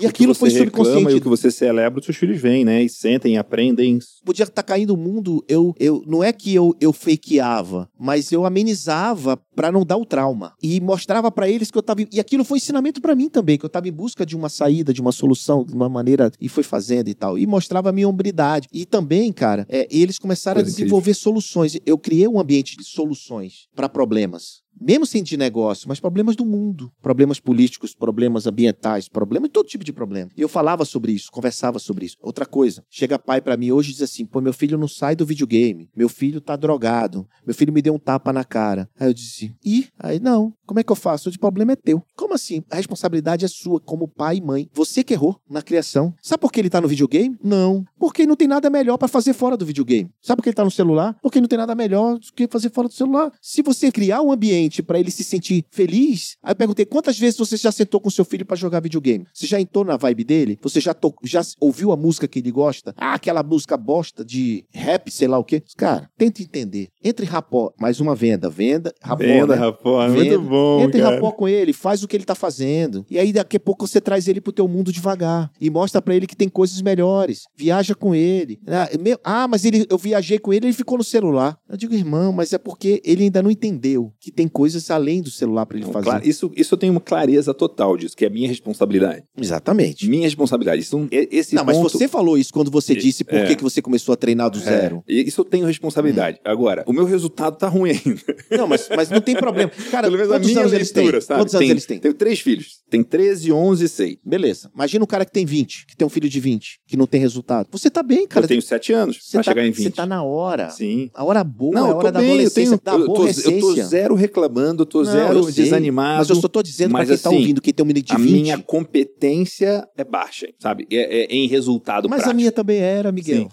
E 0.00 0.06
aquilo 0.06 0.32
o 0.32 0.34
foi 0.34 0.50
reclama 0.50 0.84
subconsciente. 0.84 1.14
E 1.14 1.18
o 1.18 1.20
que 1.20 1.28
você 1.28 1.50
celebra, 1.50 1.98
os 1.98 2.04
seus 2.04 2.16
filhos 2.16 2.40
vêm, 2.40 2.64
né? 2.64 2.82
E 2.82 2.88
sentem, 2.88 3.36
aprendem. 3.36 3.98
podia 4.24 4.44
estar 4.44 4.62
caindo 4.62 4.94
o 4.94 4.96
mundo, 4.96 5.44
eu, 5.48 5.74
eu 5.78 6.02
não 6.06 6.22
é 6.22 6.32
que 6.32 6.54
eu, 6.54 6.74
eu 6.80 6.92
fakeava, 6.92 7.88
mas 7.98 8.32
eu 8.32 8.44
amenizava 8.44 9.36
para 9.54 9.72
não 9.72 9.84
dar 9.84 9.96
o 9.96 10.06
trauma 10.06 10.52
e 10.62 10.80
mostrava 10.80 11.30
para 11.30 11.48
eles 11.48 11.70
que 11.70 11.76
eu 11.78 11.82
tava 11.82 12.02
e 12.12 12.20
aquilo 12.20 12.44
foi 12.44 12.58
ensinamento 12.58 13.00
para 13.00 13.14
mim 13.14 13.28
também, 13.28 13.58
que 13.58 13.64
eu 13.64 13.68
tava 13.68 13.88
em 13.88 13.92
busca 13.92 14.24
de 14.24 14.36
uma 14.36 14.48
saída, 14.48 14.92
de 14.92 15.00
uma 15.00 15.12
solução, 15.12 15.64
de 15.64 15.74
uma 15.74 15.88
maneira 15.88 16.30
e 16.40 16.48
foi 16.48 16.62
fazendo 16.62 17.08
e 17.08 17.14
tal. 17.14 17.38
E 17.38 17.46
mostrava 17.46 17.88
a 17.88 17.92
minha 17.92 18.08
hombridade. 18.08 18.68
E 18.72 18.86
também, 18.86 19.32
cara, 19.32 19.66
é, 19.68 19.86
eles 19.90 20.18
começaram 20.18 20.60
Coisa 20.60 20.70
a 20.70 20.76
desenvolver 20.76 21.14
soluções. 21.14 21.78
Eu 21.84 21.98
criei 21.98 22.28
um 22.28 22.38
ambiente 22.38 22.76
de 22.76 22.84
soluções 22.84 23.66
para 23.74 23.88
problemas. 23.88 24.62
Mesmo 24.80 25.06
sem 25.06 25.22
de 25.22 25.36
negócio, 25.36 25.88
mas 25.88 26.00
problemas 26.00 26.36
do 26.36 26.44
mundo. 26.44 26.90
Problemas 27.02 27.40
políticos, 27.40 27.94
problemas 27.94 28.46
ambientais, 28.46 29.08
problemas, 29.08 29.50
todo 29.52 29.66
tipo 29.66 29.84
de 29.84 29.92
problema. 29.92 30.30
E 30.36 30.40
eu 30.40 30.48
falava 30.48 30.84
sobre 30.84 31.12
isso, 31.12 31.30
conversava 31.30 31.78
sobre 31.78 32.06
isso. 32.06 32.16
Outra 32.20 32.46
coisa, 32.46 32.84
chega 32.88 33.18
pai 33.18 33.40
pra 33.40 33.56
mim 33.56 33.70
hoje 33.72 33.90
e 33.90 33.92
diz 33.92 34.02
assim: 34.02 34.24
pô, 34.24 34.40
meu 34.40 34.52
filho 34.52 34.78
não 34.78 34.88
sai 34.88 35.16
do 35.16 35.26
videogame, 35.26 35.88
meu 35.96 36.08
filho 36.08 36.40
tá 36.40 36.56
drogado, 36.56 37.26
meu 37.44 37.54
filho 37.54 37.72
me 37.72 37.82
deu 37.82 37.94
um 37.94 37.98
tapa 37.98 38.32
na 38.32 38.44
cara. 38.44 38.88
Aí 38.98 39.08
eu 39.08 39.14
disse: 39.14 39.54
ih, 39.64 39.88
aí 39.98 40.20
não, 40.20 40.54
como 40.66 40.80
é 40.80 40.82
que 40.82 40.92
eu 40.92 40.96
faço? 40.96 41.28
O 41.28 41.38
problema 41.38 41.72
é 41.72 41.76
teu. 41.76 42.02
Como 42.16 42.34
assim? 42.34 42.62
A 42.70 42.76
responsabilidade 42.76 43.44
é 43.44 43.48
sua, 43.48 43.80
como 43.80 44.06
pai 44.06 44.36
e 44.36 44.40
mãe. 44.40 44.68
Você 44.74 45.02
que 45.02 45.14
errou 45.14 45.40
na 45.48 45.62
criação. 45.62 46.14
Sabe 46.20 46.40
por 46.40 46.52
que 46.52 46.60
ele 46.60 46.70
tá 46.70 46.80
no 46.80 46.88
videogame? 46.88 47.36
Não. 47.42 47.84
Porque 47.98 48.26
não 48.26 48.36
tem 48.36 48.46
nada 48.46 48.68
melhor 48.68 48.98
pra 48.98 49.08
fazer 49.08 49.32
fora 49.32 49.56
do 49.56 49.64
videogame. 49.64 50.10
Sabe 50.20 50.36
por 50.36 50.42
que 50.42 50.50
ele 50.50 50.56
tá 50.56 50.64
no 50.64 50.70
celular? 50.70 51.16
Porque 51.22 51.40
não 51.40 51.48
tem 51.48 51.58
nada 51.58 51.74
melhor 51.74 52.18
do 52.18 52.32
que 52.34 52.46
fazer 52.48 52.70
fora 52.70 52.88
do 52.88 52.94
celular. 52.94 53.32
Se 53.40 53.62
você 53.62 53.90
criar 53.90 54.20
um 54.20 54.30
ambiente 54.30 54.67
pra 54.82 54.98
ele 54.98 55.10
se 55.10 55.24
sentir 55.24 55.64
feliz, 55.70 56.36
aí 56.42 56.52
eu 56.52 56.56
perguntei 56.56 56.84
quantas 56.84 57.18
vezes 57.18 57.38
você 57.38 57.56
já 57.56 57.72
sentou 57.72 58.00
com 58.00 58.10
seu 58.10 58.24
filho 58.24 58.44
pra 58.46 58.56
jogar 58.56 58.80
videogame? 58.80 59.26
Você 59.32 59.46
já 59.46 59.60
entrou 59.60 59.84
na 59.84 59.96
vibe 59.96 60.24
dele? 60.24 60.58
Você 60.62 60.80
já, 60.80 60.92
to... 60.94 61.14
já 61.24 61.40
ouviu 61.60 61.92
a 61.92 61.96
música 61.96 62.28
que 62.28 62.38
ele 62.38 62.50
gosta? 62.50 62.94
Ah, 62.96 63.14
aquela 63.14 63.42
música 63.42 63.76
bosta 63.76 64.24
de 64.24 64.64
rap, 64.72 65.10
sei 65.10 65.28
lá 65.28 65.38
o 65.38 65.44
quê. 65.44 65.62
Cara, 65.76 66.10
tenta 66.16 66.42
entender. 66.42 66.88
Entre 67.02 67.24
rapó, 67.26 67.72
mais 67.78 68.00
uma 68.00 68.14
venda, 68.14 68.48
venda, 68.50 68.92
rapó, 69.02 69.22
Venda, 69.22 69.54
né? 69.54 69.60
rapaz. 69.60 70.12
Venda. 70.12 70.38
Muito 70.38 70.48
bom, 70.50 70.80
Entra 70.82 70.98
em 71.00 71.02
cara. 71.02 71.14
rapó 71.16 71.30
com 71.32 71.48
ele, 71.48 71.72
faz 71.72 72.02
o 72.02 72.08
que 72.08 72.16
ele 72.16 72.24
tá 72.24 72.34
fazendo. 72.34 73.04
E 73.10 73.18
aí 73.18 73.32
daqui 73.32 73.56
a 73.56 73.60
pouco 73.60 73.86
você 73.86 74.00
traz 74.00 74.28
ele 74.28 74.40
pro 74.40 74.52
teu 74.52 74.66
mundo 74.68 74.92
devagar 74.92 75.50
e 75.60 75.70
mostra 75.70 76.00
pra 76.02 76.14
ele 76.14 76.26
que 76.26 76.36
tem 76.36 76.48
coisas 76.48 76.80
melhores. 76.82 77.44
Viaja 77.56 77.94
com 77.94 78.14
ele. 78.14 78.58
Ah, 78.66 78.88
Ah, 79.24 79.48
mas 79.48 79.64
ele, 79.64 79.86
eu 79.88 79.98
viajei 79.98 80.38
com 80.38 80.52
ele, 80.52 80.66
ele 80.66 80.72
ficou 80.72 80.98
no 80.98 81.04
celular. 81.04 81.56
Eu 81.68 81.76
digo, 81.76 81.94
irmão, 81.94 82.32
mas 82.32 82.52
é 82.52 82.58
porque 82.58 83.00
ele 83.04 83.24
ainda 83.24 83.42
não 83.42 83.50
entendeu 83.50 84.12
que 84.20 84.30
tem 84.32 84.47
coisas 84.48 84.90
além 84.90 85.20
do 85.22 85.30
celular 85.30 85.66
pra 85.66 85.76
ele 85.76 85.86
Não, 85.86 85.92
fazer. 85.92 86.04
claro, 86.04 86.28
isso, 86.28 86.50
isso 86.56 86.74
eu 86.74 86.78
tenho 86.78 86.92
uma 86.92 87.00
clareza 87.00 87.52
total 87.54 87.96
disso, 87.96 88.16
que 88.16 88.24
é 88.24 88.30
minha 88.30 88.48
responsabilidade. 88.48 89.22
Exatamente. 89.40 90.08
Minha 90.08 90.24
responsabilidade. 90.24 90.82
Isso, 90.82 90.98
não- 90.98 91.08
esse 91.10 91.54
não, 91.54 91.64
mas 91.64 91.76
ponto- 91.76 91.90
você 91.98 92.06
falou 92.08 92.36
isso 92.38 92.52
quando 92.52 92.70
você 92.70 92.94
disse 92.94 93.24
por 93.24 93.34
É. 93.36 93.46
que, 93.46 93.56
que 93.56 93.62
você 93.62 93.80
começou 93.82 94.12
a 94.12 94.16
treinar 94.16 94.50
do 94.50 94.58
zero. 94.58 95.02
É, 95.08 95.12
isso 95.14 95.40
eu 95.40 95.44
tenho 95.44 95.66
responsabilidade. 95.66 96.38
Agora, 96.44 96.84
o 96.86 96.92
meu 96.92 97.04
resultado 97.04 97.56
tá 97.56 97.68
ruim 97.68 97.90
ainda. 97.90 98.20
Não, 98.50 98.66
mas, 98.66 98.88
mas 98.94 99.10
não 99.10 99.20
tem 99.20 99.34
problema. 99.36 99.70
Cara, 99.90 100.06
Pelo 100.08 100.16
menos 100.16 100.30
a 100.32 100.34
quantos 100.36 100.48
minha 100.48 100.60
anos 100.60 100.72
eles 100.72 100.90
têm? 100.90 101.02
leitura, 101.04 101.20
sabe? 101.20 101.40
Quantos 101.40 101.54
anos 101.54 101.62
Tem- 101.64 101.70
eles 101.70 101.86
têm? 101.86 101.98
Tenho 101.98 102.14
três 102.14 102.40
filhos. 102.40 102.78
Tem 102.90 103.02
13, 103.02 103.52
11 103.52 103.84
e 103.84 103.88
6. 103.88 104.16
Beleza. 104.24 104.70
Imagina 104.74 105.04
um 105.04 105.06
cara 105.06 105.24
que 105.24 105.32
tem 105.32 105.44
20, 105.44 105.86
que 105.86 105.96
tem 105.96 106.06
um 106.06 106.10
filho 106.10 106.28
de 106.28 106.40
20, 106.40 106.80
que 106.86 106.96
não 106.96 107.06
tem 107.06 107.20
resultado. 107.20 107.68
Você 107.70 107.90
tá 107.90 108.02
bem, 108.02 108.26
cara. 108.26 108.44
eu 108.44 108.48
tenho 108.48 108.62
7 108.62 108.92
anos 108.92 109.18
Você 109.22 109.32
pra 109.32 109.44
tá, 109.44 109.50
chegar 109.50 109.66
em 109.66 109.70
20. 109.70 109.84
você 109.84 109.90
tá 109.90 110.06
na 110.06 110.22
hora. 110.22 110.70
Sim. 110.70 111.10
A 111.14 111.24
hora 111.24 111.42
boa 111.44 111.74
Não, 111.74 111.82
é 111.82 111.88
a 111.88 111.90
eu 111.92 111.96
hora 111.96 112.06
tô 112.06 112.12
da 112.12 112.20
bem, 112.20 112.28
eu, 112.28 112.34
adolescência, 112.34 112.78
tenho, 112.78 112.80
da 112.84 112.92
eu, 113.02 113.06
tô, 113.06 113.12
aborrecência. 113.14 113.50
eu 113.50 113.60
tô 113.60 113.74
zero 113.82 114.14
reclamando, 114.14 114.37
eu 114.46 114.86
tô 114.86 114.98
Não, 115.02 115.04
zero 115.12 115.52
desanimado. 115.52 116.18
Mas 116.18 116.30
eu 116.30 116.36
só 116.36 116.48
tô 116.48 116.62
dizendo 116.62 116.90
pra 116.90 117.00
mas 117.00 117.08
quem 117.08 117.18
tá 117.18 117.28
assim, 117.28 117.38
ouvindo, 117.38 117.60
quem 117.60 117.72
tem 117.74 117.84
um 117.84 117.86
menino 117.86 118.06
de 118.06 118.12
a 118.12 118.16
20. 118.16 118.30
minha 118.32 118.58
competência 118.58 119.86
é 119.96 120.04
baixa, 120.04 120.46
sabe? 120.58 120.86
É, 120.90 121.22
é 121.22 121.34
em 121.34 121.46
resultado 121.48 122.08
Mas 122.08 122.18
prático. 122.18 122.30
a 122.30 122.34
minha 122.34 122.52
também 122.52 122.78
era, 122.78 123.10
Miguel. 123.12 123.42
Sim. 123.42 123.48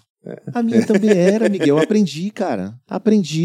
A 0.55 0.63
minha 0.63 0.83
também 0.83 1.11
era, 1.11 1.47
Miguel. 1.47 1.77
Eu 1.77 1.83
aprendi, 1.83 2.31
cara. 2.31 2.73
Aprendi. 2.87 3.43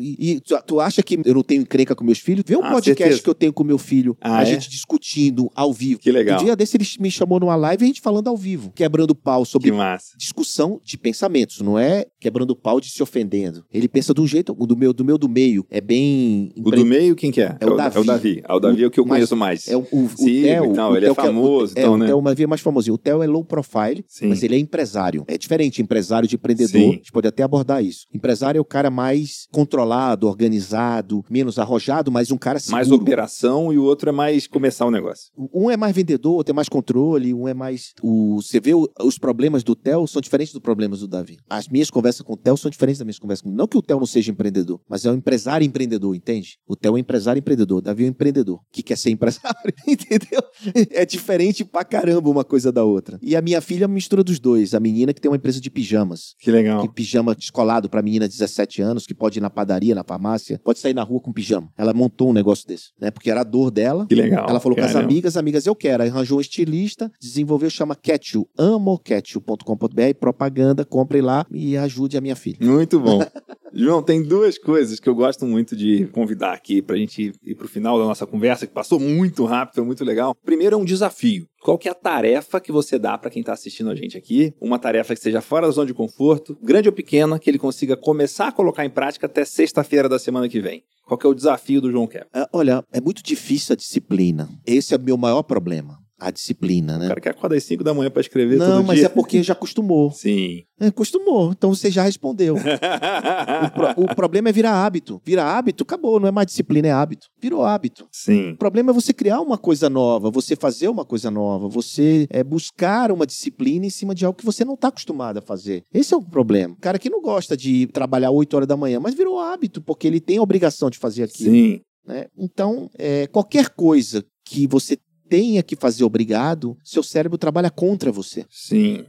E, 0.00 0.32
e- 0.32 0.40
tu, 0.40 0.58
tu 0.66 0.80
acha 0.80 1.00
que 1.00 1.20
eu 1.24 1.34
não 1.34 1.42
tenho 1.42 1.62
encrenca 1.62 1.94
com 1.94 2.02
meus 2.02 2.18
filhos? 2.18 2.42
Vê 2.44 2.56
um 2.56 2.64
Ah, 2.64 2.72
podcast 2.72 2.98
certeza. 3.04 3.22
que 3.22 3.30
eu 3.30 3.34
tenho 3.34 3.52
com 3.52 3.62
meu 3.62 3.78
filho, 3.78 4.16
Ah, 4.20 4.38
a 4.38 4.42
é? 4.42 4.46
gente 4.46 4.68
discutindo 4.68 5.48
ao 5.54 5.72
vivo. 5.72 6.00
Que 6.00 6.10
legal. 6.10 6.40
Um 6.40 6.44
dia 6.44 6.56
desse 6.56 6.76
ele 6.76 6.84
me 6.98 7.12
chamou 7.12 7.38
numa 7.38 7.54
live 7.54 7.80
e 7.80 7.84
a 7.84 7.86
gente 7.86 8.00
falando 8.00 8.26
ao 8.26 8.36
vivo, 8.36 8.72
quebrando 8.74 9.14
pau 9.14 9.44
sobre 9.44 9.70
Que 9.70 9.76
massa. 9.76 10.16
discussão 10.18 10.80
de 10.84 10.98
pensamentos, 10.98 11.60
não 11.60 11.78
é 11.78 12.06
quebrando 12.26 12.56
pau 12.56 12.80
de 12.80 12.90
se 12.90 13.00
ofendendo. 13.02 13.64
Ele 13.72 13.86
pensa 13.86 14.12
de 14.12 14.20
um 14.20 14.26
jeito, 14.26 14.52
o 14.58 14.66
do 14.66 14.76
meu 14.76 14.92
do 14.92 15.04
meu 15.04 15.16
do 15.16 15.28
meio 15.28 15.64
é 15.70 15.80
bem 15.80 16.50
O 16.56 16.70
do 16.72 16.84
meio, 16.84 17.14
quem 17.14 17.30
que 17.30 17.40
é? 17.40 17.56
É 17.60 17.66
o 17.66 17.76
Davi. 17.76 17.96
É 17.96 18.00
o 18.00 18.04
Davi. 18.04 18.42
Ah, 18.44 18.56
o 18.56 18.60
Davi 18.60 18.82
é 18.82 18.86
o 18.86 18.90
que 18.90 18.98
eu 18.98 19.06
conheço 19.06 19.36
mais. 19.36 19.68
É 19.68 19.76
o, 19.76 19.86
o, 19.92 20.04
o 20.06 20.08
Sim, 20.08 20.42
Theo, 20.42 20.64
então, 20.66 20.90
o 20.90 20.96
ele 20.96 21.06
é 21.06 21.08
Theo 21.08 21.14
que 21.14 21.22
famoso, 21.22 21.72
é, 21.76 21.80
então, 21.80 21.94
o 21.94 21.96
né? 21.96 22.06
Theo 22.06 22.44
é 22.44 22.46
mais 22.48 22.60
famosinho. 22.60 22.94
O 22.94 22.98
Theo 22.98 23.22
é 23.22 23.26
low 23.28 23.44
profile, 23.44 24.04
Sim. 24.08 24.26
mas 24.26 24.42
ele 24.42 24.56
é 24.56 24.58
empresário. 24.58 25.24
É 25.28 25.38
diferente, 25.38 25.80
empresário 25.80 26.28
de 26.28 26.34
empreendedor. 26.34 26.70
Sim. 26.80 26.88
A 26.90 26.92
gente 26.94 27.12
pode 27.12 27.28
até 27.28 27.44
abordar 27.44 27.84
isso. 27.84 28.06
Empresário 28.12 28.58
é 28.58 28.60
o 28.60 28.64
cara 28.64 28.90
mais 28.90 29.46
controlado, 29.52 30.26
organizado, 30.26 31.24
menos 31.30 31.58
arrojado, 31.58 32.10
mas 32.10 32.30
um 32.30 32.36
cara 32.38 32.58
seguro. 32.58 32.76
Mais 32.76 32.90
operação 32.90 33.72
e 33.72 33.78
o 33.78 33.84
outro 33.84 34.08
é 34.08 34.12
mais 34.12 34.46
começar 34.46 34.84
o 34.86 34.90
negócio. 34.90 35.30
Um 35.54 35.70
é 35.70 35.76
mais 35.76 35.94
vendedor, 35.94 36.34
outro 36.34 36.52
é 36.52 36.54
mais 36.56 36.68
controle, 36.68 37.32
um 37.32 37.46
é 37.46 37.54
mais. 37.54 37.92
O, 38.02 38.36
você 38.42 38.58
vê 38.58 38.74
o- 38.74 38.88
os 39.02 39.18
problemas 39.18 39.62
do 39.62 39.74
Theo 39.76 40.06
são 40.06 40.20
diferentes 40.20 40.52
dos 40.52 40.62
problemas 40.62 41.00
do 41.00 41.06
Davi. 41.08 41.36
As 41.48 41.68
minhas 41.68 41.90
conversas 41.90 42.15
com 42.24 42.34
o 42.34 42.36
Theo 42.36 42.56
são 42.56 42.70
diferentes 42.70 42.98
das 42.98 43.06
minhas 43.06 43.18
conversas 43.18 43.42
com 43.42 43.50
Não 43.50 43.66
que 43.66 43.76
o 43.76 43.82
Theo 43.82 43.98
não 43.98 44.06
seja 44.06 44.30
empreendedor, 44.30 44.80
mas 44.88 45.04
é 45.04 45.10
um 45.10 45.14
empresário 45.14 45.64
empreendedor, 45.66 46.14
entende? 46.14 46.58
O 46.66 46.76
Theo 46.76 46.90
é 46.90 46.94
um 46.94 46.98
empresário 46.98 47.38
empreendedor, 47.40 47.78
o 47.78 47.82
Davi 47.82 48.04
é 48.04 48.06
um 48.06 48.10
empreendedor 48.10 48.60
que 48.72 48.82
quer 48.82 48.96
ser 48.96 49.10
empresário, 49.10 49.56
entendeu? 49.86 50.42
É 50.90 51.04
diferente 51.04 51.64
pra 51.64 51.84
caramba 51.84 52.28
uma 52.30 52.44
coisa 52.44 52.70
da 52.72 52.84
outra. 52.84 53.18
E 53.22 53.34
a 53.36 53.42
minha 53.42 53.60
filha 53.60 53.84
é 53.84 53.86
uma 53.86 53.94
mistura 53.94 54.22
dos 54.22 54.38
dois. 54.38 54.74
A 54.74 54.80
menina 54.80 55.12
que 55.12 55.20
tem 55.20 55.30
uma 55.30 55.36
empresa 55.36 55.60
de 55.60 55.70
pijamas. 55.70 56.34
Que 56.38 56.50
legal. 56.50 56.82
Que 56.82 56.88
pijama 56.88 57.34
descolado 57.34 57.88
pra 57.88 58.02
menina 58.02 58.28
de 58.28 58.34
17 58.34 58.82
anos, 58.82 59.06
que 59.06 59.14
pode 59.14 59.38
ir 59.38 59.42
na 59.42 59.50
padaria, 59.50 59.94
na 59.94 60.04
farmácia, 60.04 60.60
pode 60.62 60.78
sair 60.78 60.94
na 60.94 61.02
rua 61.02 61.20
com 61.20 61.32
pijama. 61.32 61.68
Ela 61.76 61.92
montou 61.92 62.30
um 62.30 62.32
negócio 62.32 62.66
desse, 62.66 62.90
né? 63.00 63.10
Porque 63.10 63.30
era 63.30 63.40
a 63.40 63.44
dor 63.44 63.70
dela. 63.70 64.06
Que 64.06 64.14
legal. 64.14 64.46
Ela 64.48 64.60
falou 64.60 64.76
com 64.76 64.84
as 64.84 64.92
Caramba. 64.92 65.10
amigas, 65.10 65.36
amigas, 65.36 65.66
eu 65.66 65.74
quero. 65.74 66.02
Aí 66.02 66.08
arranjou 66.08 66.38
um 66.38 66.40
estilista, 66.40 67.10
desenvolveu, 67.20 67.70
chama 67.70 67.96
Ketchu, 67.96 68.48
amoketchu.com.br, 68.56 70.14
propaganda, 70.20 70.84
compre 70.84 71.20
lá 71.20 71.46
e 71.50 71.76
ajude 71.76 72.05
a 72.14 72.20
minha 72.20 72.36
filha. 72.36 72.58
Muito 72.60 73.00
bom. 73.00 73.20
João, 73.72 74.02
tem 74.02 74.22
duas 74.22 74.56
coisas 74.56 74.98
que 74.98 75.08
eu 75.08 75.14
gosto 75.14 75.44
muito 75.44 75.76
de 75.76 76.06
convidar 76.06 76.52
aqui 76.52 76.80
pra 76.80 76.96
gente 76.96 77.32
ir 77.42 77.54
pro 77.54 77.68
final 77.68 77.98
da 77.98 78.04
nossa 78.04 78.26
conversa, 78.26 78.66
que 78.66 78.72
passou 78.72 78.98
muito 78.98 79.44
rápido, 79.44 79.74
foi 79.74 79.84
muito 79.84 80.04
legal. 80.04 80.34
Primeiro 80.44 80.76
é 80.76 80.78
um 80.78 80.84
desafio. 80.84 81.46
Qual 81.60 81.76
que 81.76 81.86
é 81.88 81.90
a 81.90 81.94
tarefa 81.94 82.58
que 82.58 82.72
você 82.72 82.98
dá 82.98 83.18
pra 83.18 83.30
quem 83.30 83.42
tá 83.42 83.52
assistindo 83.52 83.90
a 83.90 83.94
gente 83.94 84.16
aqui? 84.16 84.54
Uma 84.60 84.78
tarefa 84.78 85.14
que 85.14 85.20
seja 85.20 85.42
fora 85.42 85.66
da 85.66 85.72
zona 85.72 85.88
de 85.88 85.92
conforto, 85.94 86.56
grande 86.62 86.88
ou 86.88 86.94
pequena, 86.94 87.38
que 87.38 87.50
ele 87.50 87.58
consiga 87.58 87.96
começar 87.96 88.48
a 88.48 88.52
colocar 88.52 88.84
em 88.84 88.90
prática 88.90 89.26
até 89.26 89.44
sexta-feira 89.44 90.08
da 90.08 90.18
semana 90.18 90.48
que 90.48 90.60
vem. 90.60 90.82
Qual 91.04 91.18
que 91.18 91.26
é 91.26 91.28
o 91.28 91.34
desafio 91.34 91.80
do 91.80 91.90
João 91.90 92.06
Kepler? 92.06 92.28
Ah, 92.32 92.48
Olha, 92.52 92.82
é 92.92 93.00
muito 93.00 93.22
difícil 93.22 93.74
a 93.74 93.76
disciplina. 93.76 94.48
Esse 94.66 94.94
é 94.94 94.96
o 94.96 95.00
meu 95.00 95.18
maior 95.18 95.42
problema. 95.42 95.98
A 96.18 96.30
disciplina, 96.30 96.98
né? 96.98 97.04
O 97.06 97.08
cara 97.08 97.20
quer 97.20 97.30
acordar 97.30 97.56
às 97.56 97.64
5 97.64 97.84
da 97.84 97.92
manhã 97.92 98.10
para 98.10 98.20
escrever 98.22 98.56
Não, 98.58 98.82
mas 98.82 98.96
dia. 98.98 99.06
é 99.06 99.08
porque 99.08 99.42
já 99.42 99.52
acostumou. 99.52 100.10
Sim. 100.16 100.62
É, 100.80 100.86
acostumou, 100.86 101.52
então 101.52 101.74
você 101.74 101.90
já 101.90 102.02
respondeu. 102.02 102.56
o, 102.56 103.70
pro- 103.70 104.04
o 104.04 104.14
problema 104.14 104.48
é 104.48 104.52
virar 104.52 104.84
hábito. 104.84 105.20
Vira 105.24 105.44
hábito, 105.44 105.84
acabou, 105.84 106.18
não 106.20 106.28
é 106.28 106.30
mais 106.30 106.46
disciplina, 106.46 106.88
é 106.88 106.92
hábito. 106.92 107.26
Virou 107.40 107.64
hábito. 107.64 108.06
Sim. 108.10 108.52
O 108.52 108.56
problema 108.56 108.90
é 108.90 108.94
você 108.94 109.12
criar 109.12 109.40
uma 109.40 109.58
coisa 109.58 109.88
nova, 109.90 110.30
você 110.30 110.56
fazer 110.56 110.88
uma 110.88 111.04
coisa 111.04 111.30
nova, 111.30 111.68
você 111.68 112.26
é, 112.30 112.42
buscar 112.42 113.10
uma 113.12 113.26
disciplina 113.26 113.86
em 113.86 113.90
cima 113.90 114.14
de 114.14 114.24
algo 114.24 114.38
que 114.38 114.44
você 114.44 114.64
não 114.64 114.74
está 114.74 114.88
acostumado 114.88 115.38
a 115.38 115.42
fazer. 115.42 115.82
Esse 115.92 116.14
é 116.14 116.16
o 116.16 116.22
problema. 116.22 116.74
O 116.74 116.80
cara 116.80 116.98
que 116.98 117.10
não 117.10 117.20
gosta 117.20 117.56
de 117.56 117.86
trabalhar 117.88 118.30
8 118.30 118.54
horas 118.54 118.68
da 118.68 118.76
manhã, 118.76 118.98
mas 119.00 119.14
virou 119.14 119.38
hábito, 119.38 119.80
porque 119.82 120.06
ele 120.06 120.20
tem 120.20 120.38
a 120.38 120.42
obrigação 120.42 120.90
de 120.90 120.98
fazer 120.98 121.24
aquilo. 121.24 121.50
Sim. 121.52 121.80
né? 122.06 122.26
Então, 122.38 122.88
é, 122.98 123.26
qualquer 123.26 123.68
coisa 123.70 124.24
que 124.44 124.66
você 124.66 124.96
tenha 125.28 125.62
que 125.62 125.76
fazer 125.76 126.04
obrigado, 126.04 126.76
seu 126.84 127.02
cérebro 127.02 127.38
trabalha 127.38 127.70
contra 127.70 128.12
você. 128.12 128.44
Sim. 128.50 129.04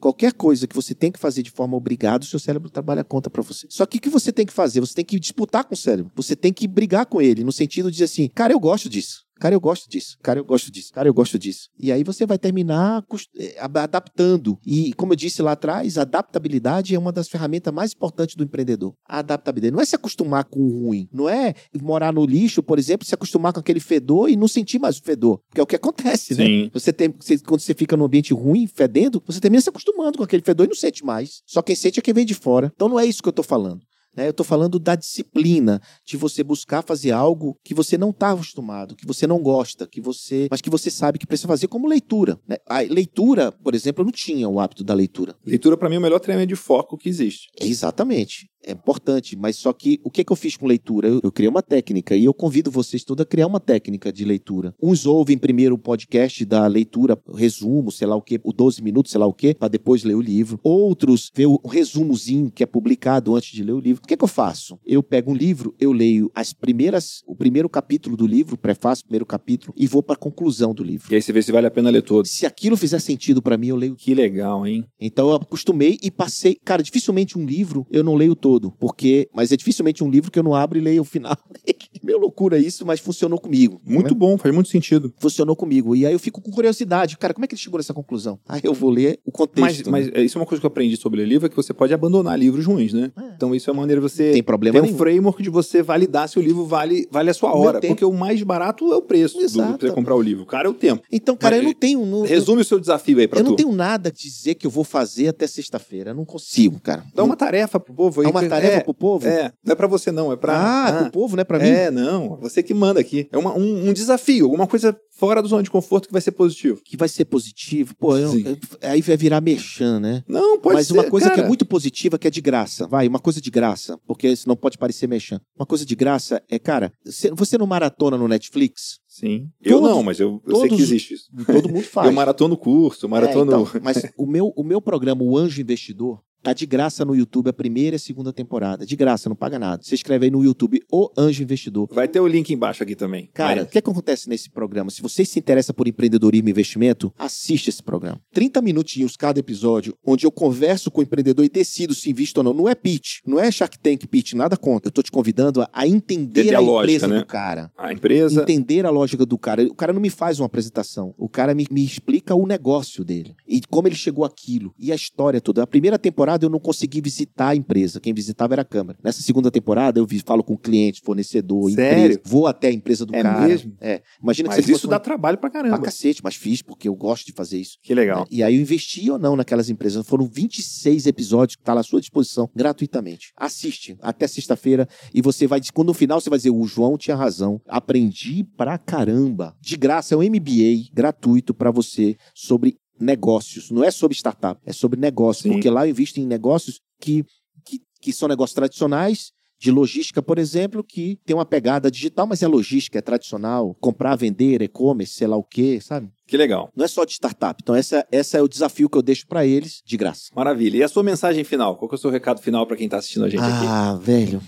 Qualquer 0.00 0.32
coisa 0.32 0.66
que 0.66 0.76
você 0.76 0.94
tem 0.94 1.10
que 1.10 1.18
fazer 1.18 1.42
de 1.42 1.50
forma 1.50 1.76
obrigada, 1.76 2.24
seu 2.24 2.38
cérebro 2.38 2.70
trabalha 2.70 3.02
contra 3.02 3.28
para 3.28 3.42
você. 3.42 3.66
Só 3.68 3.84
que 3.84 3.98
o 3.98 4.00
que 4.00 4.08
você 4.08 4.30
tem 4.30 4.46
que 4.46 4.52
fazer? 4.52 4.80
Você 4.80 4.94
tem 4.94 5.04
que 5.04 5.18
disputar 5.18 5.64
com 5.64 5.74
o 5.74 5.76
cérebro. 5.76 6.12
Você 6.14 6.36
tem 6.36 6.52
que 6.52 6.68
brigar 6.68 7.06
com 7.06 7.20
ele, 7.20 7.42
no 7.42 7.50
sentido 7.50 7.90
de 7.90 7.94
dizer 7.94 8.04
assim, 8.04 8.28
cara, 8.28 8.52
eu 8.52 8.60
gosto 8.60 8.88
disso. 8.88 9.24
Cara, 9.38 9.54
eu 9.54 9.60
gosto 9.60 9.88
disso. 9.88 10.16
Cara, 10.22 10.38
eu 10.40 10.44
gosto 10.44 10.70
disso. 10.70 10.92
Cara, 10.92 11.08
eu 11.08 11.14
gosto 11.14 11.38
disso. 11.38 11.68
E 11.78 11.90
aí 11.92 12.02
você 12.04 12.26
vai 12.26 12.38
terminar 12.38 13.04
eh, 13.38 13.56
adaptando. 13.58 14.58
E, 14.66 14.92
como 14.94 15.12
eu 15.12 15.16
disse 15.16 15.40
lá 15.42 15.52
atrás, 15.52 15.96
a 15.98 16.02
adaptabilidade 16.02 16.94
é 16.94 16.98
uma 16.98 17.12
das 17.12 17.28
ferramentas 17.28 17.72
mais 17.72 17.92
importantes 17.92 18.34
do 18.36 18.44
empreendedor. 18.44 18.94
A 19.08 19.18
adaptabilidade. 19.18 19.74
Não 19.74 19.80
é 19.82 19.84
se 19.84 19.94
acostumar 19.96 20.44
com 20.44 20.60
o 20.60 20.84
ruim. 20.86 21.08
Não 21.12 21.28
é 21.28 21.54
morar 21.80 22.12
no 22.12 22.24
lixo, 22.24 22.62
por 22.62 22.78
exemplo, 22.78 23.06
se 23.06 23.14
acostumar 23.14 23.52
com 23.52 23.60
aquele 23.60 23.80
fedor 23.80 24.28
e 24.28 24.36
não 24.36 24.48
sentir 24.48 24.78
mais 24.78 24.98
o 24.98 25.02
fedor. 25.02 25.40
Que 25.54 25.60
é 25.60 25.62
o 25.62 25.66
que 25.66 25.76
acontece, 25.76 26.34
né? 26.34 26.44
Sim. 26.44 26.70
Você 26.72 26.92
tem, 26.92 27.14
você- 27.18 27.38
quando 27.38 27.60
você 27.60 27.74
fica 27.74 27.96
num 27.96 28.04
ambiente 28.04 28.32
ruim, 28.34 28.66
fedendo, 28.66 29.22
você 29.26 29.40
termina 29.40 29.60
se 29.60 29.68
acostumando 29.68 30.18
com 30.18 30.24
aquele 30.24 30.42
fedor 30.42 30.66
e 30.66 30.68
não 30.68 30.76
sente 30.76 31.04
mais. 31.04 31.42
Só 31.46 31.62
quem 31.62 31.76
sente 31.76 31.98
é 31.98 32.02
quem 32.02 32.14
vem 32.14 32.26
de 32.26 32.34
fora. 32.34 32.72
Então 32.74 32.88
não 32.88 32.98
é 32.98 33.06
isso 33.06 33.22
que 33.22 33.28
eu 33.28 33.32
tô 33.32 33.42
falando. 33.42 33.80
Né? 34.16 34.28
Eu 34.28 34.32
tô 34.32 34.44
falando 34.44 34.78
da 34.78 34.94
disciplina, 34.94 35.80
de 36.04 36.16
você 36.16 36.42
buscar 36.42 36.82
fazer 36.82 37.12
algo 37.12 37.56
que 37.64 37.74
você 37.74 37.96
não 37.96 38.10
está 38.10 38.32
acostumado, 38.32 38.96
que 38.96 39.06
você 39.06 39.26
não 39.26 39.40
gosta, 39.40 39.86
que 39.86 40.00
você, 40.00 40.48
mas 40.50 40.60
que 40.60 40.70
você 40.70 40.90
sabe 40.90 41.18
que 41.18 41.26
precisa 41.26 41.48
fazer 41.48 41.68
como 41.68 41.88
leitura. 41.88 42.38
né? 42.46 42.56
A 42.66 42.80
leitura, 42.80 43.52
por 43.52 43.74
exemplo, 43.74 44.02
eu 44.02 44.06
não 44.06 44.12
tinha 44.12 44.48
o 44.48 44.60
hábito 44.60 44.82
da 44.84 44.94
leitura. 44.94 45.36
Leitura, 45.44 45.76
para 45.76 45.88
mim, 45.88 45.96
é 45.96 45.98
o 45.98 46.02
melhor 46.02 46.20
treinamento 46.20 46.48
de 46.48 46.56
foco 46.56 46.96
que 46.96 47.08
existe. 47.08 47.48
Exatamente. 47.60 48.48
É 48.64 48.72
importante, 48.72 49.36
mas 49.36 49.56
só 49.56 49.72
que 49.72 50.00
o 50.02 50.10
que, 50.10 50.24
que 50.24 50.32
eu 50.32 50.36
fiz 50.36 50.56
com 50.56 50.66
leitura? 50.66 51.08
Eu, 51.08 51.20
eu 51.22 51.32
criei 51.32 51.48
uma 51.48 51.62
técnica 51.62 52.16
e 52.16 52.24
eu 52.24 52.34
convido 52.34 52.70
vocês 52.70 53.04
todos 53.04 53.22
a 53.22 53.26
criar 53.26 53.46
uma 53.46 53.60
técnica 53.60 54.12
de 54.12 54.24
leitura. 54.24 54.74
Uns 54.82 55.06
ouvem 55.06 55.38
primeiro 55.38 55.74
o 55.74 55.78
podcast 55.78 56.44
da 56.44 56.66
leitura, 56.66 57.18
o 57.26 57.34
resumo, 57.34 57.90
sei 57.90 58.06
lá 58.06 58.16
o 58.16 58.22
que, 58.22 58.40
o 58.42 58.52
12 58.52 58.82
minutos, 58.82 59.12
sei 59.12 59.20
lá 59.20 59.26
o 59.26 59.32
que, 59.32 59.54
para 59.54 59.68
depois 59.68 60.02
ler 60.04 60.14
o 60.14 60.20
livro. 60.20 60.58
Outros 60.62 61.30
vê 61.34 61.46
o 61.46 61.60
resumozinho 61.66 62.50
que 62.50 62.62
é 62.62 62.66
publicado 62.66 63.34
antes 63.34 63.52
de 63.52 63.62
ler 63.62 63.72
o 63.72 63.80
livro. 63.80 64.02
O 64.04 64.06
que, 64.06 64.16
que 64.16 64.24
eu 64.24 64.28
faço? 64.28 64.78
Eu 64.84 65.02
pego 65.02 65.30
um 65.30 65.34
livro, 65.34 65.74
eu 65.78 65.92
leio 65.92 66.30
as 66.34 66.52
primeiras, 66.52 67.22
o 67.26 67.34
primeiro 67.34 67.68
capítulo 67.68 68.16
do 68.16 68.26
livro, 68.26 68.58
prefácio, 68.58 69.02
o 69.04 69.06
primeiro 69.06 69.26
capítulo, 69.26 69.72
e 69.76 69.86
vou 69.86 70.02
para 70.02 70.14
a 70.14 70.18
conclusão 70.18 70.74
do 70.74 70.82
livro. 70.82 71.12
E 71.12 71.14
aí 71.14 71.22
você 71.22 71.32
vê 71.32 71.42
se 71.42 71.52
vale 71.52 71.66
a 71.66 71.70
pena 71.70 71.90
ler 71.90 72.02
todo. 72.02 72.26
Se 72.26 72.44
aquilo 72.44 72.76
fizer 72.76 72.98
sentido 72.98 73.40
para 73.40 73.56
mim, 73.56 73.68
eu 73.68 73.76
leio 73.76 73.94
Que 73.94 74.14
legal, 74.14 74.66
hein? 74.66 74.84
então 75.00 75.28
eu 75.28 75.36
acostumei 75.36 75.98
e 76.02 76.10
passei. 76.10 76.56
Cara, 76.64 76.82
dificilmente 76.82 77.38
um 77.38 77.44
livro 77.44 77.86
eu 77.90 78.02
não 78.02 78.14
leio 78.14 78.34
todo, 78.34 78.47
porque. 78.78 79.28
Mas 79.32 79.52
é 79.52 79.56
dificilmente 79.56 80.02
um 80.02 80.10
livro 80.10 80.30
que 80.30 80.38
eu 80.38 80.42
não 80.42 80.54
abro 80.54 80.78
e 80.78 80.80
leio 80.80 81.02
o 81.02 81.04
final. 81.04 81.36
Meio 82.08 82.18
loucura 82.18 82.56
isso, 82.58 82.86
mas 82.86 83.00
funcionou 83.00 83.38
comigo. 83.38 83.78
Muito 83.84 84.14
né? 84.14 84.18
bom, 84.18 84.38
faz 84.38 84.54
muito 84.54 84.70
sentido. 84.70 85.12
Funcionou 85.18 85.54
comigo. 85.54 85.94
E 85.94 86.06
aí 86.06 86.12
eu 86.14 86.18
fico 86.18 86.40
com 86.40 86.50
curiosidade. 86.50 87.18
Cara, 87.18 87.34
como 87.34 87.44
é 87.44 87.46
que 87.48 87.54
ele 87.54 87.60
chegou 87.60 87.78
nessa 87.78 87.92
conclusão? 87.92 88.38
Aí 88.48 88.62
eu 88.64 88.72
vou 88.72 88.88
ler 88.88 89.20
o 89.26 89.30
Mas, 89.30 89.36
contexto. 89.36 89.90
mas 89.90 90.10
né? 90.10 90.22
isso 90.22 90.38
é 90.38 90.40
uma 90.40 90.46
coisa 90.46 90.58
que 90.58 90.64
eu 90.64 90.68
aprendi 90.68 90.96
sobre 90.96 91.20
ler 91.20 91.28
livro, 91.28 91.46
é 91.46 91.50
que 91.50 91.56
você 91.56 91.74
pode 91.74 91.92
abandonar 91.92 92.38
livros 92.38 92.64
ruins, 92.64 92.94
né? 92.94 93.12
É. 93.14 93.34
Então 93.36 93.54
isso 93.54 93.68
é 93.68 93.72
uma 93.74 93.82
maneira 93.82 94.00
de 94.00 94.08
você 94.08 94.26
Não 94.28 94.32
tem 94.32 94.42
problema 94.42 94.72
ter 94.72 94.80
um 94.80 94.84
nenhum. 94.86 94.96
framework 94.96 95.42
de 95.42 95.50
você 95.50 95.82
validar 95.82 96.30
se 96.30 96.38
o 96.38 96.42
livro 96.42 96.64
vale, 96.64 97.06
vale 97.10 97.28
a 97.28 97.34
sua 97.34 97.54
O 97.54 97.60
hora. 97.60 97.78
Porque 97.78 98.06
o 98.06 98.12
mais 98.14 98.42
barato 98.42 98.90
é 98.90 98.96
o 98.96 99.02
preço 99.02 99.36
do, 99.36 99.44
Exato. 99.44 99.76
pra 99.78 99.88
você 99.88 99.94
comprar 99.94 100.14
o 100.14 100.22
livro. 100.22 100.44
O 100.44 100.46
cara 100.46 100.66
é 100.66 100.70
o 100.70 100.74
tempo. 100.74 101.02
Então, 101.12 101.36
cara, 101.36 101.56
Mas, 101.56 101.64
eu 101.64 101.68
não 101.70 101.78
tenho. 101.78 102.06
Não, 102.06 102.22
Resume 102.22 102.62
o 102.62 102.64
seu 102.64 102.80
desafio 102.80 103.18
aí 103.18 103.28
pra 103.28 103.40
eu 103.40 103.44
tu. 103.44 103.48
não 103.50 103.56
tenho 103.56 103.72
nada 103.72 104.08
a 104.08 104.12
dizer 104.12 104.54
que 104.54 104.66
eu 104.66 104.70
vou 104.70 104.82
fazer 104.82 105.28
até 105.28 105.46
sexta-feira. 105.46 106.12
Eu 106.12 106.14
não 106.14 106.24
consigo, 106.24 106.80
cara. 106.80 107.04
Dá 107.14 107.22
uma 107.22 107.36
tarefa 107.36 107.78
pro 107.78 107.92
povo 107.92 108.22
aí. 108.22 108.26
é 108.26 108.30
uma 108.30 108.48
tarefa 108.48 108.76
é, 108.76 108.80
pro 108.80 108.94
povo? 108.94 109.28
É, 109.28 109.52
não 109.62 109.72
é 109.72 109.74
pra 109.74 109.86
você 109.86 110.10
não, 110.10 110.32
é 110.32 110.36
pra... 110.36 110.58
Ah, 110.88 111.02
pro 111.02 111.10
povo, 111.10 111.36
né? 111.36 111.44
Pra 111.44 111.58
mim. 111.58 111.68
É, 111.68 111.90
não, 112.00 112.36
você 112.40 112.62
que 112.62 112.72
manda 112.74 113.00
aqui. 113.00 113.28
É 113.32 113.38
uma- 113.38 113.56
um, 113.56 113.88
um 113.88 113.92
desafio, 113.92 114.44
alguma 114.46 114.66
coisa 114.66 114.96
fora 115.16 115.42
da 115.42 115.48
zona 115.48 115.62
de 115.62 115.70
conforto 115.70 116.06
que 116.06 116.12
vai 116.12 116.20
ser 116.22 116.32
positivo. 116.32 116.80
Que 116.84 116.96
vai 116.96 117.08
ser 117.08 117.24
positivo. 117.24 117.94
Pô, 117.98 118.16
eu- 118.16 118.38
eu- 118.38 118.56
aí 118.82 119.00
vai 119.02 119.16
virar 119.16 119.40
merchan, 119.40 119.98
né? 119.98 120.22
Não, 120.28 120.60
pode 120.60 120.76
Mas 120.76 120.86
ser, 120.86 120.92
uma 120.92 121.04
coisa 121.04 121.28
que 121.28 121.34
cara. 121.34 121.44
é 121.46 121.48
muito 121.48 121.66
positiva, 121.66 122.18
que 122.18 122.28
é 122.28 122.30
de 122.30 122.40
graça. 122.40 122.86
Vai, 122.86 123.08
uma 123.08 123.18
coisa 123.18 123.40
de 123.40 123.50
graça. 123.50 123.98
Porque 124.06 124.34
senão 124.36 124.54
pode 124.56 124.78
parecer 124.78 125.08
mexendo. 125.08 125.40
Uma 125.58 125.66
coisa 125.66 125.84
de 125.84 125.94
graça 125.96 126.40
é, 126.48 126.58
cara, 126.58 126.92
você- 127.04 127.58
não 127.58 127.66
maratona 127.66 128.16
no 128.16 128.28
Netflix? 128.28 128.98
Sim. 129.08 129.48
Eu 129.60 129.80
Todos- 129.80 129.90
não, 129.96 130.02
mas 130.04 130.20
eu, 130.20 130.40
eu 130.46 130.54
sei 130.56 130.64
que 130.64 130.68
todos- 130.76 130.84
existe 130.84 131.14
isso. 131.14 131.24
Todo 131.46 131.68
mundo 131.68 131.82
faz. 131.82 132.06
Eu 132.06 132.12
maratono 132.12 132.56
curso, 132.56 133.04
eu 133.06 133.08
maratono... 133.10 133.50
É, 133.52 133.54
então, 133.62 133.80
mas 133.82 134.00
o 134.16 134.26
meu, 134.26 134.52
o 134.56 134.62
meu 134.62 134.80
programa, 134.80 135.22
o 135.24 135.36
Anjo 135.36 135.60
Investidor, 135.60 136.20
tá 136.48 136.52
de 136.54 136.66
graça 136.66 137.04
no 137.04 137.14
YouTube 137.14 137.48
a 137.48 137.52
primeira 137.52 137.94
e 137.94 137.98
a 137.98 137.98
segunda 137.98 138.32
temporada. 138.32 138.86
De 138.86 138.96
graça, 138.96 139.28
não 139.28 139.36
paga 139.36 139.58
nada. 139.58 139.82
Você 139.82 139.94
escreve 139.94 140.26
aí 140.26 140.30
no 140.30 140.42
YouTube 140.42 140.82
O 140.90 141.10
Anjo 141.16 141.42
Investidor. 141.42 141.88
Vai 141.92 142.08
ter 142.08 142.20
o 142.20 142.26
link 142.26 142.50
embaixo 142.50 142.82
aqui 142.82 142.94
também. 142.94 143.28
Cara, 143.34 143.62
o 143.62 143.66
que, 143.66 143.72
que 143.72 143.90
acontece 143.90 144.28
nesse 144.28 144.50
programa? 144.50 144.90
Se 144.90 145.02
você 145.02 145.24
se 145.24 145.38
interessa 145.38 145.74
por 145.74 145.86
empreendedorismo 145.86 146.48
e 146.48 146.50
investimento, 146.50 147.12
assiste 147.18 147.68
esse 147.68 147.82
programa. 147.82 148.20
30 148.32 148.62
minutinhos 148.62 149.16
cada 149.16 149.38
episódio, 149.38 149.94
onde 150.04 150.26
eu 150.26 150.30
converso 150.30 150.90
com 150.90 151.00
o 151.00 151.02
empreendedor 151.04 151.44
e 151.44 151.48
decido 151.48 151.94
se 151.94 152.10
invisto 152.10 152.38
ou 152.38 152.44
não. 152.44 152.54
Não 152.54 152.68
é 152.68 152.74
pitch, 152.74 153.18
não 153.26 153.38
é 153.38 153.50
Shark 153.50 153.78
Tank 153.78 154.06
pitch, 154.06 154.32
nada 154.32 154.56
contra. 154.56 154.88
Eu 154.88 154.92
tô 154.92 155.02
te 155.02 155.10
convidando 155.10 155.64
a, 155.72 155.86
entender 155.86 156.54
a 156.54 156.60
lógica, 156.60 156.92
empresa 156.92 157.08
né? 157.08 157.18
do 157.20 157.26
cara. 157.26 157.70
a 157.76 157.92
empresa... 157.92 158.42
Entender 158.42 158.86
a 158.86 158.90
lógica 158.90 159.26
do 159.26 159.38
cara. 159.38 159.62
O 159.64 159.74
cara 159.74 159.92
não 159.92 160.00
me 160.00 160.10
faz 160.10 160.40
uma 160.40 160.46
apresentação. 160.46 161.14
O 161.18 161.28
cara 161.28 161.54
me, 161.54 161.66
me 161.70 161.84
explica 161.84 162.34
o 162.34 162.46
negócio 162.46 163.04
dele. 163.04 163.34
E 163.46 163.60
como 163.68 163.86
ele 163.88 163.96
chegou 163.96 164.24
àquilo. 164.24 164.74
E 164.78 164.90
a 164.90 164.94
história 164.94 165.40
toda. 165.40 165.62
A 165.62 165.66
primeira 165.66 165.98
temporada 165.98 166.37
eu 166.44 166.50
não 166.50 166.58
consegui 166.58 167.00
visitar 167.00 167.48
a 167.48 167.56
empresa. 167.56 168.00
Quem 168.00 168.12
visitava 168.14 168.54
era 168.54 168.62
a 168.62 168.64
câmera. 168.64 168.98
Nessa 169.02 169.22
segunda 169.22 169.50
temporada 169.50 169.98
eu 170.00 170.06
vi- 170.06 170.22
falo 170.24 170.42
com 170.42 170.56
cliente, 170.56 171.00
fornecedor, 171.02 171.70
Sério? 171.70 172.02
empresa. 172.04 172.20
Vou 172.24 172.46
até 172.46 172.68
a 172.68 172.72
empresa 172.72 173.04
do 173.06 173.14
É 173.14 173.22
cara. 173.22 173.46
mesmo? 173.46 173.74
É. 173.80 174.02
Imagina 174.22 174.48
que 174.48 174.56
Mas 174.56 174.64
você 174.66 174.72
isso 174.72 174.86
dá 174.88 174.96
uma- 174.96 175.00
trabalho 175.00 175.38
pra 175.38 175.50
caramba. 175.50 175.76
pra 175.76 175.84
cacete, 175.86 176.20
mas 176.22 176.34
fiz 176.36 176.62
porque 176.62 176.88
eu 176.88 176.94
gosto 176.94 177.26
de 177.26 177.32
fazer 177.32 177.58
isso. 177.58 177.78
Que 177.82 177.94
legal. 177.94 178.20
né? 178.20 178.26
E 178.30 178.42
aí 178.42 178.54
eu 178.56 178.60
investi 178.60 179.10
ou 179.10 179.18
não 179.18 179.36
naquelas 179.36 179.70
empresas. 179.70 180.06
Foram 180.06 180.26
26 180.26 181.06
episódios 181.06 181.56
que 181.56 181.62
tá 181.62 181.72
lá 181.74 181.80
à 181.80 181.84
sua 181.84 182.00
disposição 182.00 182.48
gratuitamente. 182.54 183.32
Assiste 183.36 183.96
até 184.00 184.26
sexta-feira 184.26 184.88
e 185.14 185.20
você 185.22 185.46
vai 185.46 185.60
quando 185.74 185.88
no 185.88 185.94
final 185.94 186.20
você 186.20 186.30
vai 186.30 186.38
dizer 186.38 186.50
o 186.50 186.64
João 186.64 186.96
tinha 186.96 187.16
razão. 187.16 187.60
Aprendi 187.66 188.44
pra 188.56 188.76
caramba. 188.78 189.56
De 189.60 189.76
graça 189.76 190.14
é 190.14 190.16
um 190.18 190.22
MBA 190.22 190.88
gratuito 190.92 191.54
pra 191.54 191.70
você 191.70 192.16
sobre 192.34 192.76
negócios. 193.00 193.70
Não 193.70 193.84
é 193.84 193.90
sobre 193.90 194.16
startup, 194.16 194.60
é 194.64 194.72
sobre 194.72 194.98
negócios, 194.98 195.42
Sim. 195.44 195.52
porque 195.52 195.70
lá 195.70 195.86
eu 195.86 195.90
invisto 195.90 196.20
em 196.20 196.26
negócios 196.26 196.80
que, 197.00 197.24
que, 197.64 197.80
que 198.00 198.12
são 198.12 198.28
negócios 198.28 198.54
tradicionais 198.54 199.32
de 199.60 199.72
logística, 199.72 200.22
por 200.22 200.38
exemplo, 200.38 200.84
que 200.84 201.18
tem 201.26 201.34
uma 201.34 201.44
pegada 201.44 201.90
digital, 201.90 202.26
mas 202.26 202.42
é 202.42 202.46
logística, 202.46 202.98
é 202.98 203.02
tradicional, 203.02 203.74
comprar, 203.80 204.14
vender, 204.14 204.62
e-commerce, 204.62 205.14
sei 205.14 205.26
lá 205.26 205.36
o 205.36 205.42
quê, 205.42 205.80
sabe? 205.80 206.10
Que 206.26 206.36
legal. 206.36 206.70
Não 206.76 206.84
é 206.84 206.88
só 206.88 207.04
de 207.04 207.12
startup. 207.12 207.58
Então, 207.60 207.74
essa, 207.74 208.06
essa 208.12 208.38
é 208.38 208.42
o 208.42 208.48
desafio 208.48 208.88
que 208.88 208.96
eu 208.96 209.02
deixo 209.02 209.26
pra 209.26 209.44
eles 209.44 209.82
de 209.84 209.96
graça. 209.96 210.30
Maravilha. 210.34 210.76
E 210.76 210.82
a 210.82 210.88
sua 210.88 211.02
mensagem 211.02 211.42
final? 211.42 211.76
Qual 211.76 211.88
que 211.88 211.94
é 211.96 211.98
o 211.98 212.00
seu 212.00 212.10
recado 212.10 212.40
final 212.40 212.66
pra 212.66 212.76
quem 212.76 212.88
tá 212.88 212.98
assistindo 212.98 213.24
a 213.24 213.28
gente 213.28 213.42
aqui? 213.42 213.66
Ah, 213.66 213.98
velho. 214.00 214.40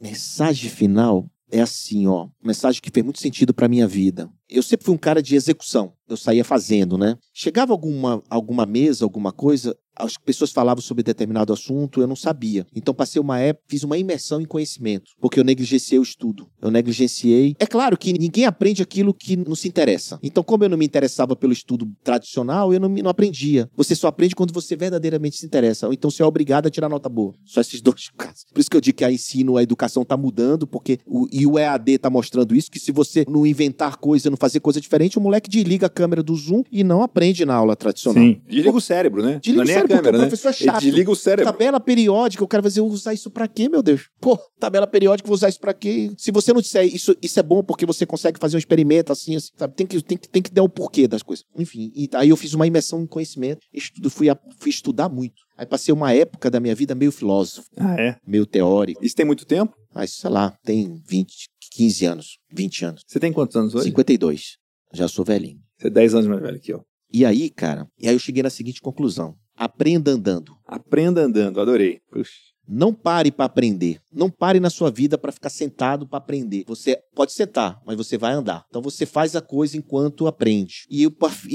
Mensagem 0.00 0.68
final 0.68 1.30
é 1.50 1.60
assim, 1.60 2.06
ó. 2.06 2.28
Mensagem 2.42 2.80
que 2.80 2.90
fez 2.92 3.04
muito 3.04 3.20
sentido 3.20 3.54
pra 3.54 3.68
minha 3.68 3.86
vida. 3.86 4.30
Eu 4.48 4.62
sempre 4.62 4.84
fui 4.86 4.94
um 4.94 4.98
cara 4.98 5.22
de 5.22 5.34
execução. 5.34 5.92
Eu 6.08 6.16
saía 6.16 6.44
fazendo, 6.44 6.96
né? 6.98 7.16
Chegava 7.32 7.72
alguma, 7.72 8.22
alguma 8.28 8.66
mesa, 8.66 9.04
alguma 9.04 9.32
coisa, 9.32 9.76
as 9.96 10.16
pessoas 10.16 10.52
falavam 10.52 10.82
sobre 10.82 11.02
determinado 11.02 11.52
assunto, 11.52 12.00
eu 12.00 12.06
não 12.06 12.16
sabia. 12.16 12.66
Então 12.74 12.94
passei 12.94 13.20
uma 13.20 13.38
época, 13.38 13.64
fiz 13.68 13.82
uma 13.82 13.98
imersão 13.98 14.40
em 14.40 14.44
conhecimento, 14.44 15.12
porque 15.20 15.40
eu 15.40 15.44
negligenciei 15.44 15.98
o 15.98 16.02
estudo. 16.02 16.48
Eu 16.60 16.70
negligenciei. 16.70 17.54
É 17.58 17.66
claro 17.66 17.96
que 17.96 18.12
ninguém 18.12 18.44
aprende 18.44 18.82
aquilo 18.82 19.14
que 19.14 19.36
não 19.36 19.54
se 19.54 19.68
interessa. 19.68 20.18
Então, 20.22 20.42
como 20.42 20.64
eu 20.64 20.68
não 20.68 20.76
me 20.76 20.84
interessava 20.84 21.34
pelo 21.34 21.52
estudo 21.52 21.90
tradicional, 22.02 22.72
eu 22.72 22.80
não, 22.80 22.88
não 22.88 23.10
aprendia. 23.10 23.70
Você 23.76 23.94
só 23.94 24.08
aprende 24.08 24.34
quando 24.34 24.52
você 24.52 24.76
verdadeiramente 24.76 25.36
se 25.36 25.46
interessa. 25.46 25.86
Ou 25.86 25.92
então 25.92 26.10
você 26.10 26.22
é 26.22 26.26
obrigado 26.26 26.66
a 26.66 26.70
tirar 26.70 26.88
nota 26.88 27.08
boa. 27.08 27.34
Só 27.44 27.60
esses 27.60 27.80
dois 27.80 28.10
casos. 28.16 28.46
Por 28.52 28.60
isso 28.60 28.70
que 28.70 28.76
eu 28.76 28.80
digo 28.80 28.98
que 28.98 29.04
a 29.04 29.12
ensino, 29.12 29.56
a 29.56 29.62
educação 29.62 30.04
tá 30.04 30.16
mudando, 30.16 30.66
porque 30.66 30.98
o, 31.06 31.26
e 31.30 31.46
o 31.46 31.58
EAD 31.58 31.98
tá 31.98 32.10
mostrando 32.10 32.54
isso, 32.54 32.70
que 32.70 32.78
se 32.78 32.92
você 32.92 33.24
não 33.28 33.46
inventar 33.46 33.96
coisa, 33.96 34.30
não 34.30 34.36
fazer 34.36 34.60
coisa 34.60 34.80
diferente, 34.80 35.18
o 35.18 35.20
moleque 35.20 35.48
desliga 35.48 35.86
a 35.86 35.90
câmera 35.90 36.22
do 36.22 36.34
Zoom 36.34 36.62
e 36.70 36.82
não 36.84 37.02
aprende 37.02 37.44
na 37.44 37.54
aula 37.54 37.76
tradicional. 37.76 38.22
Sim. 38.22 38.40
Desliga 38.46 38.76
o 38.76 38.80
cérebro, 38.80 39.22
né? 39.22 39.40
Desliga 39.42 39.56
não 39.56 39.64
o 39.64 39.66
nem 39.66 39.85
a 39.92 39.96
câmera, 39.96 40.18
né? 40.18 40.24
professor 40.26 40.48
é 40.48 40.52
chato. 40.52 40.82
Ele 40.82 40.90
desliga 40.90 41.10
o 41.10 41.16
cérebro. 41.16 41.52
Tabela 41.52 41.80
periódica, 41.80 42.44
o 42.44 42.48
cara 42.48 42.62
vai 42.62 42.70
dizer, 42.70 42.80
eu 42.80 42.86
vou 42.86 42.94
usar 42.94 43.14
isso 43.14 43.30
pra 43.30 43.48
quê, 43.48 43.68
meu 43.68 43.82
Deus? 43.82 44.08
Pô, 44.20 44.38
tabela 44.58 44.86
periódica, 44.86 45.26
vou 45.26 45.34
usar 45.34 45.48
isso 45.48 45.60
pra 45.60 45.72
quê? 45.74 46.12
Se 46.16 46.30
você 46.30 46.52
não 46.52 46.60
disser 46.60 46.84
isso, 46.84 47.16
isso 47.22 47.38
é 47.38 47.42
bom 47.42 47.62
porque 47.62 47.86
você 47.86 48.04
consegue 48.06 48.38
fazer 48.38 48.56
um 48.56 48.58
experimento 48.58 49.12
assim, 49.12 49.36
assim 49.36 49.50
sabe? 49.56 49.74
Tem 49.74 49.86
que, 49.86 50.02
tem, 50.02 50.18
que, 50.18 50.28
tem 50.28 50.42
que 50.42 50.52
dar 50.52 50.62
o 50.62 50.68
porquê 50.68 51.08
das 51.08 51.22
coisas. 51.22 51.44
Enfim, 51.56 51.92
e 51.94 52.08
aí 52.14 52.28
eu 52.28 52.36
fiz 52.36 52.54
uma 52.54 52.66
imersão 52.66 53.02
em 53.02 53.06
conhecimento, 53.06 53.60
estudo, 53.72 54.10
fui, 54.10 54.28
a, 54.28 54.38
fui 54.58 54.70
estudar 54.70 55.08
muito. 55.08 55.46
Aí 55.56 55.64
passei 55.64 55.92
uma 55.92 56.12
época 56.12 56.50
da 56.50 56.60
minha 56.60 56.74
vida 56.74 56.94
meio 56.94 57.10
filósofo. 57.10 57.68
Ah, 57.78 57.94
é? 57.98 58.16
Meio 58.26 58.44
teórico. 58.44 59.02
Isso 59.04 59.16
tem 59.16 59.24
muito 59.24 59.46
tempo? 59.46 59.74
Mas, 59.94 60.12
sei 60.12 60.28
lá, 60.28 60.54
tem 60.62 61.00
20, 61.08 61.48
15 61.72 62.04
anos, 62.04 62.38
20 62.52 62.84
anos. 62.84 63.02
Você 63.06 63.18
tem 63.18 63.32
quantos 63.32 63.56
anos 63.56 63.74
hoje? 63.74 63.84
52. 63.84 64.58
Já 64.92 65.08
sou 65.08 65.24
velhinho. 65.24 65.58
Você 65.78 65.86
é 65.88 65.90
10 65.90 66.14
anos 66.14 66.26
mais 66.26 66.42
velho 66.42 66.60
que 66.60 66.72
eu. 66.72 66.84
E 67.12 67.24
aí, 67.24 67.48
cara, 67.48 67.88
e 67.98 68.08
aí 68.08 68.14
eu 68.14 68.18
cheguei 68.18 68.42
na 68.42 68.50
seguinte 68.50 68.80
conclusão. 68.80 69.34
Aprenda 69.56 70.10
andando. 70.10 70.56
Aprenda 70.66 71.22
andando, 71.22 71.60
adorei. 71.60 72.00
Puxa. 72.10 72.32
Não 72.68 72.92
pare 72.92 73.30
para 73.30 73.44
aprender. 73.44 74.00
Não 74.12 74.28
pare 74.28 74.58
na 74.58 74.68
sua 74.68 74.90
vida 74.90 75.16
para 75.16 75.30
ficar 75.30 75.50
sentado 75.50 76.06
para 76.06 76.18
aprender. 76.18 76.64
Você 76.66 77.00
pode 77.14 77.32
sentar, 77.32 77.80
mas 77.86 77.96
você 77.96 78.18
vai 78.18 78.32
andar. 78.32 78.64
Então 78.68 78.82
você 78.82 79.06
faz 79.06 79.36
a 79.36 79.40
coisa 79.40 79.76
enquanto 79.76 80.26
aprende. 80.26 80.84
E 80.90 81.08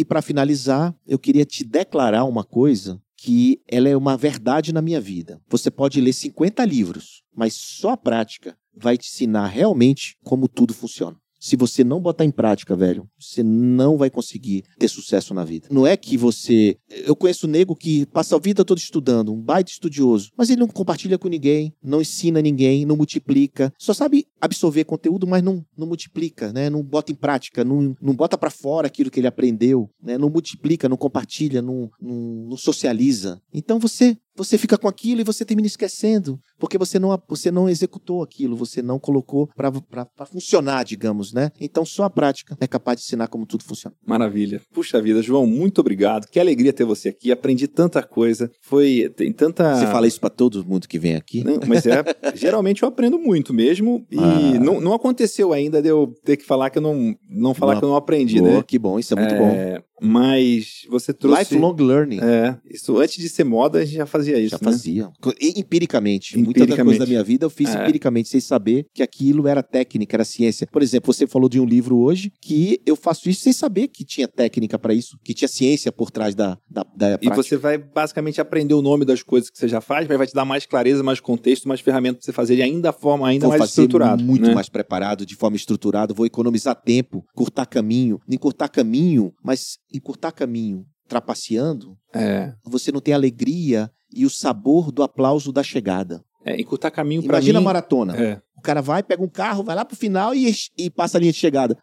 para 0.05 0.21
finalizar, 0.21 0.95
eu 1.05 1.19
queria 1.19 1.43
te 1.43 1.65
declarar 1.65 2.23
uma 2.23 2.45
coisa 2.45 2.97
que 3.17 3.61
ela 3.67 3.89
é 3.89 3.95
uma 3.95 4.15
verdade 4.17 4.73
na 4.73 4.81
minha 4.81 5.01
vida. 5.01 5.39
Você 5.49 5.69
pode 5.69 5.99
ler 5.99 6.13
50 6.13 6.63
livros, 6.65 7.23
mas 7.35 7.53
só 7.55 7.89
a 7.89 7.97
prática 7.97 8.57
vai 8.73 8.97
te 8.97 9.09
ensinar 9.09 9.47
realmente 9.47 10.15
como 10.23 10.47
tudo 10.47 10.73
funciona. 10.73 11.17
Se 11.41 11.55
você 11.55 11.83
não 11.83 11.99
botar 11.99 12.23
em 12.23 12.29
prática, 12.29 12.75
velho, 12.75 13.09
você 13.19 13.41
não 13.41 13.97
vai 13.97 14.11
conseguir 14.11 14.63
ter 14.77 14.87
sucesso 14.87 15.33
na 15.33 15.43
vida. 15.43 15.67
Não 15.71 15.87
é 15.87 15.97
que 15.97 16.15
você. 16.15 16.77
Eu 16.87 17.15
conheço 17.15 17.47
um 17.47 17.49
nego 17.49 17.75
que 17.75 18.05
passa 18.05 18.35
a 18.35 18.39
vida 18.39 18.63
toda 18.63 18.79
estudando, 18.79 19.33
um 19.33 19.41
baita 19.41 19.71
estudioso, 19.71 20.29
mas 20.37 20.51
ele 20.51 20.59
não 20.59 20.67
compartilha 20.67 21.17
com 21.17 21.27
ninguém, 21.27 21.73
não 21.83 21.99
ensina 21.99 22.39
ninguém, 22.43 22.85
não 22.85 22.95
multiplica. 22.95 23.73
Só 23.79 23.91
sabe 23.91 24.27
absorver 24.39 24.83
conteúdo, 24.83 25.25
mas 25.25 25.41
não, 25.41 25.65
não 25.75 25.87
multiplica, 25.87 26.53
né? 26.53 26.69
Não 26.69 26.83
bota 26.83 27.11
em 27.11 27.15
prática, 27.15 27.63
não, 27.63 27.95
não 27.99 28.13
bota 28.13 28.37
para 28.37 28.51
fora 28.51 28.85
aquilo 28.85 29.09
que 29.09 29.19
ele 29.19 29.27
aprendeu, 29.27 29.89
né? 29.99 30.19
Não 30.19 30.29
multiplica, 30.29 30.87
não 30.87 30.97
compartilha, 30.97 31.59
não, 31.59 31.89
não, 31.99 32.15
não 32.49 32.57
socializa. 32.57 33.41
Então 33.51 33.79
você 33.79 34.15
você 34.43 34.57
fica 34.57 34.77
com 34.77 34.87
aquilo 34.87 35.21
e 35.21 35.23
você 35.23 35.45
termina 35.45 35.67
esquecendo, 35.67 36.39
porque 36.59 36.77
você 36.77 36.97
não, 36.97 37.17
você 37.27 37.51
não 37.51 37.69
executou 37.69 38.23
aquilo, 38.23 38.55
você 38.55 38.81
não 38.81 38.99
colocou 38.99 39.47
para 39.55 40.25
funcionar, 40.25 40.83
digamos, 40.83 41.31
né? 41.31 41.51
Então 41.59 41.85
só 41.85 42.03
a 42.03 42.09
prática 42.09 42.57
é 42.59 42.67
capaz 42.67 42.97
de 42.97 43.05
ensinar 43.05 43.27
como 43.27 43.45
tudo 43.45 43.63
funciona. 43.63 43.95
Maravilha. 44.05 44.61
Puxa 44.73 45.01
vida, 45.01 45.21
João, 45.21 45.45
muito 45.45 45.79
obrigado. 45.79 46.27
Que 46.27 46.39
alegria 46.39 46.73
ter 46.73 46.85
você 46.85 47.09
aqui. 47.09 47.31
Aprendi 47.31 47.67
tanta 47.67 48.01
coisa. 48.01 48.49
Foi 48.61 49.11
tem 49.15 49.31
tanta 49.31 49.75
Você 49.75 49.87
fala 49.87 50.07
isso 50.07 50.19
para 50.19 50.29
todo 50.29 50.65
mundo 50.65 50.87
que 50.87 50.97
vem 50.97 51.15
aqui? 51.15 51.43
Não, 51.43 51.59
mas 51.67 51.85
é, 51.85 52.03
geralmente 52.35 52.83
eu 52.83 52.89
aprendo 52.89 53.19
muito 53.19 53.53
mesmo 53.53 54.05
e 54.11 54.17
ah. 54.17 54.59
não, 54.59 54.81
não 54.81 54.93
aconteceu 54.93 55.53
ainda 55.53 55.81
de 55.81 55.89
eu 55.89 56.13
ter 56.23 56.37
que 56.37 56.45
falar 56.45 56.69
que 56.69 56.77
eu 56.77 56.81
não 56.81 57.15
não 57.29 57.53
falar 57.53 57.73
não, 57.73 57.79
que 57.79 57.85
eu 57.85 57.89
não 57.89 57.95
aprendi, 57.95 58.39
boa, 58.39 58.57
né? 58.57 58.63
Que 58.63 58.79
bom, 58.79 58.97
isso 58.97 59.13
é 59.13 59.19
muito 59.19 59.35
é, 59.35 59.37
bom. 59.37 59.83
Mas 60.01 60.87
você 60.89 61.13
trouxe. 61.13 61.41
Lifelong 61.41 61.75
learning. 61.75 62.19
É. 62.21 62.57
Isso 62.69 62.97
antes 62.97 63.17
de 63.17 63.29
ser 63.29 63.43
moda, 63.43 63.79
a 63.79 63.85
gente 63.85 63.97
já 63.97 64.05
fazia 64.07 64.39
isso. 64.39 64.49
Já 64.49 64.57
né? 64.57 64.71
fazia. 64.71 65.11
Empiricamente. 65.39 66.37
empiricamente. 66.37 66.37
Muita 66.37 66.65
da 66.65 66.83
coisa 66.83 66.99
da 66.99 67.05
minha 67.05 67.23
vida 67.23 67.45
eu 67.45 67.49
fiz 67.49 67.69
é. 67.69 67.83
empiricamente, 67.83 68.29
sem 68.29 68.39
saber 68.39 68.87
que 68.93 69.03
aquilo 69.03 69.47
era 69.47 69.61
técnica, 69.61 70.15
era 70.15 70.25
ciência. 70.25 70.67
Por 70.71 70.81
exemplo, 70.81 71.13
você 71.13 71.27
falou 71.27 71.47
de 71.47 71.59
um 71.59 71.65
livro 71.65 71.97
hoje 71.97 72.31
que 72.41 72.81
eu 72.85 72.95
faço 72.95 73.29
isso 73.29 73.41
sem 73.41 73.53
saber 73.53 73.89
que 73.89 74.03
tinha 74.03 74.27
técnica 74.27 74.79
para 74.79 74.93
isso, 74.93 75.19
que 75.23 75.33
tinha 75.35 75.47
ciência 75.47 75.91
por 75.91 76.09
trás 76.09 76.33
da, 76.33 76.57
da, 76.67 76.83
da 76.95 77.19
E 77.21 77.29
você 77.29 77.55
vai 77.55 77.77
basicamente 77.77 78.41
aprender 78.41 78.73
o 78.73 78.81
nome 78.81 79.05
das 79.05 79.21
coisas 79.21 79.51
que 79.51 79.57
você 79.57 79.67
já 79.67 79.81
faz, 79.81 80.07
mas 80.07 80.17
vai 80.17 80.25
te 80.25 80.33
dar 80.33 80.45
mais 80.45 80.65
clareza, 80.65 81.03
mais 81.03 81.19
contexto, 81.19 81.67
mais 81.67 81.79
ferramentas 81.79 82.19
para 82.19 82.25
você 82.25 82.31
fazer 82.31 82.55
de 82.55 82.61
ainda 82.63 82.91
forma 82.91 83.27
ainda 83.27 83.47
vou 83.47 83.57
mais 83.57 83.69
estruturado. 83.69 84.23
Muito 84.23 84.47
né? 84.47 84.55
mais 84.55 84.67
preparado, 84.67 85.25
de 85.25 85.35
forma 85.35 85.55
estruturada, 85.55 86.13
vou 86.13 86.25
economizar 86.25 86.75
tempo, 86.75 87.23
curtar 87.35 87.67
caminho, 87.67 88.19
encurtar 88.27 88.67
caminho, 88.67 89.31
mas 89.43 89.77
encurtar 89.93 90.31
caminho 90.31 90.85
trapaceando, 91.07 91.97
é. 92.15 92.53
você 92.63 92.89
não 92.89 93.01
tem 93.01 93.13
a 93.13 93.17
alegria 93.17 93.91
e 94.13 94.25
o 94.25 94.29
sabor 94.29 94.91
do 94.91 95.03
aplauso 95.03 95.51
da 95.51 95.61
chegada. 95.61 96.23
É, 96.45 96.59
encurtar 96.59 96.89
caminho 96.89 97.21
para 97.21 97.37
Imagina 97.37 97.59
mim... 97.59 97.65
a 97.65 97.65
maratona. 97.65 98.15
É. 98.15 98.41
O 98.57 98.61
cara 98.61 98.81
vai, 98.81 99.03
pega 99.03 99.21
um 99.21 99.27
carro, 99.27 99.63
vai 99.63 99.75
lá 99.75 99.83
pro 99.83 99.95
final 99.95 100.33
e, 100.33 100.51
e 100.77 100.89
passa 100.89 101.17
a 101.17 101.19
linha 101.19 101.33
de 101.33 101.37
chegada. 101.37 101.77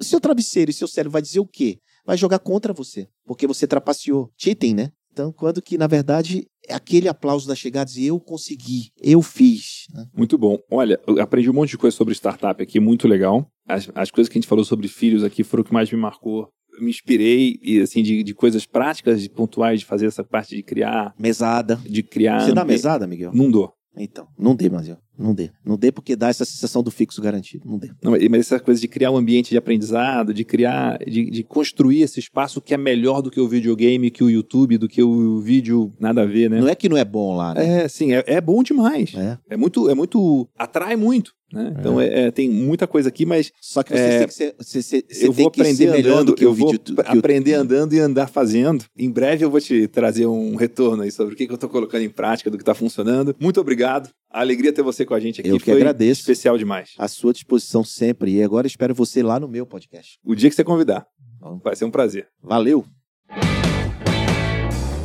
Seu 0.00 0.20
travesseiro 0.20 0.70
e 0.70 0.74
seu 0.74 0.88
cérebro 0.88 1.12
vai 1.12 1.22
dizer 1.22 1.40
o 1.40 1.46
quê? 1.46 1.78
Vai 2.04 2.16
jogar 2.16 2.40
contra 2.40 2.72
você, 2.72 3.08
porque 3.24 3.46
você 3.46 3.66
trapaceou. 3.66 4.32
Cheating, 4.36 4.74
né? 4.74 4.90
Então, 5.12 5.30
quando 5.30 5.60
que, 5.60 5.76
na 5.76 5.86
verdade, 5.86 6.46
é 6.66 6.74
aquele 6.74 7.06
aplauso 7.06 7.46
da 7.46 7.54
chegada, 7.54 7.86
dizer 7.86 8.06
eu 8.06 8.18
consegui, 8.18 8.90
eu 9.00 9.20
fiz. 9.20 9.86
Né? 9.94 10.06
Muito 10.16 10.38
bom. 10.38 10.58
Olha, 10.70 10.98
eu 11.06 11.20
aprendi 11.20 11.50
um 11.50 11.52
monte 11.52 11.70
de 11.70 11.78
coisa 11.78 11.94
sobre 11.94 12.14
startup 12.14 12.60
aqui, 12.62 12.80
muito 12.80 13.06
legal. 13.06 13.46
As, 13.68 13.90
as 13.94 14.10
coisas 14.10 14.30
que 14.30 14.38
a 14.38 14.40
gente 14.40 14.48
falou 14.48 14.64
sobre 14.64 14.88
filhos 14.88 15.22
aqui 15.22 15.44
foram 15.44 15.60
o 15.60 15.64
que 15.64 15.72
mais 15.72 15.92
me 15.92 15.98
marcou 15.98 16.48
me 16.80 16.90
inspirei 16.90 17.58
e 17.62 17.80
assim 17.80 18.02
de, 18.02 18.22
de 18.22 18.34
coisas 18.34 18.66
práticas, 18.66 19.22
de 19.22 19.28
pontuais, 19.28 19.80
de 19.80 19.86
fazer 19.86 20.06
essa 20.06 20.24
parte 20.24 20.56
de 20.56 20.62
criar 20.62 21.14
mesada, 21.18 21.76
de 21.76 22.02
criar. 22.02 22.40
Você 22.40 22.52
dá 22.52 22.64
mesada, 22.64 23.06
Miguel? 23.06 23.32
Não 23.34 23.50
dou. 23.50 23.72
Então, 23.96 24.26
não 24.38 24.54
dê, 24.54 24.70
Mazio. 24.70 24.96
Não 25.18 25.34
dê. 25.34 25.50
Não 25.64 25.76
dê 25.76 25.92
porque 25.92 26.16
dá 26.16 26.28
essa 26.28 26.44
sensação 26.44 26.82
do 26.82 26.90
fixo 26.90 27.20
garantido. 27.20 27.68
Não 27.68 27.78
dê. 27.78 27.90
Não, 28.02 28.12
mas 28.30 28.40
essa 28.40 28.58
coisa 28.58 28.80
de 28.80 28.88
criar 28.88 29.10
um 29.10 29.16
ambiente 29.16 29.50
de 29.50 29.56
aprendizado, 29.56 30.32
de 30.32 30.44
criar, 30.44 30.98
de, 30.98 31.30
de, 31.30 31.42
construir 31.42 32.02
esse 32.02 32.18
espaço 32.18 32.60
que 32.60 32.74
é 32.74 32.76
melhor 32.76 33.20
do 33.20 33.30
que 33.30 33.40
o 33.40 33.48
videogame, 33.48 34.10
que 34.10 34.24
o 34.24 34.30
YouTube, 34.30 34.78
do 34.78 34.88
que 34.88 35.02
o 35.02 35.38
vídeo, 35.38 35.92
nada 36.00 36.22
a 36.22 36.26
ver, 36.26 36.48
né? 36.48 36.60
Não 36.60 36.68
é 36.68 36.74
que 36.74 36.88
não 36.88 36.96
é 36.96 37.04
bom 37.04 37.36
lá, 37.36 37.54
né? 37.54 37.82
É, 37.82 37.88
sim, 37.88 38.12
é, 38.12 38.24
é 38.26 38.40
bom 38.40 38.62
demais. 38.62 39.12
É. 39.14 39.38
é 39.50 39.56
muito, 39.56 39.88
é 39.88 39.94
muito, 39.94 40.48
atrai 40.56 40.96
muito. 40.96 41.32
Né? 41.52 41.74
Então 41.78 42.00
é. 42.00 42.26
É, 42.26 42.30
tem 42.30 42.48
muita 42.48 42.86
coisa 42.86 43.10
aqui, 43.10 43.26
mas 43.26 43.52
só 43.60 43.82
que 43.82 43.92
você 43.92 44.00
é, 44.00 44.18
tem 44.18 44.26
que 44.26 44.34
ser, 44.34 44.54
você, 44.58 44.82
você, 44.82 45.04
eu 45.20 45.32
vou 45.32 45.48
aprender 45.48 45.88
andando, 45.88 46.34
eu 46.40 46.54
vou 46.54 46.72
aprender 47.04 47.54
andando 47.54 47.92
e 47.92 48.00
andar 48.00 48.28
fazendo. 48.28 48.86
Em 48.96 49.10
breve 49.10 49.44
eu 49.44 49.50
vou 49.50 49.60
te 49.60 49.86
trazer 49.86 50.26
um 50.26 50.56
retorno 50.56 51.02
aí 51.02 51.10
sobre 51.10 51.34
o 51.34 51.36
que, 51.36 51.46
que 51.46 51.52
eu 51.52 51.56
estou 51.56 51.68
colocando 51.68 52.02
em 52.02 52.08
prática, 52.08 52.50
do 52.50 52.56
que 52.56 52.62
está 52.62 52.74
funcionando. 52.74 53.36
Muito 53.38 53.60
obrigado. 53.60 54.08
A 54.32 54.40
alegria 54.40 54.72
ter 54.72 54.82
você 54.82 55.04
com 55.04 55.12
a 55.12 55.20
gente 55.20 55.40
aqui. 55.40 55.50
Eu 55.50 55.58
que 55.58 55.66
foi 55.66 55.74
agradeço. 55.74 56.22
Especial 56.22 56.56
demais. 56.56 56.94
À 56.96 57.06
sua 57.06 57.34
disposição 57.34 57.84
sempre. 57.84 58.32
E 58.32 58.42
agora 58.42 58.66
espero 58.66 58.94
você 58.94 59.22
lá 59.22 59.38
no 59.38 59.46
meu 59.46 59.66
podcast. 59.66 60.18
O 60.24 60.34
dia 60.34 60.48
que 60.48 60.56
você 60.56 60.64
convidar. 60.64 61.06
Vai 61.62 61.76
ser 61.76 61.84
um 61.84 61.90
prazer. 61.90 62.28
Valeu. 62.42 62.86